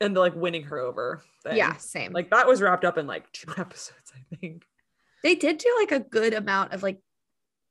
and 0.00 0.16
the 0.16 0.20
like 0.20 0.34
winning 0.34 0.64
her 0.64 0.78
over. 0.78 1.22
Thing. 1.44 1.56
Yeah, 1.56 1.76
same. 1.76 2.12
like 2.12 2.30
that 2.30 2.46
was 2.46 2.60
wrapped 2.62 2.84
up 2.84 2.98
in 2.98 3.06
like 3.06 3.30
two 3.32 3.50
episodes, 3.58 4.12
I 4.14 4.36
think. 4.36 4.62
they 5.22 5.34
did 5.34 5.58
do 5.58 5.74
like 5.78 5.92
a 5.92 6.00
good 6.00 6.34
amount 6.34 6.72
of 6.72 6.82
like. 6.82 6.98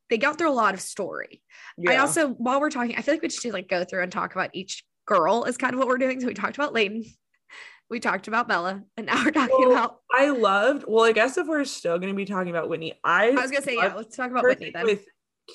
They 0.10 0.18
got 0.18 0.40
through 0.40 0.50
a 0.50 0.54
lot 0.54 0.74
of 0.74 0.82
story. 0.82 1.44
Yeah. 1.78 1.92
I 1.92 1.98
also, 1.98 2.30
while 2.30 2.60
we're 2.60 2.72
talking, 2.72 2.96
I 2.98 3.02
feel 3.04 3.14
like 3.14 3.22
we 3.22 3.30
should 3.30 3.54
like 3.54 3.70
go 3.70 3.84
through 3.84 4.02
and 4.02 4.12
talk 4.12 4.34
about 4.34 4.50
each 4.54 4.84
girl 5.06 5.44
is 5.44 5.56
kind 5.56 5.74
of 5.74 5.78
what 5.80 5.88
we're 5.88 6.00
doing. 6.00 6.20
So 6.20 6.26
we 6.26 6.34
talked 6.34 6.56
about 6.58 6.74
Leighton, 6.74 7.04
we 7.90 8.00
talked 8.00 8.28
about 8.28 8.48
Bella, 8.48 8.84
and 8.98 9.06
now 9.08 9.24
we're 9.24 9.32
talking 9.32 9.56
Well, 9.60 9.72
about. 9.72 10.00
I 10.14 10.30
loved. 10.30 10.86
Well, 10.88 11.06
I 11.06 11.12
guess 11.12 11.38
if 11.38 11.48
we're 11.48 11.64
still 11.66 11.98
going 11.98 12.14
to 12.14 12.18
be 12.18 12.26
talking 12.26 12.50
about 12.52 12.70
Whitney, 12.70 12.94
I, 13.04 13.30
I 13.30 13.32
was 13.32 13.52
gonna 13.52 13.64
say 13.64 13.76
yeah. 13.76 13.94
Let's 13.96 14.16
talk 14.16 14.30
about 14.32 14.44
Whitney 14.44 14.72
then. 14.74 14.86
with 14.86 15.06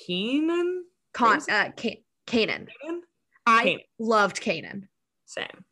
Keenan. 0.05 0.83
Con, 1.13 1.39
uh, 1.49 1.69
Ka- 1.77 2.01
Canaan. 2.27 2.67
Canaan? 2.81 3.01
I 3.45 3.63
Canaan. 3.63 3.79
loved 3.99 4.41
Canaan. 4.41 4.89
Same. 5.25 5.63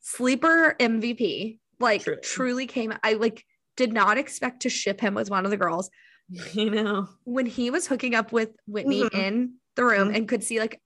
Sleeper 0.00 0.76
MVP. 0.80 1.58
Like 1.80 2.02
Truly. 2.04 2.20
truly 2.22 2.66
came. 2.66 2.94
I 3.02 3.14
like 3.14 3.44
did 3.76 3.92
not 3.92 4.16
expect 4.16 4.62
to 4.62 4.68
ship 4.70 5.00
him 5.00 5.14
with 5.14 5.28
one 5.30 5.44
of 5.44 5.50
the 5.50 5.56
girls 5.56 5.90
You 6.54 6.70
know. 6.70 7.08
when 7.24 7.46
he 7.46 7.70
was 7.70 7.86
hooking 7.86 8.14
up 8.14 8.30
with 8.32 8.50
Whitney 8.66 9.02
Mhm. 9.02 9.14
in 9.14 9.54
the 9.74 9.84
room 9.84 10.10
Mhm. 10.10 10.16
and 10.16 10.28
could 10.28 10.44
see 10.44 10.60
like 10.60 10.80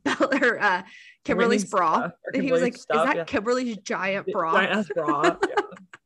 Bella 0.04 0.38
or 0.42 0.60
uh, 0.62 0.82
Kimberly's 1.24 1.64
bra. 1.64 1.98
stuff, 1.98 2.12
And 2.32 2.42
he 2.42 2.52
was 2.52 2.62
like, 2.62 2.74
Kimberly's 2.74 3.00
"Is 3.02 3.06
that 3.06 3.16
yeah. 3.16 3.24
Kimberly's 3.24 3.76
giant 3.78 4.26
bra?" 4.32 4.52
Giant 4.52 4.72
ass 4.72 4.88
bra. 4.94 5.22
yeah. 5.48 5.54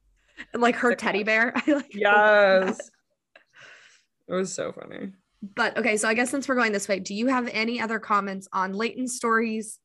and 0.52 0.62
like 0.62 0.76
her 0.76 0.94
teddy 0.94 1.22
bear. 1.24 1.52
I 1.66 1.70
like 1.72 1.94
Yes. 1.94 2.90
It 4.28 4.32
was 4.34 4.52
so 4.52 4.72
funny. 4.72 5.12
But 5.54 5.76
okay, 5.78 5.96
so 5.96 6.08
I 6.08 6.14
guess 6.14 6.30
since 6.30 6.48
we're 6.48 6.56
going 6.56 6.72
this 6.72 6.88
way, 6.88 6.98
do 6.98 7.14
you 7.14 7.28
have 7.28 7.48
any 7.52 7.80
other 7.80 7.98
comments 7.98 8.48
on 8.52 8.72
Leighton's 8.72 9.14
stories 9.14 9.78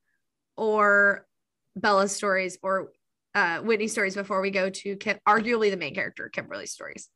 or 0.57 1.27
Bella's 1.75 2.11
stories 2.15 2.57
or 2.63 2.91
uh, 3.35 3.59
Whitney's 3.59 3.91
stories 3.91 4.15
before 4.15 4.41
we 4.41 4.49
go 4.49 4.69
to 4.69 4.95
Kim- 4.95 5.19
arguably 5.27 5.69
the 5.69 5.77
main 5.77 5.93
character, 5.93 6.29
Kimberly's 6.29 6.71
stories? 6.71 7.09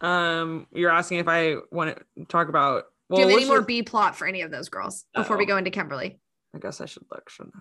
Um, 0.00 0.66
you're 0.72 0.90
asking 0.90 1.18
if 1.18 1.28
I 1.28 1.56
want 1.72 1.96
to 2.18 2.24
talk 2.26 2.48
about. 2.48 2.84
Well, 3.08 3.18
do 3.18 3.22
you 3.22 3.28
have 3.30 3.38
any 3.38 3.46
more 3.48 3.58
just- 3.58 3.68
B 3.68 3.82
plot 3.82 4.16
for 4.16 4.26
any 4.26 4.42
of 4.42 4.50
those 4.50 4.68
girls 4.68 5.04
before 5.14 5.36
we 5.36 5.44
Oh. 5.44 5.48
go 5.48 5.56
into 5.56 5.70
Kimberly? 5.70 6.18
I 6.54 6.58
guess 6.58 6.80
I 6.80 6.86
should 6.86 7.04
look, 7.10 7.28
shouldn't 7.30 7.54
I? 7.56 7.60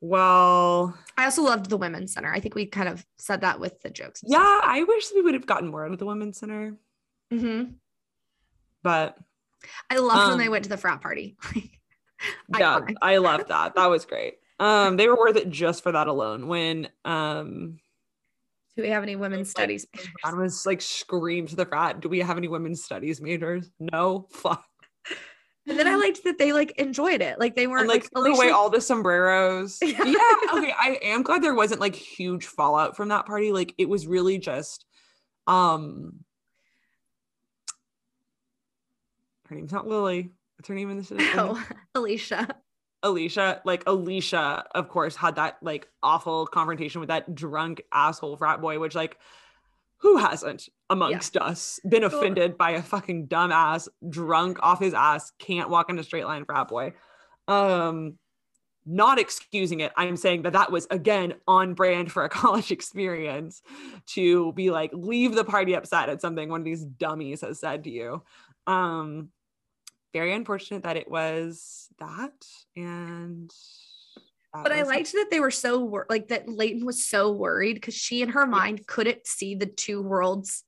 Well, 0.00 0.96
I 1.16 1.24
also 1.24 1.42
loved 1.42 1.70
the 1.70 1.76
women's 1.78 2.12
center. 2.12 2.32
I 2.32 2.40
think 2.40 2.54
we 2.54 2.66
kind 2.66 2.88
of 2.88 3.06
said 3.18 3.40
that 3.40 3.58
with 3.58 3.80
the 3.80 3.90
jokes. 3.90 4.20
yeah, 4.26 4.60
I 4.62 4.84
wish 4.84 5.06
we 5.14 5.22
would 5.22 5.34
have 5.34 5.46
gotten 5.46 5.68
more 5.70 5.86
out 5.86 5.92
of 5.92 5.98
the 5.98 6.06
women's 6.06 6.38
center. 6.38 6.76
Mhm. 7.32 7.76
but 8.82 9.16
I 9.88 9.96
loved 9.96 10.28
when 10.28 10.38
they 10.38 10.44
Um, 10.44 10.50
went 10.52 10.64
to 10.64 10.68
the 10.68 10.76
frat 10.76 11.00
party. 11.00 11.38
yeah, 11.54 12.80
Iconic. 12.80 12.96
I 13.00 13.16
loved 13.16 13.48
that. 13.48 13.74
That 13.76 13.86
was 13.86 14.04
great. 14.04 14.34
Um, 14.60 14.98
they 14.98 15.08
were 15.08 15.16
worth 15.16 15.36
it 15.36 15.48
just 15.48 15.82
for 15.82 15.90
that 15.92 16.06
alone. 16.06 16.48
When 16.48 16.90
um, 17.06 17.80
do 18.76 18.82
we 18.82 18.88
have 18.88 19.02
any 19.02 19.16
women's 19.16 19.48
like, 19.48 19.62
studies? 19.62 19.86
John 20.24 20.38
was 20.38 20.66
like 20.66 20.80
screamed 20.80 21.50
to 21.50 21.56
the 21.56 21.66
frat, 21.66 22.00
"Do 22.00 22.08
we 22.08 22.20
have 22.20 22.36
any 22.36 22.48
women's 22.48 22.84
studies 22.84 23.20
majors?" 23.20 23.70
No, 23.78 24.26
fuck. 24.32 24.64
And 25.66 25.78
then 25.78 25.86
I 25.86 25.94
liked 25.94 26.24
that 26.24 26.38
they 26.38 26.52
like 26.52 26.72
enjoyed 26.72 27.22
it. 27.22 27.38
Like 27.38 27.54
they 27.56 27.66
weren't 27.66 27.82
and 27.82 27.88
like 27.88 28.08
like, 28.12 28.36
away 28.36 28.50
all 28.50 28.68
the 28.68 28.80
sombreros. 28.80 29.78
Yeah. 29.82 29.96
Okay. 30.52 30.72
I 30.78 30.98
am 31.02 31.22
glad 31.22 31.42
there 31.42 31.54
wasn't 31.54 31.80
like 31.80 31.94
huge 31.94 32.46
fallout 32.46 32.96
from 32.96 33.08
that 33.08 33.26
party. 33.26 33.50
Like 33.50 33.74
it 33.78 33.88
was 33.88 34.06
really 34.06 34.38
just 34.38 34.84
um 35.46 36.24
her 39.48 39.54
name's 39.54 39.72
not 39.72 39.86
Lily. 39.86 40.32
What's 40.56 40.68
her 40.68 40.74
name 40.74 40.90
in 40.90 40.98
this? 40.98 41.10
in 41.10 41.16
this- 41.16 41.34
no, 41.34 41.58
Alicia. 41.94 42.48
Alicia. 43.04 43.62
Like 43.64 43.84
Alicia, 43.86 44.64
of 44.74 44.88
course, 44.88 45.14
had 45.14 45.36
that 45.36 45.58
like 45.62 45.86
awful 46.02 46.46
confrontation 46.46 47.00
with 47.00 47.08
that 47.08 47.32
drunk 47.34 47.82
asshole 47.92 48.36
frat 48.36 48.60
boy, 48.60 48.80
which 48.80 48.96
like 48.96 49.18
who 49.98 50.18
hasn't 50.18 50.68
amongst 50.90 51.36
us 51.36 51.80
been 51.88 52.02
Sure. 52.02 52.18
offended 52.18 52.58
by 52.58 52.72
a 52.72 52.82
fucking 52.82 53.26
dumbass 53.26 53.88
drunk 54.08 54.58
off 54.60 54.78
his 54.80 54.92
ass 54.92 55.32
can't 55.38 55.70
walk 55.70 55.88
in 55.88 55.98
a 55.98 56.02
straight 56.02 56.26
line 56.26 56.44
frat 56.44 56.68
boy 56.68 56.92
um 57.48 58.18
not 58.84 59.18
excusing 59.18 59.80
it 59.80 59.92
i'm 59.96 60.16
saying 60.16 60.42
that 60.42 60.52
that 60.52 60.70
was 60.70 60.86
again 60.90 61.32
on 61.48 61.72
brand 61.72 62.12
for 62.12 62.22
a 62.22 62.28
college 62.42 62.70
experience 62.70 63.62
to 64.04 64.52
be 64.52 64.70
like 64.70 64.90
leave 64.92 65.34
the 65.34 65.44
party 65.44 65.74
upset 65.74 66.10
at 66.10 66.20
something 66.20 66.50
one 66.50 66.60
of 66.60 66.66
these 66.66 66.84
dummies 66.84 67.40
has 67.40 67.58
said 67.58 67.84
to 67.84 67.90
you 67.90 68.22
um 68.66 69.30
very 70.12 70.34
unfortunate 70.34 70.82
that 70.82 70.98
it 70.98 71.10
was 71.10 71.83
that 71.98 72.32
and 72.76 73.50
that 74.52 74.62
But 74.62 74.72
I 74.72 74.82
liked 74.82 75.12
that 75.12 75.28
they 75.30 75.40
were 75.40 75.50
so 75.50 75.80
wor- 75.80 76.06
like 76.08 76.28
that 76.28 76.48
Leighton 76.48 76.84
was 76.86 77.06
so 77.06 77.32
worried 77.32 77.74
because 77.74 77.94
she 77.94 78.22
in 78.22 78.30
her 78.30 78.46
mind 78.46 78.86
couldn't 78.86 79.26
see 79.26 79.54
the 79.54 79.66
two 79.66 80.02
worlds 80.02 80.64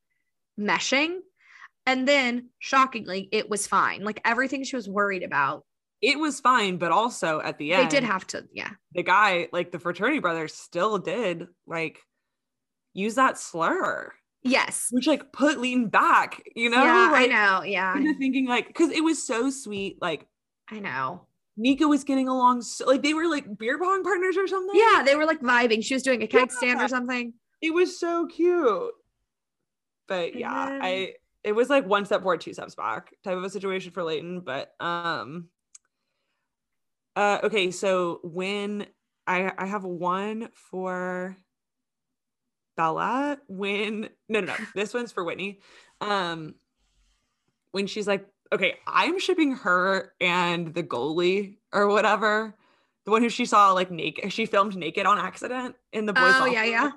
meshing. 0.59 1.19
And 1.87 2.07
then 2.07 2.49
shockingly, 2.59 3.29
it 3.31 3.49
was 3.49 3.67
fine. 3.67 4.03
Like 4.03 4.21
everything 4.25 4.65
she 4.65 4.75
was 4.77 4.89
worried 4.89 5.23
about, 5.23 5.65
it 6.03 6.19
was 6.19 6.41
fine 6.41 6.77
but 6.77 6.93
also 6.93 7.41
at 7.41 7.59
the 7.59 7.73
end 7.73 7.87
they 7.87 7.97
did 7.97 8.05
have 8.05 8.27
to, 8.27 8.45
yeah. 8.53 8.71
the 8.93 9.03
guy 9.03 9.49
like 9.53 9.73
the 9.73 9.79
fraternity 9.79 10.19
brothers 10.19 10.53
still 10.53 10.99
did 10.99 11.47
like 11.67 11.99
use 12.93 13.15
that 13.15 13.39
slur 13.39 14.13
Yes. 14.43 14.89
which 14.91 15.07
like 15.07 15.33
put 15.33 15.59
Leighton 15.59 15.89
back, 15.89 16.43
you 16.55 16.71
know? 16.71 16.85
yeah, 16.85 17.11
like, 17.11 17.31
I 17.31 17.35
know. 17.35 17.63
Yeah. 17.63 17.95
Thinking 18.19 18.47
like, 18.47 18.69
because 18.69 18.91
it 18.91 19.03
was 19.03 19.27
so 19.27 19.51
sweet. 19.51 19.99
Like 20.01 20.27
I 20.71 20.81
know. 20.81 21.27
Nika 21.57 21.89
was 21.89 22.05
getting 22.05 22.29
along, 22.29 22.63
so, 22.63 22.87
like 22.87 23.03
they 23.03 23.15
were 23.15 23.27
like 23.29 23.57
beer 23.59 23.79
pong 23.79 24.03
partners 24.03 24.37
or 24.37 24.47
something. 24.47 24.79
Yeah, 24.79 25.03
they 25.05 25.15
were 25.17 25.25
like 25.25 25.41
vibing. 25.41 25.83
She 25.83 25.95
was 25.95 26.03
doing 26.03 26.23
a 26.23 26.27
keg 26.27 26.53
stand 26.53 26.81
or 26.81 26.89
something. 26.89 27.33
it 27.63 27.73
was 27.73 27.99
so 27.99 28.27
cute. 28.27 28.93
But 30.09 30.33
And 30.33 30.41
yeah, 30.41 30.67
then- 30.71 30.83
I 30.83 31.13
it 31.43 31.53
was 31.53 31.71
like 31.71 31.87
one 31.87 32.05
step 32.05 32.23
forward, 32.23 32.41
two 32.41 32.53
steps 32.53 32.75
back 32.75 33.15
type 33.25 33.37
of 33.37 33.45
a 33.45 33.51
situation 33.51 33.93
for 33.93 34.03
Leighton. 34.03 34.41
But 34.41 34.75
um, 34.81 35.49
uh, 37.15 37.39
okay, 37.45 37.71
so 37.71 38.21
when 38.23 38.87
I 39.27 39.53
I 39.57 39.67
have 39.67 39.85
one 39.85 40.49
for 40.71 41.37
Bella 42.77 43.39
when 43.49 44.11
no 44.29 44.41
no 44.41 44.47
no 44.47 44.55
this 44.75 44.93
one's 44.93 45.13
for 45.13 45.25
Whitney. 45.25 45.61
Um 46.03 46.57
when 47.73 47.87
she's 47.87 48.07
like, 48.07 48.27
okay, 48.53 48.77
I'm 48.87 49.19
shipping 49.19 49.57
her 49.57 50.13
and 50.21 50.75
the 50.75 50.83
goalie 50.83 51.57
or 51.73 51.89
whatever. 51.89 52.55
The 53.05 53.11
one 53.13 53.23
who 53.23 53.29
she 53.29 53.47
saw 53.47 53.73
like 53.73 53.91
naked, 53.91 54.33
she 54.33 54.47
filmed 54.47 54.77
naked 54.77 55.07
on 55.07 55.19
accident 55.19 55.77
in 55.93 56.07
the 56.07 56.13
boys. 56.13 56.35
Oh, 56.37 56.47
yeah, 56.47 56.65
yeah. 56.65 56.91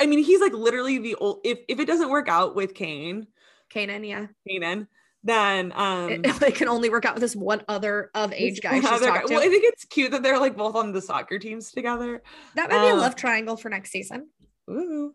I 0.00 0.06
mean, 0.06 0.22
he's 0.22 0.40
like 0.40 0.52
literally 0.52 0.98
the 0.98 1.14
old. 1.16 1.40
If 1.44 1.58
if 1.68 1.80
it 1.80 1.86
doesn't 1.86 2.10
work 2.10 2.28
out 2.28 2.54
with 2.54 2.74
Kane, 2.74 3.26
Canaan, 3.70 4.04
yeah. 4.04 4.26
Canaan, 4.48 4.88
then 5.24 5.72
um, 5.74 6.10
It, 6.10 6.20
it 6.42 6.54
can 6.54 6.68
only 6.68 6.90
work 6.90 7.04
out 7.04 7.14
with 7.14 7.22
this 7.22 7.36
one 7.36 7.62
other 7.68 8.10
of 8.14 8.32
age 8.32 8.60
guy 8.60 8.80
she's 8.80 8.84
other 8.84 9.06
guy- 9.06 9.22
to. 9.22 9.34
Well, 9.34 9.42
I 9.42 9.48
think 9.48 9.64
it's 9.64 9.84
cute 9.84 10.10
that 10.12 10.22
they're 10.22 10.38
like 10.38 10.56
both 10.56 10.74
on 10.74 10.92
the 10.92 11.00
soccer 11.00 11.38
teams 11.38 11.70
together. 11.70 12.22
that 12.56 12.70
might 12.70 12.82
be 12.82 12.88
a 12.90 12.94
love 12.94 13.16
triangle 13.16 13.56
for 13.56 13.68
next 13.68 13.90
season. 13.90 14.28
Ooh. 14.70 15.14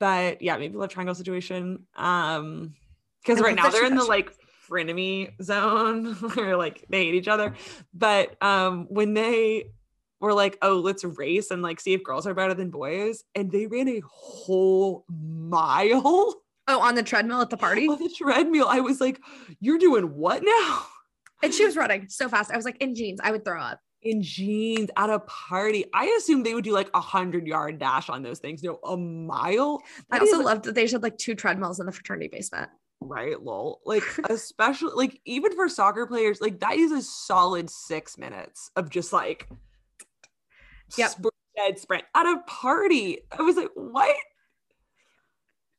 But 0.00 0.42
yeah, 0.42 0.56
maybe 0.56 0.76
love 0.76 0.90
triangle 0.90 1.14
situation. 1.14 1.86
Um, 1.96 2.74
because 3.22 3.42
right 3.42 3.56
now 3.56 3.68
they're 3.68 3.84
in 3.84 3.96
the 3.96 4.04
like 4.04 4.32
frenemy 4.68 5.32
zone 5.42 6.14
where 6.34 6.56
like 6.56 6.84
they 6.88 7.04
hate 7.06 7.14
each 7.14 7.28
other. 7.28 7.54
But 7.94 8.40
um, 8.42 8.86
when 8.90 9.14
they 9.14 9.70
were 10.20 10.34
like, 10.34 10.58
oh, 10.62 10.80
let's 10.80 11.04
race 11.04 11.50
and 11.50 11.62
like 11.62 11.80
see 11.80 11.94
if 11.94 12.02
girls 12.02 12.26
are 12.26 12.34
better 12.34 12.54
than 12.54 12.70
boys, 12.70 13.22
and 13.34 13.50
they 13.52 13.66
ran 13.66 13.88
a 13.88 14.00
whole 14.06 15.04
mile 15.08 16.42
Oh, 16.70 16.80
on 16.80 16.94
the 16.96 17.02
treadmill 17.02 17.40
at 17.40 17.48
the 17.48 17.56
party. 17.56 17.86
on 17.88 17.98
the 17.98 18.10
treadmill, 18.14 18.66
I 18.68 18.80
was 18.80 19.00
like, 19.00 19.20
you're 19.58 19.78
doing 19.78 20.14
what 20.14 20.42
now? 20.44 20.84
And 21.42 21.54
she 21.54 21.64
was 21.64 21.76
running 21.76 22.08
so 22.10 22.28
fast. 22.28 22.50
I 22.50 22.56
was 22.56 22.66
like, 22.66 22.76
in 22.82 22.94
jeans, 22.94 23.20
I 23.22 23.30
would 23.30 23.42
throw 23.44 23.58
up. 23.60 23.80
in 24.02 24.20
jeans 24.22 24.90
at 24.96 25.08
a 25.08 25.20
party. 25.20 25.84
I 25.94 26.14
assumed 26.18 26.44
they 26.44 26.52
would 26.52 26.64
do 26.64 26.72
like 26.72 26.90
a 26.92 27.00
hundred 27.00 27.46
yard 27.46 27.78
dash 27.78 28.10
on 28.10 28.22
those 28.22 28.38
things. 28.40 28.62
No, 28.62 28.78
a 28.84 28.96
mile. 28.98 29.80
I 30.10 30.18
also 30.18 30.36
like, 30.38 30.44
loved 30.44 30.64
that 30.64 30.74
they 30.74 30.86
had 30.86 31.02
like 31.02 31.16
two 31.16 31.34
treadmills 31.34 31.80
in 31.80 31.86
the 31.86 31.92
fraternity 31.92 32.28
basement. 32.28 32.68
Right, 33.00 33.40
lol. 33.40 33.80
Like 33.84 34.02
especially 34.30 34.92
like 34.94 35.20
even 35.24 35.54
for 35.54 35.68
soccer 35.68 36.06
players, 36.06 36.40
like 36.40 36.60
that 36.60 36.76
is 36.76 36.92
a 36.92 37.02
solid 37.02 37.70
six 37.70 38.18
minutes 38.18 38.70
of 38.76 38.90
just 38.90 39.12
like 39.12 39.48
Yep. 40.96 41.10
sprint, 41.10 41.34
dead 41.56 41.78
sprint 41.78 42.04
at 42.14 42.26
a 42.26 42.42
party. 42.46 43.18
I 43.36 43.42
was 43.42 43.56
like, 43.56 43.70
what? 43.74 44.16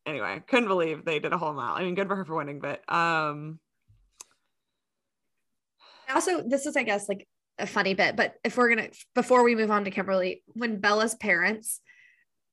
Anyway, 0.06 0.42
couldn't 0.48 0.68
believe 0.68 1.06
they 1.06 1.20
did 1.20 1.34
a 1.34 1.38
whole 1.38 1.54
mile. 1.54 1.76
I 1.76 1.84
mean, 1.84 1.96
good 1.96 2.08
for 2.08 2.16
her 2.16 2.26
for 2.26 2.36
winning, 2.36 2.60
but 2.60 2.82
um, 2.92 3.60
Also, 6.10 6.42
this 6.42 6.66
is, 6.66 6.76
I 6.76 6.84
guess, 6.84 7.08
like 7.10 7.28
a 7.60 7.68
funny 7.68 7.94
bit, 7.94 8.16
but 8.16 8.36
if 8.44 8.58
we're 8.58 8.70
gonna 8.70 8.90
before 9.16 9.44
we 9.44 9.56
move 9.56 9.70
on 9.70 9.84
to 9.86 9.92
Kimberly, 9.92 10.44
when 10.54 10.80
Bella's 10.80 11.16
parents 11.16 11.82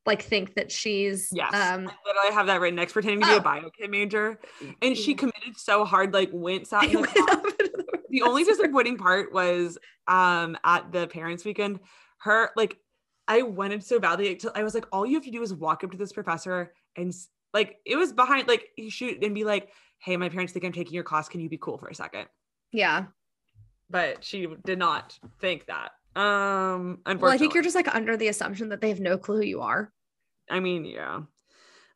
like 0.06 0.22
think 0.22 0.54
that 0.54 0.70
she's 0.72 1.28
Yes. 1.32 1.52
um 1.54 1.88
I 1.88 1.92
literally 2.06 2.32
have 2.34 2.46
that 2.46 2.60
written 2.60 2.76
next, 2.76 2.92
pretending 2.92 3.20
to 3.20 3.26
be 3.26 3.32
Oh. 3.32 3.36
a 3.36 3.40
biochem 3.42 3.90
major. 3.90 4.38
And 4.82 4.96
she 4.96 5.14
committed 5.14 5.56
so 5.56 5.84
hard, 5.84 6.12
like 6.14 6.30
went 6.32 6.66
sat 6.66 6.84
in 6.86 6.92
the 6.92 7.00
went 7.00 7.14
car. 7.14 7.28
up 7.30 7.44
into 7.46 7.72
the- 7.76 7.86
the 8.08 8.22
only 8.22 8.44
disappointing 8.44 8.96
part 8.96 9.32
was 9.32 9.76
um 10.08 10.56
at 10.64 10.90
the 10.92 11.06
parents 11.08 11.44
weekend 11.44 11.80
her 12.18 12.50
like 12.56 12.78
i 13.28 13.42
wanted 13.42 13.82
so 13.84 13.98
badly 13.98 14.36
to, 14.36 14.50
i 14.54 14.62
was 14.62 14.74
like 14.74 14.86
all 14.92 15.04
you 15.04 15.14
have 15.14 15.24
to 15.24 15.30
do 15.30 15.42
is 15.42 15.52
walk 15.52 15.82
up 15.84 15.90
to 15.90 15.98
this 15.98 16.12
professor 16.12 16.72
and 16.96 17.12
like 17.52 17.76
it 17.84 17.96
was 17.96 18.12
behind 18.12 18.46
like 18.46 18.68
shoot 18.88 19.22
and 19.22 19.34
be 19.34 19.42
like 19.44 19.70
hey 19.98 20.16
my 20.16 20.28
parents 20.28 20.52
think 20.52 20.64
i'm 20.64 20.72
taking 20.72 20.94
your 20.94 21.02
class 21.02 21.28
can 21.28 21.40
you 21.40 21.48
be 21.48 21.58
cool 21.58 21.76
for 21.76 21.88
a 21.88 21.94
second 21.94 22.26
yeah. 22.72 23.06
but 23.90 24.22
she 24.24 24.46
did 24.64 24.78
not 24.78 25.18
think 25.40 25.66
that 25.66 25.90
um 26.18 26.98
unfortunately 27.04 27.18
Well, 27.22 27.32
I 27.32 27.38
think 27.38 27.54
you're 27.54 27.62
just 27.64 27.76
like 27.76 27.92
under 27.94 28.16
the 28.16 28.28
assumption 28.28 28.68
that 28.70 28.80
they 28.80 28.88
have 28.88 29.00
no 29.00 29.18
clue 29.18 29.38
who 29.38 29.44
you 29.44 29.60
are. 29.60 29.92
I 30.50 30.60
mean 30.60 30.84
yeah 30.84 31.22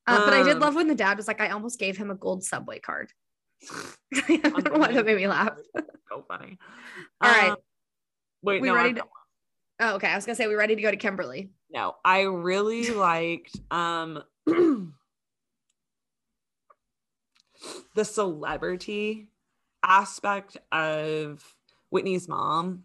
Uh, 0.07 0.24
but 0.24 0.34
I 0.34 0.42
did 0.42 0.55
Um, 0.57 0.61
love 0.61 0.74
when 0.74 0.88
the 0.88 0.94
dad 0.94 1.16
was 1.16 1.28
like, 1.28 1.40
I 1.40 1.51
almost 1.51 1.78
gave 1.78 1.96
him 1.96 2.11
a 2.11 2.14
gold 2.14 2.42
subway 2.42 2.80
card. 2.80 3.12
I 4.14 4.36
don't 4.42 4.64
know 4.72 4.78
why 4.78 4.92
that 4.92 5.05
made 5.07 5.16
me 5.16 5.28
laugh. 5.28 5.57
so 6.11 6.24
funny 6.26 6.59
All 7.20 7.30
right. 7.30 7.51
Um, 7.53 7.59
wait 8.42 8.62
we 8.62 8.68
no 8.68 8.74
ready 8.74 8.90
I- 8.90 8.92
to- 8.94 9.09
Oh, 9.82 9.94
okay. 9.94 10.09
I 10.09 10.14
was 10.16 10.26
gonna 10.26 10.36
say 10.36 10.46
we 10.46 10.55
ready 10.57 10.76
to 10.76 10.82
go 10.82 10.90
to 10.90 10.96
Kimberly. 10.96 11.51
No, 11.70 11.94
I 12.05 12.22
really 12.22 12.90
liked 13.11 13.57
um 13.70 14.22
the 17.94 18.05
celebrity 18.05 19.28
aspect 19.82 20.57
of 20.72 21.44
Whitney's 21.90 22.28
mom. 22.28 22.84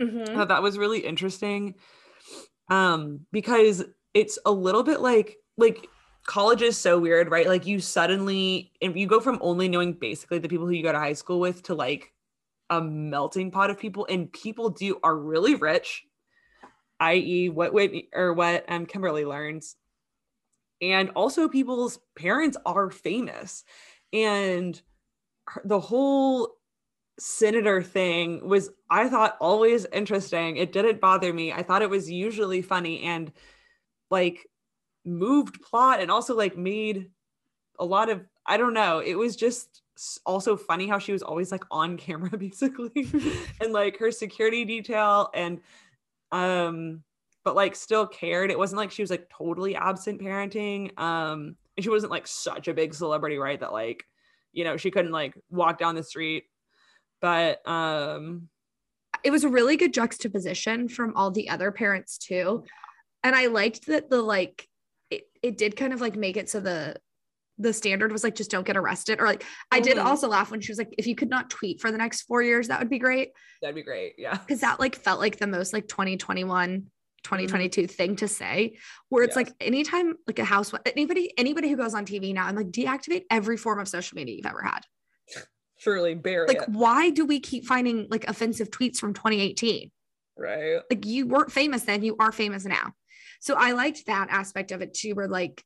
I 0.00 0.34
thought 0.34 0.48
that 0.48 0.62
was 0.62 0.76
really 0.78 1.00
interesting. 1.00 1.74
Um, 2.68 3.26
because 3.32 3.82
it's 4.16 4.38
a 4.46 4.50
little 4.50 4.82
bit 4.82 5.00
like 5.00 5.36
like 5.58 5.88
college 6.24 6.62
is 6.62 6.76
so 6.78 6.98
weird, 6.98 7.30
right? 7.30 7.46
Like 7.46 7.66
you 7.66 7.80
suddenly 7.80 8.72
if 8.80 8.96
you 8.96 9.06
go 9.06 9.20
from 9.20 9.38
only 9.42 9.68
knowing 9.68 9.92
basically 9.92 10.38
the 10.38 10.48
people 10.48 10.66
who 10.66 10.72
you 10.72 10.82
go 10.82 10.90
to 10.90 10.98
high 10.98 11.12
school 11.12 11.38
with 11.38 11.62
to 11.64 11.74
like 11.74 12.14
a 12.70 12.80
melting 12.80 13.50
pot 13.50 13.68
of 13.68 13.78
people, 13.78 14.06
and 14.08 14.32
people 14.32 14.70
do 14.70 14.98
are 15.04 15.16
really 15.16 15.54
rich, 15.54 16.04
i.e., 16.98 17.50
what 17.50 17.74
Whitney 17.74 18.08
or 18.14 18.32
what 18.32 18.64
um 18.68 18.86
Kimberly 18.86 19.26
learns. 19.26 19.76
And 20.80 21.10
also 21.10 21.48
people's 21.48 22.00
parents 22.16 22.56
are 22.64 22.90
famous. 22.90 23.64
And 24.14 24.80
the 25.62 25.80
whole 25.80 26.56
senator 27.18 27.82
thing 27.82 28.48
was 28.48 28.70
I 28.88 29.10
thought 29.10 29.36
always 29.42 29.84
interesting. 29.92 30.56
It 30.56 30.72
didn't 30.72 31.02
bother 31.02 31.34
me. 31.34 31.52
I 31.52 31.62
thought 31.62 31.82
it 31.82 31.90
was 31.90 32.10
usually 32.10 32.62
funny 32.62 33.02
and 33.02 33.30
like 34.10 34.46
moved 35.04 35.60
plot 35.62 36.00
and 36.00 36.10
also 36.10 36.36
like 36.36 36.56
made 36.56 37.10
a 37.78 37.84
lot 37.84 38.10
of 38.10 38.24
I 38.44 38.56
don't 38.56 38.74
know. 38.74 38.98
It 38.98 39.14
was 39.14 39.36
just 39.36 39.82
also 40.26 40.56
funny 40.56 40.86
how 40.86 40.98
she 40.98 41.12
was 41.12 41.22
always 41.22 41.50
like 41.50 41.64
on 41.70 41.96
camera 41.96 42.36
basically 42.36 42.90
and 43.60 43.72
like 43.72 43.98
her 43.98 44.10
security 44.10 44.64
detail 44.64 45.30
and 45.34 45.60
um 46.32 47.02
but 47.44 47.54
like 47.54 47.76
still 47.76 48.06
cared. 48.06 48.50
It 48.50 48.58
wasn't 48.58 48.78
like 48.78 48.90
she 48.90 49.02
was 49.02 49.10
like 49.10 49.30
totally 49.30 49.76
absent 49.76 50.20
parenting. 50.20 50.98
Um 50.98 51.56
and 51.76 51.84
she 51.84 51.90
wasn't 51.90 52.12
like 52.12 52.26
such 52.26 52.68
a 52.68 52.74
big 52.74 52.94
celebrity, 52.94 53.36
right? 53.36 53.60
That 53.60 53.72
like, 53.72 54.04
you 54.52 54.64
know, 54.64 54.76
she 54.76 54.90
couldn't 54.90 55.12
like 55.12 55.34
walk 55.50 55.78
down 55.78 55.94
the 55.94 56.02
street. 56.02 56.44
But 57.20 57.66
um 57.66 58.48
it 59.24 59.30
was 59.30 59.44
a 59.44 59.48
really 59.48 59.76
good 59.76 59.94
juxtaposition 59.94 60.88
from 60.88 61.14
all 61.16 61.30
the 61.30 61.48
other 61.48 61.72
parents 61.72 62.18
too 62.18 62.64
and 63.26 63.34
i 63.36 63.46
liked 63.46 63.86
that 63.86 64.08
the 64.10 64.20
like 64.22 64.68
it, 65.10 65.24
it 65.42 65.58
did 65.58 65.76
kind 65.76 65.92
of 65.92 66.00
like 66.00 66.16
make 66.16 66.36
it 66.36 66.48
so 66.48 66.60
the 66.60 66.96
the 67.58 67.72
standard 67.72 68.12
was 68.12 68.22
like 68.22 68.34
just 68.34 68.50
don't 68.50 68.66
get 68.66 68.76
arrested 68.76 69.18
or 69.20 69.26
like 69.26 69.44
i 69.70 69.80
did 69.80 69.96
Mhm. 69.96 70.04
also 70.04 70.28
laugh 70.28 70.50
when 70.50 70.60
she 70.60 70.70
was 70.70 70.78
like 70.78 70.94
if 70.98 71.06
you 71.06 71.14
could 71.14 71.30
not 71.30 71.48
tweet 71.50 71.80
for 71.80 71.90
the 71.90 71.98
next 71.98 72.22
four 72.22 72.42
years 72.42 72.68
that 72.68 72.78
would 72.80 72.90
be 72.90 72.98
great 72.98 73.30
that'd 73.62 73.74
be 73.74 73.82
great. 73.82 74.12
Yeah. 74.18 74.36
because 74.36 74.60
that 74.60 74.78
like 74.78 74.94
felt 74.96 75.20
like 75.20 75.38
the 75.38 75.46
most 75.46 75.72
like 75.72 75.88
2021 75.88 76.86
2022 77.24 77.86
thing 77.88 78.14
to 78.16 78.28
say 78.28 78.76
where 79.08 79.24
it's 79.24 79.34
Yes. 79.36 79.46
like 79.48 79.54
anytime 79.60 80.14
like 80.28 80.38
a 80.38 80.44
house 80.44 80.72
anybody 80.84 81.32
anybody 81.38 81.68
who 81.70 81.76
goes 81.76 81.94
on 81.94 82.04
tv 82.06 82.32
now 82.34 82.46
i'm 82.46 82.54
like 82.56 82.70
deactivate 82.70 83.24
every 83.30 83.56
form 83.56 83.80
of 83.80 83.88
social 83.88 84.14
media 84.16 84.36
you've 84.36 84.46
ever 84.46 84.62
had 84.62 84.80
Truly 85.80 86.14
bury 86.14 86.46
like 86.48 86.62
it. 86.62 86.68
why 86.68 87.10
do 87.10 87.24
we 87.26 87.38
keep 87.40 87.64
finding 87.66 88.06
like 88.10 88.28
offensive 88.28 88.70
tweets 88.70 88.96
from 88.98 89.12
2018 89.14 89.90
Right. 90.38 90.80
like 90.90 91.04
you 91.06 91.26
weren't 91.26 91.50
famous 91.50 91.82
then 91.84 92.02
you 92.02 92.16
are 92.18 92.32
famous 92.32 92.64
now 92.64 92.92
so 93.40 93.54
i 93.56 93.72
liked 93.72 94.06
that 94.06 94.28
aspect 94.30 94.72
of 94.72 94.82
it 94.82 94.94
too 94.94 95.12
where 95.14 95.28
like 95.28 95.64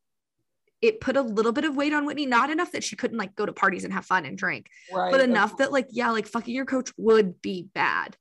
it 0.83 1.01
put 1.01 1.17
a 1.17 1.23
little 1.23 1.53
bit 1.53 1.65
of 1.65 1.77
weight 1.77 1.93
on 1.93 2.07
whitney 2.07 2.27
not 2.27 2.51
enough 2.51 2.73
that 2.73 2.83
she 2.85 2.97
couldn't 2.97 3.19
like 3.19 3.35
go 3.35 3.45
to 3.47 3.53
parties 3.53 3.85
and 3.85 3.93
have 3.93 4.07
fun 4.07 4.25
and 4.25 4.37
drink 4.39 4.67
Right. 4.93 5.11
but 5.13 5.21
enough 5.21 5.57
that 5.59 5.73
like 5.73 5.89
yeah 5.91 6.11
like 6.11 6.27
fucking 6.27 6.55
your 6.55 6.67
coach 6.67 6.91
would 6.97 7.41
be 7.43 7.69
bad 7.75 8.17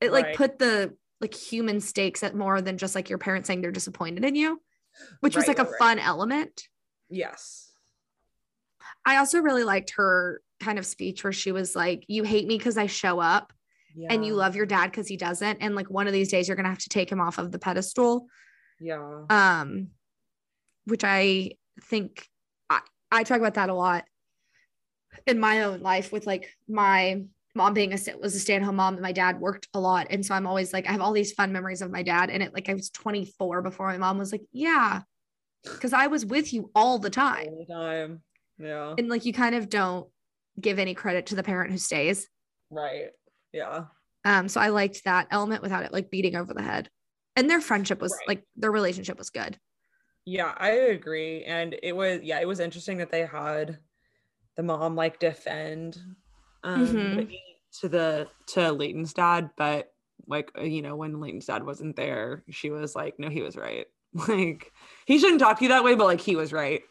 it 0.00 0.12
like 0.12 0.26
Right. 0.26 0.36
put 0.36 0.58
the 0.58 0.94
like 1.20 1.34
human 1.34 1.80
stakes 1.80 2.22
at 2.22 2.34
more 2.34 2.60
than 2.60 2.76
just 2.78 2.94
like 2.94 3.08
your 3.08 3.18
parents 3.18 3.46
saying 3.46 3.60
they're 3.60 3.70
disappointed 3.72 4.24
in 4.24 4.34
you 4.34 4.60
which 5.20 5.34
was 5.36 5.48
Right, 5.48 5.58
like 5.58 5.66
a 5.66 5.72
fun 5.78 5.98
element 5.98 6.68
Yes. 7.10 7.72
i 9.04 9.16
also 9.16 9.40
really 9.40 9.64
liked 9.64 9.90
her 9.96 10.40
kind 10.60 10.78
of 10.78 10.86
speech 10.86 11.24
where 11.24 11.32
she 11.32 11.52
was 11.52 11.74
like 11.74 12.04
you 12.08 12.22
hate 12.22 12.46
me 12.46 12.56
because 12.56 12.78
i 12.78 12.86
show 12.86 13.18
up 13.20 13.52
and 14.10 14.24
you 14.24 14.34
love 14.34 14.56
your 14.56 14.66
dad 14.66 14.90
because 14.90 15.06
he 15.08 15.16
doesn't 15.16 15.58
and 15.60 15.74
like 15.74 15.90
one 15.90 16.06
of 16.06 16.12
these 16.12 16.30
days 16.30 16.46
you're 16.48 16.56
gonna 16.56 16.68
have 16.68 16.78
to 16.78 16.88
take 16.88 17.10
him 17.10 17.20
off 17.20 17.38
of 17.38 17.50
the 17.52 17.58
pedestal 17.58 18.26
Yeah. 18.80 19.22
um 19.30 19.88
which 20.86 21.02
i 21.04 21.52
think 21.82 22.26
I, 22.68 22.80
I 23.10 23.22
talk 23.22 23.38
about 23.38 23.54
that 23.54 23.68
a 23.70 23.74
lot 23.74 24.04
in 25.26 25.38
my 25.38 25.62
own 25.62 25.80
life 25.80 26.12
with 26.12 26.26
like 26.26 26.50
my 26.68 27.22
mom 27.54 27.72
being 27.72 27.92
a 27.92 27.98
was 28.20 28.34
a 28.34 28.38
stay-at-home 28.40 28.76
mom 28.76 28.94
and 28.94 29.02
my 29.02 29.12
dad 29.12 29.40
worked 29.40 29.68
a 29.74 29.80
lot 29.80 30.08
and 30.10 30.26
so 30.26 30.34
i'm 30.34 30.46
always 30.46 30.72
like 30.72 30.88
i 30.88 30.92
have 30.92 31.00
all 31.00 31.12
these 31.12 31.32
fun 31.32 31.52
memories 31.52 31.82
of 31.82 31.90
my 31.90 32.02
dad 32.02 32.30
and 32.30 32.42
it 32.42 32.52
like 32.52 32.68
i 32.68 32.74
was 32.74 32.90
24 32.90 33.62
before 33.62 33.86
my 33.86 33.96
mom 33.96 34.18
was 34.18 34.32
like 34.32 34.42
yeah 34.52 35.02
because 35.62 35.92
i 35.92 36.08
was 36.08 36.26
with 36.26 36.52
you 36.52 36.70
all 36.74 36.98
the 36.98 37.10
time 37.10 37.46
All 37.48 37.64
the 37.66 37.72
time. 37.72 38.22
Yeah. 38.58 38.94
and 38.98 39.08
like 39.08 39.24
you 39.24 39.32
kind 39.32 39.54
of 39.54 39.68
don't 39.68 40.08
give 40.60 40.78
any 40.78 40.94
credit 40.94 41.26
to 41.26 41.34
the 41.36 41.42
parent 41.42 41.70
who 41.70 41.78
stays 41.78 42.28
Right. 42.70 43.06
Yeah. 43.52 43.84
um 44.24 44.48
so 44.48 44.60
i 44.60 44.68
liked 44.68 45.04
that 45.04 45.28
element 45.30 45.62
without 45.62 45.84
it 45.84 45.92
like 45.92 46.10
beating 46.10 46.34
over 46.36 46.52
the 46.52 46.62
head 46.62 46.88
and 47.36 47.50
their 47.50 47.60
friendship 47.60 48.00
was 48.00 48.12
Right. 48.12 48.28
like 48.28 48.44
their 48.56 48.72
relationship 48.72 49.18
was 49.18 49.30
good 49.30 49.58
Yeah, 50.26 50.54
I 50.56 50.70
agree. 50.70 51.44
And 51.44 51.76
it 51.82 51.94
was 51.94 52.20
yeah, 52.22 52.40
it 52.40 52.48
was 52.48 52.60
interesting 52.60 52.98
that 52.98 53.10
they 53.10 53.26
had 53.26 53.80
the 54.56 54.62
mom 54.62 54.96
like 54.96 55.18
defend 55.18 55.98
um 56.62 57.16
Mhm. 57.18 57.34
To 57.80 57.88
the 57.88 58.28
to 58.48 58.72
Leighton's 58.72 59.12
dad, 59.14 59.50
but 59.56 59.92
like 60.26 60.50
uh, 60.56 60.62
you 60.62 60.80
know, 60.82 60.96
when 60.96 61.20
Leighton's 61.20 61.46
dad 61.46 61.64
wasn't 61.64 61.96
there, 61.96 62.44
she 62.50 62.70
was 62.70 62.94
like, 62.94 63.18
no, 63.18 63.28
he 63.28 63.42
was 63.42 63.56
right. 63.56 63.86
Like 64.28 64.72
he 65.06 65.18
shouldn't 65.18 65.40
talk 65.40 65.58
to 65.58 65.64
you 65.64 65.70
that 65.70 65.82
way, 65.84 65.96
but 65.96 66.04
like 66.04 66.20
he 66.20 66.36
was 66.36 66.52
right. 66.52 66.82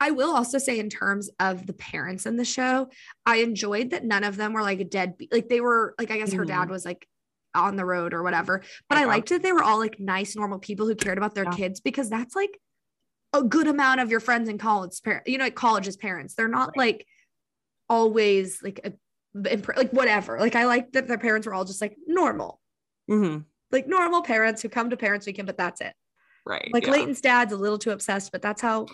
I 0.00 0.10
will 0.10 0.34
also 0.34 0.58
say, 0.58 0.78
in 0.78 0.90
terms 0.90 1.30
of 1.40 1.66
the 1.66 1.72
parents 1.72 2.26
in 2.26 2.36
the 2.36 2.44
show, 2.44 2.88
I 3.24 3.36
enjoyed 3.38 3.90
that 3.90 4.04
none 4.04 4.24
of 4.24 4.36
them 4.36 4.52
were 4.52 4.62
like 4.62 4.80
a 4.80 4.84
dead. 4.84 5.14
Like 5.32 5.48
they 5.48 5.60
were 5.60 5.94
like, 5.98 6.10
I 6.10 6.18
guess 6.18 6.32
her 6.34 6.44
dad 6.44 6.68
Mhm. 6.68 6.70
was 6.70 6.84
like 6.84 7.08
on 7.54 7.76
the 7.76 7.84
road 7.84 8.14
or 8.14 8.22
whatever. 8.22 8.62
But 8.88 8.98
I 8.98 9.04
liked 9.04 9.28
that 9.30 9.42
they 9.42 9.52
were 9.52 9.62
all 9.62 9.78
like 9.78 9.98
nice, 10.00 10.36
normal 10.36 10.58
people 10.58 10.86
who 10.86 10.94
cared 10.94 11.18
about 11.18 11.34
their 11.34 11.44
Yeah. 11.44 11.52
kids 11.56 11.80
because 11.80 12.10
that's 12.10 12.34
like 12.34 12.58
a 13.32 13.42
good 13.42 13.66
amount 13.66 14.00
of 14.00 14.10
your 14.10 14.20
friends 14.20 14.48
in 14.48 14.58
college, 14.58 15.00
you 15.26 15.38
know, 15.38 15.44
like 15.44 15.54
college's 15.54 15.96
parents. 15.96 16.34
They're 16.34 16.48
not 16.48 16.76
like 16.76 17.06
always 17.88 18.62
like 18.62 18.80
a 18.84 18.92
like 19.34 19.90
whatever. 19.90 20.38
Like 20.38 20.54
I 20.54 20.66
like 20.66 20.92
that 20.92 21.08
their 21.08 21.18
parents 21.18 21.46
were 21.46 21.54
all 21.54 21.64
just 21.64 21.80
like 21.80 21.96
normal, 22.06 22.60
mm-hmm. 23.10 23.40
like 23.72 23.88
normal 23.88 24.22
parents 24.22 24.62
who 24.62 24.68
come 24.68 24.90
to 24.90 24.96
parents 24.96 25.26
weekend, 25.26 25.46
but 25.46 25.58
that's 25.58 25.80
it. 25.80 25.92
Right. 26.46 26.70
Like 26.72 26.86
yeah. 26.86 26.92
Leighton's 26.92 27.20
dad's 27.20 27.52
a 27.52 27.56
little 27.56 27.78
too 27.78 27.90
obsessed, 27.90 28.30
but 28.30 28.42
that's 28.42 28.62
how, 28.62 28.86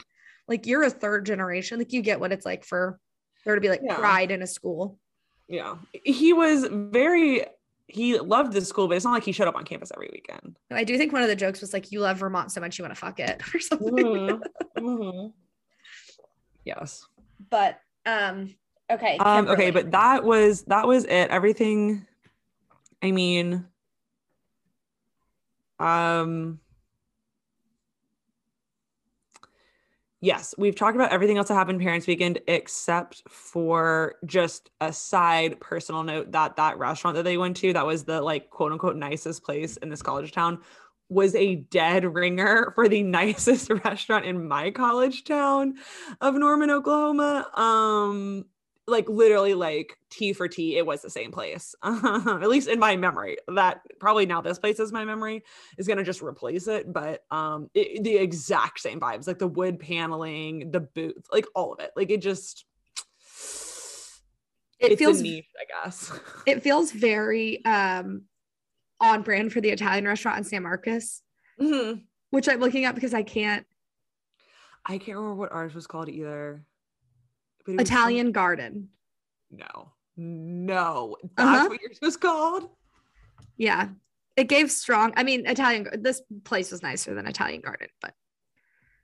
like, 0.49 0.66
you're 0.66 0.85
a 0.85 0.91
third 0.91 1.27
generation. 1.27 1.78
Like, 1.78 1.93
you 1.93 2.01
get 2.01 2.20
what 2.20 2.32
it's 2.32 2.47
like 2.47 2.65
for 2.65 2.99
there 3.45 3.55
to 3.55 3.61
be 3.61 3.69
like 3.69 3.82
Yeah. 3.85 3.97
pride 3.97 4.31
in 4.31 4.41
a 4.41 4.47
school. 4.47 4.99
Yeah. 5.49 5.77
He 6.05 6.32
was 6.32 6.66
very 6.70 7.45
he 7.93 8.19
loved 8.19 8.53
the 8.53 8.61
school, 8.61 8.89
but 8.89 8.97
it's 8.97 9.05
not 9.05 9.12
like 9.12 9.25
he 9.25 9.33
showed 9.33 9.49
up 9.49 9.57
on 9.57 9.65
campus 9.65 9.91
every 9.95 10.09
weekend. 10.12 10.57
And 10.71 10.79
I 10.79 10.85
do 10.85 10.97
think 10.99 11.12
one 11.12 11.23
of 11.23 11.29
the 11.29 11.37
jokes 11.37 11.61
was 11.61 11.73
like, 11.73 11.91
you 11.93 12.01
love 12.01 12.19
Vermont 12.19 12.53
so 12.53 12.61
much 12.61 12.79
you 12.79 12.85
want 12.85 12.95
to 12.95 13.01
fuck 13.01 13.21
it 13.21 13.43
or 13.55 13.61
something. 13.61 13.89
Mhm. 13.95 14.43
Mhm. 14.79 15.33
Yes. 16.65 17.07
But, 17.49 17.81
um, 18.07 18.55
okay. 18.91 19.17
Um, 19.19 19.49
okay, 19.49 19.71
but 19.71 19.91
that 19.93 20.25
was 20.25 20.62
that 20.65 20.87
was 20.87 21.05
it. 21.05 21.31
Everything, 21.31 22.07
I 23.03 23.12
mean, 23.12 23.67
um, 25.79 26.61
yes, 30.20 30.55
we've 30.59 30.74
talked 30.74 30.97
about 30.97 31.12
everything 31.12 31.38
else 31.38 31.48
that 31.48 31.55
happened 31.55 31.80
Parents 31.80 32.06
Weekend 32.06 32.40
except 32.47 33.22
for 33.28 34.16
just 34.26 34.70
a 34.80 34.92
side 34.92 35.59
personal 35.60 36.02
note 36.02 36.32
that 36.32 36.56
that 36.56 36.78
restaurant 36.78 37.16
that 37.16 37.24
they 37.24 37.38
went 37.38 37.56
to, 37.59 37.72
that 37.72 37.86
was 37.86 38.05
the 38.05 38.20
like 38.20 38.51
quote 38.51 38.72
unquote 38.72 38.97
nicest 38.97 39.42
place 39.42 39.76
in 39.78 39.88
this 39.88 40.02
college 40.02 40.32
town, 40.32 40.60
was 41.09 41.34
a 41.34 41.56
dead 41.56 42.05
ringer 42.05 42.72
for 42.74 42.88
the 42.88 43.02
nicest 43.05 43.70
restaurant 43.84 44.24
in 44.24 44.47
my 44.47 44.70
college 44.70 45.24
town 45.24 45.74
of 46.20 46.34
Norman, 46.34 46.70
Oklahoma. 46.70 47.51
Um, 47.55 48.44
like 48.91 49.09
literally 49.09 49.55
like 49.55 49.97
T 50.11 50.33
for 50.33 50.49
T, 50.49 50.77
it 50.77 50.85
was 50.85 51.03
the 51.03 51.11
same 51.11 51.31
place. 51.33 51.75
at 51.83 52.49
least 52.49 52.69
in 52.69 52.79
my 52.79 52.97
memory. 52.97 53.39
That 53.49 53.81
probably 53.99 54.27
now 54.27 54.41
this 54.41 54.59
place 54.59 54.81
is 54.81 54.93
my 54.93 55.05
memory 55.05 55.45
is 55.79 55.87
gonna 55.87 56.05
just 56.05 56.23
replace 56.23 56.67
it, 56.69 56.93
but 56.93 57.25
um, 57.31 57.71
it, 57.75 58.03
the 58.05 58.17
exact 58.17 58.81
same 58.81 59.01
vibes, 59.01 59.27
like 59.27 59.39
the 59.39 59.49
wood 59.49 59.79
paneling, 59.79 60.71
the 60.71 60.81
booth, 60.81 61.27
like 61.33 61.47
all 61.55 61.73
of 61.73 61.81
it. 61.81 61.91
Like 61.97 62.11
it 62.11 62.21
just. 62.21 62.65
it 64.79 64.99
feels 64.99 65.21
niche, 65.23 65.47
I 65.59 65.85
guess. 65.85 66.12
it 66.47 66.62
feels 66.62 66.93
very 66.93 67.65
um 67.65 68.23
on 69.01 69.23
brand 69.23 69.53
for 69.53 69.61
the 69.61 69.71
Italian 69.71 70.07
restaurant 70.07 70.39
in 70.39 70.45
San 70.45 70.62
Marcos, 70.62 71.23
Mhm. 71.61 72.03
which 72.31 72.49
I'm 72.49 72.61
looking 72.61 72.85
at 72.85 72.95
because 72.95 73.15
I 73.15 73.23
can't 73.23 73.67
I 74.85 74.99
can't 74.99 75.19
remember 75.19 75.35
what 75.35 75.53
ours 75.53 75.75
was 75.75 75.87
called 75.87 76.09
either. 76.09 76.65
But 77.65 77.73
it 77.73 77.77
was 77.78 77.89
Italian 77.89 78.32
Garden. 78.32 78.89
No, 79.51 79.93
no, 80.16 81.16
that's 81.37 81.49
Uh-huh. 81.49 81.69
what 81.69 81.81
yours 81.81 81.99
was 82.03 82.16
called. 82.16 82.70
Yeah. 83.57 83.89
It 84.37 84.45
gave 84.49 84.70
strong. 84.70 85.12
I 85.16 85.23
mean, 85.24 85.45
Italian. 85.47 85.87
This 86.01 86.23
place 86.45 86.70
was 86.70 86.82
nicer 86.82 87.15
than 87.15 87.27
Italian 87.27 87.61
Garden, 87.61 87.89
but 88.01 88.15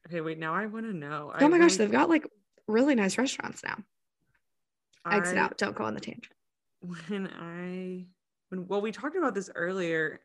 Okay, 0.06 0.20
wait. 0.20 0.38
Now 0.38 0.54
I 0.54 0.66
want 0.66 0.86
to 0.86 0.92
know. 0.92 1.32
oh 1.38 1.48
my 1.48 1.58
gosh, 1.58 1.74
I, 1.74 1.78
they've 1.78 1.90
got 1.90 2.08
like 2.08 2.26
really 2.68 2.94
nice 2.94 3.18
restaurants 3.18 3.62
now. 3.64 3.76
Exit 5.10 5.36
out. 5.36 5.58
Don't 5.58 5.74
go 5.76 5.84
on 5.84 5.94
the 5.94 6.00
tangent. 6.00 6.28
when 6.80 7.26
I 7.28 8.06
when 8.48 8.66
well 8.68 8.80
we 8.80 8.92
talked 8.92 9.16
about 9.16 9.34
this 9.34 9.50
earlier. 9.54 10.20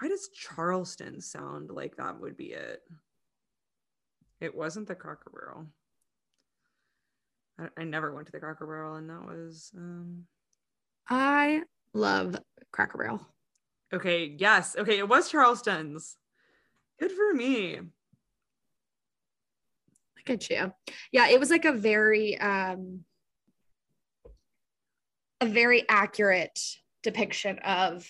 Why 0.00 0.08
does 0.08 0.30
Charleston 0.30 1.20
sound 1.20 1.70
like 1.70 1.96
that 1.96 2.18
would 2.20 2.36
be 2.36 2.52
it? 2.52 2.82
It 4.40 4.54
wasn't 4.54 4.88
the 4.88 4.94
Cracker 4.94 5.30
Barrel. 5.30 5.66
I, 7.60 7.80
I 7.80 7.84
never 7.84 8.14
went 8.14 8.26
to 8.26 8.32
the 8.32 8.40
Cracker 8.40 8.66
Barrel, 8.66 8.96
and 8.96 9.10
that 9.10 9.24
was 9.24 9.70
um 9.76 10.24
I 11.08 11.62
love 11.92 12.36
Cracker 12.72 12.98
Barrel. 12.98 13.26
okay. 13.92 14.34
Yes, 14.38 14.76
okay, 14.78 14.98
it 14.98 15.08
was 15.08 15.30
Charleston's. 15.30 16.16
Good 16.98 17.12
for 17.12 17.34
me. 17.34 17.80
Look 20.16 20.30
at 20.30 20.50
you. 20.50 20.72
Yeah, 21.12 21.28
it 21.28 21.40
was 21.40 21.50
like 21.50 21.64
a 21.64 21.72
very 21.72 22.38
um 22.38 23.04
a 25.40 25.46
very 25.46 25.88
accurate 25.88 26.60
depiction 27.02 27.58
of 27.60 28.06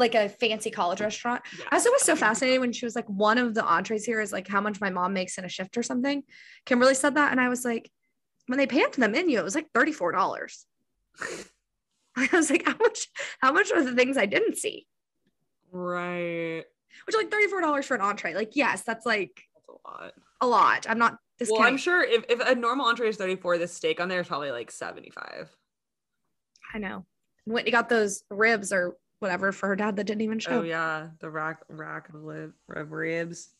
like 0.00 0.14
a 0.16 0.28
fancy 0.28 0.70
college 0.70 1.00
restaurant. 1.00 1.42
Yeah. 1.56 1.66
I 1.70 1.76
also 1.76 1.90
was 1.92 2.02
so 2.02 2.16
fascinated 2.16 2.60
when 2.60 2.72
she 2.72 2.84
was 2.84 2.96
like, 2.96 3.08
one 3.08 3.38
of 3.38 3.54
the 3.54 3.64
entrees 3.64 4.04
here 4.04 4.20
is 4.20 4.32
like 4.32 4.48
how 4.48 4.60
much 4.60 4.80
my 4.80 4.90
mom 4.90 5.12
makes 5.12 5.38
in 5.38 5.44
a 5.44 5.48
shift 5.48 5.76
or 5.76 5.82
something. 5.84 6.24
Kimberly 6.66 6.94
said 6.94 7.14
that, 7.14 7.30
and 7.30 7.40
I 7.40 7.48
was 7.48 7.64
like, 7.64 7.90
when 8.46 8.58
they 8.58 8.66
panned 8.66 8.94
the 8.94 9.08
menu, 9.08 9.38
it 9.38 9.44
was 9.44 9.54
like 9.54 9.68
thirty-four 9.72 10.10
dollars. 10.10 10.66
I 12.16 12.28
was 12.32 12.50
like, 12.50 12.66
how 12.66 12.76
much? 12.76 13.06
How 13.40 13.52
much 13.52 13.70
are 13.70 13.84
the 13.84 13.94
things 13.94 14.16
I 14.16 14.26
didn't 14.26 14.56
see? 14.56 14.86
Right. 15.70 16.64
Which 17.06 17.14
like 17.16 17.30
thirty-four 17.30 17.60
dollars 17.60 17.86
for 17.86 17.94
an 17.94 18.00
entree. 18.00 18.34
Like, 18.34 18.56
yes, 18.56 18.82
that's 18.82 19.06
like 19.06 19.42
That's 19.54 19.68
a 19.68 19.88
lot. 19.88 20.12
a 20.40 20.46
lot. 20.46 20.86
I'm 20.88 20.98
not 20.98 21.18
Well. 21.48 21.62
I'm 21.62 21.76
sure 21.76 22.02
if, 22.02 22.24
if 22.28 22.40
a 22.40 22.54
normal 22.54 22.86
entree 22.86 23.08
is 23.08 23.16
34, 23.16 23.58
the 23.58 23.68
steak 23.68 24.00
on 24.00 24.08
there 24.08 24.20
is 24.20 24.26
probably 24.28 24.50
like 24.50 24.70
75. 24.70 25.48
I 26.74 26.78
know. 26.78 27.06
Whitney 27.46 27.70
got 27.70 27.88
those 27.88 28.22
ribs 28.30 28.72
or 28.72 28.96
whatever 29.20 29.52
for 29.52 29.68
her 29.68 29.76
dad 29.76 29.96
that 29.96 30.04
didn't 30.04 30.22
even 30.22 30.38
show. 30.38 30.60
Oh 30.60 30.62
yeah, 30.62 31.08
the 31.20 31.30
rack 31.30 31.60
rack 31.68 32.08
of, 32.08 32.22
lib, 32.22 32.52
of 32.74 32.90
ribs. 32.90 33.50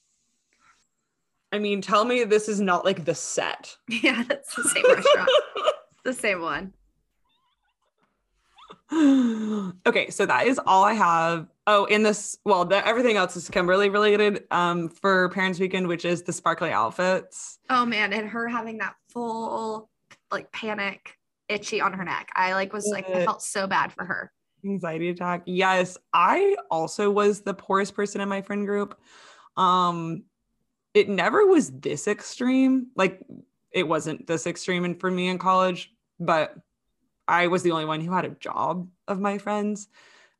I 1.52 1.58
mean, 1.58 1.80
tell 1.80 2.04
me 2.04 2.24
this 2.24 2.48
is 2.48 2.60
not 2.60 2.84
like 2.84 3.04
the 3.04 3.14
set. 3.14 3.76
yeah, 3.88 4.24
that's 4.26 4.54
the 4.54 4.64
same 4.64 4.84
restaurant. 4.84 5.30
It's 5.56 5.76
the 6.04 6.14
same 6.14 6.40
one. 6.40 6.72
okay, 9.86 10.10
so 10.10 10.26
that 10.26 10.46
is 10.46 10.60
all 10.66 10.84
I 10.84 10.94
have. 10.94 11.46
Oh, 11.66 11.84
in 11.84 12.02
this, 12.02 12.38
well, 12.44 12.64
the, 12.64 12.84
everything 12.84 13.16
else 13.16 13.36
is 13.36 13.48
Kimberly 13.48 13.88
related 13.88 14.44
um, 14.50 14.88
for 14.88 15.28
Parents 15.28 15.60
Weekend, 15.60 15.86
which 15.86 16.04
is 16.04 16.22
the 16.22 16.32
sparkly 16.32 16.72
outfits. 16.72 17.58
Oh 17.68 17.84
man, 17.84 18.12
and 18.12 18.28
her 18.28 18.48
having 18.48 18.78
that 18.78 18.94
full 19.08 19.90
like 20.32 20.50
panic 20.52 21.16
itchy 21.48 21.80
on 21.80 21.92
her 21.92 22.04
neck. 22.04 22.30
I 22.34 22.54
like 22.54 22.72
was 22.72 22.86
like 22.86 23.08
I 23.08 23.24
felt 23.24 23.42
so 23.42 23.66
bad 23.66 23.92
for 23.92 24.04
her. 24.04 24.32
Anxiety 24.64 25.08
attack 25.08 25.42
yes 25.46 25.96
i 26.12 26.56
also 26.70 27.10
was 27.10 27.40
the 27.42 27.54
poorest 27.54 27.94
person 27.94 28.20
in 28.20 28.28
my 28.28 28.42
friend 28.42 28.66
group 28.66 28.98
um 29.56 30.22
it 30.94 31.08
never 31.08 31.46
was 31.46 31.70
this 31.70 32.08
extreme 32.08 32.88
like 32.96 33.20
it 33.72 33.86
wasn't 33.86 34.26
this 34.26 34.46
extreme 34.46 34.84
in, 34.84 34.94
for 34.94 35.10
me 35.10 35.28
in 35.28 35.38
college 35.38 35.92
but 36.18 36.54
i 37.28 37.46
was 37.46 37.62
the 37.62 37.72
only 37.72 37.84
one 37.84 38.00
who 38.00 38.12
had 38.12 38.24
a 38.24 38.30
job 38.30 38.88
of 39.08 39.20
my 39.20 39.38
friends 39.38 39.88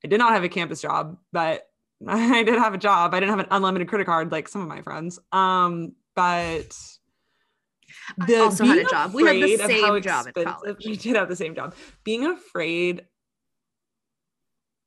i 0.04 0.08
did 0.08 0.18
not 0.18 0.32
have 0.32 0.44
a 0.44 0.48
campus 0.48 0.80
job 0.80 1.16
but 1.32 1.68
i 2.08 2.42
did 2.42 2.58
have 2.58 2.74
a 2.74 2.78
job 2.78 3.14
i 3.14 3.20
didn't 3.20 3.30
have 3.30 3.40
an 3.40 3.48
unlimited 3.50 3.88
credit 3.88 4.06
card 4.06 4.32
like 4.32 4.48
some 4.48 4.62
of 4.62 4.68
my 4.68 4.82
friends 4.82 5.18
um 5.32 5.92
but 6.14 6.76
I 8.20 8.34
also 8.36 8.64
had 8.64 8.78
a 8.78 8.84
job. 8.84 9.14
We 9.14 9.24
had 9.24 9.36
the 9.36 9.54
afraid 9.54 9.60
of 9.60 9.70
how 9.70 9.94
same 9.94 10.02
job 10.02 10.26
in 10.26 10.44
college. 10.44 10.76
We 10.86 10.96
did 10.96 11.16
have 11.16 11.28
the 11.28 11.36
same 11.36 11.54
job. 11.54 11.74
Being 12.04 12.26
afraid 12.26 13.06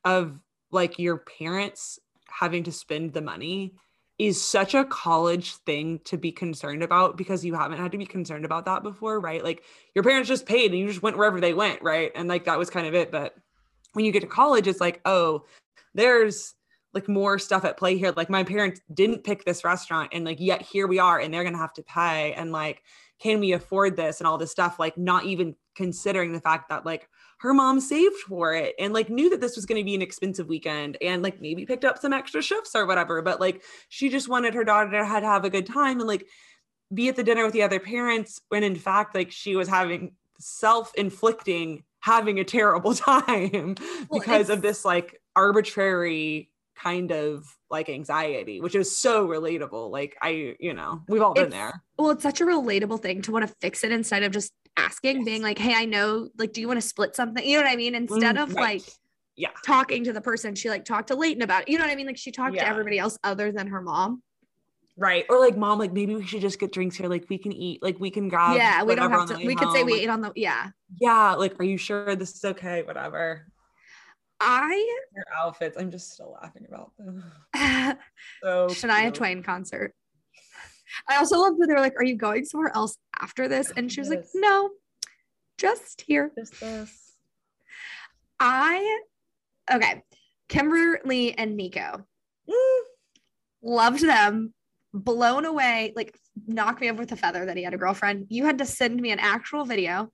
of 0.06 0.40
like 0.72 1.00
your 1.00 1.18
parents 1.18 2.00
having 2.30 2.64
to 2.64 2.72
spend 2.72 3.14
the 3.14 3.22
money 3.22 3.74
is 4.20 4.44
such 4.44 4.74
a 4.76 4.86
college 4.86 5.56
thing 5.66 6.00
to 6.06 6.18
be 6.18 6.32
concerned 6.32 6.84
about 6.84 7.18
because 7.18 7.44
you 7.44 7.54
haven't 7.54 7.80
had 7.80 7.92
to 7.92 7.98
be 7.98 8.06
concerned 8.06 8.46
about 8.46 8.66
that 8.66 8.84
before, 8.84 9.20
right? 9.20 9.44
Like 9.44 9.64
your 9.96 10.04
parents 10.04 10.30
just 10.30 10.46
paid 10.46 10.72
and 10.72 10.80
you 10.80 10.88
just 10.88 11.02
went 11.02 11.18
wherever 11.18 11.42
they 11.42 11.54
went, 11.54 11.82
right? 11.82 12.12
And 12.16 12.28
like 12.28 12.46
that 12.46 12.60
was 12.60 12.70
kind 12.70 12.88
of 12.88 12.94
it. 12.94 13.12
But 13.12 13.36
when 13.94 14.06
you 14.06 14.12
get 14.12 14.22
to 14.22 14.28
college, 14.28 14.68
it's 14.68 14.82
like, 14.82 15.02
oh, 15.06 15.46
there's 15.94 16.54
like 16.94 17.10
more 17.10 17.40
stuff 17.40 17.66
at 17.66 17.78
play 17.78 17.98
here. 17.98 18.14
Like 18.16 18.30
my 18.30 18.44
parents 18.44 18.82
didn't 18.94 19.24
pick 19.24 19.46
this 19.46 19.64
restaurant 19.64 20.10
and 20.14 20.26
like 20.26 20.40
yet 20.40 20.62
here 20.62 20.86
we 20.86 21.00
are 21.00 21.20
and 21.20 21.34
they're 21.34 21.44
gonna 21.44 21.58
have 21.58 21.74
to 21.74 21.84
pay. 21.84 22.34
And 22.34 22.52
like, 22.52 22.84
can 23.20 23.40
we 23.40 23.54
afford 23.54 23.96
this 23.98 24.20
and 24.20 24.28
all 24.28 24.38
this 24.38 24.52
stuff? 24.52 24.78
Like 24.78 24.98
not 24.98 25.26
even 25.26 25.56
considering 25.76 26.34
the 26.34 26.42
fact 26.42 26.70
that 26.70 26.86
like 26.86 27.10
her 27.44 27.54
mom 27.54 27.82
saved 27.82 28.16
for 28.26 28.56
it 28.56 28.74
and 28.80 28.94
like 28.94 29.10
knew 29.10 29.30
that 29.30 29.42
this 29.42 29.58
was 29.58 29.66
going 29.66 29.80
to 29.80 29.84
be 29.84 29.94
an 29.94 30.02
expensive 30.02 30.48
weekend 30.48 30.98
and 31.02 31.22
like 31.22 31.42
maybe 31.42 31.66
picked 31.66 31.84
up 31.84 31.98
some 31.98 32.14
extra 32.14 32.42
shifts 32.42 32.74
or 32.74 32.86
whatever 32.86 33.22
but 33.22 33.42
like 33.42 33.62
she 33.90 34.10
just 34.10 34.30
wanted 34.30 34.54
her 34.54 34.64
daughter 34.64 34.90
to 34.92 35.06
have, 35.06 35.44
a 35.44 35.50
good 35.50 35.66
time 35.66 36.00
and 36.00 36.08
like 36.08 36.26
be 36.94 37.10
at 37.10 37.18
the 37.18 37.24
dinner 37.24 37.44
with 37.44 37.52
the 37.52 37.62
other 37.62 37.82
parents 37.82 38.40
when 38.48 38.64
in 38.64 38.76
fact 38.76 39.14
like 39.14 39.30
she 39.30 39.58
was 39.58 39.68
having 39.68 40.14
self-inflicting 40.40 41.84
having 42.00 42.40
a 42.40 42.46
terrible 42.46 42.94
time 42.94 43.76
Well, 44.10 44.22
because 44.22 44.50
of 44.50 44.62
this 44.62 44.86
like 44.86 45.20
arbitrary 45.36 46.50
kind 46.76 47.12
of 47.12 47.46
like 47.70 47.90
anxiety, 47.90 48.62
which 48.62 48.76
is 48.76 48.96
so 48.98 49.28
relatable. 49.28 49.90
Like 49.90 50.18
I, 50.22 50.56
you 50.60 50.74
know, 50.74 51.02
we've 51.08 51.22
all 51.22 51.34
been 51.34 51.50
there. 51.50 51.82
Well, 51.98 52.12
it's 52.12 52.24
such 52.24 52.42
a 52.42 52.46
relatable 52.46 53.02
thing 53.02 53.22
to 53.24 53.32
want 53.32 53.48
to 53.48 53.54
fix 53.62 53.84
it 53.84 53.92
instead 53.92 54.24
of 54.24 54.32
just 54.32 54.52
asking, 54.78 55.18
Yes. 55.18 55.26
being 55.26 55.42
like, 55.42 55.58
hey, 55.58 55.74
I 55.74 55.86
know, 55.86 56.30
like, 56.38 56.54
do 56.54 56.62
you 56.62 56.68
want 56.68 56.82
to 56.82 56.88
split 56.88 57.16
something? 57.16 57.44
You 57.46 57.58
know 57.58 57.64
what 57.64 57.72
I 57.72 57.76
mean? 57.76 57.96
Instead 57.96 58.36
Mm, 58.36 58.44
of 58.44 58.54
right. 58.54 58.62
like 58.62 58.82
Yeah. 59.36 59.50
talking 59.66 60.04
to 60.06 60.14
the 60.14 60.22
person, 60.22 60.56
she 60.56 60.70
like 60.70 60.86
talked 60.86 61.08
to 61.10 61.16
Leighton 61.16 61.42
about 61.44 61.64
it. 61.64 61.70
You 61.70 61.78
know 61.78 61.86
what 61.86 61.92
I 61.92 61.96
mean? 61.96 62.08
Like 62.08 62.18
she 62.18 62.32
talked 62.32 62.56
to 62.56 62.68
everybody 62.68 63.00
else 63.00 63.18
other 63.24 63.52
than 63.52 63.68
her 63.68 63.82
mom. 63.82 64.22
Right. 64.96 65.26
Or 65.30 65.40
like 65.40 65.58
mom, 65.58 65.80
like 65.80 65.92
maybe 65.92 66.14
we 66.16 66.26
should 66.26 66.42
just 66.42 66.60
get 66.60 66.72
drinks 66.72 66.96
here. 66.96 67.10
Like 67.10 67.26
we 67.30 67.38
can 67.40 67.52
eat, 67.52 67.82
like 67.82 68.00
we 68.00 68.12
can 68.12 68.30
grab. 68.30 68.56
yeah, 68.56 68.84
we 68.84 68.96
don't 68.96 69.10
have 69.10 69.28
to. 69.30 69.46
We 69.46 69.56
could 69.56 69.72
say 69.72 69.84
we 69.84 69.94
Like, 69.94 70.02
ate 70.04 70.10
on 70.10 70.22
the. 70.22 70.32
Yeah, 70.36 70.70
Yeah. 71.00 71.34
Like, 71.34 71.60
are 71.60 71.64
you 71.64 71.78
sure 71.78 72.16
this 72.16 72.36
is 72.36 72.46
okay? 72.46 72.84
Whatever. 72.84 73.48
I 74.40 75.00
Your 75.16 75.26
outfits. 75.36 75.78
I'm 75.78 75.90
just 75.90 76.12
still 76.12 76.38
laughing 76.42 76.66
about 76.68 76.92
them. 76.98 77.24
So 78.44 78.68
Shania 78.68 79.04
cute. 79.04 79.14
Twain 79.16 79.42
concert. 79.44 79.96
I 81.08 81.18
also 81.18 81.40
love 81.40 81.54
that 81.60 81.68
they're 81.68 81.80
like, 81.80 81.96
"Are 82.00 82.04
you 82.04 82.16
going 82.16 82.46
somewhere 82.46 82.72
else 82.76 82.98
after 83.20 83.48
this?" 83.48 83.72
And 83.76 83.92
she 83.92 84.00
was 84.00 84.10
like, 84.10 84.26
"No, 84.34 84.70
just 85.58 86.02
here." 86.02 86.32
Just 86.38 86.60
this. 86.60 87.14
I 88.40 89.02
okay. 89.72 90.04
Kimberly 90.50 91.38
and 91.38 91.56
Nico 91.56 92.06
Mm. 92.50 92.80
loved 93.62 94.02
them. 94.02 94.54
Blown 94.96 95.46
away, 95.46 95.92
like 95.96 96.16
knocked 96.46 96.82
me 96.82 96.90
over 96.92 97.00
with 97.00 97.12
a 97.12 97.16
feather 97.16 97.46
that 97.46 97.58
he 97.58 97.64
had 97.64 97.74
a 97.74 97.78
girlfriend. 97.78 98.28
You 98.30 98.46
had 98.46 98.60
to 98.60 98.66
send 98.66 99.00
me 99.02 99.12
an 99.12 99.18
actual 99.20 99.66
video 99.66 100.12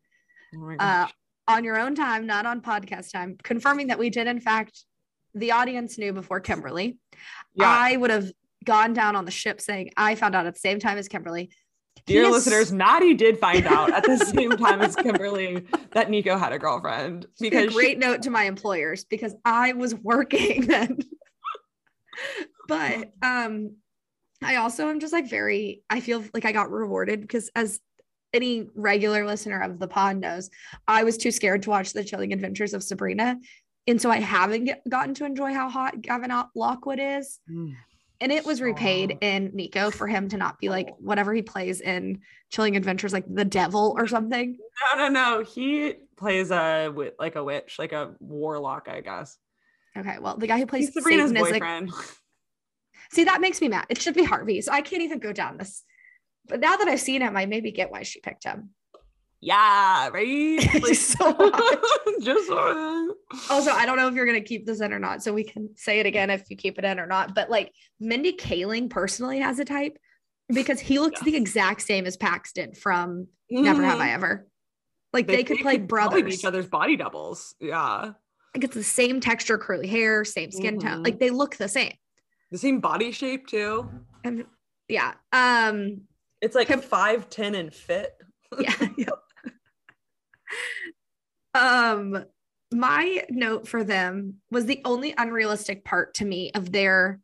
Oh 0.55 0.75
uh, 0.79 1.07
on 1.47 1.63
your 1.65 1.77
own 1.77 1.95
time, 1.95 2.25
not 2.25 2.45
on 2.45 2.61
podcast 2.61 3.11
time, 3.11 3.35
confirming 3.43 3.87
that 3.87 3.99
we 3.99 4.09
did, 4.09 4.27
in 4.27 4.39
fact, 4.39 4.85
the 5.35 5.51
audience 5.51 5.97
knew 5.97 6.13
before 6.13 6.39
Kimberly. 6.39 6.97
yeah. 7.55 7.67
I 7.67 7.97
would 7.97 8.09
have 8.09 8.31
gone 8.65 8.93
down 8.93 9.15
on 9.15 9.25
the 9.25 9.31
ship 9.31 9.61
saying 9.61 9.91
I 9.97 10.15
found 10.15 10.35
out 10.35 10.45
at 10.45 10.53
the 10.53 10.59
same 10.59 10.79
time 10.79 10.97
as 10.97 11.07
Kimberly. 11.07 11.49
Dear 12.05 12.23
is- 12.23 12.31
listeners, 12.31 12.71
Maddie 12.71 13.13
did 13.13 13.37
find 13.39 13.67
out 13.67 13.91
at 13.91 14.03
the 14.03 14.17
same 14.17 14.51
time 14.51 14.81
as 14.81 14.95
Kimberly 14.95 15.65
that 15.91 16.09
Nico 16.09 16.37
had 16.37 16.53
a 16.53 16.59
girlfriend 16.59 17.25
a 17.25 17.27
because 17.39 17.73
great 17.73 17.99
note 17.99 18.23
to 18.23 18.29
my 18.29 18.43
employers 18.43 19.05
because 19.05 19.35
I 19.45 19.73
was 19.73 19.93
working 19.95 20.65
then. 20.67 20.97
but 22.67 23.11
um 23.21 23.75
I 24.43 24.55
also 24.55 24.87
am 24.87 24.99
just 24.99 25.13
like 25.13 25.29
very 25.29 25.83
I 25.89 25.99
feel 25.99 26.23
like 26.33 26.45
I 26.45 26.51
got 26.51 26.71
rewarded 26.71 27.21
because 27.21 27.49
as 27.55 27.79
any 28.33 28.67
regular 28.75 29.25
listener 29.25 29.59
of 29.61 29.79
the 29.79 29.87
pod 29.87 30.17
knows, 30.17 30.49
I 30.87 31.03
was 31.03 31.17
too 31.17 31.31
scared 31.31 31.63
to 31.63 31.69
watch 31.69 31.93
the 31.93 32.03
chilling 32.03 32.31
adventures 32.31 32.73
of 32.73 32.83
Sabrina. 32.83 33.37
And 33.87 33.99
so 33.99 34.11
I 34.11 34.17
haven't 34.17 34.65
get, 34.65 34.87
gotten 34.87 35.15
to 35.15 35.25
enjoy 35.25 35.53
how 35.53 35.67
hot 35.67 35.99
Gavin 35.99 36.31
Leatherwood 36.53 36.99
is. 36.99 37.39
Mm. 37.51 37.73
And 38.21 38.31
it 38.31 38.45
was 38.45 38.61
repaid 38.61 39.17
in 39.21 39.51
Nico 39.53 39.91
for 39.91 40.05
him 40.05 40.27
to 40.29 40.37
not 40.37 40.59
be 40.59 40.67
like 40.67 40.89
whatever 40.99 41.33
he 41.33 41.41
plays 41.41 41.79
in 41.79 42.19
Chilling 42.49 42.75
Adventures, 42.75 43.13
like 43.13 43.23
the 43.33 43.45
devil 43.45 43.95
or 43.97 44.07
something. 44.07 44.57
no, 44.95 45.07
no, 45.07 45.09
no. 45.09 45.43
He 45.43 45.93
plays 46.17 46.51
a 46.51 46.93
like 47.17 47.37
a 47.37 47.43
witch, 47.43 47.79
like 47.79 47.93
a 47.93 48.15
warlock, 48.19 48.89
I 48.89 49.01
guess. 49.01 49.37
Okay, 49.97 50.17
well, 50.19 50.37
the 50.37 50.47
guy 50.47 50.59
who 50.59 50.65
plays 50.65 50.87
He's 50.87 50.95
Sabrina's 50.95 51.29
Satan 51.29 51.45
is 51.45 51.51
like 51.51 51.61
boyfriend. 51.61 51.91
See, 53.11 53.23
that 53.23 53.41
makes 53.41 53.61
me 53.61 53.69
mad. 53.69 53.85
It 53.89 54.01
should 54.01 54.13
be 54.15 54.23
Harvey. 54.23 54.61
So 54.61 54.71
I 54.71 54.81
can't 54.81 55.01
even 55.01 55.19
go 55.19 55.33
down 55.33 55.57
this. 55.57 55.83
But 56.47 56.59
now 56.59 56.75
that 56.75 56.87
I've 56.87 56.99
seen 56.99 57.21
him, 57.21 57.37
I 57.37 57.45
maybe 57.45 57.71
get 57.71 57.91
why 57.91 58.03
she 58.03 58.19
picked 58.19 58.43
him. 58.43 58.71
Yeah, 59.41 60.09
right. 60.09 60.59
Just 60.85 61.17
so 61.17 61.33
just 62.21 62.51
Also, 63.49 63.71
I 63.71 63.85
don't 63.85 63.97
know 63.97 64.07
if 64.07 64.13
you're 64.13 64.25
gonna 64.25 64.41
keep 64.41 64.65
this 64.65 64.81
in 64.81 64.91
or 64.93 64.99
not, 64.99 65.23
so 65.23 65.33
we 65.33 65.43
can 65.43 65.69
say 65.75 65.99
it 65.99 66.05
again 66.05 66.29
if 66.29 66.49
you 66.49 66.57
keep 66.57 66.77
it 66.77 66.85
in 66.85 66.99
or 66.99 67.05
not. 67.07 67.33
But 67.35 67.49
like 67.49 67.71
Mindy 67.99 68.33
Kaling 68.33 68.89
personally 68.89 69.39
has 69.39 69.59
a 69.59 69.65
type 69.65 69.97
because 70.49 70.79
he 70.79 70.99
looks 70.99 71.21
the 71.21 71.35
exact 71.35 71.81
same 71.81 72.05
as 72.05 72.17
Paxton 72.17 72.73
from 72.73 73.27
Never 73.49 73.83
Have 73.83 73.99
I 73.99 74.11
Ever. 74.11 74.47
Like 75.13 75.27
they, 75.27 75.43
could 75.43 75.59
play 75.59 75.79
probably 75.79 76.17
be 76.21 76.23
brothers. 76.23 76.39
each 76.39 76.45
other's 76.45 76.67
body 76.67 76.95
doubles. 76.97 77.55
Yeah, 77.59 78.11
Like 78.53 78.63
it's 78.63 78.75
the 78.75 78.83
same 78.83 79.19
texture, 79.21 79.57
curly 79.57 79.87
hair, 79.87 80.23
same 80.25 80.51
skin 80.51 80.79
tone. 80.79 80.99
Mhm. 80.99 81.03
Like 81.05 81.19
they 81.19 81.29
look 81.31 81.55
the 81.55 81.67
same. 81.69 81.93
the 82.51 82.57
same 82.57 82.79
body 82.79 83.11
shape 83.11 83.47
too. 83.47 83.89
And 84.23 84.45
yeah. 84.87 85.13
Um 85.31 86.01
It's 86.41 86.55
like 86.55 86.67
Kim- 86.67 86.81
five 86.81 87.29
ten 87.29 87.55
and 87.55 87.73
fit. 87.73 88.11
yeah. 88.59 88.73
yeah. 88.97 89.09
um 91.53 92.25
my 92.71 93.23
note 93.29 93.67
for 93.67 93.83
them 93.83 94.35
was 94.51 94.65
the 94.65 94.81
only 94.85 95.13
unrealistic 95.17 95.83
part 95.83 96.13
to 96.15 96.25
me 96.25 96.51
of 96.53 96.71
their 96.71 97.19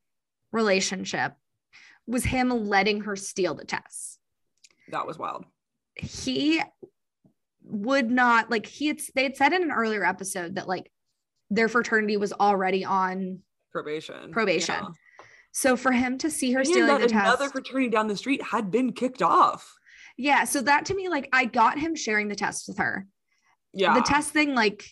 relationship 0.52 1.34
was 2.08 2.24
him 2.24 2.50
letting 2.50 3.02
her 3.02 3.16
steal 3.16 3.54
the 3.54 3.66
test. 3.66 4.20
That 4.90 5.06
was 5.06 5.18
wild. 5.20 5.46
he 5.96 6.62
would 7.64 8.10
not 8.12 8.50
like 8.52 8.66
he 8.66 8.88
had 8.88 9.00
they 9.16 9.24
had 9.24 9.36
said 9.36 9.54
in 9.54 9.64
an 9.64 9.72
earlier 9.72 10.06
episode 10.06 10.56
that 10.56 10.68
like 10.68 10.92
their 11.50 11.68
fraternity 11.68 12.18
was 12.18 12.32
already 12.34 12.86
on 12.86 13.40
Probation. 13.72 14.32
Probation. 14.32 14.76
Yeah. 14.76 14.90
so 15.52 15.76
for 15.76 15.92
him 15.92 16.18
to 16.20 16.30
see 16.30 16.52
her 16.54 16.60
And 16.60 16.68
stealing 16.68 16.88
the 16.88 17.06
another 17.08 17.40
test 17.46 17.52
fraternity 17.52 17.90
down 17.90 18.08
the 18.08 18.16
street 18.16 18.42
had 18.44 18.70
been 18.72 18.94
kicked 18.94 19.22
off. 19.22 19.74
yeah 20.18 20.44
so 20.44 20.62
that 20.62 20.86
to 20.86 20.96
me 20.96 21.10
like 21.10 21.28
i 21.34 21.46
got 21.46 21.80
him 21.80 21.96
sharing 21.96 22.28
the 22.28 22.36
test 22.36 22.68
with 22.68 22.78
her 22.78 23.08
Yeah. 23.76 23.94
the 23.94 24.02
test 24.02 24.32
thing 24.32 24.56
like 24.56 24.86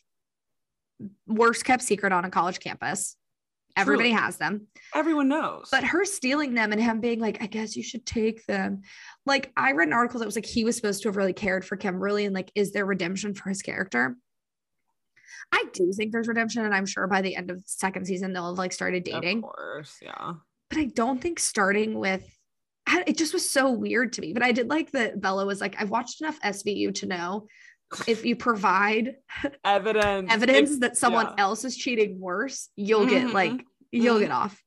worst 1.28 1.66
kept 1.66 1.82
secret 1.84 2.14
on 2.14 2.26
a 2.26 2.30
college 2.30 2.60
campus 2.60 3.16
everybody 3.76 4.10
Truly. 4.10 4.22
has 4.22 4.38
them 4.38 4.68
Everyone 4.94 5.28
knows. 5.28 5.70
but 5.72 5.84
her 5.84 6.06
stealing 6.06 6.54
them 6.54 6.72
and 6.72 6.82
him 6.82 7.00
being 7.00 7.20
like 7.20 7.42
i 7.42 7.48
guess 7.48 7.76
you 7.76 7.82
should 7.84 8.06
take 8.06 8.46
them 8.46 8.82
like 9.26 9.52
i 9.58 9.72
read 9.72 9.88
an 9.88 9.94
article 9.94 10.20
that 10.20 10.26
was 10.26 10.36
like 10.36 10.46
he 10.46 10.64
was 10.64 10.76
supposed 10.76 11.02
to 11.02 11.10
have 11.10 11.18
really 11.18 11.34
cared 11.34 11.66
for 11.66 11.76
kimberly 11.76 12.26
and 12.26 12.36
like 12.36 12.52
is 12.56 12.72
there 12.72 12.86
redemption 12.86 13.34
for 13.34 13.50
his 13.50 13.62
character 13.64 14.16
i 15.52 15.64
do 15.74 15.92
think 15.92 16.12
there's 16.12 16.28
redemption 16.28 16.64
and 16.66 16.74
i'm 16.76 16.86
sure 16.86 17.08
by 17.08 17.22
the 17.22 17.36
end 17.36 17.50
of 17.50 17.58
the 17.58 17.64
second 17.66 18.06
season 18.06 18.32
they'll 18.32 18.50
have 18.50 18.58
like 18.60 18.72
started 18.74 19.04
dating 19.04 19.38
Of 19.40 19.44
course, 19.44 19.98
yeah. 20.02 20.34
but 20.70 20.78
i 20.78 20.86
don't 20.86 21.20
think 21.22 21.40
starting 21.40 21.98
with 21.98 22.24
it 23.08 23.18
just 23.18 23.34
was 23.34 23.50
so 23.50 23.72
weird 23.72 24.14
to 24.14 24.22
me 24.22 24.34
but 24.34 24.44
i 24.44 24.52
did 24.52 24.70
like 24.70 24.92
that 24.92 25.20
bella 25.20 25.46
was 25.46 25.60
like 25.62 25.76
i've 25.82 25.90
watched 25.90 26.22
enough 26.22 26.40
svu 26.42 26.94
to 26.96 27.06
know 27.08 27.48
if 28.08 28.26
you 28.26 28.36
provide 28.36 29.16
Evidence. 29.64 30.32
evidence 30.32 30.72
If- 30.72 30.80
that 30.82 30.98
someone 30.98 31.28
yeah. 31.28 31.36
else 31.44 31.64
is 31.66 31.76
cheating 31.78 32.20
worse, 32.20 32.70
you'll 32.76 33.06
get 33.06 33.28
Mhm. 33.28 33.34
like 33.34 33.66
you'll 33.92 34.18
Mhm. 34.18 34.22
get 34.22 34.32
off. 34.32 34.62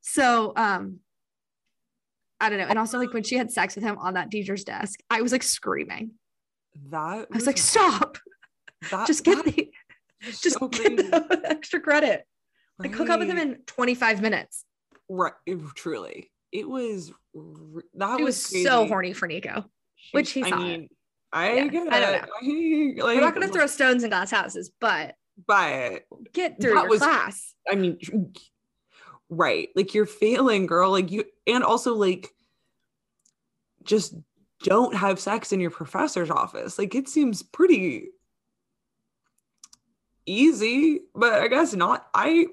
So 0.00 0.52
um 0.56 1.00
I 2.40 2.48
don't 2.50 2.58
know. 2.58 2.66
And 2.66 2.78
also 2.78 2.98
like 2.98 3.12
when 3.12 3.22
she 3.22 3.36
had 3.36 3.50
sex 3.50 3.74
with 3.74 3.84
him 3.84 3.96
on 3.98 4.14
that 4.14 4.30
teacher's 4.30 4.64
desk, 4.64 5.00
I 5.10 5.22
was 5.22 5.32
like 5.32 5.42
screaming. 5.42 6.12
that 6.90 7.28
I 7.30 7.34
was 7.34 7.46
like, 7.46 7.56
stop, 7.58 8.18
that, 8.90 9.06
just 9.06 9.22
get 9.24 9.44
the 9.44 9.70
just 10.22 10.58
so 10.58 10.68
get 10.68 10.96
the 10.96 11.40
extra 11.44 11.80
credit. 11.80 12.26
Like 12.78 12.92
hook 12.92 13.08
up 13.10 13.20
with 13.20 13.28
him 13.28 13.38
in 13.38 13.62
25 13.66 14.20
minutes. 14.20 14.64
right 15.08 15.32
it- 15.46 15.58
truly. 15.76 16.30
It 16.50 16.68
was 16.68 17.12
that 17.94 18.18
He 18.18 18.24
was, 18.24 18.50
was 18.52 18.62
so 18.64 18.86
horny 18.86 19.12
for 19.12 19.26
Nico. 19.28 19.64
She- 19.96 20.10
which 20.16 20.30
he 20.32 20.42
I 20.42 20.48
it. 20.48 20.56
mean, 20.56 20.88
I 21.34 21.52
Yeah, 21.54 21.66
get 21.66 21.92
I 21.92 22.00
don't 22.00 22.14
it. 22.14 22.22
I, 23.00 23.02
like, 23.04 23.16
We're 23.16 23.20
not 23.20 23.34
gonna 23.34 23.48
throw 23.48 23.66
stones 23.66 24.04
in 24.04 24.10
glass 24.10 24.30
houses, 24.30 24.70
but 24.80 25.16
but 25.46 26.04
get 26.32 26.60
through 26.60 26.74
your 26.74 26.88
was- 26.88 27.00
class. 27.00 27.54
I 27.68 27.74
mean, 27.74 27.98
right. 29.28 29.68
Like 29.74 29.94
you're 29.94 30.06
failing, 30.06 30.66
girl. 30.66 30.90
Like 30.92 31.10
you, 31.10 31.24
and 31.46 31.64
also 31.64 31.94
like, 31.94 32.30
just 33.82 34.14
don't 34.62 34.94
have 34.94 35.18
sex 35.18 35.52
in 35.52 35.58
your 35.60 35.70
professor's 35.70 36.30
office. 36.30 36.78
Like 36.78 36.94
it 36.94 37.08
seems 37.08 37.42
pretty 37.42 38.10
easy, 40.26 41.00
but 41.14 41.32
I 41.34 41.48
guess 41.48 41.74
not. 41.74 42.06
I, 42.14 42.46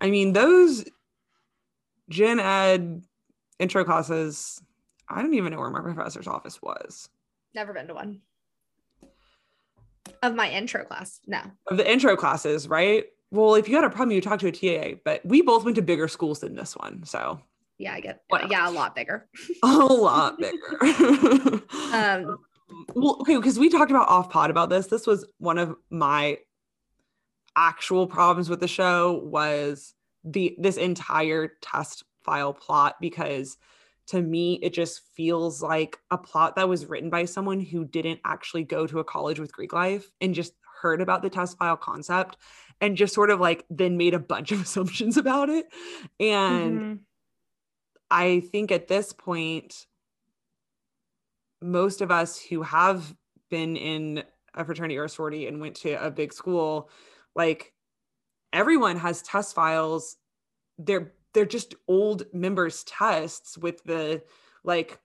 I 0.00 0.10
mean, 0.10 0.32
those 0.34 0.84
gen 2.10 2.38
ed 2.38 3.02
intro 3.58 3.84
classes, 3.84 4.60
I 5.08 5.22
don't 5.22 5.34
even 5.34 5.52
know 5.52 5.58
where 5.58 5.70
my 5.70 5.80
professor's 5.80 6.26
office 6.26 6.60
was. 6.60 7.08
Never 7.54 7.72
been 7.72 7.86
to 7.88 7.94
one. 7.94 8.20
Of 10.22 10.34
my 10.34 10.50
intro 10.50 10.84
class. 10.84 11.20
No. 11.26 11.40
Of 11.68 11.76
the 11.76 11.90
intro 11.90 12.16
classes, 12.16 12.68
right? 12.68 13.04
Well, 13.30 13.54
if 13.54 13.68
you 13.68 13.74
had 13.74 13.84
a 13.84 13.90
problem, 13.90 14.12
you 14.12 14.20
talk 14.20 14.38
to 14.40 14.46
a 14.48 14.52
TA, 14.52 14.98
but 15.04 15.24
we 15.24 15.42
both 15.42 15.64
went 15.64 15.76
to 15.76 15.82
bigger 15.82 16.08
schools 16.08 16.40
than 16.40 16.54
this 16.54 16.76
one. 16.76 17.04
So 17.04 17.40
Yeah, 17.78 17.94
I 17.94 18.00
get 18.00 18.22
Whatever. 18.28 18.52
yeah, 18.52 18.68
a 18.68 18.70
lot 18.70 18.94
bigger. 18.94 19.28
a 19.62 19.68
lot 19.76 20.38
bigger. 20.38 21.62
Um 21.92 22.38
well, 22.94 23.18
okay, 23.20 23.36
because 23.36 23.58
we 23.58 23.68
talked 23.68 23.90
about 23.90 24.08
off 24.08 24.30
pod 24.30 24.50
about 24.50 24.70
this. 24.70 24.86
This 24.86 25.06
was 25.06 25.26
one 25.38 25.58
of 25.58 25.74
my 25.90 26.38
actual 27.56 28.06
problems 28.06 28.48
with 28.50 28.60
the 28.60 28.68
show 28.68 29.20
was 29.24 29.94
the 30.24 30.54
this 30.58 30.76
entire 30.76 31.52
test 31.62 32.04
file 32.24 32.52
plot 32.52 32.96
because 33.00 33.56
to 34.06 34.22
me 34.22 34.54
it 34.62 34.72
just 34.72 35.02
feels 35.14 35.62
like 35.62 35.98
a 36.10 36.18
plot 36.18 36.56
that 36.56 36.68
was 36.68 36.86
written 36.86 37.10
by 37.10 37.24
someone 37.24 37.60
who 37.60 37.84
didn't 37.84 38.20
actually 38.24 38.64
go 38.64 38.86
to 38.86 38.98
a 39.00 39.04
college 39.04 39.40
with 39.40 39.52
Greek 39.52 39.72
life 39.72 40.10
and 40.20 40.34
just 40.34 40.54
heard 40.80 41.00
about 41.00 41.22
the 41.22 41.30
test 41.30 41.58
file 41.58 41.76
concept 41.76 42.36
and 42.80 42.96
just 42.96 43.14
sort 43.14 43.30
of 43.30 43.40
like 43.40 43.64
then 43.70 43.96
made 43.96 44.14
a 44.14 44.18
bunch 44.18 44.52
of 44.52 44.60
assumptions 44.62 45.16
about 45.16 45.48
it. 45.48 45.66
And 46.20 46.80
Mhm. 46.80 47.06
I 48.10 48.40
think 48.40 48.70
at 48.70 48.88
this 48.88 49.12
point, 49.12 49.86
most 51.60 52.00
of 52.00 52.10
us 52.10 52.38
who 52.40 52.62
have 52.62 53.14
been 53.50 53.76
in 53.76 54.24
a 54.54 54.64
fraternity 54.64 54.96
or 54.96 55.04
a 55.04 55.08
sorority 55.08 55.46
and 55.46 55.60
went 55.60 55.76
to 55.76 55.92
a 56.04 56.10
big 56.10 56.32
school, 56.32 56.90
like 57.34 57.72
everyone 58.52 58.96
has 58.96 59.22
test 59.22 59.54
files. 59.54 60.16
They're 60.78 61.14
they're 61.36 61.44
just 61.44 61.74
old 61.86 62.22
members' 62.32 62.82
tests 62.84 63.58
with 63.58 63.84
the 63.84 64.22
like 64.64 64.98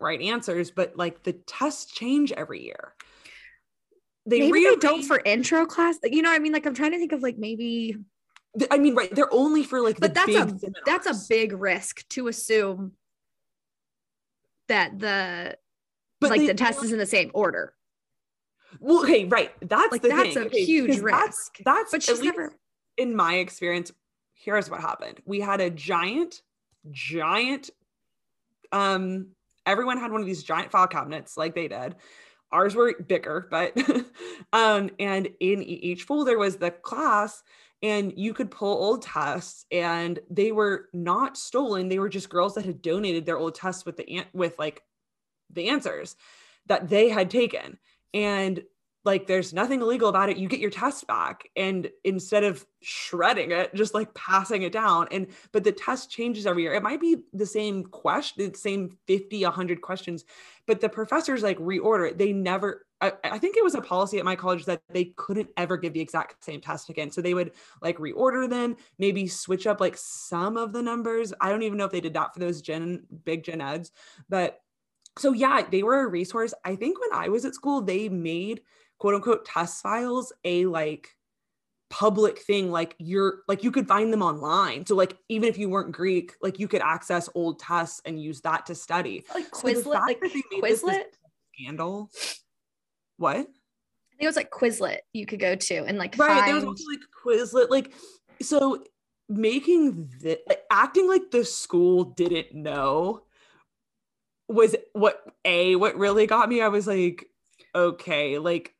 right 0.00 0.18
answers, 0.22 0.70
but 0.70 0.96
like 0.96 1.22
the 1.22 1.34
tests 1.34 1.92
change 1.92 2.32
every 2.32 2.64
year. 2.64 2.94
They 4.24 4.40
maybe 4.40 4.64
they 4.64 4.76
don't 4.76 5.02
for 5.02 5.20
intro 5.22 5.66
class. 5.66 5.98
You 6.02 6.22
know, 6.22 6.32
I 6.32 6.38
mean, 6.38 6.54
like 6.54 6.64
I'm 6.64 6.72
trying 6.72 6.92
to 6.92 6.98
think 6.98 7.12
of 7.12 7.20
like 7.22 7.36
maybe, 7.36 7.94
I 8.70 8.78
mean, 8.78 8.94
right? 8.94 9.14
They're 9.14 9.32
only 9.34 9.62
for 9.62 9.82
like 9.82 9.96
the 9.96 10.08
but 10.08 10.14
that's 10.14 10.34
a 10.34 10.58
that's 10.86 11.06
a 11.06 11.14
big 11.28 11.52
risk 11.52 12.08
to 12.08 12.28
assume 12.28 12.92
that 14.68 14.98
the 14.98 15.58
But 16.22 16.30
like 16.30 16.40
they- 16.40 16.46
the 16.46 16.54
test 16.54 16.82
is 16.82 16.90
in 16.90 16.98
the 16.98 17.04
same 17.04 17.30
order. 17.34 17.74
Well, 18.78 19.02
okay, 19.02 19.26
right. 19.26 19.50
That's 19.60 19.92
Like 19.92 20.00
the 20.00 20.08
that's 20.08 20.32
thing. 20.34 20.42
a 20.44 20.46
okay, 20.46 20.64
huge 20.64 20.86
because 20.86 21.02
That's, 21.02 21.26
risk. 21.26 21.58
that's 21.66 21.90
But 21.90 22.02
she's 22.02 22.20
least 22.22 22.36
never. 22.36 22.54
in 22.96 23.14
my 23.14 23.34
experience. 23.34 23.92
Here's 24.42 24.70
what 24.70 24.80
happened. 24.80 25.20
We 25.26 25.40
had 25.40 25.60
a 25.60 25.70
giant, 25.70 26.40
giant. 26.90 27.70
Um, 28.72 29.28
everyone 29.66 29.98
had 29.98 30.12
one 30.12 30.22
of 30.22 30.26
these 30.26 30.42
giant 30.42 30.70
file 30.70 30.86
cabinets, 30.86 31.36
like 31.36 31.54
they 31.54 31.68
did. 31.68 31.96
Ours 32.50 32.74
were 32.74 32.94
bigger, 32.94 33.46
but 33.50 33.76
um, 34.52 34.90
and 34.98 35.28
in 35.40 35.62
each 35.62 36.04
folder 36.04 36.38
was 36.38 36.56
the 36.56 36.70
class, 36.70 37.42
and 37.82 38.12
you 38.16 38.32
could 38.32 38.50
pull 38.50 38.72
old 38.72 39.02
tests, 39.02 39.66
and 39.70 40.18
they 40.30 40.52
were 40.52 40.88
not 40.92 41.36
stolen. 41.36 41.88
They 41.88 41.98
were 41.98 42.08
just 42.08 42.30
girls 42.30 42.54
that 42.54 42.64
had 42.64 42.82
donated 42.82 43.26
their 43.26 43.38
old 43.38 43.54
tests 43.54 43.84
with 43.84 43.98
the 43.98 44.24
with 44.32 44.58
like 44.58 44.82
the 45.50 45.68
answers 45.68 46.16
that 46.66 46.88
they 46.88 47.08
had 47.08 47.30
taken 47.30 47.78
and 48.14 48.62
like 49.04 49.26
there's 49.26 49.52
nothing 49.54 49.80
illegal 49.80 50.08
about 50.08 50.28
it. 50.28 50.36
You 50.36 50.48
get 50.48 50.60
your 50.60 50.70
test 50.70 51.06
back 51.06 51.48
and 51.56 51.90
instead 52.04 52.44
of 52.44 52.66
shredding 52.82 53.50
it 53.50 53.74
just 53.74 53.94
like 53.94 54.12
passing 54.14 54.62
it 54.62 54.72
down 54.72 55.08
and 55.10 55.28
but 55.52 55.64
the 55.64 55.72
test 55.72 56.10
changes 56.10 56.46
every 56.46 56.62
year. 56.62 56.74
It 56.74 56.82
might 56.82 57.00
be 57.00 57.16
the 57.32 57.46
same 57.46 57.84
question 57.84 58.50
the 58.50 58.58
same 58.58 58.96
50 59.06 59.44
100 59.44 59.80
questions 59.80 60.24
but 60.66 60.80
the 60.80 60.88
professors 60.88 61.42
like 61.42 61.58
reorder 61.58 62.10
it. 62.10 62.18
They 62.18 62.32
never 62.32 62.86
I, 63.00 63.12
I 63.24 63.38
think 63.38 63.56
it 63.56 63.64
was 63.64 63.74
a 63.74 63.80
policy 63.80 64.18
at 64.18 64.26
my 64.26 64.36
college 64.36 64.66
that 64.66 64.82
they 64.90 65.06
couldn't 65.16 65.48
ever 65.56 65.78
give 65.78 65.94
the 65.94 66.00
exact 66.00 66.44
same 66.44 66.60
test 66.60 66.90
again. 66.90 67.10
So 67.10 67.22
they 67.22 67.32
would 67.32 67.52
like 67.80 67.96
reorder 67.96 68.48
them 68.50 68.76
maybe 68.98 69.26
switch 69.26 69.66
up 69.66 69.80
like 69.80 69.96
some 69.96 70.58
of 70.58 70.72
the 70.74 70.82
numbers. 70.82 71.32
I 71.40 71.48
don't 71.48 71.62
even 71.62 71.78
know 71.78 71.86
if 71.86 71.92
they 71.92 72.02
did 72.02 72.14
that 72.14 72.34
for 72.34 72.40
those 72.40 72.60
gen 72.60 73.04
big 73.24 73.44
gen 73.44 73.62
eds 73.62 73.92
but 74.28 74.60
so 75.18 75.32
yeah 75.32 75.62
they 75.70 75.82
were 75.82 76.00
a 76.00 76.06
resource. 76.06 76.52
I 76.64 76.76
think 76.76 77.00
when 77.00 77.18
i 77.18 77.28
was 77.28 77.46
at 77.46 77.54
school 77.54 77.80
they 77.80 78.10
made 78.10 78.60
quote 79.00 79.14
unquote 79.14 79.44
test 79.44 79.82
files 79.82 80.32
a 80.44 80.66
like 80.66 81.16
public 81.88 82.38
thing 82.38 82.70
like 82.70 82.94
you're 82.98 83.38
like 83.48 83.64
you 83.64 83.72
could 83.72 83.88
find 83.88 84.12
them 84.12 84.22
online 84.22 84.86
so 84.86 84.94
like 84.94 85.16
even 85.28 85.48
if 85.48 85.58
you 85.58 85.68
weren't 85.68 85.90
greek 85.90 86.34
like 86.40 86.60
you 86.60 86.68
could 86.68 86.82
access 86.82 87.28
old 87.34 87.58
tests 87.58 88.00
and 88.04 88.22
use 88.22 88.40
that 88.42 88.64
to 88.64 88.76
study 88.76 89.24
Like 89.34 89.52
So 89.52 89.66
the 89.66 89.74
Quizlet, 89.74 89.92
fact 89.94 90.06
like 90.06 90.20
that 90.20 90.32
they 90.32 90.42
made 90.52 90.62
this 90.62 90.82
this 90.82 90.82
Quizlet. 90.84 91.02
scandal 91.58 92.10
what 93.16 93.32
I 93.32 93.42
think 93.42 93.48
it 94.20 94.26
was 94.26 94.36
like 94.36 94.50
Quizlet 94.50 94.98
you 95.12 95.26
could 95.26 95.40
go 95.40 95.56
to 95.56 95.74
and 95.86 95.98
like 95.98 96.16
right 96.16 96.28
find. 96.28 96.46
there 96.46 96.54
was 96.54 96.64
also 96.64 96.84
like 96.88 97.00
quizlet 97.24 97.70
like 97.70 97.92
so 98.40 98.84
making 99.28 100.10
this 100.20 100.38
like, 100.48 100.62
acting 100.70 101.08
like 101.08 101.32
the 101.32 101.44
school 101.44 102.04
didn't 102.04 102.54
know 102.54 103.22
was 104.48 104.76
what 104.92 105.24
a 105.44 105.74
what 105.74 105.96
really 105.96 106.26
got 106.26 106.48
me 106.48 106.60
i 106.60 106.68
was 106.68 106.86
like 106.86 107.26
okay 107.74 108.38
like 108.38 108.74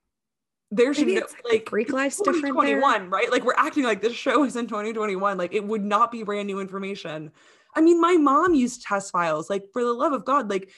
there's 0.70 0.98
Maybe 0.98 1.14
no, 1.16 1.22
it's 1.22 1.34
like, 1.50 1.64
Greek 1.64 1.92
life's 1.92 2.16
different. 2.18 2.42
there. 2.42 2.52
2021 2.52 3.10
right 3.10 3.30
like 3.30 3.44
we're 3.44 3.54
acting 3.56 3.84
like 3.84 4.00
this 4.00 4.14
show 4.14 4.44
is 4.44 4.56
in 4.56 4.66
2021 4.66 5.36
like 5.36 5.52
it 5.54 5.64
would 5.64 5.84
not 5.84 6.12
be 6.12 6.22
brand 6.22 6.46
new 6.46 6.60
information 6.60 7.30
i 7.74 7.80
mean 7.80 8.00
my 8.00 8.16
mom 8.16 8.54
used 8.54 8.82
test 8.82 9.10
files 9.10 9.50
like 9.50 9.64
for 9.72 9.82
the 9.82 9.92
love 9.92 10.12
of 10.12 10.24
god 10.24 10.48
like 10.48 10.70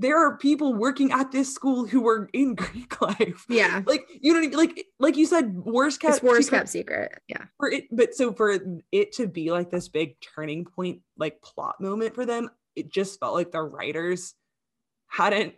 there 0.00 0.16
are 0.18 0.36
people 0.38 0.74
working 0.74 1.10
at 1.12 1.32
this 1.32 1.52
school 1.52 1.86
who 1.86 2.00
were 2.02 2.28
in 2.32 2.54
greek 2.62 3.00
life 3.00 3.46
Yeah, 3.48 3.82
like 3.86 4.06
you 4.20 4.32
know 4.32 4.38
I 4.38 4.42
mean? 4.42 4.52
like 4.52 4.86
like 5.00 5.16
you 5.16 5.24
said 5.26 5.54
worst 5.56 6.00
kept 6.00 6.16
it's 6.16 6.22
worst 6.22 6.44
secret 6.44 6.58
kept 6.58 6.68
secret. 6.68 7.12
Yeah, 7.26 7.44
for 7.56 7.70
it 7.70 7.84
but 7.90 8.14
so 8.14 8.32
for 8.32 8.58
it 8.92 9.12
to 9.12 9.26
be 9.26 9.50
like 9.50 9.70
this 9.70 9.88
big 9.88 10.20
turning 10.20 10.64
point 10.66 11.00
like 11.16 11.40
plot 11.42 11.80
moment 11.80 12.14
for 12.14 12.26
them 12.26 12.50
it 12.76 12.90
just 12.92 13.18
felt 13.18 13.34
like 13.34 13.50
the 13.50 13.60
writers 13.62 14.34
hadn't 15.08 15.54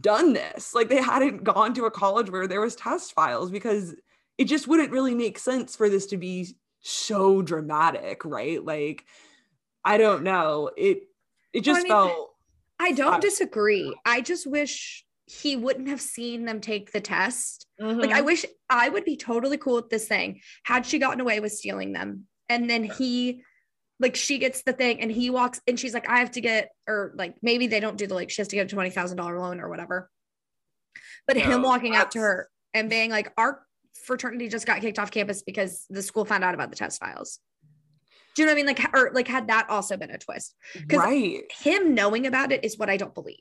done 0.00 0.32
this 0.32 0.74
like 0.74 0.88
they 0.88 1.00
hadn't 1.00 1.44
gone 1.44 1.72
to 1.72 1.84
a 1.84 1.90
college 1.90 2.30
where 2.30 2.46
there 2.46 2.60
was 2.60 2.74
test 2.74 3.12
files 3.12 3.50
because 3.50 3.94
it 4.38 4.44
just 4.46 4.66
wouldn't 4.66 4.90
really 4.90 5.14
make 5.14 5.38
sense 5.38 5.76
for 5.76 5.88
this 5.88 6.06
to 6.06 6.16
be 6.16 6.48
so 6.80 7.40
dramatic 7.42 8.24
right 8.24 8.64
like 8.64 9.04
i 9.84 9.96
don't 9.96 10.24
know 10.24 10.68
it 10.76 11.02
it 11.52 11.64
Well, 11.64 11.76
I 11.76 11.78
just 11.78 11.82
mean, 11.84 11.92
felt 11.92 12.34
I 12.80 12.92
don't 12.92 13.22
disagree. 13.22 13.94
I 14.04 14.20
just 14.20 14.46
wish 14.46 15.04
he 15.26 15.56
wouldn't 15.56 15.88
have 15.88 16.00
seen 16.00 16.44
them 16.44 16.60
take 16.60 16.92
the 16.92 17.00
test. 17.00 17.66
Like 17.78 17.96
Mm-hmm. 17.96 18.12
I 18.12 18.20
wish 18.20 18.44
I 18.68 18.88
would 18.88 19.04
be 19.04 19.16
totally 19.16 19.56
cool 19.56 19.76
with 19.76 19.90
this 19.90 20.06
thing 20.06 20.40
had 20.64 20.84
she 20.84 20.98
gotten 20.98 21.20
away 21.20 21.40
with 21.40 21.52
stealing 21.52 21.92
them, 21.92 22.26
and 22.48 22.68
then 22.68 22.84
he. 22.84 23.42
Like 24.00 24.16
she 24.16 24.38
gets 24.38 24.62
the 24.62 24.72
thing 24.72 25.00
and 25.00 25.10
he 25.10 25.30
walks 25.30 25.60
and 25.66 25.78
she's 25.78 25.94
like, 25.94 26.08
I 26.08 26.18
have 26.18 26.32
to 26.32 26.40
get, 26.40 26.70
or 26.88 27.12
like 27.16 27.36
maybe 27.42 27.66
they 27.68 27.80
don't 27.80 27.96
do 27.96 28.06
the 28.06 28.14
like 28.14 28.30
she 28.30 28.40
has 28.42 28.48
to 28.48 28.56
get 28.56 28.66
a 28.66 28.74
twenty 28.74 28.90
thousand 28.90 29.16
dollar 29.16 29.38
loan 29.38 29.60
or 29.60 29.68
whatever. 29.68 30.10
But 31.26 31.36
him 31.36 31.62
walking 31.62 31.94
out 31.94 32.10
to 32.12 32.18
her 32.20 32.48
and 32.74 32.90
being 32.90 33.10
like, 33.10 33.32
our 33.38 33.62
fraternity 34.04 34.48
just 34.48 34.66
got 34.66 34.80
kicked 34.80 34.98
off 34.98 35.10
campus 35.10 35.42
because 35.42 35.86
the 35.88 36.02
school 36.02 36.24
found 36.24 36.44
out 36.44 36.54
about 36.54 36.70
the 36.70 36.76
test 36.76 37.00
files. 37.00 37.38
Do 38.34 38.42
you 38.42 38.46
know 38.46 38.52
what 38.52 38.54
I 38.54 38.64
mean? 38.64 38.66
Like, 38.66 38.96
or 38.96 39.10
like, 39.14 39.28
had 39.28 39.46
that 39.46 39.70
also 39.70 39.96
been 39.96 40.10
a 40.10 40.18
twist? 40.18 40.54
'cause 40.88 40.98
right 40.98 41.44
Him 41.60 41.94
knowing 41.94 42.26
about 42.26 42.50
it 42.50 42.64
is 42.64 42.76
what 42.76 42.90
I 42.90 42.96
don't 42.96 43.14
believe. 43.14 43.38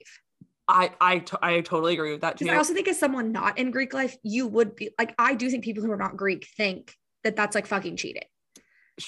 i 0.67 0.91
i, 1.01 1.23
I 1.41 1.61
totally 1.61 1.93
agree 1.95 2.11
with 2.11 2.21
that 2.21 2.37
too 2.37 2.45
Because 2.45 2.53
I 2.53 2.57
also 2.59 2.73
think 2.75 2.87
as 2.87 2.99
someone 2.99 3.31
not 3.31 3.57
in 3.57 3.71
Greek 3.71 3.93
life, 3.93 4.15
you 4.23 4.45
would 4.47 4.75
be 4.75 4.91
like, 4.99 5.15
I 5.17 5.33
do 5.33 5.49
think 5.49 5.63
people 5.63 5.83
who 5.83 5.91
are 5.91 5.97
not 5.97 6.15
Greek 6.15 6.47
think 6.55 6.95
that 7.23 7.35
that's 7.35 7.55
like 7.55 7.65
fucking 7.67 7.97
cheating. 7.97 8.23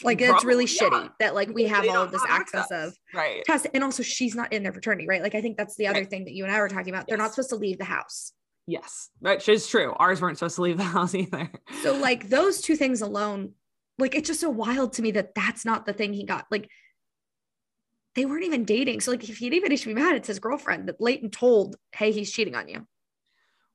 Like 0.03 0.20
it's 0.22 0.44
really 0.44 0.66
yeah. 0.66 0.90
shitty 0.90 1.10
that 1.20 1.36
like 1.36 1.49
we 1.49 1.64
They 1.64 1.70
have 1.70 1.88
all 1.88 1.98
of 1.98 2.12
this 2.12 2.24
have 2.26 2.41
access, 2.41 2.72
of 2.72 2.94
right 3.14 3.44
tests. 3.45 3.68
And 3.74 3.84
also 3.84 4.02
she's 4.02 4.34
not 4.36 4.52
in 4.52 4.64
their 4.64 4.74
fraternity, 4.74 5.07
right? 5.07 5.22
Like 5.22 5.36
I 5.36 5.41
think 5.41 5.57
that's 5.57 5.76
the 5.76 5.88
other 5.88 5.99
Right. 5.99 6.10
thing 6.10 6.26
that 6.26 6.34
you 6.34 6.44
and 6.44 6.52
I 6.53 6.60
were 6.60 6.70
talking 6.70 6.90
about. 6.94 7.07
They're 7.07 7.18
not 7.18 7.32
supposed 7.34 7.49
to 7.49 7.56
leave 7.56 7.78
the 7.78 7.84
house. 7.86 8.34
Yes, 8.68 9.10
which 9.20 9.48
is 9.48 9.68
true. 9.68 9.94
Ours 9.98 10.22
weren't 10.22 10.40
supposed 10.40 10.56
to 10.56 10.64
leave 10.64 10.78
the 10.78 10.84
house 10.98 11.14
either. 11.14 11.52
So 11.84 11.95
like 11.98 12.30
those 12.30 12.62
two 12.62 12.76
things 12.76 13.02
alone, 13.02 13.52
like 13.99 14.16
it's 14.16 14.28
just 14.28 14.41
so 14.41 14.49
wild 14.49 14.94
to 14.94 15.03
me 15.03 15.12
that 15.12 15.36
that's 15.36 15.66
not 15.66 15.86
the 15.86 15.94
thing 15.94 16.14
he 16.14 16.26
got. 16.26 16.48
Like 16.49 16.68
they 18.16 18.26
weren't 18.26 18.45
even 18.45 18.66
dating. 18.66 19.02
So 19.02 19.12
like 19.12 19.28
if 19.30 19.38
he 19.38 19.48
even 19.48 19.70
he 19.70 19.78
should 19.78 19.94
be 19.94 20.02
mad, 20.02 20.16
it's 20.16 20.28
his 20.28 20.40
girlfriend 20.40 20.88
that 20.88 20.99
Leighton 20.99 21.30
told, 21.30 21.76
hey, 21.91 22.12
he's 22.12 22.32
cheating 22.32 22.56
on 22.56 22.68
you. 22.68 22.88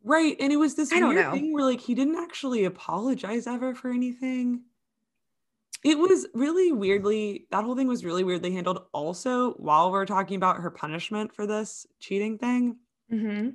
Right. 0.03 0.35
And 0.41 0.53
it 0.53 0.57
was 0.57 0.74
this 0.74 0.93
I 0.93 0.99
don't 0.99 1.11
weird 1.11 1.27
know. 1.27 1.32
thing 1.32 1.53
where 1.53 1.62
like 1.65 1.81
he 1.81 1.95
didn't 1.95 2.16
actually 2.16 2.65
apologize 2.65 3.47
ever 3.47 3.74
for 3.74 3.91
anything. 3.91 4.62
It 5.82 5.98
was 5.98 6.27
really 6.35 6.73
weirdly, 6.73 7.47
that 7.51 7.65
whole 7.65 7.74
thing 7.74 7.89
was 7.89 8.05
really 8.05 8.24
weirdly 8.24 8.52
handled. 8.52 8.85
Also, 8.93 9.52
while 9.52 9.90
we're 9.90 10.05
talking 10.07 10.36
about 10.36 10.59
her 10.59 10.70
punishment 10.70 11.35
for 11.35 11.47
this 11.47 11.86
cheating 12.01 12.39
thing, 12.39 12.77
Mm-hmm. 13.12 13.51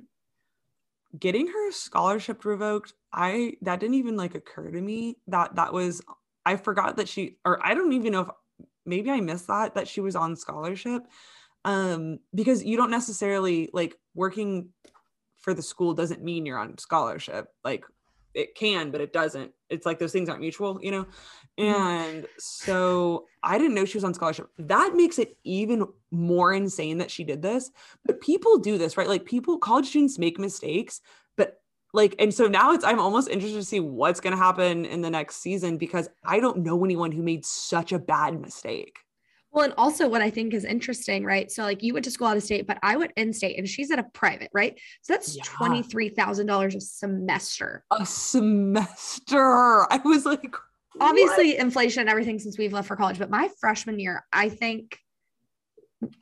getting 1.18 1.46
her 1.46 1.72
scholarship 1.72 2.44
revoked, 2.44 2.92
I 3.12 3.54
that 3.62 3.80
didn't 3.80 3.94
even 3.94 4.16
like 4.16 4.34
occur 4.34 4.70
to 4.70 4.80
me 4.80 5.16
that 5.28 5.54
that 5.56 5.72
was 5.72 6.02
I 6.44 6.56
forgot 6.56 6.96
that 6.96 7.08
she 7.08 7.38
or 7.44 7.64
I 7.64 7.74
don't 7.74 7.92
even 7.92 8.12
know 8.12 8.20
if 8.22 8.28
maybe 8.84 9.10
I 9.10 9.20
missed 9.20 9.46
that 9.48 9.74
that 9.74 9.88
she 9.88 10.00
was 10.00 10.16
on 10.16 10.36
scholarship. 10.36 11.02
Um 11.64 12.18
because 12.34 12.64
you 12.64 12.76
don't 12.76 12.90
necessarily 12.90 13.70
like 13.72 13.96
working 14.14 14.70
for 15.38 15.54
the 15.54 15.62
school 15.62 15.94
doesn't 15.94 16.22
mean 16.22 16.44
you're 16.44 16.58
on 16.58 16.76
scholarship. 16.78 17.48
Like 17.64 17.84
it 18.36 18.54
can, 18.54 18.90
but 18.90 19.00
it 19.00 19.12
doesn't. 19.12 19.50
It's 19.70 19.86
like 19.86 19.98
those 19.98 20.12
things 20.12 20.28
aren't 20.28 20.42
mutual, 20.42 20.78
you 20.82 20.90
know? 20.90 21.06
Mm-hmm. 21.58 21.82
And 21.82 22.26
so 22.38 23.26
I 23.42 23.56
didn't 23.56 23.74
know 23.74 23.86
she 23.86 23.96
was 23.96 24.04
on 24.04 24.12
scholarship. 24.12 24.50
That 24.58 24.94
makes 24.94 25.18
it 25.18 25.38
even 25.42 25.86
more 26.10 26.52
insane 26.52 26.98
that 26.98 27.10
she 27.10 27.24
did 27.24 27.40
this. 27.40 27.70
But 28.04 28.20
people 28.20 28.58
do 28.58 28.76
this, 28.76 28.98
right? 28.98 29.08
Like 29.08 29.24
people, 29.24 29.58
college 29.58 29.88
students 29.88 30.18
make 30.18 30.38
mistakes, 30.38 31.00
but 31.36 31.60
like, 31.94 32.14
and 32.18 32.32
so 32.32 32.46
now 32.46 32.72
it's, 32.72 32.84
I'm 32.84 33.00
almost 33.00 33.30
interested 33.30 33.58
to 33.58 33.64
see 33.64 33.80
what's 33.80 34.20
going 34.20 34.36
to 34.36 34.42
happen 34.42 34.84
in 34.84 35.00
the 35.00 35.10
next 35.10 35.36
season 35.36 35.78
because 35.78 36.10
I 36.22 36.38
don't 36.38 36.58
know 36.58 36.84
anyone 36.84 37.12
who 37.12 37.22
made 37.22 37.46
such 37.46 37.92
a 37.92 37.98
bad 37.98 38.38
mistake. 38.38 38.98
Well, 39.56 39.64
and 39.64 39.72
also 39.78 40.06
what 40.06 40.20
I 40.20 40.28
think 40.28 40.52
is 40.52 40.66
interesting, 40.66 41.24
right? 41.24 41.50
So, 41.50 41.62
like, 41.62 41.82
you 41.82 41.94
went 41.94 42.04
to 42.04 42.10
school 42.10 42.26
out 42.26 42.36
of 42.36 42.42
state, 42.42 42.66
but 42.66 42.76
I 42.82 42.96
went 42.98 43.12
in 43.16 43.32
state, 43.32 43.56
and 43.58 43.66
she's 43.66 43.90
at 43.90 43.98
a 43.98 44.02
private, 44.02 44.50
right? 44.52 44.78
So 45.00 45.14
that's 45.14 45.34
Yeah. 45.34 45.44
twenty 45.46 45.82
three 45.82 46.10
thousand 46.10 46.46
dollars 46.46 46.74
a 46.74 46.80
semester. 46.80 47.82
A 47.90 48.04
semester. 48.04 49.40
I 49.90 49.98
was 50.04 50.26
like, 50.26 50.54
what? 50.92 51.08
Obviously, 51.08 51.56
inflation 51.56 52.02
and 52.02 52.10
everything 52.10 52.38
since 52.38 52.58
we've 52.58 52.74
left 52.74 52.86
for 52.86 52.96
college, 52.96 53.18
but 53.18 53.30
my 53.30 53.48
freshman 53.58 53.98
year, 53.98 54.26
I 54.30 54.50
think, 54.50 54.98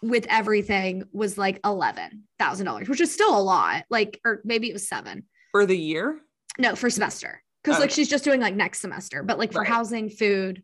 with 0.01 0.27
everything, 0.29 1.03
was 1.11 1.37
like 1.37 1.59
eleven 1.65 2.29
thousand 2.39 2.67
dollars, 2.67 2.89
which 2.89 3.01
is 3.01 3.13
still 3.13 3.37
a 3.37 3.43
lot. 3.43 3.83
Like, 3.91 4.21
or 4.25 4.43
maybe 4.45 4.71
it 4.71 4.75
was 4.75 4.87
seven. 4.89 5.25
for 5.51 5.67
the 5.67 5.77
year. 5.77 6.21
No, 6.57 6.77
for 6.77 6.89
semester. 6.89 7.43
Because 7.65 7.79
Oh, 7.79 7.81
like 7.81 7.91
she's 7.91 8.09
just 8.09 8.23
doing 8.23 8.41
like 8.41 8.55
next 8.55 8.79
semester, 8.81 9.25
but 9.25 9.41
like 9.41 9.53
for 9.53 9.63
Right. 9.63 9.69
housing, 9.69 10.09
food, 10.09 10.63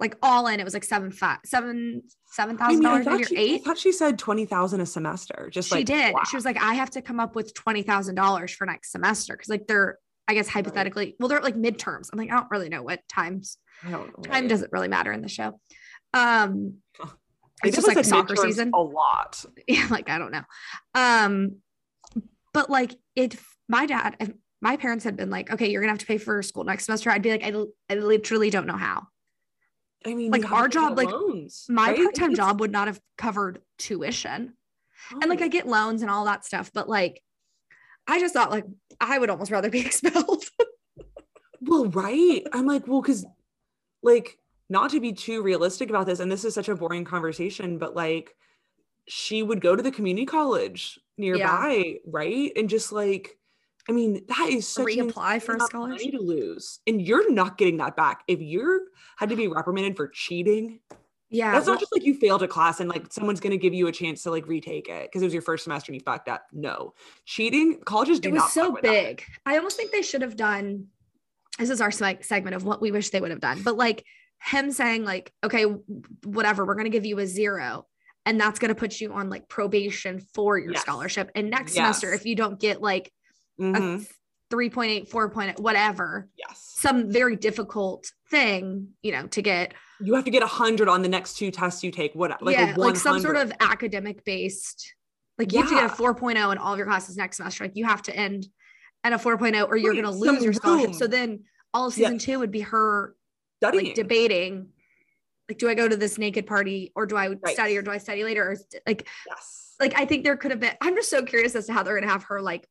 like 0.00 0.16
all 0.22 0.46
in, 0.46 0.58
it 0.58 0.64
was 0.64 0.74
like 0.74 0.84
seven 0.84 1.12
five 1.12 1.38
seven 1.44 2.02
seven 2.26 2.56
I, 2.56 2.58
thousand 2.58 2.86
I, 2.86 3.02
dollars 3.02 3.18
year, 3.18 3.26
she, 3.28 3.36
I 3.36 3.54
eight. 3.54 3.64
thought 3.64 3.78
she 3.78 3.92
said 3.92 4.18
twenty 4.18 4.46
thousand 4.46 4.80
a 4.80 4.86
semester. 4.86 5.50
Just 5.52 5.68
She 5.68 5.76
like 5.76 5.86
did. 5.86 6.14
wow. 6.14 6.22
She 6.28 6.36
was 6.36 6.44
like, 6.44 6.60
I 6.60 6.74
have 6.74 6.90
to 6.90 7.02
come 7.02 7.20
up 7.20 7.34
with 7.36 7.52
twenty 7.54 7.82
thousand 7.82 8.14
dollars 8.14 8.50
for 8.50 8.66
next 8.66 8.92
semester 8.92 9.34
because 9.34 9.48
like 9.50 9.66
they're, 9.66 9.98
I 10.26 10.34
guess 10.34 10.48
hypothetically, 10.48 11.16
well, 11.20 11.28
they're 11.28 11.40
like 11.40 11.56
midterms. 11.56 12.08
I'm 12.12 12.18
like, 12.18 12.30
I 12.30 12.34
don't 12.34 12.50
really 12.50 12.68
know 12.68 12.82
what 12.82 13.06
times. 13.08 13.58
I 13.86 13.90
don't 13.90 14.06
know. 14.06 14.22
Time 14.22 14.48
doesn't 14.48 14.72
really 14.72 14.88
matter 14.88 15.12
in 15.12 15.20
the 15.20 15.28
show. 15.28 15.60
Um, 16.14 16.78
it's 17.62 17.76
just 17.76 17.86
like 17.86 18.04
soccer 18.04 18.36
season. 18.36 18.70
A 18.74 18.80
lot. 18.80 19.44
yeah, 19.68 19.86
like 19.90 20.08
I 20.08 20.18
don't 20.18 20.32
know. 20.32 20.44
Um, 20.94 21.56
but 22.54 22.70
like 22.70 22.94
it, 23.14 23.36
my 23.68 23.86
dad, 23.86 24.34
my 24.62 24.76
parents 24.76 25.04
had 25.04 25.16
been 25.16 25.30
like, 25.30 25.52
okay, 25.52 25.70
you're 25.70 25.82
gonna 25.82 25.92
have 25.92 25.98
to 25.98 26.06
pay 26.06 26.18
for 26.18 26.42
school 26.42 26.64
next 26.64 26.86
semester. 26.86 27.10
I'd 27.10 27.22
be 27.22 27.30
like, 27.30 27.44
I, 27.44 27.52
I 27.90 27.96
literally 27.96 28.50
don't 28.50 28.66
know 28.66 28.76
how. 28.76 29.02
I 30.06 30.14
mean, 30.14 30.30
Like, 30.30 30.50
our 30.50 30.68
job, 30.68 30.96
like, 30.96 31.10
loans, 31.10 31.66
My 31.68 31.88
right? 31.90 31.96
part-time 31.98 32.34
job 32.34 32.60
would 32.60 32.72
not 32.72 32.86
have 32.86 33.00
covered 33.18 33.60
tuition, 33.78 34.54
and 35.12 35.28
like 35.30 35.40
Oh. 35.40 35.44
I 35.44 35.48
get 35.48 35.66
loans 35.66 36.02
and 36.02 36.10
all 36.10 36.24
that 36.26 36.44
stuff, 36.44 36.70
but 36.72 36.88
like, 36.88 37.22
I 38.06 38.18
just 38.20 38.34
thought 38.34 38.50
like 38.50 38.64
I 39.00 39.18
would 39.18 39.30
almost 39.30 39.50
rather 39.50 39.70
be 39.70 39.80
expelled. 39.86 40.44
Well, 41.60 41.86
right. 41.86 42.42
I'm 42.52 42.66
like, 42.66 42.86
well, 42.86 43.02
because 43.02 43.26
like 44.02 44.38
not 44.68 44.90
to 44.92 45.00
be 45.00 45.12
too 45.12 45.42
realistic 45.42 45.90
about 45.90 46.06
this, 46.06 46.20
and 46.20 46.30
this 46.30 46.44
is 46.44 46.54
such 46.54 46.68
a 46.68 46.74
boring 46.76 47.04
conversation, 47.04 47.78
but 47.78 47.94
like 47.94 48.34
she 49.08 49.42
would 49.42 49.60
go 49.60 49.74
to 49.74 49.82
the 49.82 49.90
community 49.90 50.26
college 50.26 50.98
nearby, 51.18 51.96
right? 52.06 52.52
And 52.56 52.68
just 52.68 52.92
like, 52.92 53.36
I 53.88 53.92
mean, 53.92 54.24
that 54.28 54.48
is 54.50 54.68
such 54.68 54.86
Reapply 54.86 55.42
for 55.42 55.52
a 55.52 55.54
insane 55.54 55.54
amount 55.54 55.62
of 55.62 55.68
scholarship. 55.68 56.06
money 56.06 56.10
to 56.12 56.20
lose. 56.22 56.80
And 56.86 57.00
you're 57.00 57.30
not 57.32 57.58
getting 57.58 57.78
that 57.78 57.96
back. 57.96 58.22
If 58.28 58.40
you're 58.40 58.80
had 59.16 59.28
to 59.30 59.36
be 59.36 59.48
reprimanded 59.48 59.96
for 59.96 60.08
cheating, 60.08 60.80
Yeah, 61.30 61.52
that's 61.52 61.66
well, 61.66 61.74
not 61.74 61.80
just 61.80 61.92
like 61.92 62.04
you 62.04 62.14
failed 62.14 62.42
a 62.42 62.48
class 62.48 62.80
and 62.80 62.88
like 62.88 63.12
someone's 63.12 63.40
gonna 63.40 63.56
give 63.56 63.72
you 63.74 63.86
a 63.86 63.92
chance 63.92 64.22
to 64.24 64.30
like 64.30 64.46
retake 64.46 64.88
it 64.88 65.04
because 65.08 65.22
it 65.22 65.26
was 65.26 65.32
your 65.32 65.42
first 65.42 65.64
semester 65.64 65.92
and 65.92 66.00
you 66.00 66.04
fucked 66.04 66.28
up. 66.28 66.44
No. 66.52 66.94
Cheating, 67.24 67.80
colleges 67.84 68.20
do 68.20 68.28
it 68.28 68.32
was 68.32 68.42
not 68.42 68.50
so 68.50 68.70
with 68.70 68.82
that. 68.82 68.90
big. 68.90 69.24
I 69.46 69.56
almost 69.56 69.76
think 69.76 69.92
they 69.92 70.02
should 70.02 70.22
have 70.22 70.36
done. 70.36 70.86
This 71.58 71.70
is 71.70 71.80
our 71.80 71.90
seg- 71.90 72.24
segment 72.24 72.56
of 72.56 72.64
what 72.64 72.80
we 72.80 72.90
wish 72.92 73.10
they 73.10 73.20
would 73.20 73.30
have 73.30 73.40
done, 73.40 73.62
but 73.62 73.76
like 73.76 74.04
him 74.42 74.70
saying 74.72 75.04
like, 75.04 75.32
okay, 75.44 75.64
whatever, 76.24 76.64
we're 76.64 76.74
gonna 76.74 76.88
give 76.88 77.04
you 77.06 77.18
a 77.18 77.26
zero, 77.26 77.86
and 78.26 78.40
that's 78.40 78.58
gonna 78.58 78.74
put 78.74 79.00
you 79.00 79.12
on 79.12 79.28
like 79.30 79.48
probation 79.48 80.20
for 80.34 80.58
your 80.58 80.72
Yes. 80.72 80.82
scholarship. 80.82 81.30
And 81.34 81.50
next 81.50 81.72
semester, 81.74 82.12
if 82.14 82.24
you 82.26 82.34
don't 82.34 82.58
get 82.58 82.80
like 82.80 83.12
Mhm. 83.60 84.02
a 84.02 84.54
3.8, 84.54 85.08
4.8, 85.08 85.60
whatever, 85.60 86.28
Yes. 86.36 86.72
some 86.76 87.10
very 87.10 87.36
difficult 87.36 88.10
thing, 88.30 88.88
you 89.02 89.12
know, 89.12 89.26
to 89.28 89.42
get 89.42 89.74
you 90.02 90.14
have 90.14 90.24
to 90.24 90.30
get 90.30 90.42
a 90.42 90.46
hundred 90.46 90.88
on 90.88 91.02
the 91.02 91.08
next 91.10 91.34
two 91.36 91.50
tests 91.50 91.84
you 91.84 91.90
take. 91.90 92.14
What 92.14 92.42
like 92.42 92.56
yeah, 92.56 92.74
like 92.76 92.96
some 92.96 93.20
sort 93.20 93.36
of 93.36 93.52
academic 93.60 94.24
based, 94.24 94.94
like 95.38 95.52
you 95.52 95.60
have 95.60 95.68
to 95.68 95.74
get 95.74 95.84
a 95.84 95.88
4.0 95.94 96.52
in 96.52 96.58
all 96.58 96.72
of 96.72 96.78
your 96.78 96.86
classes 96.86 97.16
next 97.18 97.36
semester. 97.36 97.64
Like 97.64 97.76
you 97.76 97.84
have 97.84 98.00
to 98.02 98.16
end 98.16 98.46
at 99.04 99.12
a 99.12 99.18
4.0 99.18 99.68
or 99.68 99.76
you're 99.76 99.92
going 99.92 100.04
to 100.04 100.10
lose 100.10 100.42
your 100.42 100.54
scholarship. 100.54 100.94
So 100.94 101.06
then 101.06 101.44
all 101.74 101.86
of 101.88 101.92
season 101.94 102.14
Yes. 102.14 102.24
two 102.24 102.38
would 102.38 102.50
be 102.50 102.60
her 102.60 103.14
studying. 103.58 103.84
like 103.86 103.94
debating, 103.94 104.70
like, 105.50 105.58
do 105.58 105.68
I 105.68 105.74
go 105.74 105.86
to 105.86 105.96
this 105.96 106.16
naked 106.16 106.46
party 106.46 106.92
or 106.96 107.04
do 107.06 107.16
I 107.16 107.28
Right. 107.28 107.48
study 107.48 107.76
or 107.76 107.82
do 107.82 107.90
I 107.90 107.98
study 107.98 108.24
later? 108.24 108.52
Or 108.52 108.56
like, 108.86 109.06
yes. 109.28 109.74
like 109.78 109.92
I 109.98 110.06
think 110.06 110.24
there 110.24 110.36
could 110.38 110.50
have 110.50 110.60
been, 110.60 110.72
I'm 110.80 110.94
just 110.96 111.10
so 111.10 111.22
curious 111.22 111.54
as 111.54 111.66
to 111.66 111.74
how 111.74 111.82
they're 111.82 111.94
going 111.94 112.06
to 112.06 112.12
have 112.12 112.24
her 112.24 112.40
like, 112.40 112.66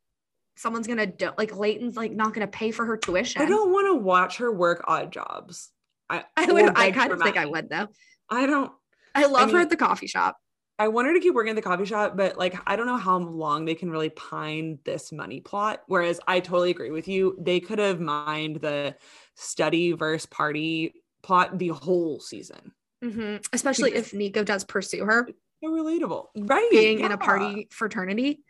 someone's 0.59 0.87
to 0.87 1.05
do 1.05 1.31
like 1.37 1.55
Leighton's 1.55 1.95
like 1.95 2.11
not 2.11 2.33
to 2.33 2.47
pay 2.47 2.71
for 2.71 2.85
her 2.85 2.97
tuition. 2.97 3.41
I 3.41 3.45
don't 3.45 3.71
want 3.71 3.87
to 3.87 3.95
watch 3.95 4.37
her 4.37 4.51
work 4.51 4.83
odd 4.87 5.11
jobs. 5.11 5.71
I, 6.09 6.25
I 6.35 6.51
would, 6.51 6.77
I 6.77 6.91
kind 6.91 7.11
of 7.13 7.21
think 7.21 7.37
I 7.37 7.45
would 7.45 7.69
though. 7.69 7.87
I 8.29 8.45
don't. 8.45 8.71
I 9.15 9.25
love 9.25 9.49
her 9.51 9.57
mean- 9.57 9.63
at 9.63 9.69
the 9.69 9.77
coffee 9.77 10.07
shop. 10.07 10.37
I 10.77 10.87
want 10.87 11.07
her 11.07 11.13
to 11.13 11.19
keep 11.19 11.33
working 11.33 11.49
at 11.49 11.55
the 11.57 11.61
coffee 11.61 11.85
shop, 11.85 12.15
but 12.15 12.37
like 12.37 12.55
I 12.65 12.75
don't 12.75 12.87
know 12.87 12.97
how 12.97 13.17
long 13.17 13.65
they 13.65 13.75
can 13.75 13.89
really 13.91 14.09
pine 14.09 14.79
this 14.85 15.11
money 15.11 15.39
plot. 15.41 15.81
Whereas 15.87 16.19
I 16.27 16.39
totally 16.39 16.71
agree 16.71 16.91
with 16.91 17.07
you. 17.07 17.37
They 17.39 17.59
could 17.59 17.79
have 17.79 17.99
mined 17.99 18.57
the 18.57 18.95
study 19.35 19.91
versus 19.93 20.25
party 20.25 20.93
plot 21.21 21.57
the 21.57 21.69
whole 21.69 22.19
season. 22.21 22.71
Mhm. 23.03 23.45
Especially 23.53 23.91
Because- 23.91 24.07
if 24.07 24.13
Nico 24.13 24.43
does 24.43 24.63
pursue 24.63 25.03
her 25.05 25.27
So 25.61 25.69
relatable. 25.69 26.27
Right. 26.37 26.69
being 26.71 26.99
in 27.01 27.11
a 27.11 27.17
party 27.17 27.67
fraternity. 27.71 28.41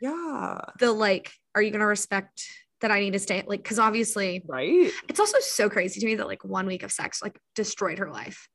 Yeah. 0.00 0.60
the 0.78 0.92
like, 0.92 1.32
are 1.54 1.62
you 1.62 1.70
going 1.70 1.80
to 1.80 1.86
respect 1.86 2.44
that 2.80 2.90
I 2.90 3.00
need 3.00 3.12
to 3.14 3.18
stay? 3.18 3.42
Like, 3.46 3.62
because 3.62 3.78
obviously 3.78 4.42
Right. 4.46 4.90
it's 5.08 5.18
also 5.20 5.38
so 5.40 5.68
crazy 5.68 6.00
to 6.00 6.06
me 6.06 6.14
that 6.16 6.26
like 6.26 6.44
one 6.44 6.66
week 6.66 6.82
of 6.82 6.92
sex 6.92 7.20
like 7.22 7.38
destroyed 7.54 7.98
her 7.98 8.10
life. 8.10 8.48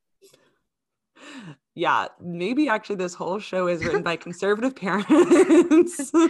Yeah. 1.75 2.07
Maybe 2.21 2.69
actually 2.69 2.97
this 2.97 3.13
whole 3.13 3.39
show 3.39 3.67
is 3.67 3.83
written 3.83 4.03
by 4.03 4.15
conservative 4.27 4.75
parents. 4.75 6.11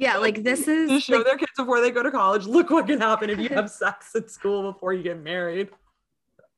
Yeah, 0.00 0.18
like 0.18 0.44
this 0.44 0.66
to 0.66 0.70
is 0.70 1.02
show 1.02 1.16
like, 1.16 1.24
their 1.26 1.36
kids 1.36 1.50
before 1.56 1.80
they 1.80 1.90
go 1.90 2.04
to 2.04 2.10
college. 2.12 2.46
Look 2.46 2.70
what 2.70 2.86
can 2.86 3.00
happen 3.00 3.30
if 3.30 3.40
you 3.40 3.48
have 3.56 3.68
sex 3.68 4.14
at 4.14 4.30
school 4.30 4.70
before 4.72 4.92
you 4.92 5.02
get 5.02 5.20
married. 5.20 5.70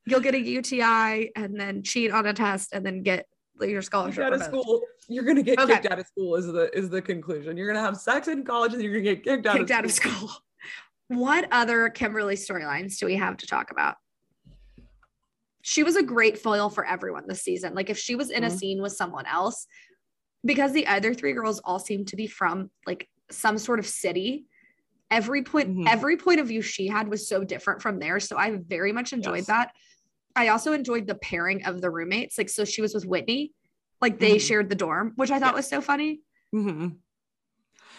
you'll 0.05 0.21
get 0.21 0.35
a 0.35 0.39
UTI 0.39 1.31
and 1.35 1.59
then 1.59 1.83
cheat 1.83 2.11
on 2.13 2.27
a 2.27 2.35
test 2.35 2.75
and 2.75 2.85
then 2.85 3.03
get 3.03 3.25
your 3.69 3.83
scholarship. 3.83 4.25
out 4.25 4.33
of 4.33 4.43
school. 4.43 4.83
You're 5.09 5.25
gonna 5.25 5.43
get 5.43 5.59
Okay. 5.59 5.75
kicked 5.75 5.87
out 5.93 5.99
of 5.99 6.07
school. 6.07 6.37
Is 6.37 6.47
the 6.47 6.71
is 6.77 6.89
the 6.89 7.03
conclusion? 7.03 7.57
You're 7.57 7.67
gonna 7.67 7.85
have 7.85 7.97
sex 7.97 8.29
in 8.29 8.45
college 8.45 8.73
and 8.73 8.83
you're 8.83 8.93
gonna 8.93 9.03
get 9.03 9.25
kicked 9.25 9.47
out 9.47 9.57
Kicked 9.59 9.71
of 9.71 9.77
out 9.77 9.85
of 9.85 9.93
school. 9.93 10.31
What 11.09 11.49
other 11.51 11.89
Kimberly 11.89 12.37
storylines 12.37 12.97
do 13.01 13.07
we 13.07 13.17
have 13.17 13.37
to 13.39 13.47
talk 13.49 13.73
about? 13.73 13.97
She 15.63 15.83
was 15.83 15.97
a 15.97 16.05
great 16.05 16.39
foil 16.39 16.71
for 16.71 16.87
everyone 16.87 17.25
this 17.27 17.43
season. 17.43 17.75
Like 17.75 17.91
if 17.91 17.99
she 17.99 18.15
was 18.15 18.31
in 18.31 18.45
a 18.45 18.49
Mhm. 18.49 18.59
scene 18.59 18.81
with 18.83 18.93
someone 18.93 19.27
else, 19.27 19.67
because 20.45 20.73
the 20.73 20.87
other 20.87 21.13
three 21.13 21.33
girls 21.33 21.61
all 21.65 21.81
seem 21.81 22.05
to 22.07 22.17
be 22.17 22.29
from 22.29 22.71
like 22.87 23.09
some 23.31 23.59
sort 23.59 23.81
of 23.81 23.87
city. 23.89 24.47
Every 25.11 25.43
point, 25.43 25.77
Mhm. 25.77 25.89
every 25.89 26.17
point 26.17 26.39
of 26.39 26.47
view 26.47 26.63
she 26.63 26.87
had 26.87 27.09
was 27.09 27.29
so 27.29 27.43
different 27.43 27.83
from 27.83 27.99
theirs. 27.99 28.29
So 28.29 28.39
I 28.39 28.57
very 28.57 28.93
much 28.93 29.13
enjoyed 29.13 29.39
Yes. 29.39 29.47
that. 29.49 29.75
I 30.37 30.49
also 30.49 30.73
enjoyed 30.73 31.07
the 31.07 31.15
pairing 31.17 31.65
of 31.65 31.81
the 31.81 31.91
roommates. 31.91 32.39
Like, 32.39 32.49
so 32.49 32.65
she 32.65 32.83
was 32.83 32.95
with 32.95 33.05
Whitney, 33.07 33.53
like 34.01 34.19
they 34.19 34.37
Mhm. 34.37 34.41
shared 34.47 34.69
the 34.69 34.75
dorm, 34.75 35.13
which 35.17 35.31
I 35.31 35.39
thought 35.39 35.53
Yeah. 35.53 35.57
was 35.57 35.69
so 35.69 35.81
funny. 35.81 36.21
Mhm. 36.55 36.99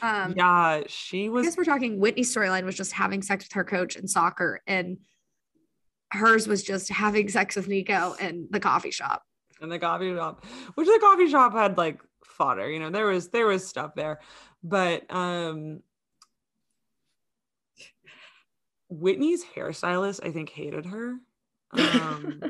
Um, 0.01 0.33
yeah, 0.35 0.81
she 0.87 1.25
I 1.27 1.29
was. 1.29 1.45
guess 1.45 1.57
we're 1.57 1.63
talking 1.63 1.99
Whitney's 1.99 2.33
storyline 2.33 2.63
was 2.65 2.75
just 2.75 2.93
having 2.93 3.21
sex 3.21 3.45
with 3.45 3.53
her 3.53 3.63
coach 3.63 3.95
in 3.95 4.07
soccer, 4.07 4.61
and 4.65 4.97
hers 6.11 6.47
was 6.47 6.63
just 6.63 6.89
having 6.89 7.29
sex 7.29 7.55
with 7.55 7.67
Nico 7.67 8.13
in 8.13 8.47
the 8.49 8.59
coffee 8.59 8.91
shop. 8.91 9.23
in 9.61 9.69
the 9.69 9.77
coffee 9.77 10.11
shop 10.15 10.43
which 10.73 10.87
the 10.87 10.97
coffee 10.99 11.29
shop 11.29 11.53
had 11.53 11.77
like 11.77 12.01
fodder 12.25 12.67
you 12.67 12.79
know 12.79 12.89
there 12.89 13.05
was 13.05 13.29
there 13.29 13.45
was 13.45 13.65
stuff 13.67 13.93
there 13.95 14.19
but 14.63 15.05
um 15.13 15.83
whitney's 18.89 19.45
hairstylist 19.45 20.19
i 20.25 20.31
think 20.31 20.49
hated 20.49 20.87
her 20.87 21.17
um 21.73 22.41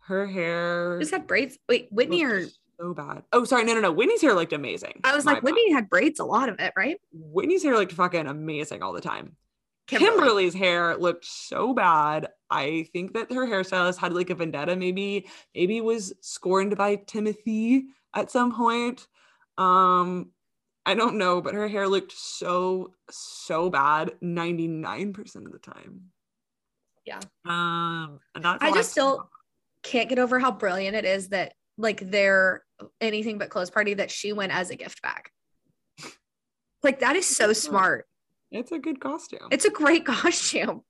her 0.00 0.26
hair 0.26 0.98
Just 1.00 1.12
had 1.12 1.26
braids. 1.26 1.58
Wait, 1.68 1.88
Whitney 1.90 2.24
or 2.24 2.44
so 2.80 2.92
bad 2.92 3.22
oh 3.32 3.44
sorry 3.44 3.62
no 3.64 3.72
no 3.74 3.80
no 3.80 3.92
whitney's 3.92 4.20
hair 4.20 4.34
looked 4.34 4.52
amazing 4.52 5.00
I 5.04 5.14
was 5.14 5.24
My 5.24 5.32
like, 5.34 5.42
bad. 5.42 5.52
Whitney 5.52 5.72
had 5.72 5.88
braids 5.88 6.18
a 6.18 6.24
lot 6.24 6.48
of 6.48 6.58
it, 6.58 6.72
right? 6.76 7.00
whitney's 7.12 7.62
hair 7.62 7.76
looked 7.76 7.92
fucking 7.92 8.26
amazing 8.26 8.82
all 8.82 8.92
the 8.92 9.00
time 9.00 9.36
Kimberly. 9.86 10.10
Kimberly's 10.16 10.54
hair 10.54 10.96
looked 10.96 11.26
so 11.26 11.74
bad. 11.74 12.28
I 12.48 12.88
think 12.94 13.12
that 13.12 13.30
her 13.30 13.46
hairstylist 13.46 13.98
had 13.98 14.14
like 14.14 14.30
a 14.30 14.34
vendetta, 14.34 14.76
maybe, 14.76 15.28
maybe 15.54 15.82
was 15.82 16.14
scorned 16.22 16.76
by 16.78 16.96
Timothy 16.96 17.84
at 18.14 18.30
some 18.30 18.54
point. 18.56 19.06
Um, 19.58 20.30
I 20.86 20.94
don't 20.94 21.18
know, 21.18 21.42
but 21.42 21.52
her 21.52 21.68
hair 21.68 21.86
looked 21.86 22.12
so, 22.12 22.94
so 23.10 23.68
bad 23.68 24.12
99% 24.22 25.36
of 25.44 25.52
the 25.52 25.58
time. 25.58 26.04
Yeah. 27.04 27.20
Um, 27.44 28.20
I 28.34 28.72
just 28.74 28.92
still-. 28.92 29.28
Can't 29.82 30.08
get 30.08 30.18
over 30.18 30.38
how 30.38 30.50
brilliant 30.50 30.96
it 30.96 31.04
is 31.04 31.28
that 31.28 31.52
like 31.76 32.00
their 32.10 32.64
anything 33.02 33.36
but 33.36 33.50
clothes 33.50 33.68
party 33.70 33.92
that 33.94 34.10
she 34.10 34.32
went 34.32 34.50
as 34.50 34.70
a 34.70 34.76
gift 34.76 35.02
bag. 35.02 35.28
Like 36.82 37.00
that 37.00 37.16
is 37.16 37.26
so 37.26 37.52
smart. 37.52 38.06
it's 38.50 38.72
a 38.72 38.78
good 38.78 38.98
costume. 39.00 39.48
It's 39.50 39.66
a 39.66 39.70
great 39.70 40.06
costume. 40.06 40.80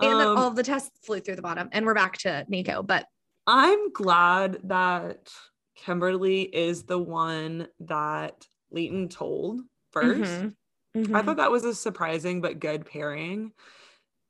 And 0.00 0.12
Um, 0.20 0.38
all 0.38 0.48
of 0.48 0.54
the 0.54 0.62
tests 0.62 0.96
flew 1.04 1.18
through 1.18 1.36
the 1.36 1.42
bottom. 1.42 1.68
And 1.72 1.84
we're 1.86 1.94
back 1.94 2.18
to 2.18 2.44
Nico. 2.48 2.84
But 2.84 3.06
I'm 3.48 3.92
glad 3.92 4.60
that 4.64 5.32
Kimberly 5.74 6.42
is 6.42 6.84
the 6.84 6.98
one 6.98 7.66
that 7.80 8.46
Leighton 8.70 9.08
told 9.08 9.60
1st 9.92 10.22
Mhm. 10.22 10.54
I 10.96 10.98
Mhm. 10.98 11.24
thought 11.24 11.36
that 11.38 11.50
was 11.50 11.64
a 11.64 11.74
surprising 11.74 12.40
but 12.40 12.60
good 12.60 12.86
pairing 12.86 13.52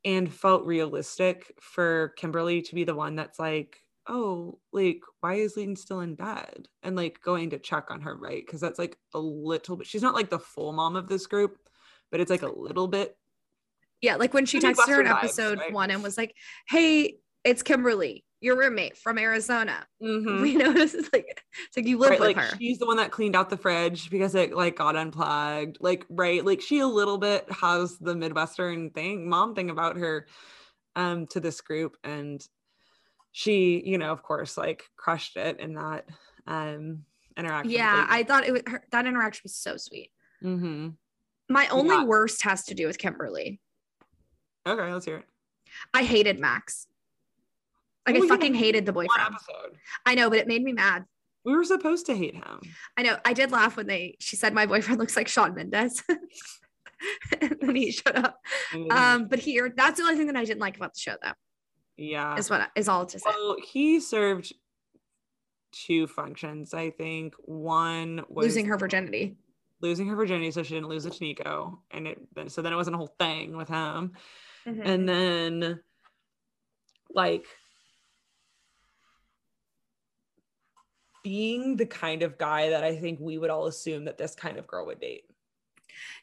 and 0.05 0.31
felt 0.31 0.65
realistic 0.65 1.53
for 1.61 2.13
Kimberly 2.17 2.61
to 2.63 2.75
be 2.75 2.83
the 2.83 2.95
one 2.95 3.15
that's 3.15 3.39
like, 3.39 3.77
oh, 4.07 4.59
like, 4.71 5.01
why 5.19 5.35
is 5.35 5.57
Leighton 5.57 5.75
still 5.75 5.99
in 5.99 6.15
bed? 6.15 6.67
And 6.83 6.95
like 6.95 7.21
going 7.21 7.49
to 7.51 7.59
check 7.59 7.91
on 7.91 8.01
her, 8.01 8.15
right? 8.15 8.43
Because 8.45 8.61
that's 8.61 8.79
like 8.79 8.97
a 9.13 9.19
little 9.19 9.75
bit, 9.75 9.87
she's 9.87 10.01
not 10.01 10.15
like 10.15 10.29
the 10.29 10.39
full 10.39 10.71
mom 10.71 10.95
of 10.95 11.07
this 11.07 11.27
group, 11.27 11.57
but 12.11 12.19
it's 12.19 12.31
like 12.31 12.43
a 12.43 12.59
little 12.59 12.87
bit. 12.87 13.17
Yeah, 14.01 14.15
like 14.15 14.33
when 14.33 14.45
she 14.45 14.59
texted 14.59 14.87
her 14.87 15.01
in 15.01 15.07
Midwestern 15.07 15.07
vibes, 15.07 15.23
episode 15.23 15.57
right? 15.57 15.73
one 15.73 15.89
and 15.89 16.03
was 16.03 16.17
like, 16.17 16.35
"Hey, 16.67 17.17
it's 17.43 17.63
Kimberly, 17.63 18.23
your 18.41 18.55
roommate 18.57 18.97
from 18.97 19.17
Arizona. 19.17 19.87
Mhm. 20.01 20.41
We 20.41 20.55
noticed 20.57 20.95
it's 20.95 21.09
like 21.11 21.43
it's 21.67 21.77
like 21.77 21.87
you 21.87 21.97
live 21.97 22.11
Right, 22.11 22.19
with 22.19 22.35
like 22.37 22.37
her." 22.37 22.57
she's 22.57 22.77
the 22.79 22.85
one 22.85 22.97
that 22.97 23.11
cleaned 23.11 23.35
out 23.35 23.49
the 23.49 23.57
fridge 23.57 24.09
because 24.09 24.35
it 24.35 24.53
like 24.53 24.75
got 24.77 24.95
unplugged. 24.95 25.77
Like, 25.81 26.05
right, 26.09 26.43
like 26.45 26.61
she 26.61 26.79
a 26.79 26.87
little 26.87 27.17
bit 27.17 27.51
has 27.51 27.97
the 27.97 28.15
Midwestern 28.15 28.91
thing, 28.91 29.27
mom 29.27 29.55
thing 29.55 29.69
about 29.69 29.97
her 29.97 30.27
um 30.95 31.25
to 31.27 31.39
this 31.39 31.61
group. 31.61 31.97
And 32.03 32.45
she, 33.31 33.81
you 33.85 33.97
know, 33.97 34.11
of 34.11 34.23
course, 34.23 34.57
like 34.57 34.83
crushed 34.95 35.37
it 35.37 35.59
in 35.59 35.73
that 35.75 36.05
um 36.45 37.03
interaction. 37.37 37.71
Yeah, 37.71 38.05
I 38.09 38.23
thought 38.23 38.45
it 38.45 38.51
was 38.51 38.61
her, 38.67 38.83
that 38.91 39.05
interaction 39.05 39.41
was 39.43 39.55
so 39.55 39.77
sweet. 39.77 40.11
mm-hmm. 40.43 40.89
My 41.49 41.67
only 41.69 41.95
Yeah. 41.95 42.03
worst 42.05 42.43
has 42.43 42.65
to 42.65 42.75
do 42.75 42.87
with 42.87 42.97
Kimberly. 42.97 43.61
okay, 44.67 44.91
let's 44.93 45.05
hear 45.05 45.17
it. 45.17 45.25
I 45.93 46.03
hated 46.03 46.39
Max. 46.39 46.87
Like 48.07 48.23
I 48.23 48.27
fucking 48.27 48.53
hated 48.55 48.85
the 48.85 48.93
boyfriend. 48.93 49.21
episode. 49.21 49.77
I 50.05 50.15
know, 50.15 50.29
but 50.29 50.39
it 50.39 50.47
made 50.47 50.63
me 50.63 50.73
mad. 50.73 51.05
We 51.45 51.53
were 51.55 51.63
supposed 51.63 52.05
to 52.07 52.15
hate 52.15 52.35
him. 52.35 52.59
I 52.97 53.03
know. 53.03 53.17
I 53.25 53.33
did 53.33 53.51
laugh 53.51 53.77
when 53.77 53.87
they 53.87 54.17
she 54.19 54.35
said 54.35 54.53
my 54.53 54.65
boyfriend 54.65 54.99
looks 54.99 55.15
like 55.15 55.27
Shawn 55.27 55.53
Mendes. 55.55 56.03
and 57.41 57.55
then 57.61 57.75
he 57.75 57.91
showed 57.91 58.15
up. 58.15 58.39
Um, 58.91 59.27
but 59.27 59.39
here, 59.39 59.71
that's 59.75 59.97
the 59.99 60.03
only 60.03 60.15
thing 60.17 60.27
that 60.27 60.35
I 60.35 60.43
didn't 60.45 60.59
like 60.61 60.77
about 60.77 60.93
the 60.93 60.99
show, 60.99 61.15
though. 61.21 61.33
yeah. 61.97 62.35
Is 62.37 62.49
what 62.49 62.69
is 62.75 62.87
all 62.89 63.05
to 63.05 63.19
say. 63.19 63.29
Well, 63.29 63.55
he 63.71 63.99
served 63.99 64.51
two 65.71 66.07
functions, 66.07 66.73
I 66.73 66.89
think. 66.89 67.35
One 67.45 68.23
was 68.29 68.45
Losing 68.45 68.65
her 68.65 68.77
virginity. 68.77 69.35
losing 69.81 70.07
her 70.07 70.15
virginity 70.15 70.49
so 70.51 70.63
she 70.63 70.73
didn't 70.73 70.89
lose 70.89 71.05
it 71.05 71.13
to 71.13 71.23
Nico. 71.23 71.81
And 71.91 72.07
it 72.07 72.19
then 72.35 72.49
so 72.49 72.61
then 72.61 72.73
it 72.73 72.77
wasn't 72.77 72.95
a 72.95 72.97
whole 72.97 73.13
thing 73.19 73.55
with 73.55 73.67
him. 73.69 74.13
Mm-hmm. 74.67 74.81
And 74.81 75.07
then 75.09 75.79
like 77.13 77.45
being 81.27 81.75
the 81.75 81.85
kind 81.85 82.23
of 82.23 82.37
guy 82.37 82.69
that 82.69 82.85
I 82.85 82.95
think 82.95 83.19
we 83.19 83.37
would 83.37 83.49
all 83.49 83.65
assume 83.67 84.05
that 84.05 84.17
this 84.17 84.33
kind 84.33 84.57
of 84.57 84.65
girl 84.65 84.85
would 84.85 85.01
date. 85.01 85.25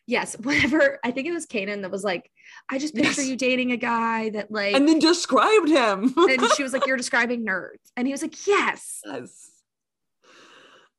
yes, 0.07 0.35
whenever 0.43 0.99
I 1.05 1.11
think 1.11 1.27
it 1.29 1.33
was 1.33 1.45
Canaan 1.45 1.83
that 1.83 1.91
was 1.91 2.05
like, 2.05 2.31
I 2.71 2.79
just 2.79 2.95
picture 2.95 3.21
Yes. 3.21 3.29
you 3.29 3.37
dating 3.37 3.73
a 3.73 3.77
guy 3.77 4.31
that 4.31 4.51
like 4.51 4.75
And 4.75 4.89
then 4.89 4.99
described 4.99 5.69
him. 5.69 6.15
and 6.17 6.41
she 6.57 6.63
was 6.63 6.73
like, 6.73 6.87
You're 6.89 6.97
describing 6.97 7.45
nerds. 7.45 7.85
And 7.99 8.07
he 8.09 8.13
was 8.15 8.23
like, 8.23 8.47
Yes. 8.47 9.03
Yes. 9.05 9.51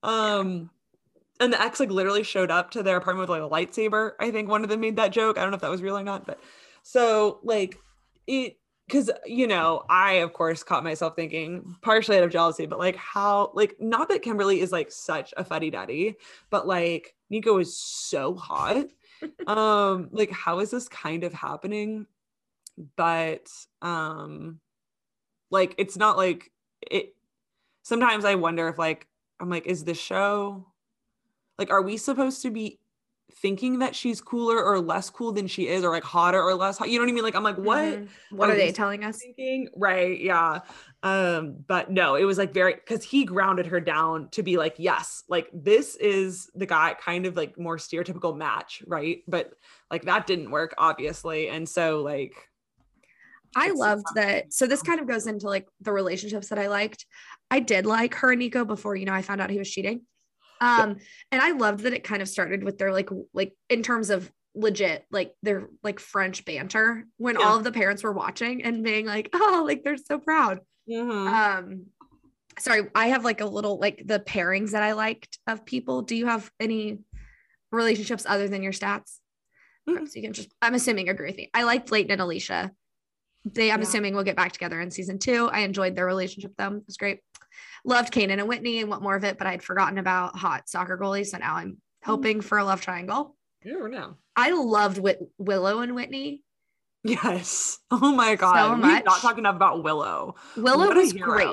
Um, 0.04 0.70
and 1.40 1.52
the 1.52 1.60
ex 1.62 1.80
like 1.80 1.90
literally 1.90 2.24
showed 2.24 2.52
up 2.52 2.72
to 2.72 2.84
their 2.84 2.98
apartment 2.98 3.28
with 3.28 3.40
like 3.42 3.42
a 3.42 3.54
lightsaber. 3.54 4.12
I 4.20 4.30
think 4.32 4.50
one 4.50 4.64
of 4.64 4.70
them 4.70 4.82
made 4.82 4.98
that 4.98 5.12
joke. 5.12 5.38
I 5.38 5.42
don't 5.42 5.50
know 5.52 5.56
if 5.56 5.62
that 5.62 5.72
was 5.72 5.82
real 5.82 5.98
or 5.98 6.04
not, 6.04 6.26
but 6.28 6.40
so 6.84 7.40
like 7.44 7.78
it 8.28 8.58
because 8.88 9.10
you 9.26 9.48
know, 9.48 9.84
I 9.90 10.14
of 10.16 10.34
course 10.34 10.64
caught 10.64 10.84
myself 10.84 11.16
thinking 11.16 11.76
partially 11.82 12.18
out 12.18 12.24
of 12.24 12.32
jealousy, 12.32 12.66
but 12.66 12.80
like 12.80 12.96
how 12.96 13.52
like 13.54 13.76
not 13.80 14.10
that 14.10 14.22
Kimberly 14.22 14.60
is 14.62 14.72
like 14.72 14.92
such 14.92 15.34
a 15.38 15.44
fuddy 15.44 15.70
duddy, 15.70 16.16
but 16.50 16.68
like 16.68 17.16
Nico 17.30 17.58
is 17.58 17.76
so 17.78 18.36
hot. 18.36 18.86
um, 19.48 20.10
like 20.12 20.32
how 20.32 20.60
is 20.60 20.72
this 20.72 20.88
kind 20.88 21.24
of 21.24 21.34
happening? 21.34 22.06
But 22.96 23.50
um 23.82 24.60
like 25.50 25.76
it's 25.78 25.98
not 25.98 26.18
like 26.18 26.52
it 26.82 27.16
sometimes 27.84 28.26
I 28.26 28.36
wonder 28.36 28.68
if 28.68 28.78
like 28.78 29.08
I'm 29.40 29.50
like, 29.50 29.66
is 29.66 29.84
the 29.84 29.94
show 29.94 30.68
like 31.58 31.72
are 31.72 31.82
we 31.82 31.98
supposed 31.98 32.42
to 32.44 32.52
be 32.52 32.80
thinking 33.42 33.80
that 33.80 33.96
she's 33.96 34.22
cooler 34.22 34.64
or 34.64 34.80
less 34.80 35.10
cool 35.10 35.32
than 35.32 35.48
she 35.48 35.68
is, 35.68 35.84
or 35.84 35.90
like 35.90 36.04
hotter 36.04 36.42
or 36.42 36.56
less 36.56 36.78
hot? 36.78 36.90
You 36.90 37.00
know 37.00 37.06
what 37.06 37.12
I 37.12 37.14
mean? 37.14 37.24
Like 37.24 37.36
I'm 37.36 37.44
like, 37.44 37.58
what 37.58 37.84
Mhm. 37.84 38.08
What 38.32 38.50
are 38.50 38.54
are 38.54 38.56
they 38.56 38.72
telling 38.72 39.04
us? 39.04 39.20
thinking? 39.20 39.70
Right, 39.76 40.20
yeah. 40.20 40.60
Um, 41.04 41.58
but 41.68 41.92
no, 41.92 42.16
it 42.16 42.24
was 42.24 42.38
like 42.38 42.54
very 42.54 42.74
because 42.74 43.04
he 43.04 43.26
grounded 43.26 43.68
her 43.68 43.80
down 43.80 44.30
to 44.32 44.44
be 44.44 44.58
like, 44.58 44.76
yes, 44.78 45.24
like 45.30 45.50
this 45.54 45.96
is 45.96 46.50
the 46.56 46.66
guy 46.66 46.96
kind 47.00 47.26
of 47.26 47.36
like 47.36 47.60
more 47.60 47.78
stereotypical 47.78 48.36
match, 48.36 48.82
right? 48.88 49.24
But 49.28 49.52
like 49.92 50.04
that 50.06 50.28
didn't 50.28 50.52
work, 50.52 50.74
obviously. 50.78 51.50
And 51.50 51.68
so 51.68 52.02
like 52.02 52.34
I 53.56 53.72
loved 53.72 54.06
that. 54.16 54.52
So 54.52 54.68
this 54.68 54.82
kind 54.82 55.00
of 55.00 55.08
goes 55.08 55.28
into 55.28 55.48
like 55.48 55.68
the 55.80 55.92
relationships 55.92 56.50
that 56.50 56.60
I 56.60 56.68
liked. 56.68 57.06
I 57.50 57.60
did 57.60 57.86
like 57.86 58.16
her 58.16 58.32
and 58.32 58.40
Nico 58.40 58.66
before, 58.66 58.96
you 58.96 59.06
know, 59.06 59.14
I 59.14 59.22
found 59.22 59.40
out 59.42 59.50
he 59.50 59.58
was 59.60 59.70
cheating. 59.70 60.02
Um, 60.62 60.98
and 61.32 61.42
I 61.42 61.52
loved 61.52 61.82
that 61.82 61.94
it 61.94 62.04
kind 62.04 62.22
of 62.22 62.30
started 62.30 62.64
with 62.64 62.78
their 62.78 62.92
like 62.94 63.10
like 63.34 63.54
in 63.70 63.84
terms 63.84 64.10
of 64.10 64.32
legit, 64.56 65.06
like 65.12 65.34
their 65.44 65.68
like 65.84 66.00
French 66.00 66.46
banter 66.46 67.06
when 67.18 67.36
Yeah. 67.38 67.46
all 67.46 67.58
of 67.58 67.64
the 67.64 67.72
parents 67.72 68.04
were 68.04 68.14
watching 68.14 68.64
and 68.64 68.84
being 68.84 69.06
like, 69.06 69.30
oh, 69.34 69.64
like 69.68 69.84
they're 69.84 69.98
so 69.98 70.18
proud. 70.20 70.60
mhm. 70.90 71.28
Um 71.28 71.86
sorry, 72.58 72.84
I 72.96 73.08
have 73.08 73.26
like 73.26 73.42
a 73.42 73.46
little 73.46 73.78
like 73.80 74.02
the 74.06 74.20
pairings 74.20 74.72
that 74.72 74.82
I 74.84 74.94
liked 74.94 75.40
of 75.46 75.66
people. 75.66 76.04
Do 76.04 76.16
you 76.16 76.26
have 76.28 76.50
any 76.60 77.00
relationships 77.72 78.26
other 78.28 78.48
than 78.48 78.64
your 78.64 78.72
stats? 78.72 79.20
Mhm. 79.90 80.08
So 80.08 80.14
you 80.16 80.22
can 80.22 80.34
just 80.34 80.50
I'm 80.62 80.74
assuming 80.74 81.10
agree 81.10 81.28
with 81.28 81.38
me. 81.38 81.50
I 81.54 81.64
liked 81.64 81.92
Leighton 81.92 82.12
and 82.12 82.22
Alicia. 82.22 82.72
They 83.44 83.72
I'm 83.72 83.82
Yeah. 83.82 83.88
assuming 83.88 84.16
will 84.16 84.24
get 84.24 84.38
back 84.38 84.54
together 84.54 84.80
in 84.80 84.90
season 84.90 85.20
two. 85.20 85.48
I 85.48 85.60
enjoyed 85.60 85.96
their 85.96 86.06
relationship 86.06 86.56
them. 86.56 86.78
It 86.78 86.84
was 86.88 86.98
great. 86.98 87.20
Loved 87.86 88.12
Canaan 88.12 88.40
and 88.40 88.50
Whitney 88.50 88.80
and 88.80 88.90
want 88.90 89.04
more 89.04 89.16
of 89.16 89.24
it, 89.24 89.38
but 89.38 89.48
I'd 89.48 89.64
forgotten 89.64 90.00
about 90.00 90.36
hot 90.36 90.68
soccer 90.68 90.98
goalies. 90.98 91.28
So 91.28 91.38
now 91.38 91.56
I'm 91.56 91.78
hoping 92.04 92.40
mm. 92.40 92.44
for 92.44 92.58
a 92.58 92.66
love 92.66 92.82
triangle. 92.82 93.36
you 93.64 93.74
never 93.74 93.88
know. 93.88 94.16
I 94.36 94.52
loved 94.52 94.98
Whit- 94.98 95.22
Willow 95.38 95.80
and 95.80 95.96
Whitney. 95.96 96.44
Yes. 97.04 97.78
Oh 97.92 98.12
my 98.12 98.36
god. 98.36 98.78
We've 98.78 98.80
much. 98.80 99.06
not 99.06 99.22
talking 99.22 99.40
enough 99.40 99.56
about 99.56 99.84
Willow. 99.84 100.36
Willow 100.58 100.88
What 100.88 100.98
was 100.98 101.14
great. 101.14 101.48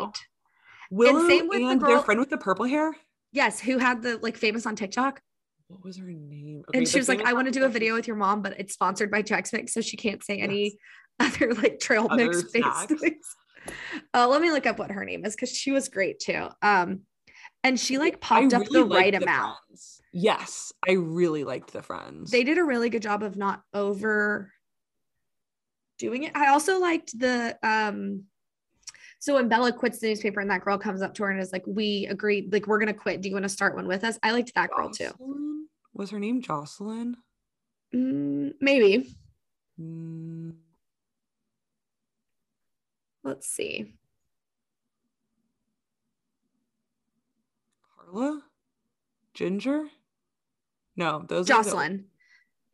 Willow 0.91 1.29
same 1.29 1.49
with 1.49 1.59
the 1.59 1.69
and 1.69 1.81
girl- 1.81 1.91
their 1.91 1.99
friend 2.01 2.19
with 2.19 2.31
the 2.31 2.39
purple 2.39 2.65
hair. 2.65 2.97
Yes, 3.33 3.61
who 3.61 3.79
had 3.79 4.03
the 4.03 4.19
like 4.23 4.37
famous 4.37 4.67
on 4.67 4.75
TikTok. 4.77 5.21
What 5.69 5.85
was 5.85 5.97
her 5.99 6.07
name? 6.07 6.65
and 6.75 6.87
she 6.87 6.99
was 6.99 7.09
like, 7.09 7.23
I 7.23 7.33
want 7.33 7.47
to 7.47 7.53
do 7.53 7.65
a 7.65 7.69
video 7.69 7.95
with 7.95 8.07
your 8.07 8.17
mom, 8.17 8.43
but 8.43 8.59
it's 8.59 8.75
sponsored 8.75 9.11
by 9.11 9.23
Chex 9.23 9.53
Mix, 9.53 9.73
so 9.73 9.81
she 9.81 9.97
can't 9.97 10.23
say 10.23 10.39
any 10.39 10.79
other 11.21 11.55
like 11.55 11.79
trail 11.81 12.09
Other 12.11 12.27
mix 12.31 12.43
based 12.51 12.89
things. 12.89 13.37
Uh, 14.15 14.29
let 14.29 14.43
me 14.43 14.51
look 14.51 14.67
up 14.67 14.79
what 14.79 14.91
her 14.91 15.07
name 15.07 15.25
is 15.25 15.35
because 15.35 15.51
she 15.57 15.73
was 15.73 15.89
great 15.89 16.19
too. 16.19 16.47
Um, 16.61 17.01
and 17.65 17.79
she 17.79 17.99
like 17.99 18.15
I 18.15 18.19
popped 18.19 18.53
up 18.53 18.61
really 18.61 18.83
the 18.83 18.85
right 18.85 19.13
the 19.13 19.23
amount. 19.23 19.57
Friends. 19.67 20.03
Yes, 20.13 20.73
I 20.87 20.93
really 20.93 21.45
liked 21.45 21.73
the 21.73 21.83
friends. 21.83 22.31
They 22.31 22.45
did 22.45 22.59
a 22.59 22.65
really 22.65 22.91
good 22.91 23.03
job 23.03 23.23
of 23.23 23.37
not 23.37 23.63
over 23.73 24.53
doing 25.99 26.25
it. 26.25 26.33
I 26.35 26.49
also 26.49 26.79
liked 26.79 27.19
the 27.19 27.57
um. 27.63 28.25
So 29.21 29.35
when 29.35 29.49
Bella 29.49 29.73
quits 29.73 30.01
the 30.01 30.09
newspaper 30.09 30.41
and 30.41 30.51
that 30.51 30.63
girl 30.63 30.77
comes 30.77 31.01
up 31.01 31.15
to 31.15 31.23
her 31.23 31.31
and 31.31 31.41
is 31.41 31.53
like, 31.53 31.65
"We 31.67 32.07
agree, 32.11 32.49
like 32.51 32.67
we're 32.67 32.81
gonna 32.81 32.93
quit. 32.93 33.21
Do 33.21 33.29
you 33.29 33.35
want 33.35 33.45
to 33.45 33.49
start 33.49 33.77
one 33.77 33.87
with 33.87 34.05
us?" 34.05 34.19
I 34.23 34.33
liked 34.33 34.53
that 34.55 34.71
girl 34.71 34.91
too. 34.91 35.13
Was 35.95 36.11
her 36.11 36.19
name 36.19 36.43
Jocelyn? 36.43 37.17
Mm, 37.95 38.55
maybe. 38.61 39.15
Mm, 39.81 40.55
Let's 43.25 43.47
see. 43.47 43.95
Carla? 47.97 48.43
Ginger? 49.35 49.87
No, 50.97 51.25
those 51.29 51.47
the- 51.47 51.55
Jocelyn. 51.55 52.07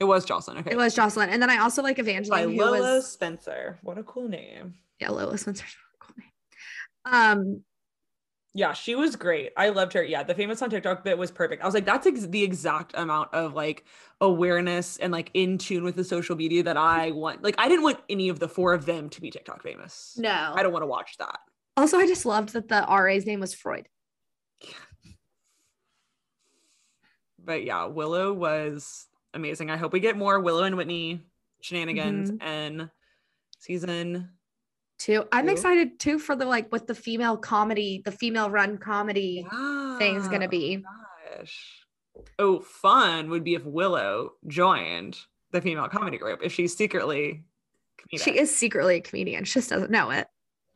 it 0.00 0.04
was 0.04 0.24
Jocelyn. 0.24 0.58
Okay. 0.58 0.72
It 0.72 0.76
was 0.76 0.94
Jocelyn. 0.94 1.30
And 1.30 1.40
then 1.40 1.50
I 1.50 1.58
also 1.58 1.82
like 1.82 1.98
Evangeline, 1.98 2.50
who 2.50 2.56
Lola 2.60 2.80
was 2.80 3.10
Spencer. 3.10 3.78
What 3.82 3.98
a 3.98 4.02
cool 4.02 4.28
name. 4.28 4.74
yeah, 5.00 5.10
Lola 5.10 5.38
Spencer's 5.38 5.68
a 5.68 5.76
really 5.86 5.98
cool 6.00 6.14
name. 6.18 6.30
Um, 7.04 7.62
Yeah, 8.54 8.72
she 8.72 8.94
was 8.94 9.14
great. 9.14 9.52
I 9.56 9.68
loved 9.68 9.92
her. 9.92 10.02
Yeah, 10.02 10.22
the 10.24 10.34
famous 10.34 10.62
on 10.62 10.70
TikTok 10.70 11.04
bit 11.04 11.16
was 11.18 11.30
perfect. 11.30 11.62
I 11.62 11.66
was 11.66 11.74
like, 11.74 11.84
that's 11.84 12.06
ex- 12.06 12.26
the 12.26 12.42
exact 12.42 12.92
amount 12.96 13.32
of 13.32 13.54
like 13.54 13.84
awareness 14.20 14.96
and 14.96 15.12
like 15.12 15.30
in 15.34 15.58
tune 15.58 15.84
with 15.84 15.94
the 15.96 16.02
social 16.02 16.34
media 16.34 16.62
that 16.64 16.76
I 16.76 17.10
want. 17.12 17.42
Like, 17.44 17.54
I 17.58 17.68
didn't 17.68 17.84
want 17.84 17.98
any 18.08 18.28
of 18.30 18.40
the 18.40 18.48
four 18.48 18.72
of 18.72 18.84
them 18.86 19.10
to 19.10 19.20
be 19.20 19.30
TikTok 19.30 19.62
famous. 19.62 20.14
no. 20.18 20.52
I 20.54 20.62
don't 20.62 20.72
want 20.72 20.82
to 20.82 20.86
watch 20.88 21.16
that. 21.18 21.38
also, 21.76 21.98
I 21.98 22.06
just 22.06 22.26
loved 22.26 22.54
that 22.54 22.68
the 22.68 22.84
RA's 22.90 23.26
name 23.26 23.40
was 23.40 23.54
Freud. 23.54 23.88
But 27.44 27.64
yeah, 27.64 27.86
Willow 27.86 28.32
was 28.32 29.06
amazing. 29.32 29.70
I 29.70 29.76
hope 29.78 29.92
we 29.92 30.00
get 30.00 30.16
more 30.18 30.38
Willow 30.40 30.64
and 30.64 30.76
Whitney 30.76 31.22
shenanigans 31.62 32.30
Mm-hmm. 32.30 32.46
in 32.46 32.90
season 33.58 34.30
Two. 34.98 35.24
I'm 35.30 35.48
excited 35.48 36.00
too 36.00 36.18
for 36.18 36.34
the 36.34 36.44
like 36.44 36.70
what 36.72 36.86
the 36.86 36.94
female 36.94 37.36
comedy, 37.36 38.02
the 38.04 38.10
female 38.12 38.50
run 38.50 38.78
comedy 38.78 39.46
thing's 39.98 40.24
Yeah. 40.24 40.30
gonna 40.30 40.48
be. 40.48 40.84
Gosh. 41.38 41.84
Oh, 42.38 42.58
fun 42.60 43.30
would 43.30 43.44
be 43.44 43.54
if 43.54 43.64
Willow 43.64 44.32
joined 44.48 45.16
the 45.52 45.60
female 45.60 45.88
comedy 45.88 46.18
group 46.18 46.40
if 46.42 46.52
she's 46.52 46.76
secretly. 46.76 47.44
She 48.16 48.36
is 48.38 48.54
secretly 48.54 48.96
a 48.96 49.00
comedian. 49.00 49.44
She 49.44 49.54
just 49.54 49.70
doesn't 49.70 49.90
know 49.90 50.10
it. 50.10 50.26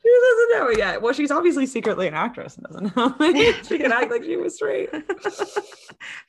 She 0.03 0.09
doesn't 0.09 0.59
know 0.59 0.69
it 0.69 0.79
yet. 0.79 1.03
Well, 1.03 1.13
she's 1.13 1.31
obviously 1.31 1.67
secretly 1.67 2.07
an 2.09 2.15
actress 2.15 2.57
and 2.57 2.67
doesn't 2.67 2.97
know. 2.97 3.15
it. 3.21 3.67
she 3.67 3.79
can 3.79 3.91
act 3.93 4.11
like 4.11 4.23
she 4.25 4.37
was 4.37 4.55
straight 4.57 4.89
and 4.93 5.03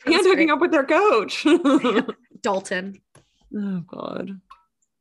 hooking 0.06 0.50
up 0.52 0.60
with 0.62 0.72
their 0.72 0.84
coach. 0.84 1.46
Dalton. 2.42 2.96
Oh 3.56 3.80
God. 3.88 4.40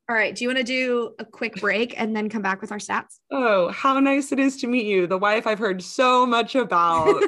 All 0.09 0.17
right. 0.17 0.35
Do 0.35 0.45
you 0.45 0.49
want 0.49 0.59
to 0.59 0.65
do 0.65 1.15
a 1.19 1.25
quick 1.25 1.55
break 1.57 1.99
and 1.99 2.15
then 2.15 2.29
come 2.29 2.43
back 2.43 2.61
with 2.61 2.73
our 2.73 2.79
stats? 2.79 3.19
Oh, 3.31 3.71
how 3.71 4.01
nice 4.01 4.33
it 4.33 4.39
is 4.39 4.57
to 4.59 4.67
meet 4.67 4.85
you, 4.85 5.07
the 5.07 5.19
wife 5.19 5.47
I've 5.47 5.59
heard 5.59 5.83
so 5.83 6.27
much 6.27 6.55
about. 6.55 7.07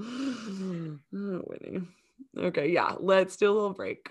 oh, 0.00 0.98
Whitney. 1.12 1.82
Okay, 2.36 2.70
yeah, 2.70 2.94
let's 2.98 3.36
do 3.36 3.50
a 3.50 3.54
little 3.54 3.72
break. 3.72 4.08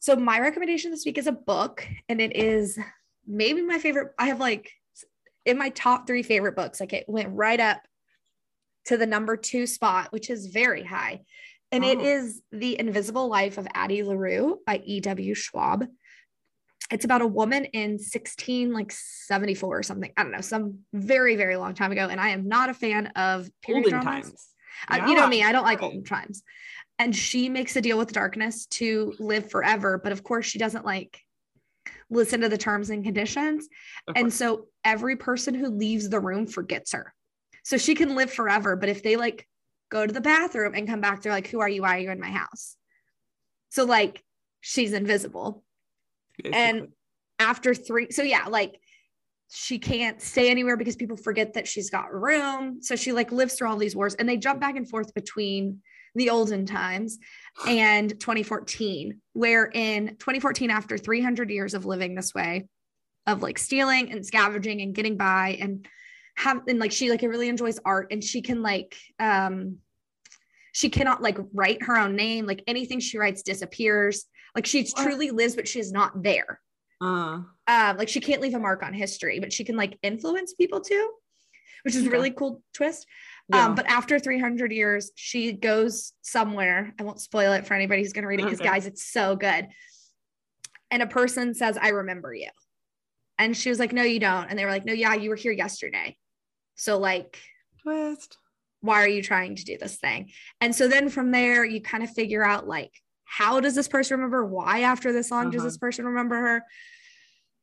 So 0.00 0.14
my 0.16 0.38
recommendation 0.38 0.90
this 0.90 1.04
week 1.04 1.18
is 1.18 1.26
a 1.26 1.32
book, 1.32 1.86
and 2.08 2.20
it 2.20 2.36
is 2.36 2.78
maybe 3.26 3.62
my 3.62 3.78
favorite. 3.78 4.12
I 4.18 4.26
have 4.26 4.38
like 4.38 4.70
in 5.44 5.58
my 5.58 5.70
top 5.70 6.06
three 6.06 6.22
favorite 6.22 6.56
books. 6.56 6.78
Like 6.78 6.92
it 6.92 7.08
went 7.08 7.30
right 7.32 7.58
up 7.58 7.80
to 8.86 8.96
the 8.96 9.06
number 9.06 9.36
two 9.36 9.66
spot, 9.66 10.12
which 10.12 10.30
is 10.30 10.46
very 10.46 10.84
high. 10.84 11.22
And 11.70 11.84
it 11.84 11.98
Oh. 11.98 12.04
is 12.04 12.40
The 12.50 12.78
Invisible 12.78 13.28
Life 13.28 13.58
of 13.58 13.66
Addie 13.74 14.02
LaRue 14.02 14.60
by 14.66 14.80
E.W. 14.84 15.34
Schwab. 15.34 15.86
It's 16.90 17.04
about 17.04 17.20
a 17.20 17.26
woman 17.26 17.66
in 17.66 17.98
16 17.98 18.72
like 18.72 18.90
74 18.92 19.78
or 19.78 19.82
something. 19.82 20.10
I 20.16 20.22
don't 20.22 20.32
know, 20.32 20.40
some 20.40 20.80
very, 20.94 21.36
very 21.36 21.56
long 21.56 21.74
time 21.74 21.92
ago. 21.92 22.08
And 22.08 22.18
I 22.20 22.30
am 22.30 22.48
not 22.48 22.70
a 22.70 22.74
fan 22.74 23.08
of 23.08 23.50
period 23.60 23.84
Olden 23.92 24.00
dramas. 24.00 24.26
times. 24.30 24.48
I- 24.88 25.08
you 25.08 25.14
know 25.14 25.24
Yeah, 25.24 25.28
me, 25.28 25.42
I 25.44 25.52
don't 25.52 25.64
like 25.64 25.80
right. 25.80 25.86
olden 25.86 26.04
times. 26.04 26.42
And 26.98 27.14
she 27.14 27.48
makes 27.50 27.76
a 27.76 27.80
deal 27.82 27.98
with 27.98 28.12
darkness 28.12 28.64
to 28.66 29.14
live 29.18 29.50
forever. 29.50 29.98
But 30.02 30.12
of 30.12 30.22
course, 30.24 30.46
she 30.46 30.58
doesn't 30.58 30.84
like 30.86 31.20
listen 32.10 32.40
to 32.40 32.48
the 32.48 32.56
terms 32.58 32.88
and 32.88 33.04
conditions. 33.04 33.68
And 34.16 34.32
so 34.32 34.68
every 34.82 35.16
person 35.16 35.52
who 35.54 35.68
leaves 35.68 36.08
the 36.08 36.20
room 36.20 36.46
forgets 36.46 36.92
her. 36.92 37.12
So 37.64 37.76
she 37.76 37.94
can 37.94 38.14
live 38.14 38.32
forever. 38.32 38.76
But 38.76 38.88
if 38.88 39.02
they 39.02 39.16
like 39.16 39.46
go 39.90 40.06
to 40.06 40.12
the 40.12 40.20
bathroom 40.20 40.74
and 40.74 40.88
come 40.88 41.00
back, 41.00 41.22
they're 41.22 41.32
like, 41.32 41.48
Who 41.48 41.60
are 41.60 41.68
you? 41.68 41.82
Why 41.82 41.96
are 41.96 42.00
you 42.00 42.10
in 42.10 42.20
my 42.20 42.30
house? 42.30 42.76
So 43.70 43.84
like 43.84 44.22
she's 44.60 44.92
invisible 44.92 45.62
and 46.52 46.88
after 47.38 47.74
three 47.74 48.10
so 48.10 48.22
yeah 48.22 48.46
like 48.48 48.78
she 49.50 49.78
can't 49.78 50.20
stay 50.20 50.50
anywhere 50.50 50.76
because 50.76 50.96
people 50.96 51.16
forget 51.16 51.54
that 51.54 51.66
she's 51.66 51.90
got 51.90 52.12
room 52.12 52.82
so 52.82 52.96
she 52.96 53.12
like 53.12 53.32
lives 53.32 53.54
through 53.54 53.68
all 53.68 53.76
these 53.76 53.96
wars 53.96 54.14
and 54.14 54.28
they 54.28 54.36
jump 54.36 54.60
back 54.60 54.76
and 54.76 54.88
forth 54.88 55.14
between 55.14 55.80
the 56.14 56.30
olden 56.30 56.66
times 56.66 57.18
and 57.66 58.10
2014 58.20 59.20
where 59.32 59.66
in 59.66 60.08
2014 60.18 60.70
after 60.70 60.98
300 60.98 61.50
years 61.50 61.74
of 61.74 61.86
living 61.86 62.14
this 62.14 62.34
way 62.34 62.66
of 63.26 63.42
like 63.42 63.58
stealing 63.58 64.10
and 64.10 64.24
scavenging 64.26 64.80
and 64.80 64.94
getting 64.94 65.16
by 65.16 65.56
and 65.60 65.86
have 66.38 66.62
and 66.68 66.78
like 66.78 66.92
she 66.92 67.10
like 67.10 67.22
really 67.22 67.48
enjoys 67.48 67.80
art 67.84 68.08
and 68.12 68.22
she 68.22 68.40
can 68.42 68.62
like 68.62 68.96
um 69.18 69.78
she 70.72 70.88
cannot 70.88 71.20
like 71.20 71.36
write 71.52 71.82
her 71.82 71.98
own 71.98 72.14
name 72.14 72.46
like 72.46 72.62
anything 72.68 73.00
she 73.00 73.18
writes 73.18 73.42
disappears. 73.42 74.24
Like 74.54 74.64
she 74.64 74.82
What? 74.84 75.02
truly 75.02 75.30
lives 75.32 75.56
but 75.56 75.66
she 75.66 75.80
is 75.80 75.90
not 75.92 76.22
there. 76.22 76.60
Uh, 77.00 77.42
um 77.66 77.96
like 77.96 78.08
she 78.08 78.20
can't 78.20 78.40
leave 78.40 78.54
a 78.54 78.58
mark 78.60 78.82
on 78.84 78.92
history 78.94 79.40
but 79.40 79.52
she 79.52 79.64
can 79.64 79.76
like 79.76 79.98
influence 80.02 80.54
people 80.54 80.80
too 80.80 81.10
which 81.84 81.94
is 81.94 82.06
a 82.06 82.10
really 82.10 82.30
cool 82.30 82.62
twist. 82.72 83.06
Yeah. 83.48 83.66
um 83.66 83.74
but 83.74 83.86
after 83.86 84.18
300 84.20 84.70
years 84.72 85.10
she 85.16 85.52
goes 85.52 86.12
somewhere. 86.22 86.94
I 87.00 87.02
won't 87.02 87.20
spoil 87.20 87.52
it 87.54 87.66
for 87.66 87.74
anybody 87.74 88.02
who's 88.02 88.12
going 88.12 88.22
to 88.22 88.28
read 88.28 88.40
it 88.40 88.44
because 88.44 88.60
Okay. 88.60 88.68
guys 88.70 88.86
it's 88.86 89.04
so 89.10 89.34
good. 89.34 89.66
And 90.92 91.02
a 91.02 91.06
person 91.08 91.52
says 91.54 91.76
i 91.80 91.88
remember 91.88 92.32
you. 92.32 92.48
And 93.38 93.56
she 93.56 93.70
was 93.70 93.80
like 93.80 93.92
no 93.92 94.02
you 94.04 94.20
don't. 94.20 94.48
And 94.48 94.56
they 94.56 94.64
were 94.64 94.70
like 94.70 94.84
no 94.86 94.92
yeah 94.92 95.14
you 95.14 95.30
were 95.30 95.36
here 95.36 95.52
yesterday 95.52 96.16
so 96.78 96.96
like 96.98 97.38
twist. 97.82 98.38
why 98.80 99.02
are 99.02 99.08
you 99.08 99.22
trying 99.22 99.56
to 99.56 99.64
do 99.64 99.76
this 99.76 99.96
thing? 99.96 100.30
And 100.60 100.74
so 100.74 100.88
then 100.88 101.08
from 101.10 101.30
there 101.32 101.64
you 101.64 101.82
kind 101.82 102.02
of 102.04 102.10
figure 102.10 102.44
out 102.44 102.66
like 102.66 102.92
how 103.24 103.60
does 103.60 103.74
this 103.74 103.88
person 103.88 104.16
remember? 104.16 104.44
Why 104.46 104.80
after 104.82 105.12
this 105.12 105.30
long 105.30 105.50
does 105.50 105.60
Uh-huh. 105.60 105.68
this 105.68 105.76
person 105.78 106.06
remember 106.06 106.36
her? 106.36 106.62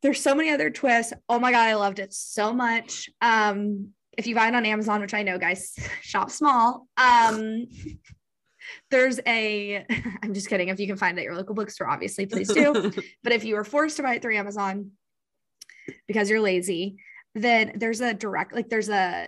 There's 0.03 0.21
so 0.21 0.35
many 0.35 0.51
other 0.51 0.69
twists. 0.69 1.13
Oh 1.29 1.39
my 1.39 1.51
god 1.51 1.67
i 1.69 1.73
loved 1.75 1.99
it 1.99 2.13
so 2.13 2.53
much. 2.53 3.09
Um 3.21 3.89
if 4.17 4.27
you 4.27 4.35
buy 4.35 4.47
it 4.47 4.55
on 4.55 4.65
amazon 4.65 5.01
which 5.01 5.13
i 5.13 5.23
know 5.23 5.37
guys 5.39 5.73
shop 6.01 6.29
small. 6.29 6.87
Um 6.97 7.65
there's 8.91 9.19
a 9.25 9.85
i'm 10.23 10.33
just 10.33 10.49
kidding. 10.49 10.67
If 10.69 10.79
you 10.79 10.87
can 10.87 10.97
find 10.97 11.17
it 11.17 11.21
at 11.21 11.25
your 11.25 11.35
local 11.35 11.55
bookstore 11.55 11.89
obviously 11.89 12.25
please 12.25 12.49
do. 12.49 12.91
But 13.23 13.31
if 13.33 13.43
you 13.45 13.55
were 13.55 13.63
forced 13.63 13.97
to 13.97 14.03
buy 14.03 14.15
it 14.15 14.21
through 14.21 14.35
Amazon 14.37 14.91
because 16.07 16.29
you're 16.29 16.41
lazy, 16.41 16.97
then 17.35 17.73
there's 17.75 18.01
a 18.01 18.13
direct, 18.13 18.53
like 18.53 18.69
there's 18.69 18.89
a 18.89 19.27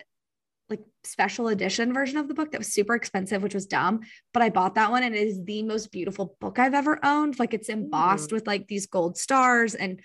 like 0.70 0.82
special 1.04 1.50
edition 1.50 1.94
version 1.94 2.18
of 2.18 2.28
the 2.28 2.34
book 2.34 2.52
that 2.52 2.58
was 2.58 2.74
super 2.74 2.96
expensive, 2.96 3.44
which 3.44 3.54
was 3.54 3.68
dumb. 3.68 4.02
But 4.34 4.44
I 4.44 4.50
bought 4.50 4.76
that 4.76 4.92
one 4.92 5.04
and 5.04 5.16
it 5.16 5.28
is 5.28 5.44
the 5.44 5.64
most 5.64 5.92
beautiful 5.92 6.36
book 6.40 6.60
I've 6.60 6.74
ever 6.74 7.00
owned. 7.04 7.38
Like 7.40 7.54
it's 7.54 7.70
embossed 7.70 8.28
mm-hmm. 8.28 8.36
with 8.36 8.48
like 8.48 8.68
these 8.68 8.88
gold 8.88 9.18
stars 9.18 9.76
and 9.76 10.02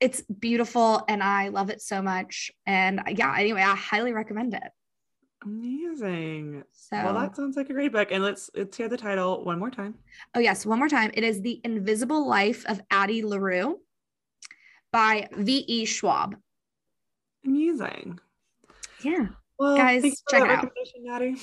it's 0.00 0.22
beautiful 0.22 1.04
and 1.08 1.22
I 1.22 1.48
love 1.48 1.70
it 1.70 1.82
so 1.82 2.00
much. 2.00 2.50
And 2.66 3.00
uh, 3.00 3.04
yeah, 3.08 3.34
anyway, 3.36 3.62
I 3.62 3.74
highly 3.74 4.12
recommend 4.12 4.54
it. 4.54 4.62
Amazing. 5.42 6.64
So 6.72 6.96
Well, 6.96 7.14
that 7.14 7.36
sounds 7.36 7.56
like 7.56 7.70
a 7.70 7.72
great 7.72 7.92
book. 7.92 8.08
And 8.10 8.22
let's 8.22 8.50
let's 8.54 8.76
hear 8.76 8.88
the 8.88 8.96
title 8.96 9.44
one 9.44 9.58
more 9.58 9.70
time. 9.70 9.94
Oh, 10.34 10.40
yes. 10.40 10.66
One 10.66 10.78
more 10.78 10.88
time. 10.88 11.10
It 11.14 11.24
is 11.24 11.40
The 11.40 11.60
Invisible 11.64 12.26
Life 12.26 12.64
of 12.66 12.80
Addie 12.90 13.22
LaRue 13.22 13.80
by 14.92 15.28
V.E. 15.32 15.84
Schwab. 15.86 16.36
Amazing. 17.44 18.18
Yeah. 19.02 19.26
Well, 19.58 19.76
Guys, 19.76 20.02
check 20.30 20.42
it 20.42 20.50
out. 20.50 20.72
Maddie. 21.02 21.36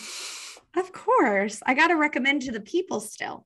Of 0.76 0.92
course. 0.92 1.62
I 1.66 1.74
got 1.74 1.88
to 1.88 1.96
recommend 1.96 2.44
to 2.44 2.52
the 2.52 2.62
people 2.62 3.00
still. 3.00 3.46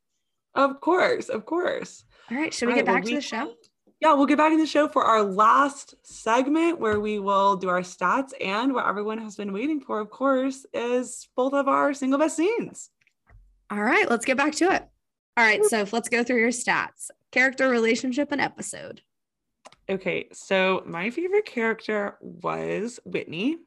Of 0.56 0.82
course, 0.82 1.30
of 1.30 1.46
course. 1.46 2.04
All 2.30 2.38
right. 2.38 2.54
Should 2.54 2.68
we 2.68 2.74
All 2.74 2.78
get 2.78 2.88
right, 2.88 2.94
well, 2.94 2.96
back 2.96 3.04
to 3.06 3.12
we 3.12 3.16
the 3.16 3.22
show? 3.22 3.54
Yeah, 4.02 4.14
we'll 4.14 4.26
get 4.26 4.38
back 4.38 4.52
in 4.52 4.58
the 4.58 4.66
show 4.66 4.88
for 4.88 5.04
our 5.04 5.22
last 5.24 5.94
segment 6.04 6.80
where 6.80 7.00
we 7.00 7.20
will 7.20 7.56
do 7.56 7.70
our 7.70 7.82
stats 7.82 8.32
and 8.42 8.74
what 8.74 8.88
everyone 8.88 9.20
has 9.20 9.36
been 9.36 9.54
waiting 9.54 9.80
for, 9.80 10.00
of 10.00 10.10
course, 10.10 10.66
is 10.74 11.30
both 11.36 11.54
of 11.54 11.68
our 11.68 11.94
single 11.94 12.18
best 12.18 12.36
scenes. 12.36 12.90
All 13.70 13.82
right. 13.84 14.10
Let's 14.10 14.26
get 14.26 14.38
back 14.38 14.54
to 14.56 14.72
it. 14.74 14.88
All 15.38 15.46
right. 15.46 15.64
So 15.66 15.86
let's 15.92 16.10
go 16.10 16.24
through 16.24 16.40
your 16.40 16.50
stats 16.50 17.10
character, 17.32 17.70
relationship, 17.70 18.32
and 18.32 18.42
episode. 18.42 19.02
Okay, 19.90 20.30
so 20.32 20.84
my 20.86 21.10
favorite 21.10 21.46
character 21.46 22.18
was 22.22 23.00
Whitney, 23.06 23.58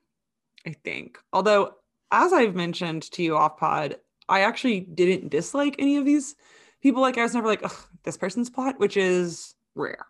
I 0.67 0.73
think. 0.85 1.19
Although, 1.33 1.75
as 2.11 2.33
I've 2.33 2.55
mentioned 2.55 3.03
to 3.13 3.23
you 3.23 3.37
off 3.37 3.59
pod, 3.59 3.97
I 4.29 4.41
actually 4.41 4.81
didn't 4.81 5.29
dislike 5.29 5.77
any 5.79 5.97
of 5.97 6.05
these 6.05 6.35
people. 6.83 7.03
Like, 7.03 7.19
I 7.19 7.23
was 7.23 7.35
never 7.35 7.47
like, 7.49 7.63
this 8.05 8.17
person's 8.17 8.49
plot, 8.49 8.79
which 8.79 8.97
is 8.97 9.55
rare. 9.75 10.07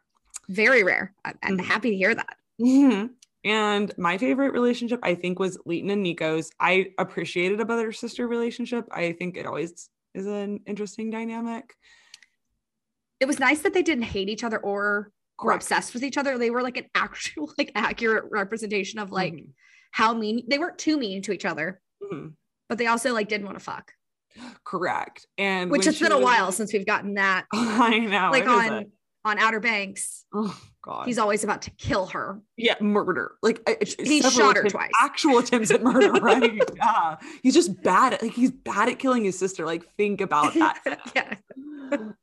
Very 0.48 0.85
rare. 0.85 1.14
I'm 1.24 1.59
Mhm. 1.59 1.64
happy 1.64 1.90
to 1.90 1.97
hear 1.97 2.14
that. 2.14 2.36
Mhm. 2.60 3.14
And 3.44 3.93
my 3.98 4.16
favorite 4.18 4.52
relationship, 4.52 5.01
I 5.02 5.14
think, 5.14 5.39
was 5.39 5.59
Leighton 5.66 5.90
and 5.90 6.02
Nico's. 6.02 6.51
I 6.60 6.93
appreciated 6.98 7.60
a 7.60 7.64
brother 7.64 7.93
sister 7.93 8.28
relationship. 8.28 8.86
I 8.90 9.12
think 9.12 9.36
it 9.36 9.47
always 9.47 9.90
is 10.14 10.26
an 10.26 10.60
interesting 10.66 11.10
dynamic. 11.10 11.74
It 13.20 13.26
was 13.26 13.39
nice 13.39 13.62
that 13.62 13.74
they 13.74 13.82
didn't 13.82 14.05
hate 14.05 14.28
each 14.28 14.44
other 14.44 14.59
or 14.59 15.12
were 15.43 15.51
Correct. 15.51 15.62
obsessed 15.65 15.94
with 15.94 16.05
each 16.05 16.16
other. 16.16 16.39
They 16.39 16.51
were 16.51 16.62
like 16.62 16.77
an 16.77 16.86
actual, 16.94 17.52
like 17.59 17.73
accurate 17.74 18.24
representation 18.31 18.98
of 19.01 19.11
like 19.12 19.32
Mhm. 19.35 19.48
how 19.93 20.15
mean 20.15 20.44
they 20.48 20.59
weren't 20.59 20.78
too 20.78 20.97
mean 20.97 21.23
to 21.23 21.32
each 21.32 21.44
other, 21.44 21.81
Mhm. 22.02 22.35
but 22.69 22.78
they 22.78 22.86
also 22.86 23.12
like 23.12 23.28
didn't 23.28 23.47
want 23.47 23.59
to 23.59 23.65
fuck, 23.65 23.93
correct. 24.65 25.27
And 25.39 25.70
which 25.70 25.86
it's 25.86 25.98
been 25.98 26.11
she 26.12 26.16
a 26.16 26.20
while 26.20 26.52
since 26.52 26.73
we've 26.73 26.86
gotten 26.86 27.15
that 27.15 27.47
I 27.52 27.98
know. 27.98 28.31
like 28.31 28.47
on 28.47 28.93
on 29.24 29.38
Outer 29.38 29.60
Banks. 29.60 30.24
oh 30.34 30.59
god. 30.82 31.06
He's 31.06 31.18
always 31.18 31.44
about 31.44 31.62
to 31.62 31.70
kill 31.70 32.06
her. 32.06 32.40
Yeah, 32.56 32.74
murder. 32.80 33.36
Like 33.42 33.60
I- 33.66 33.72
it's- 33.72 33.94
it's 33.98 34.09
He 34.09 34.20
shot 34.20 34.34
her 34.56 34.62
attempts- 34.62 34.72
twice. 34.72 34.90
Actual 35.01 35.38
attempts 35.38 35.70
at 35.70 35.82
murder, 35.82 36.12
right? 36.20 36.60
yeah. 36.76 37.16
He's 37.42 37.55
just 37.55 37.82
bad 37.82 38.14
at 38.14 38.22
like 38.22 38.32
he's 38.32 38.51
bad 38.51 38.88
at 38.88 38.98
killing 38.98 39.24
his 39.24 39.38
sister. 39.38 39.64
Like 39.64 39.84
think 39.96 40.20
about 40.20 40.52
that. 40.55 40.78
yeah. 41.16 41.34
um, 41.92 42.14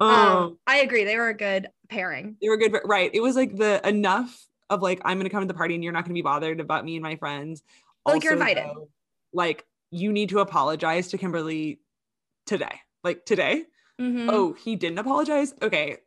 Um, 0.00 0.58
I 0.66 0.78
agree. 0.78 1.04
They 1.04 1.16
were 1.16 1.28
a 1.28 1.36
good 1.36 1.68
pairing. 1.88 2.36
they 2.40 2.48
were 2.48 2.56
good, 2.56 2.72
but 2.72 2.82
right. 2.86 3.10
It 3.12 3.20
was 3.20 3.36
like 3.36 3.56
the 3.56 3.86
enough 3.88 4.46
of 4.70 4.82
like 4.82 5.00
I'm 5.04 5.18
gonna 5.18 5.30
come 5.30 5.42
to 5.42 5.46
the 5.46 5.54
party 5.54 5.74
and 5.74 5.82
you're 5.84 5.92
not 5.92 6.04
gonna 6.04 6.14
be 6.14 6.22
bothered 6.22 6.60
about 6.60 6.84
me 6.84 6.96
and 6.96 7.02
my 7.02 7.16
friends. 7.16 7.62
Like, 8.04 8.24
you're 8.24 8.32
invited. 8.32 8.64
though, 8.64 8.88
like 9.32 9.64
you 9.90 10.12
need 10.12 10.30
to 10.30 10.40
apologize 10.40 11.08
to 11.08 11.18
Kimberly 11.18 11.80
today. 12.46 12.80
Like 13.04 13.24
today. 13.24 13.64
Mhm. 14.00 14.28
Oh, 14.30 14.52
he 14.54 14.74
didn't 14.76 14.98
apologize. 14.98 15.54
Okay, 15.62 15.98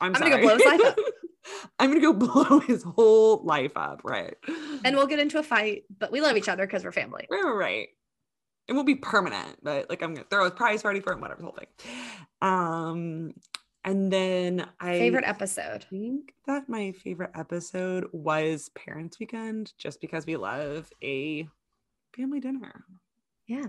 I'm, 0.00 0.14
I'm 0.14 0.20
gonna 0.22 0.36
go 0.36 0.42
blow 0.42 0.56
his 0.56 0.66
life 0.66 0.80
up. 0.84 0.98
I'm 1.78 1.88
gonna 1.90 2.00
go 2.00 2.12
blow 2.12 2.60
his 2.60 2.82
whole 2.82 3.42
life 3.44 3.72
up, 3.76 4.02
right? 4.04 4.34
and 4.84 4.96
we'll 4.96 5.06
get 5.06 5.18
into 5.18 5.38
a 5.38 5.42
fight, 5.42 5.84
but 5.98 6.12
we 6.12 6.20
love 6.20 6.36
each 6.36 6.48
other 6.48 6.66
because 6.66 6.84
we're 6.84 6.92
family. 6.92 7.26
right, 7.30 7.42
right, 7.44 7.52
right. 7.52 7.88
It 8.66 8.74
won't 8.74 8.86
be 8.86 8.96
permanent, 8.96 9.56
but 9.62 9.88
like 9.88 10.02
I'm 10.02 10.14
gonna 10.14 10.26
throw 10.30 10.46
a 10.46 10.50
prize 10.50 10.82
party 10.82 11.00
for 11.00 11.12
him, 11.12 11.20
whatever 11.20 11.40
the 11.40 11.46
whole 11.46 11.56
thing. 11.56 11.68
Um, 12.42 13.32
and 13.84 14.12
then 14.12 14.66
I 14.80 14.98
Favorite 14.98 15.24
episode. 15.24 15.86
I 15.86 15.90
think 15.90 16.34
that 16.46 16.68
my 16.68 16.92
favorite 16.92 17.30
episode 17.34 18.06
was 18.12 18.68
Parents 18.70 19.18
Weekend, 19.18 19.72
just 19.78 20.00
because 20.00 20.26
we 20.26 20.36
love 20.36 20.90
a 21.02 21.48
family 22.14 22.40
dinner. 22.40 22.84
Yeah. 23.46 23.66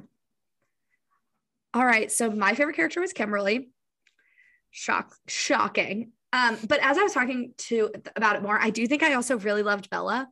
All 1.73 1.85
right. 1.85 2.11
So 2.11 2.29
my 2.29 2.53
favorite 2.53 2.75
character 2.75 2.99
was 2.99 3.13
Kimberly. 3.13 3.69
Shock, 4.71 5.15
shocking. 5.27 6.11
Um, 6.31 6.57
but 6.67 6.79
as 6.81 6.97
I 6.97 7.03
was 7.03 7.13
talking 7.13 7.53
to 7.57 7.91
about 8.15 8.35
it 8.35 8.41
more, 8.43 8.59
I 8.59 8.69
do 8.69 8.85
think 8.87 9.01
I 9.03 9.13
also 9.13 9.37
really 9.37 9.63
loved 9.63 9.89
Bella. 9.89 10.27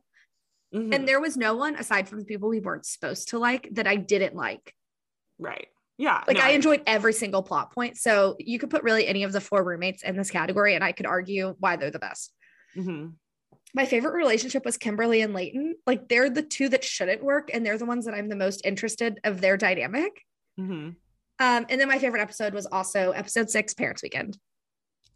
Mhm. 0.74 0.94
And 0.94 1.08
there 1.08 1.20
was 1.20 1.36
no 1.36 1.54
one 1.56 1.74
aside 1.76 2.08
from 2.08 2.18
the 2.20 2.24
people 2.24 2.48
we 2.48 2.60
weren't 2.60 2.84
supposed 2.86 3.28
to 3.28 3.38
like 3.38 3.68
that 3.72 3.86
I 3.86 3.96
didn't 3.96 4.34
like. 4.34 4.74
right, 5.38 5.68
yeah, 5.96 6.22
Like 6.26 6.36
no, 6.38 6.42
I 6.44 6.50
enjoyed 6.50 6.82
every 6.86 7.12
single 7.12 7.42
plot 7.42 7.72
point. 7.72 7.96
So 7.96 8.36
you 8.38 8.58
could 8.58 8.70
put 8.70 8.82
really 8.82 9.06
any 9.06 9.22
of 9.24 9.32
the 9.32 9.40
four 9.40 9.64
roommates 9.64 10.02
in 10.02 10.16
this 10.16 10.30
category, 10.30 10.74
and 10.74 10.82
I 10.84 10.92
could 10.92 11.06
argue 11.06 11.54
why 11.58 11.76
they're 11.76 11.90
the 11.90 11.98
best. 11.98 12.32
Mhm. 12.76 13.14
My 13.74 13.84
favorite 13.86 14.14
relationship 14.14 14.64
was 14.64 14.76
Kimberly 14.76 15.20
and 15.22 15.32
Leighton. 15.34 15.76
Like 15.86 16.08
they're 16.08 16.28
the 16.30 16.42
two 16.42 16.68
that 16.70 16.82
shouldn't 16.84 17.22
work, 17.22 17.50
and 17.52 17.64
they're 17.64 17.78
the 17.78 17.84
ones 17.86 18.04
that 18.06 18.14
I'm 18.14 18.28
the 18.28 18.36
most 18.36 18.64
interested 18.64 19.20
of 19.24 19.40
their 19.40 19.56
dynamic. 19.56 20.24
Mhm. 20.58 20.96
Um, 21.40 21.66
and 21.68 21.80
then 21.80 21.86
my 21.88 21.98
favorite 21.98 22.20
episode 22.20 22.52
was 22.52 22.66
also 22.66 23.12
episode 23.12 23.48
six, 23.50 23.74
Parents 23.74 24.02
Weekend. 24.02 24.38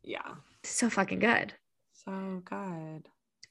yeah, 0.04 0.34
So 0.64 0.88
fucking 0.88 1.18
good. 1.18 1.54
so 1.92 2.42
good. 2.44 3.08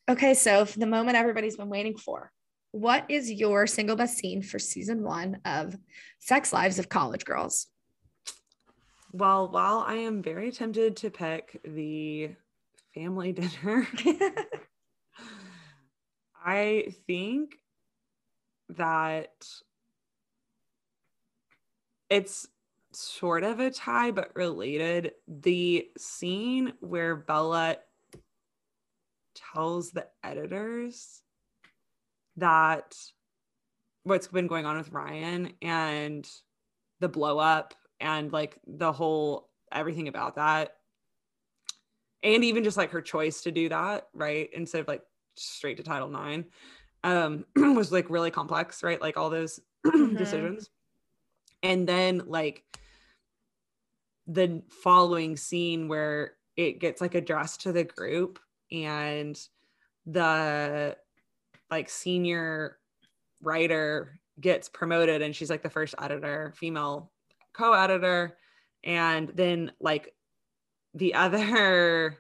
Okay, 0.09 0.33
so 0.33 0.65
for 0.65 0.79
the 0.79 0.87
moment 0.87 1.17
everybody's 1.17 1.57
been 1.57 1.69
waiting 1.69 1.95
for. 1.97 2.31
What 2.71 3.05
is 3.09 3.31
your 3.31 3.67
single 3.67 3.95
best 3.95 4.17
scene 4.17 4.41
for 4.41 4.57
season 4.59 5.03
one 5.03 5.39
of 5.45 5.75
Sex 6.19 6.53
Lives 6.53 6.79
of 6.79 6.89
College 6.89 7.25
Girls? 7.25 7.67
Well, 9.13 9.49
while 9.49 9.83
I 9.85 9.95
am 9.95 10.21
very 10.21 10.51
tempted 10.51 10.95
to 10.97 11.09
pick 11.09 11.59
the 11.65 12.31
family 12.93 13.31
dinner, 13.33 13.87
I 16.43 16.93
think 17.07 17.55
that 18.69 19.29
it's 22.09 22.47
sort 22.93 23.43
of 23.43 23.59
a 23.59 23.71
tie, 23.71 24.11
but 24.11 24.35
related. 24.35 25.13
The 25.27 25.87
scene 25.97 26.73
where 26.79 27.15
Bella 27.15 27.77
tells 29.53 29.91
the 29.91 30.07
editors 30.23 31.21
that 32.37 32.95
what's 34.03 34.27
been 34.27 34.47
going 34.47 34.65
on 34.65 34.77
with 34.77 34.91
Ryan 34.91 35.53
and 35.61 36.27
the 36.99 37.09
blow 37.09 37.39
up 37.39 37.73
and 37.99 38.31
like 38.31 38.57
the 38.65 38.91
whole 38.91 39.49
everything 39.71 40.07
about 40.07 40.35
that. 40.35 40.77
And 42.23 42.43
even 42.43 42.63
just 42.63 42.77
like 42.77 42.91
her 42.91 43.01
choice 43.01 43.41
to 43.43 43.51
do 43.51 43.69
that, 43.69 44.07
right? 44.13 44.49
Instead 44.53 44.81
of 44.81 44.87
like 44.87 45.01
straight 45.35 45.77
to 45.77 45.83
Title 45.83 46.09
Nine, 46.09 46.45
um, 47.03 47.45
was 47.55 47.91
like 47.91 48.09
really 48.09 48.31
complex, 48.31 48.83
right? 48.83 49.01
Like 49.01 49.17
all 49.17 49.29
those 49.29 49.59
Mhm. 49.85 50.17
decisions. 50.17 50.69
And 51.63 51.87
then 51.87 52.23
like 52.25 52.63
the 54.33 54.61
following 54.69 55.35
scene 55.35 55.87
where 55.87 56.33
it 56.55 56.79
gets 56.79 57.01
like 57.01 57.15
addressed 57.15 57.61
to 57.61 57.71
the 57.71 57.83
group 57.83 58.39
and 58.71 59.37
the 60.05 60.95
like 61.69 61.89
senior 61.89 62.77
writer 63.41 64.19
gets 64.39 64.69
promoted 64.69 65.21
and 65.21 65.35
she's 65.35 65.49
like 65.49 65.63
the 65.63 65.69
first 65.69 65.95
editor 65.99 66.53
female 66.55 67.11
co-editor. 67.53 68.37
And 68.83 69.29
then 69.29 69.71
like 69.79 70.13
the 70.93 71.13
other 71.15 72.17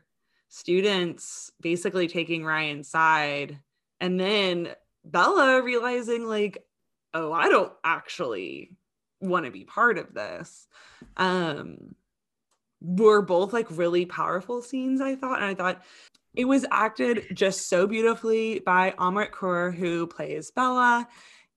students 0.49 1.51
basically 1.61 2.07
taking 2.07 2.43
ryan's 2.43 2.89
side. 2.89 3.59
And 3.99 4.19
then 4.19 4.69
bella 5.03 5.63
realizing 5.63 6.27
like 6.27 6.63
oh 7.15 7.33
i 7.33 7.49
don't 7.49 7.73
actually 7.83 8.69
want 9.19 9.45
to 9.45 9.51
be 9.51 9.63
part 9.63 9.97
of 9.97 10.13
this. 10.13 10.67
Um 11.17 11.95
were 12.81 13.21
both 13.21 13.53
like 13.53 13.67
really 13.69 14.05
powerful 14.05 14.61
scenes 14.61 15.01
i 15.01 15.15
thought 15.15 15.37
and 15.41 15.45
i 15.45 15.53
thought 15.53 15.81
it 16.33 16.45
was 16.45 16.65
acted 16.71 17.25
just 17.33 17.67
so 17.67 17.87
beautifully 17.87 18.59
by 18.59 18.91
Amrit 18.91 19.31
Kaur, 19.31 19.73
who 19.73 20.07
plays 20.07 20.51
Bella. 20.51 21.07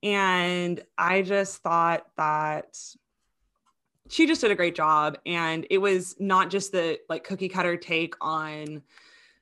And 0.02 0.82
I 0.98 1.22
just 1.22 1.62
thought 1.62 2.06
that 2.16 2.76
she 4.10 4.26
just 4.26 4.40
did 4.40 4.50
a 4.50 4.54
great 4.54 4.74
job. 4.74 5.18
And 5.24 5.66
it 5.70 5.78
was 5.78 6.16
not 6.18 6.50
just 6.50 6.72
the 6.72 6.98
like 7.08 7.24
cookie 7.24 7.48
cutter 7.48 7.76
take 7.76 8.14
on 8.20 8.82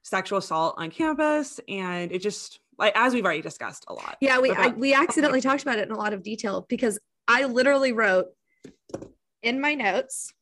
sexual 0.03 0.39
assault 0.39 0.75
on 0.77 0.91
campus. 0.91 1.61
And 1.67 2.13
it 2.13 2.19
just 2.19 2.61
like 2.79 2.93
as 2.95 3.15
we've 3.15 3.25
already 3.25 3.43
discussed 3.43 3.87
a 3.89 3.95
lot. 3.95 4.19
Yeah, 4.21 4.39
we 4.39 4.51
I, 4.51 4.69
we 4.69 4.93
accidentally 4.95 5.41
talked 5.41 5.63
about 5.63 5.79
it 5.79 5.89
in 5.89 5.93
a 5.93 5.99
lot 5.99 6.13
of 6.13 6.23
detail 6.23 6.67
because 6.69 6.99
I 7.27 7.45
literally 7.45 7.93
wrote 7.93 8.27
in 9.43 9.61
my 9.61 9.75
notes 9.75 10.33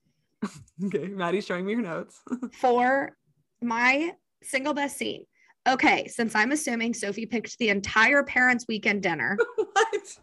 okay, 0.85 1.09
Maddie's 1.09 1.47
showing 1.47 1.67
me 1.67 1.75
her 1.75 1.83
notes. 1.83 2.21
for 2.53 3.17
my 3.63 4.13
single 4.43 4.75
best 4.75 4.97
scene. 4.97 5.25
Okay, 5.69 6.07
since 6.09 6.35
I'm 6.35 6.53
assuming 6.53 6.95
Sophie 6.95 7.27
picked 7.27 7.59
the 7.59 7.69
entire 7.69 8.23
parents' 8.23 8.65
weekend 8.67 9.03
dinner, 9.03 9.37
what? 9.57 10.19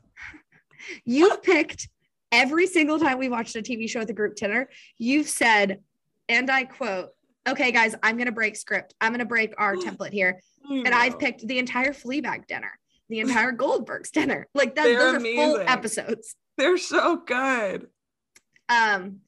you've 1.06 1.44
picked 1.44 1.90
every 2.32 2.66
single 2.66 3.00
time 3.00 3.20
we 3.20 3.30
watched 3.30 3.56
a 3.56 3.62
TV 3.62 3.90
show 3.90 4.02
at 4.02 4.08
the 4.08 4.14
group 4.14 4.36
dinner, 4.36 4.68
you've 4.98 5.30
said, 5.30 5.82
and 6.28 6.50
I 6.50 6.64
quote, 6.64 7.10
okay, 7.48 7.72
guys, 7.72 7.96
I'm 8.04 8.18
going 8.18 8.26
to 8.26 8.32
break 8.32 8.56
script. 8.56 8.94
I'm 9.00 9.12
going 9.12 9.20
to 9.20 9.26
break 9.26 9.54
our 9.58 9.76
template 9.78 10.12
here. 10.12 10.40
And 10.70 10.90
I've 10.90 11.18
picked 11.18 11.48
the 11.48 11.60
entire 11.60 11.94
Fleabag 11.94 12.46
dinner, 12.48 12.78
the 13.08 13.22
entire 13.22 13.54
Goldberg's 13.54 14.12
dinner. 14.12 14.48
Like 14.54 14.76
that, 14.76 14.84
They're 14.84 14.98
those 15.00 15.16
are 15.16 15.20
full 15.22 15.56
amazing. 15.56 15.68
episodes. 15.70 16.36
They're 16.58 16.78
so 16.78 17.22
good. 17.26 17.88
Um, 18.68 19.22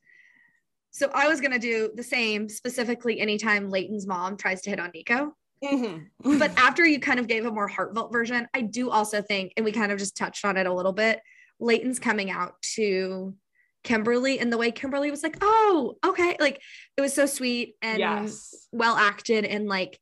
so 0.92 1.10
I 1.14 1.28
was 1.28 1.42
gonna 1.42 1.60
do 1.60 1.92
the 1.96 2.04
same, 2.04 2.50
specifically 2.50 3.20
anytime 3.20 3.70
Leighton's 3.70 4.08
mom 4.08 4.38
tries 4.38 4.62
to 4.64 4.70
hit 4.70 4.80
on 4.80 4.92
Nico. 4.94 5.34
Mhm. 5.64 6.08
But 6.24 6.58
after 6.58 6.86
you 6.86 7.00
kind 7.00 7.20
of 7.20 7.28
gave 7.28 7.46
a 7.46 7.52
more 7.52 7.68
heartfelt 7.68 8.12
version, 8.12 8.48
I 8.54 8.62
do 8.62 8.90
also 8.90 9.22
think, 9.22 9.54
and 9.58 9.66
we 9.66 9.72
kind 9.72 9.92
of 9.92 10.00
just 10.00 10.16
touched 10.16 10.46
on 10.46 10.58
it 10.58 10.66
a 10.66 10.74
little 10.74 10.94
bit, 10.94 11.20
Leighton's 11.60 12.00
coming 12.00 12.32
out 12.32 12.54
to 12.76 13.36
Kimberly 13.84 14.40
and 14.40 14.52
the 14.52 14.58
way 14.58 14.72
Kimberly 14.72 15.12
was 15.12 15.24
like, 15.24 15.38
oh, 15.42 15.96
okay. 16.06 16.36
Like 16.40 16.62
it 16.98 17.02
was 17.02 17.14
so 17.14 17.26
sweet 17.26 17.76
and 17.82 18.00
yes. 18.00 18.68
well 18.72 18.96
acted 18.96 19.46
and 19.46 19.68
like 19.68 20.00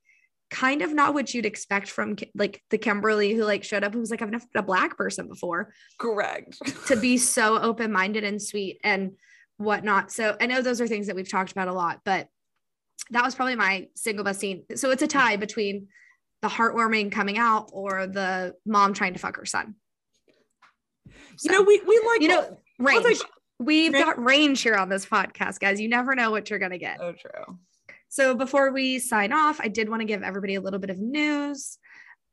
kind 0.49 0.81
of 0.81 0.93
not 0.93 1.13
what 1.13 1.33
you'd 1.33 1.45
expect 1.45 1.89
from 1.89 2.15
like 2.33 2.61
the 2.69 2.77
Kimberly 2.77 3.33
who 3.33 3.43
like 3.43 3.63
showed 3.63 3.83
up 3.83 3.91
and 3.91 3.99
was 3.99 4.11
like, 4.11 4.21
I've 4.21 4.31
never 4.31 4.45
met 4.53 4.63
a 4.63 4.65
black 4.65 4.97
person 4.97 5.27
before 5.27 5.73
Correct. 5.99 6.57
to 6.87 6.95
be 6.95 7.17
so 7.17 7.59
open 7.59 7.91
minded 7.91 8.23
and 8.23 8.41
sweet 8.41 8.79
and 8.83 9.13
whatnot. 9.57 10.11
So 10.11 10.35
I 10.39 10.45
know 10.47 10.61
those 10.61 10.81
are 10.81 10.87
things 10.87 11.07
that 11.07 11.15
we've 11.15 11.29
talked 11.29 11.51
about 11.51 11.67
a 11.67 11.73
lot, 11.73 12.01
but 12.05 12.27
that 13.11 13.23
was 13.23 13.35
probably 13.35 13.55
my 13.55 13.87
single 13.95 14.23
best 14.23 14.39
scene. 14.39 14.63
So 14.75 14.91
it's 14.91 15.01
a 15.01 15.07
tie 15.07 15.35
between 15.37 15.87
the 16.41 16.47
heartwarming 16.47 17.11
coming 17.11 17.37
out 17.37 17.69
or 17.73 18.07
the 18.07 18.53
mom 18.65 18.93
trying 18.93 19.13
to 19.13 19.19
fuck 19.19 19.37
her 19.37 19.45
son. 19.45 19.75
you 21.41 21.51
know, 21.51 21.61
we 21.63 21.81
we 21.87 22.01
like 22.05 22.21
you 22.21 22.27
know, 22.27 22.59
range. 22.79 23.03
like- 23.03 23.17
We've 23.59 23.91
range- 23.91 24.05
got 24.05 24.23
range 24.23 24.61
here 24.61 24.75
on 24.75 24.87
this 24.87 25.03
podcast, 25.07 25.59
guys. 25.59 25.81
You 25.81 25.89
never 25.89 26.13
know 26.13 26.29
what 26.29 26.47
you're 26.49 26.59
gonna 26.59 26.77
get. 26.77 26.99
so 26.99 27.13
true. 27.13 27.57
So 28.07 28.35
before 28.35 28.71
we 28.71 28.99
sign 28.99 29.33
off, 29.33 29.59
I 29.59 29.67
did 29.67 29.89
want 29.89 30.01
to 30.01 30.05
give 30.05 30.21
everybody 30.21 30.53
a 30.55 30.61
little 30.61 30.77
bit 30.79 30.91
of 30.91 30.99
news. 30.99 31.79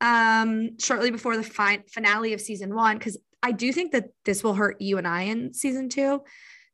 Um, 0.02 0.78
shortly 0.78 1.10
before 1.10 1.36
the 1.38 1.42
fi- 1.42 1.82
finale 1.90 2.34
of 2.34 2.42
season 2.42 2.74
one, 2.74 2.98
because 2.98 3.16
I 3.42 3.52
do 3.52 3.72
think 3.72 3.92
that 3.92 4.10
this 4.26 4.44
will 4.44 4.52
hurt 4.52 4.82
you 4.82 4.98
and 4.98 5.08
I 5.08 5.22
in 5.22 5.54
season 5.54 5.88
two, 5.88 6.22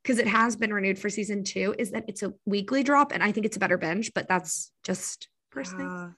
because 0.03 0.19
it 0.19 0.27
has 0.27 0.55
been 0.55 0.73
renewed 0.73 0.99
for 0.99 1.09
season 1.09 1.43
two, 1.43 1.75
is 1.77 1.91
that 1.91 2.05
it's 2.07 2.23
a 2.23 2.33
weekly 2.45 2.83
drop, 2.83 3.11
and 3.11 3.23
I 3.23 3.31
think 3.31 3.45
it's 3.45 3.57
a 3.57 3.59
better 3.59 3.77
binge, 3.77 4.13
but 4.13 4.27
that's 4.27 4.71
just 4.83 5.27
personally. 5.51 6.13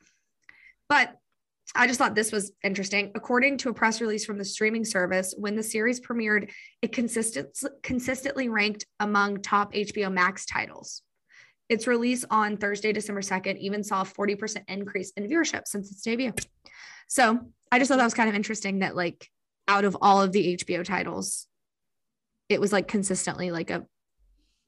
But 0.90 1.16
I 1.76 1.88
just 1.88 1.98
thought 1.98 2.14
this 2.14 2.32
was 2.32 2.52
interesting. 2.64 3.12
According 3.16 3.58
to 3.60 3.70
a 3.70 3.74
press 3.74 4.00
release 4.00 4.26
from 4.26 4.38
the 4.38 4.46
streaming 4.46 4.86
service, 4.86 5.34
when 5.38 5.56
the 5.56 5.64
series 5.64 6.00
premiered, 6.00 6.52
it 6.82 6.92
consistent, 6.92 7.58
consistently 7.82 8.48
ranked 8.50 8.86
among 9.00 9.42
top 9.42 9.74
HBO 9.74 10.12
Max 10.12 10.46
titles. 10.46 11.02
Its 11.70 11.88
release 11.88 12.26
on 12.30 12.58
Thursday, 12.58 12.92
December 12.92 13.22
2nd, 13.22 13.58
even 13.58 13.84
saw 13.84 14.02
a 14.02 14.06
40% 14.06 14.64
increase 14.68 15.12
in 15.18 15.28
viewership 15.28 15.62
since 15.66 15.92
its 15.92 16.02
debut. 16.02 16.34
So 17.08 17.40
I 17.72 17.80
just 17.80 17.90
thought 17.90 17.98
that 17.98 18.04
was 18.04 18.14
kind 18.14 18.30
of 18.30 18.36
interesting 18.36 18.80
that, 18.80 18.96
like, 18.96 19.28
out 19.68 19.86
of 19.86 19.98
all 20.02 20.22
of 20.22 20.32
the 20.32 20.58
HBO 20.58 20.84
titles, 20.84 21.48
it 22.54 22.62
was 22.62 22.72
like 22.72 22.88
consistently 22.88 23.52
like 23.52 23.70
a 23.70 23.86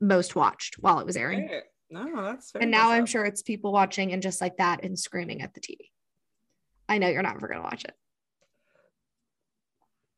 most 0.02 0.36
watched 0.36 0.76
while 0.80 0.99
it 0.99 1.06
was 1.06 1.16
airing. 1.16 1.49
No, 1.90 2.24
that's 2.24 2.52
fair. 2.52 2.62
and 2.62 2.72
now 2.72 2.91
I'm 2.91 3.06
sure 3.06 3.24
it's 3.26 3.41
people 3.44 3.72
watching 3.72 4.12
and 4.12 4.22
just 4.22 4.41
like 4.41 4.57
that 4.57 4.84
and 4.84 4.98
screaming 4.98 5.41
at 5.41 5.53
the 5.53 5.62
TV. 5.62 5.91
I 6.90 6.98
know 6.98 7.07
you're 7.07 7.22
not 7.24 7.36
ever 7.36 7.48
gonna 7.48 7.62
watch 7.64 7.86
it. 7.86 7.94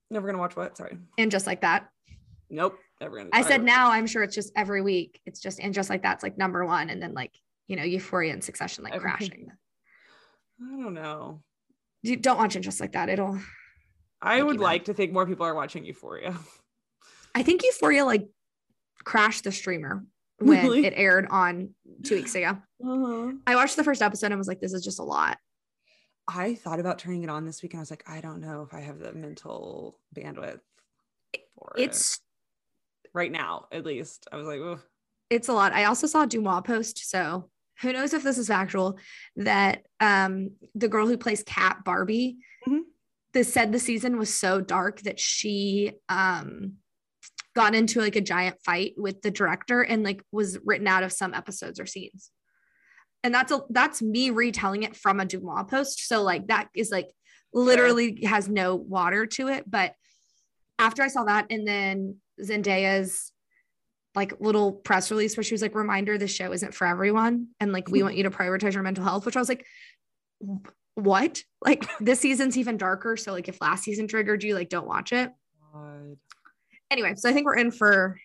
never 0.09 0.27
gonna 0.27 0.39
watch 0.39 0.55
what? 0.55 0.77
Sorry. 0.77 0.97
And 1.17 1.29
just 1.31 1.45
like 1.47 1.61
that. 1.61 1.89
Nope. 2.49 2.79
Never 3.01 3.17
gonna. 3.17 3.29
I 3.33 3.41
said 3.41 3.61
would- 3.61 3.65
now 3.67 3.91
I'm 3.91 4.07
sure 4.07 4.23
it's 4.23 4.35
just 4.35 4.51
every 4.55 4.81
week. 4.81 5.19
It's 5.25 5.39
just 5.39 5.59
and 5.59 5.73
just 5.73 5.89
like 5.89 6.01
that's 6.01 6.23
like 6.23 6.37
number 6.37 6.65
one. 6.65 6.89
And 6.89 7.01
then 7.01 7.13
like, 7.13 7.33
you 7.67 7.75
know, 7.75 7.83
euphoria 7.83 8.33
and 8.33 8.43
succession 8.43 8.83
like 8.83 8.99
crashing. 8.99 9.51
I 10.61 10.81
don't 10.81 10.93
know. 10.93 11.43
You 12.01 12.15
don't 12.15 12.37
watch 12.37 12.55
it 12.55 12.61
just 12.61 12.79
like 12.79 12.93
that. 12.93 13.09
It'll 13.09 13.37
I 14.21 14.41
would 14.41 14.59
like 14.59 14.85
to 14.85 14.93
think 14.93 15.11
more 15.11 15.27
people 15.27 15.45
are 15.45 15.53
watching 15.53 15.85
Euphoria. 15.85 16.35
I 17.37 17.43
think 17.43 17.61
Euphoria 17.63 18.03
like 18.03 18.27
crashed 19.03 19.43
the 19.43 19.51
streamer 19.51 20.03
when 20.39 20.63
Really? 20.65 20.85
it 20.87 20.93
aired 20.95 21.27
on 21.29 21.75
two 22.03 22.15
weeks 22.15 22.33
ago. 22.33 22.57
Uh-huh. 22.83 23.31
I 23.45 23.55
watched 23.55 23.75
the 23.75 23.83
first 23.83 24.01
episode 24.01 24.31
and 24.31 24.39
was 24.39 24.47
like, 24.47 24.59
this 24.59 24.73
is 24.73 24.83
just 24.83 24.97
a 24.97 25.03
lot. 25.03 25.37
I 26.27 26.55
thought 26.55 26.79
about 26.79 26.97
turning 26.97 27.21
it 27.21 27.29
on 27.29 27.45
this 27.45 27.61
week, 27.61 27.73
and 27.73 27.79
I 27.79 27.83
was 27.83 27.91
like, 27.91 28.03
I 28.09 28.21
don't 28.21 28.41
know 28.41 28.63
if 28.63 28.73
I 28.73 28.79
have 28.79 28.97
the 28.97 29.13
mental 29.13 29.99
bandwidth 30.15 30.59
for 31.55 31.73
It's 31.77 32.15
it 33.05 33.11
right 33.13 33.31
now. 33.31 33.67
At 33.71 33.85
least 33.85 34.27
I 34.31 34.37
was 34.37 34.47
like, 34.47 34.59
Ugh. 34.59 34.79
it's 35.29 35.47
a 35.47 35.53
lot. 35.53 35.73
I 35.73 35.83
also 35.85 36.07
saw 36.07 36.25
DeuxMoi 36.25 36.65
post, 36.65 37.07
so 37.09 37.49
who 37.81 37.93
knows 37.93 38.13
if 38.13 38.23
this 38.23 38.39
is 38.39 38.47
factual 38.47 38.97
that 39.35 39.83
um 39.99 40.53
the 40.73 40.87
girl 40.87 41.05
who 41.07 41.17
plays 41.19 41.43
Kat 41.43 41.83
Barbie 41.85 42.37
Mhm. 42.67 42.79
the 43.33 43.43
said 43.43 43.71
the 43.71 43.79
season 43.79 44.17
was 44.17 44.33
so 44.33 44.59
dark 44.59 45.01
that 45.01 45.19
she 45.19 45.91
um 46.09 46.73
got 47.57 47.73
into 47.73 47.99
like 47.99 48.15
a 48.15 48.21
giant 48.21 48.55
fight 48.63 48.93
with 48.97 49.23
the 49.23 49.31
director 49.31 49.81
and 49.81 50.03
like 50.03 50.21
was 50.31 50.59
written 50.63 50.87
out 50.87 51.01
of 51.01 51.11
some 51.11 51.33
episodes 51.33 51.79
or 51.79 51.87
scenes. 51.87 52.29
And 53.23 53.33
that's 53.33 53.51
a 53.51 53.61
that's 53.71 53.99
me 53.99 54.29
retelling 54.29 54.83
it 54.83 54.95
from 54.95 55.19
a 55.19 55.25
DeuxMoi 55.25 55.67
post. 55.67 56.07
So 56.07 56.21
like 56.21 56.47
that 56.47 56.67
is 56.75 56.91
like 56.91 57.07
literally 57.51 58.23
has 58.25 58.47
no 58.47 58.75
water 58.75 59.25
to 59.25 59.47
it. 59.47 59.69
But 59.69 59.95
after 60.77 61.01
I 61.01 61.07
saw 61.07 61.23
that, 61.23 61.47
and 61.49 61.67
then 61.67 62.17
Zendaya's 62.39 63.31
like 64.13 64.39
little 64.39 64.71
press 64.71 65.09
release 65.09 65.35
where 65.35 65.43
she 65.43 65.55
was 65.55 65.63
like, 65.63 65.73
reminder 65.73 66.15
the 66.19 66.27
show 66.27 66.51
isn't 66.51 66.75
for 66.75 66.85
everyone. 66.85 67.47
And 67.59 67.71
like, 67.71 67.89
we 67.89 67.99
hmm. 67.99 68.05
want 68.05 68.17
you 68.17 68.23
to 68.23 68.29
prioritize 68.29 68.75
your 68.75 68.83
mental 68.83 69.03
health, 69.03 69.25
which 69.25 69.35
I 69.35 69.39
was 69.39 69.49
like, 69.49 69.65
what? 70.93 71.41
Like, 71.65 71.89
this 71.99 72.19
season's 72.19 72.55
even 72.55 72.77
darker. 72.77 73.17
So, 73.17 73.31
like, 73.31 73.49
if 73.49 73.59
last 73.59 73.83
season 73.83 74.07
triggered 74.07 74.43
you, 74.43 74.53
like, 74.53 74.69
don't 74.69 74.85
watch 74.85 75.11
it. 75.11 75.31
God. 75.73 76.17
Anyway, 76.91 77.13
so 77.15 77.29
I 77.29 77.33
think 77.33 77.45
we're 77.45 77.57
in 77.57 77.71
for, 77.71 78.19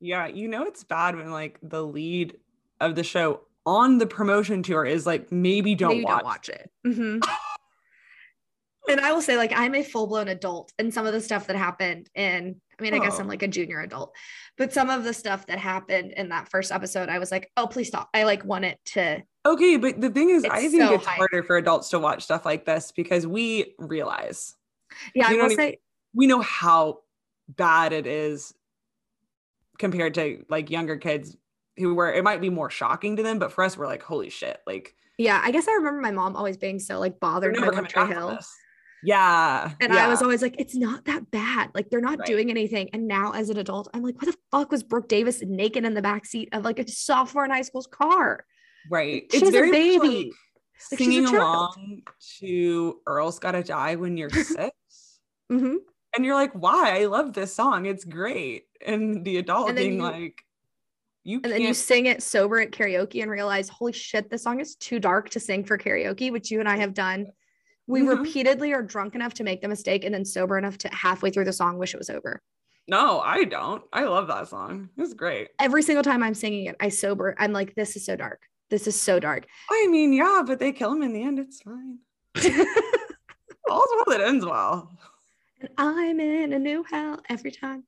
yeah, 0.00 0.26
you 0.26 0.48
know 0.48 0.64
it's 0.64 0.84
bad 0.84 1.16
when 1.16 1.30
like 1.30 1.58
the 1.62 1.82
lead 1.84 2.36
of 2.80 2.94
the 2.94 3.02
show 3.04 3.42
on 3.64 3.98
the 3.98 4.06
promotion 4.06 4.62
tour 4.62 4.84
is 4.84 5.06
like 5.06 5.30
maybe 5.32 5.74
don't 5.74 5.90
maybe 5.90 6.04
watch. 6.04 6.18
don't 6.20 6.24
watch 6.24 6.48
it. 6.48 6.70
Mhm. 6.86 7.22
and 8.88 9.00
I 9.00 9.12
will 9.12 9.22
say, 9.22 9.36
like, 9.36 9.52
I'm 9.54 9.74
a 9.74 9.82
full 9.82 10.06
blown 10.06 10.28
adult, 10.28 10.72
and 10.78 10.94
some 10.94 11.06
of 11.06 11.12
the 11.12 11.20
stuff 11.20 11.48
that 11.48 11.56
happened 11.56 12.08
in, 12.14 12.60
I 12.78 12.82
mean, 12.82 12.94
I 12.94 12.98
guess 13.00 13.16
Oh. 13.16 13.20
I'm 13.20 13.26
like 13.28 13.42
a 13.42 13.48
junior 13.48 13.80
adult, 13.80 14.14
but 14.56 14.72
some 14.72 14.90
of 14.90 15.02
the 15.02 15.12
stuff 15.12 15.46
that 15.46 15.58
happened 15.58 16.12
in 16.12 16.28
that 16.28 16.48
first 16.50 16.70
episode, 16.70 17.08
I 17.08 17.18
was 17.18 17.32
like, 17.32 17.50
oh, 17.56 17.66
please 17.66 17.88
stop. 17.88 18.08
I 18.14 18.22
like 18.24 18.44
want 18.44 18.64
it 18.64 18.78
to, 18.92 19.22
Okay, 19.44 19.76
but 19.76 20.00
the 20.00 20.10
thing 20.10 20.30
is, 20.30 20.44
I 20.44 20.68
think 20.68 20.82
so 20.82 20.94
it's 20.94 21.06
hype. 21.06 21.16
harder 21.18 21.42
for 21.42 21.56
adults 21.56 21.88
to 21.90 21.98
watch 21.98 22.22
stuff 22.24 22.44
like 22.44 22.64
this 22.64 22.92
because 22.92 23.26
we 23.26 23.74
realize 23.78 24.54
yeah, 25.14 25.30
You 25.30 25.40
I 25.40 25.42
will 25.44 25.52
I 25.52 25.54
say, 25.54 25.78
we 26.14 26.26
know 26.26 26.40
how 26.40 27.00
bad 27.48 27.92
it 27.92 28.06
is 28.06 28.52
compared 29.78 30.14
to 30.14 30.44
like 30.48 30.70
younger 30.70 30.96
kids 30.96 31.36
who 31.76 31.94
were 31.94 32.12
it 32.12 32.24
might 32.24 32.40
be 32.40 32.50
more 32.50 32.70
shocking 32.70 33.16
to 33.16 33.22
them, 33.22 33.38
but 33.38 33.52
for 33.52 33.62
us, 33.64 33.76
we're 33.76 33.86
like, 33.86 34.02
holy 34.02 34.30
shit, 34.30 34.58
like 34.66 34.94
yeah, 35.18 35.40
I 35.42 35.50
guess 35.50 35.66
I 35.68 35.72
remember 35.72 36.00
my 36.00 36.10
mom 36.10 36.36
always 36.36 36.56
being 36.56 36.78
so 36.78 36.98
like 36.98 37.18
bothered 37.20 37.54
by 37.54 37.60
never 37.60 37.72
One 37.72 37.74
coming 37.86 37.90
Tree 37.90 38.02
back 38.02 38.12
from 38.12 38.28
Hill. 38.30 38.38
Yeah. 39.04 39.70
And 39.80 39.92
yeah. 39.92 40.04
I 40.04 40.08
was 40.08 40.20
always 40.22 40.42
like, 40.42 40.56
it's 40.58 40.74
not 40.74 41.04
that 41.04 41.30
bad. 41.30 41.70
Like 41.74 41.90
they're 41.90 42.00
not 42.00 42.18
Right. 42.18 42.26
doing 42.26 42.50
anything. 42.50 42.90
And 42.92 43.06
now 43.06 43.32
as 43.32 43.50
an 43.50 43.58
adult, 43.58 43.88
I'm 43.94 44.02
like, 44.02 44.16
what 44.16 44.26
the 44.26 44.36
fuck 44.50 44.70
was 44.72 44.82
Brooke 44.82 45.08
Davis 45.08 45.42
naked 45.42 45.84
in 45.84 45.94
the 45.94 46.02
backseat 46.02 46.48
of 46.52 46.64
like 46.64 46.78
a 46.78 46.88
sophomore 46.88 47.44
in 47.44 47.50
high 47.50 47.62
school's 47.62 47.86
car? 47.86 48.44
right. 48.90 49.24
She's 49.30 49.42
It's 49.42 49.48
a 49.48 49.52
very 49.52 49.70
baby. 49.70 49.98
like 49.98 50.08
Like, 50.08 50.98
she's 50.98 50.98
singing 50.98 51.26
along 51.26 52.02
to 52.40 53.00
Earl's 53.06 53.38
Gotta 53.38 53.62
Die 53.62 53.94
when 53.96 54.16
you're 54.16 54.30
six. 54.30 55.20
Mhm. 55.52 55.76
And 56.16 56.24
you're 56.24 56.34
like, 56.34 56.52
why? 56.52 56.98
I 57.00 57.04
love 57.06 57.32
this 57.34 57.54
song. 57.54 57.84
It's 57.86 58.04
great. 58.04 58.64
And 58.84 59.24
the 59.24 59.36
adult 59.36 59.68
And 59.68 59.76
being 59.76 59.96
you- 59.96 60.02
like, 60.02 60.42
you 61.24 61.40
And 61.44 61.52
then 61.52 61.60
you 61.60 61.74
sing 61.74 62.06
it 62.06 62.22
sober 62.22 62.60
at 62.60 62.70
karaoke 62.70 63.20
and 63.20 63.30
realize, 63.30 63.68
holy 63.68 63.92
shit, 63.92 64.30
this 64.30 64.42
song 64.44 64.60
is 64.60 64.76
too 64.76 64.98
dark 64.98 65.28
to 65.30 65.40
sing 65.40 65.64
for 65.64 65.76
karaoke, 65.76 66.30
which 66.32 66.50
you 66.50 66.60
and 66.60 66.68
I 66.68 66.76
have 66.76 66.94
done. 66.94 67.26
We 67.88 68.00
Mhm. 68.02 68.18
repeatedly 68.18 68.72
are 68.72 68.82
drunk 68.82 69.14
enough 69.14 69.34
to 69.34 69.44
make 69.44 69.60
the 69.60 69.68
mistake 69.68 70.04
and 70.04 70.14
then 70.14 70.24
sober 70.24 70.56
enough 70.56 70.78
to 70.78 70.88
halfway 70.88 71.30
through 71.30 71.44
the 71.44 71.52
song 71.52 71.78
wish 71.78 71.94
it 71.94 71.98
was 71.98 72.10
over. 72.10 72.40
No, 72.88 73.20
I 73.20 73.42
don't. 73.44 73.82
I 73.92 74.04
love 74.04 74.28
that 74.28 74.48
song. 74.48 74.88
It's 74.96 75.14
great. 75.14 75.48
Every 75.58 75.82
single 75.82 76.04
time 76.04 76.22
I'm 76.22 76.34
singing 76.34 76.66
it, 76.66 76.76
I 76.80 76.88
sober. 76.88 77.34
I'm 77.38 77.52
like, 77.52 77.74
this 77.74 77.96
is 77.96 78.04
so 78.06 78.14
dark. 78.16 78.42
This 78.70 78.86
is 78.86 78.98
so 79.00 79.18
dark. 79.18 79.46
I 79.70 79.88
mean, 79.88 80.12
yeah, 80.12 80.42
but 80.46 80.60
they 80.60 80.72
kill 80.72 80.92
him 80.92 81.02
in 81.02 81.12
the 81.12 81.22
end. 81.22 81.40
It's 81.40 81.60
fine. 81.62 81.98
All's 83.68 83.88
well 83.96 84.04
that 84.08 84.20
ends 84.20 84.44
well. 84.46 84.96
And 85.60 85.70
I'm 85.78 86.20
in 86.20 86.52
a 86.52 86.58
new 86.58 86.84
hell 86.84 87.20
every 87.28 87.50
time. 87.50 87.84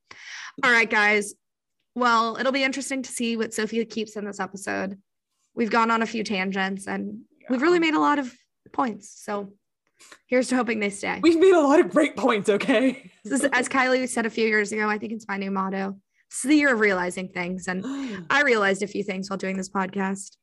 All 0.63 0.71
right, 0.71 0.89
guys. 0.89 1.33
Well, 1.95 2.37
it'll 2.37 2.51
be 2.51 2.63
interesting 2.63 3.01
to 3.03 3.11
see 3.11 3.37
what 3.37 3.53
Sophia 3.53 3.85
keeps 3.85 4.15
in 4.15 4.25
this 4.25 4.39
episode. 4.39 4.97
We've 5.55 5.71
gone 5.71 5.91
on 5.91 6.01
a 6.01 6.05
few 6.05 6.23
tangents 6.23 6.87
and 6.87 7.21
we've 7.49 7.61
really 7.61 7.79
made 7.79 7.93
a 7.93 7.99
lot 7.99 8.19
of 8.19 8.33
points. 8.71 9.21
So 9.23 9.53
here's 10.27 10.47
to 10.49 10.55
hoping 10.55 10.79
they 10.79 10.89
stay. 10.89 11.19
We've 11.21 11.39
made 11.39 11.53
a 11.53 11.61
lot 11.61 11.79
of 11.79 11.89
great 11.89 12.15
points, 12.15 12.49
okay? 12.49 13.11
This 13.25 13.43
is, 13.43 13.49
as 13.53 13.67
Kylie 13.67 14.07
said 14.07 14.25
a 14.25 14.29
few 14.29 14.47
years 14.47 14.71
ago, 14.71 14.87
I 14.89 14.97
think 14.97 15.11
it's 15.11 15.27
my 15.27 15.37
new 15.37 15.51
motto. 15.51 15.97
It's 16.29 16.43
the 16.43 16.55
year 16.55 16.73
of 16.73 16.79
realizing 16.79 17.27
things. 17.27 17.67
And 17.67 17.83
I 18.29 18.41
realized 18.43 18.81
a 18.81 18.87
few 18.87 19.03
things 19.03 19.29
while 19.29 19.37
doing 19.37 19.57
this 19.57 19.69
podcast. 19.69 20.37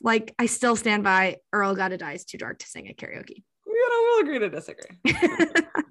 Like, 0.00 0.34
I 0.38 0.46
still 0.46 0.76
stand 0.76 1.04
by 1.04 1.36
Earl 1.52 1.74
Gotta 1.74 1.98
Die 1.98 2.12
is 2.12 2.24
too 2.24 2.38
dark 2.38 2.58
to 2.60 2.66
sing 2.66 2.88
at 2.88 2.96
karaoke. 2.96 3.42
You 3.66 3.88
know, 3.90 4.02
we'll 4.02 4.20
agree 4.20 4.38
to 4.38 4.48
disagree. 4.48 4.98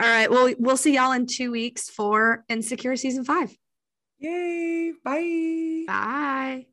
All 0.00 0.08
right. 0.08 0.30
Well, 0.30 0.52
we'll 0.58 0.76
see 0.76 0.94
y'all 0.94 1.12
in 1.12 1.26
two 1.26 1.50
weeks 1.50 1.88
for 1.88 2.44
Insecure 2.48 2.96
season 2.96 3.24
five. 3.24 3.56
Yay. 4.18 4.92
Bye. 5.04 5.84
Bye. 5.86 6.66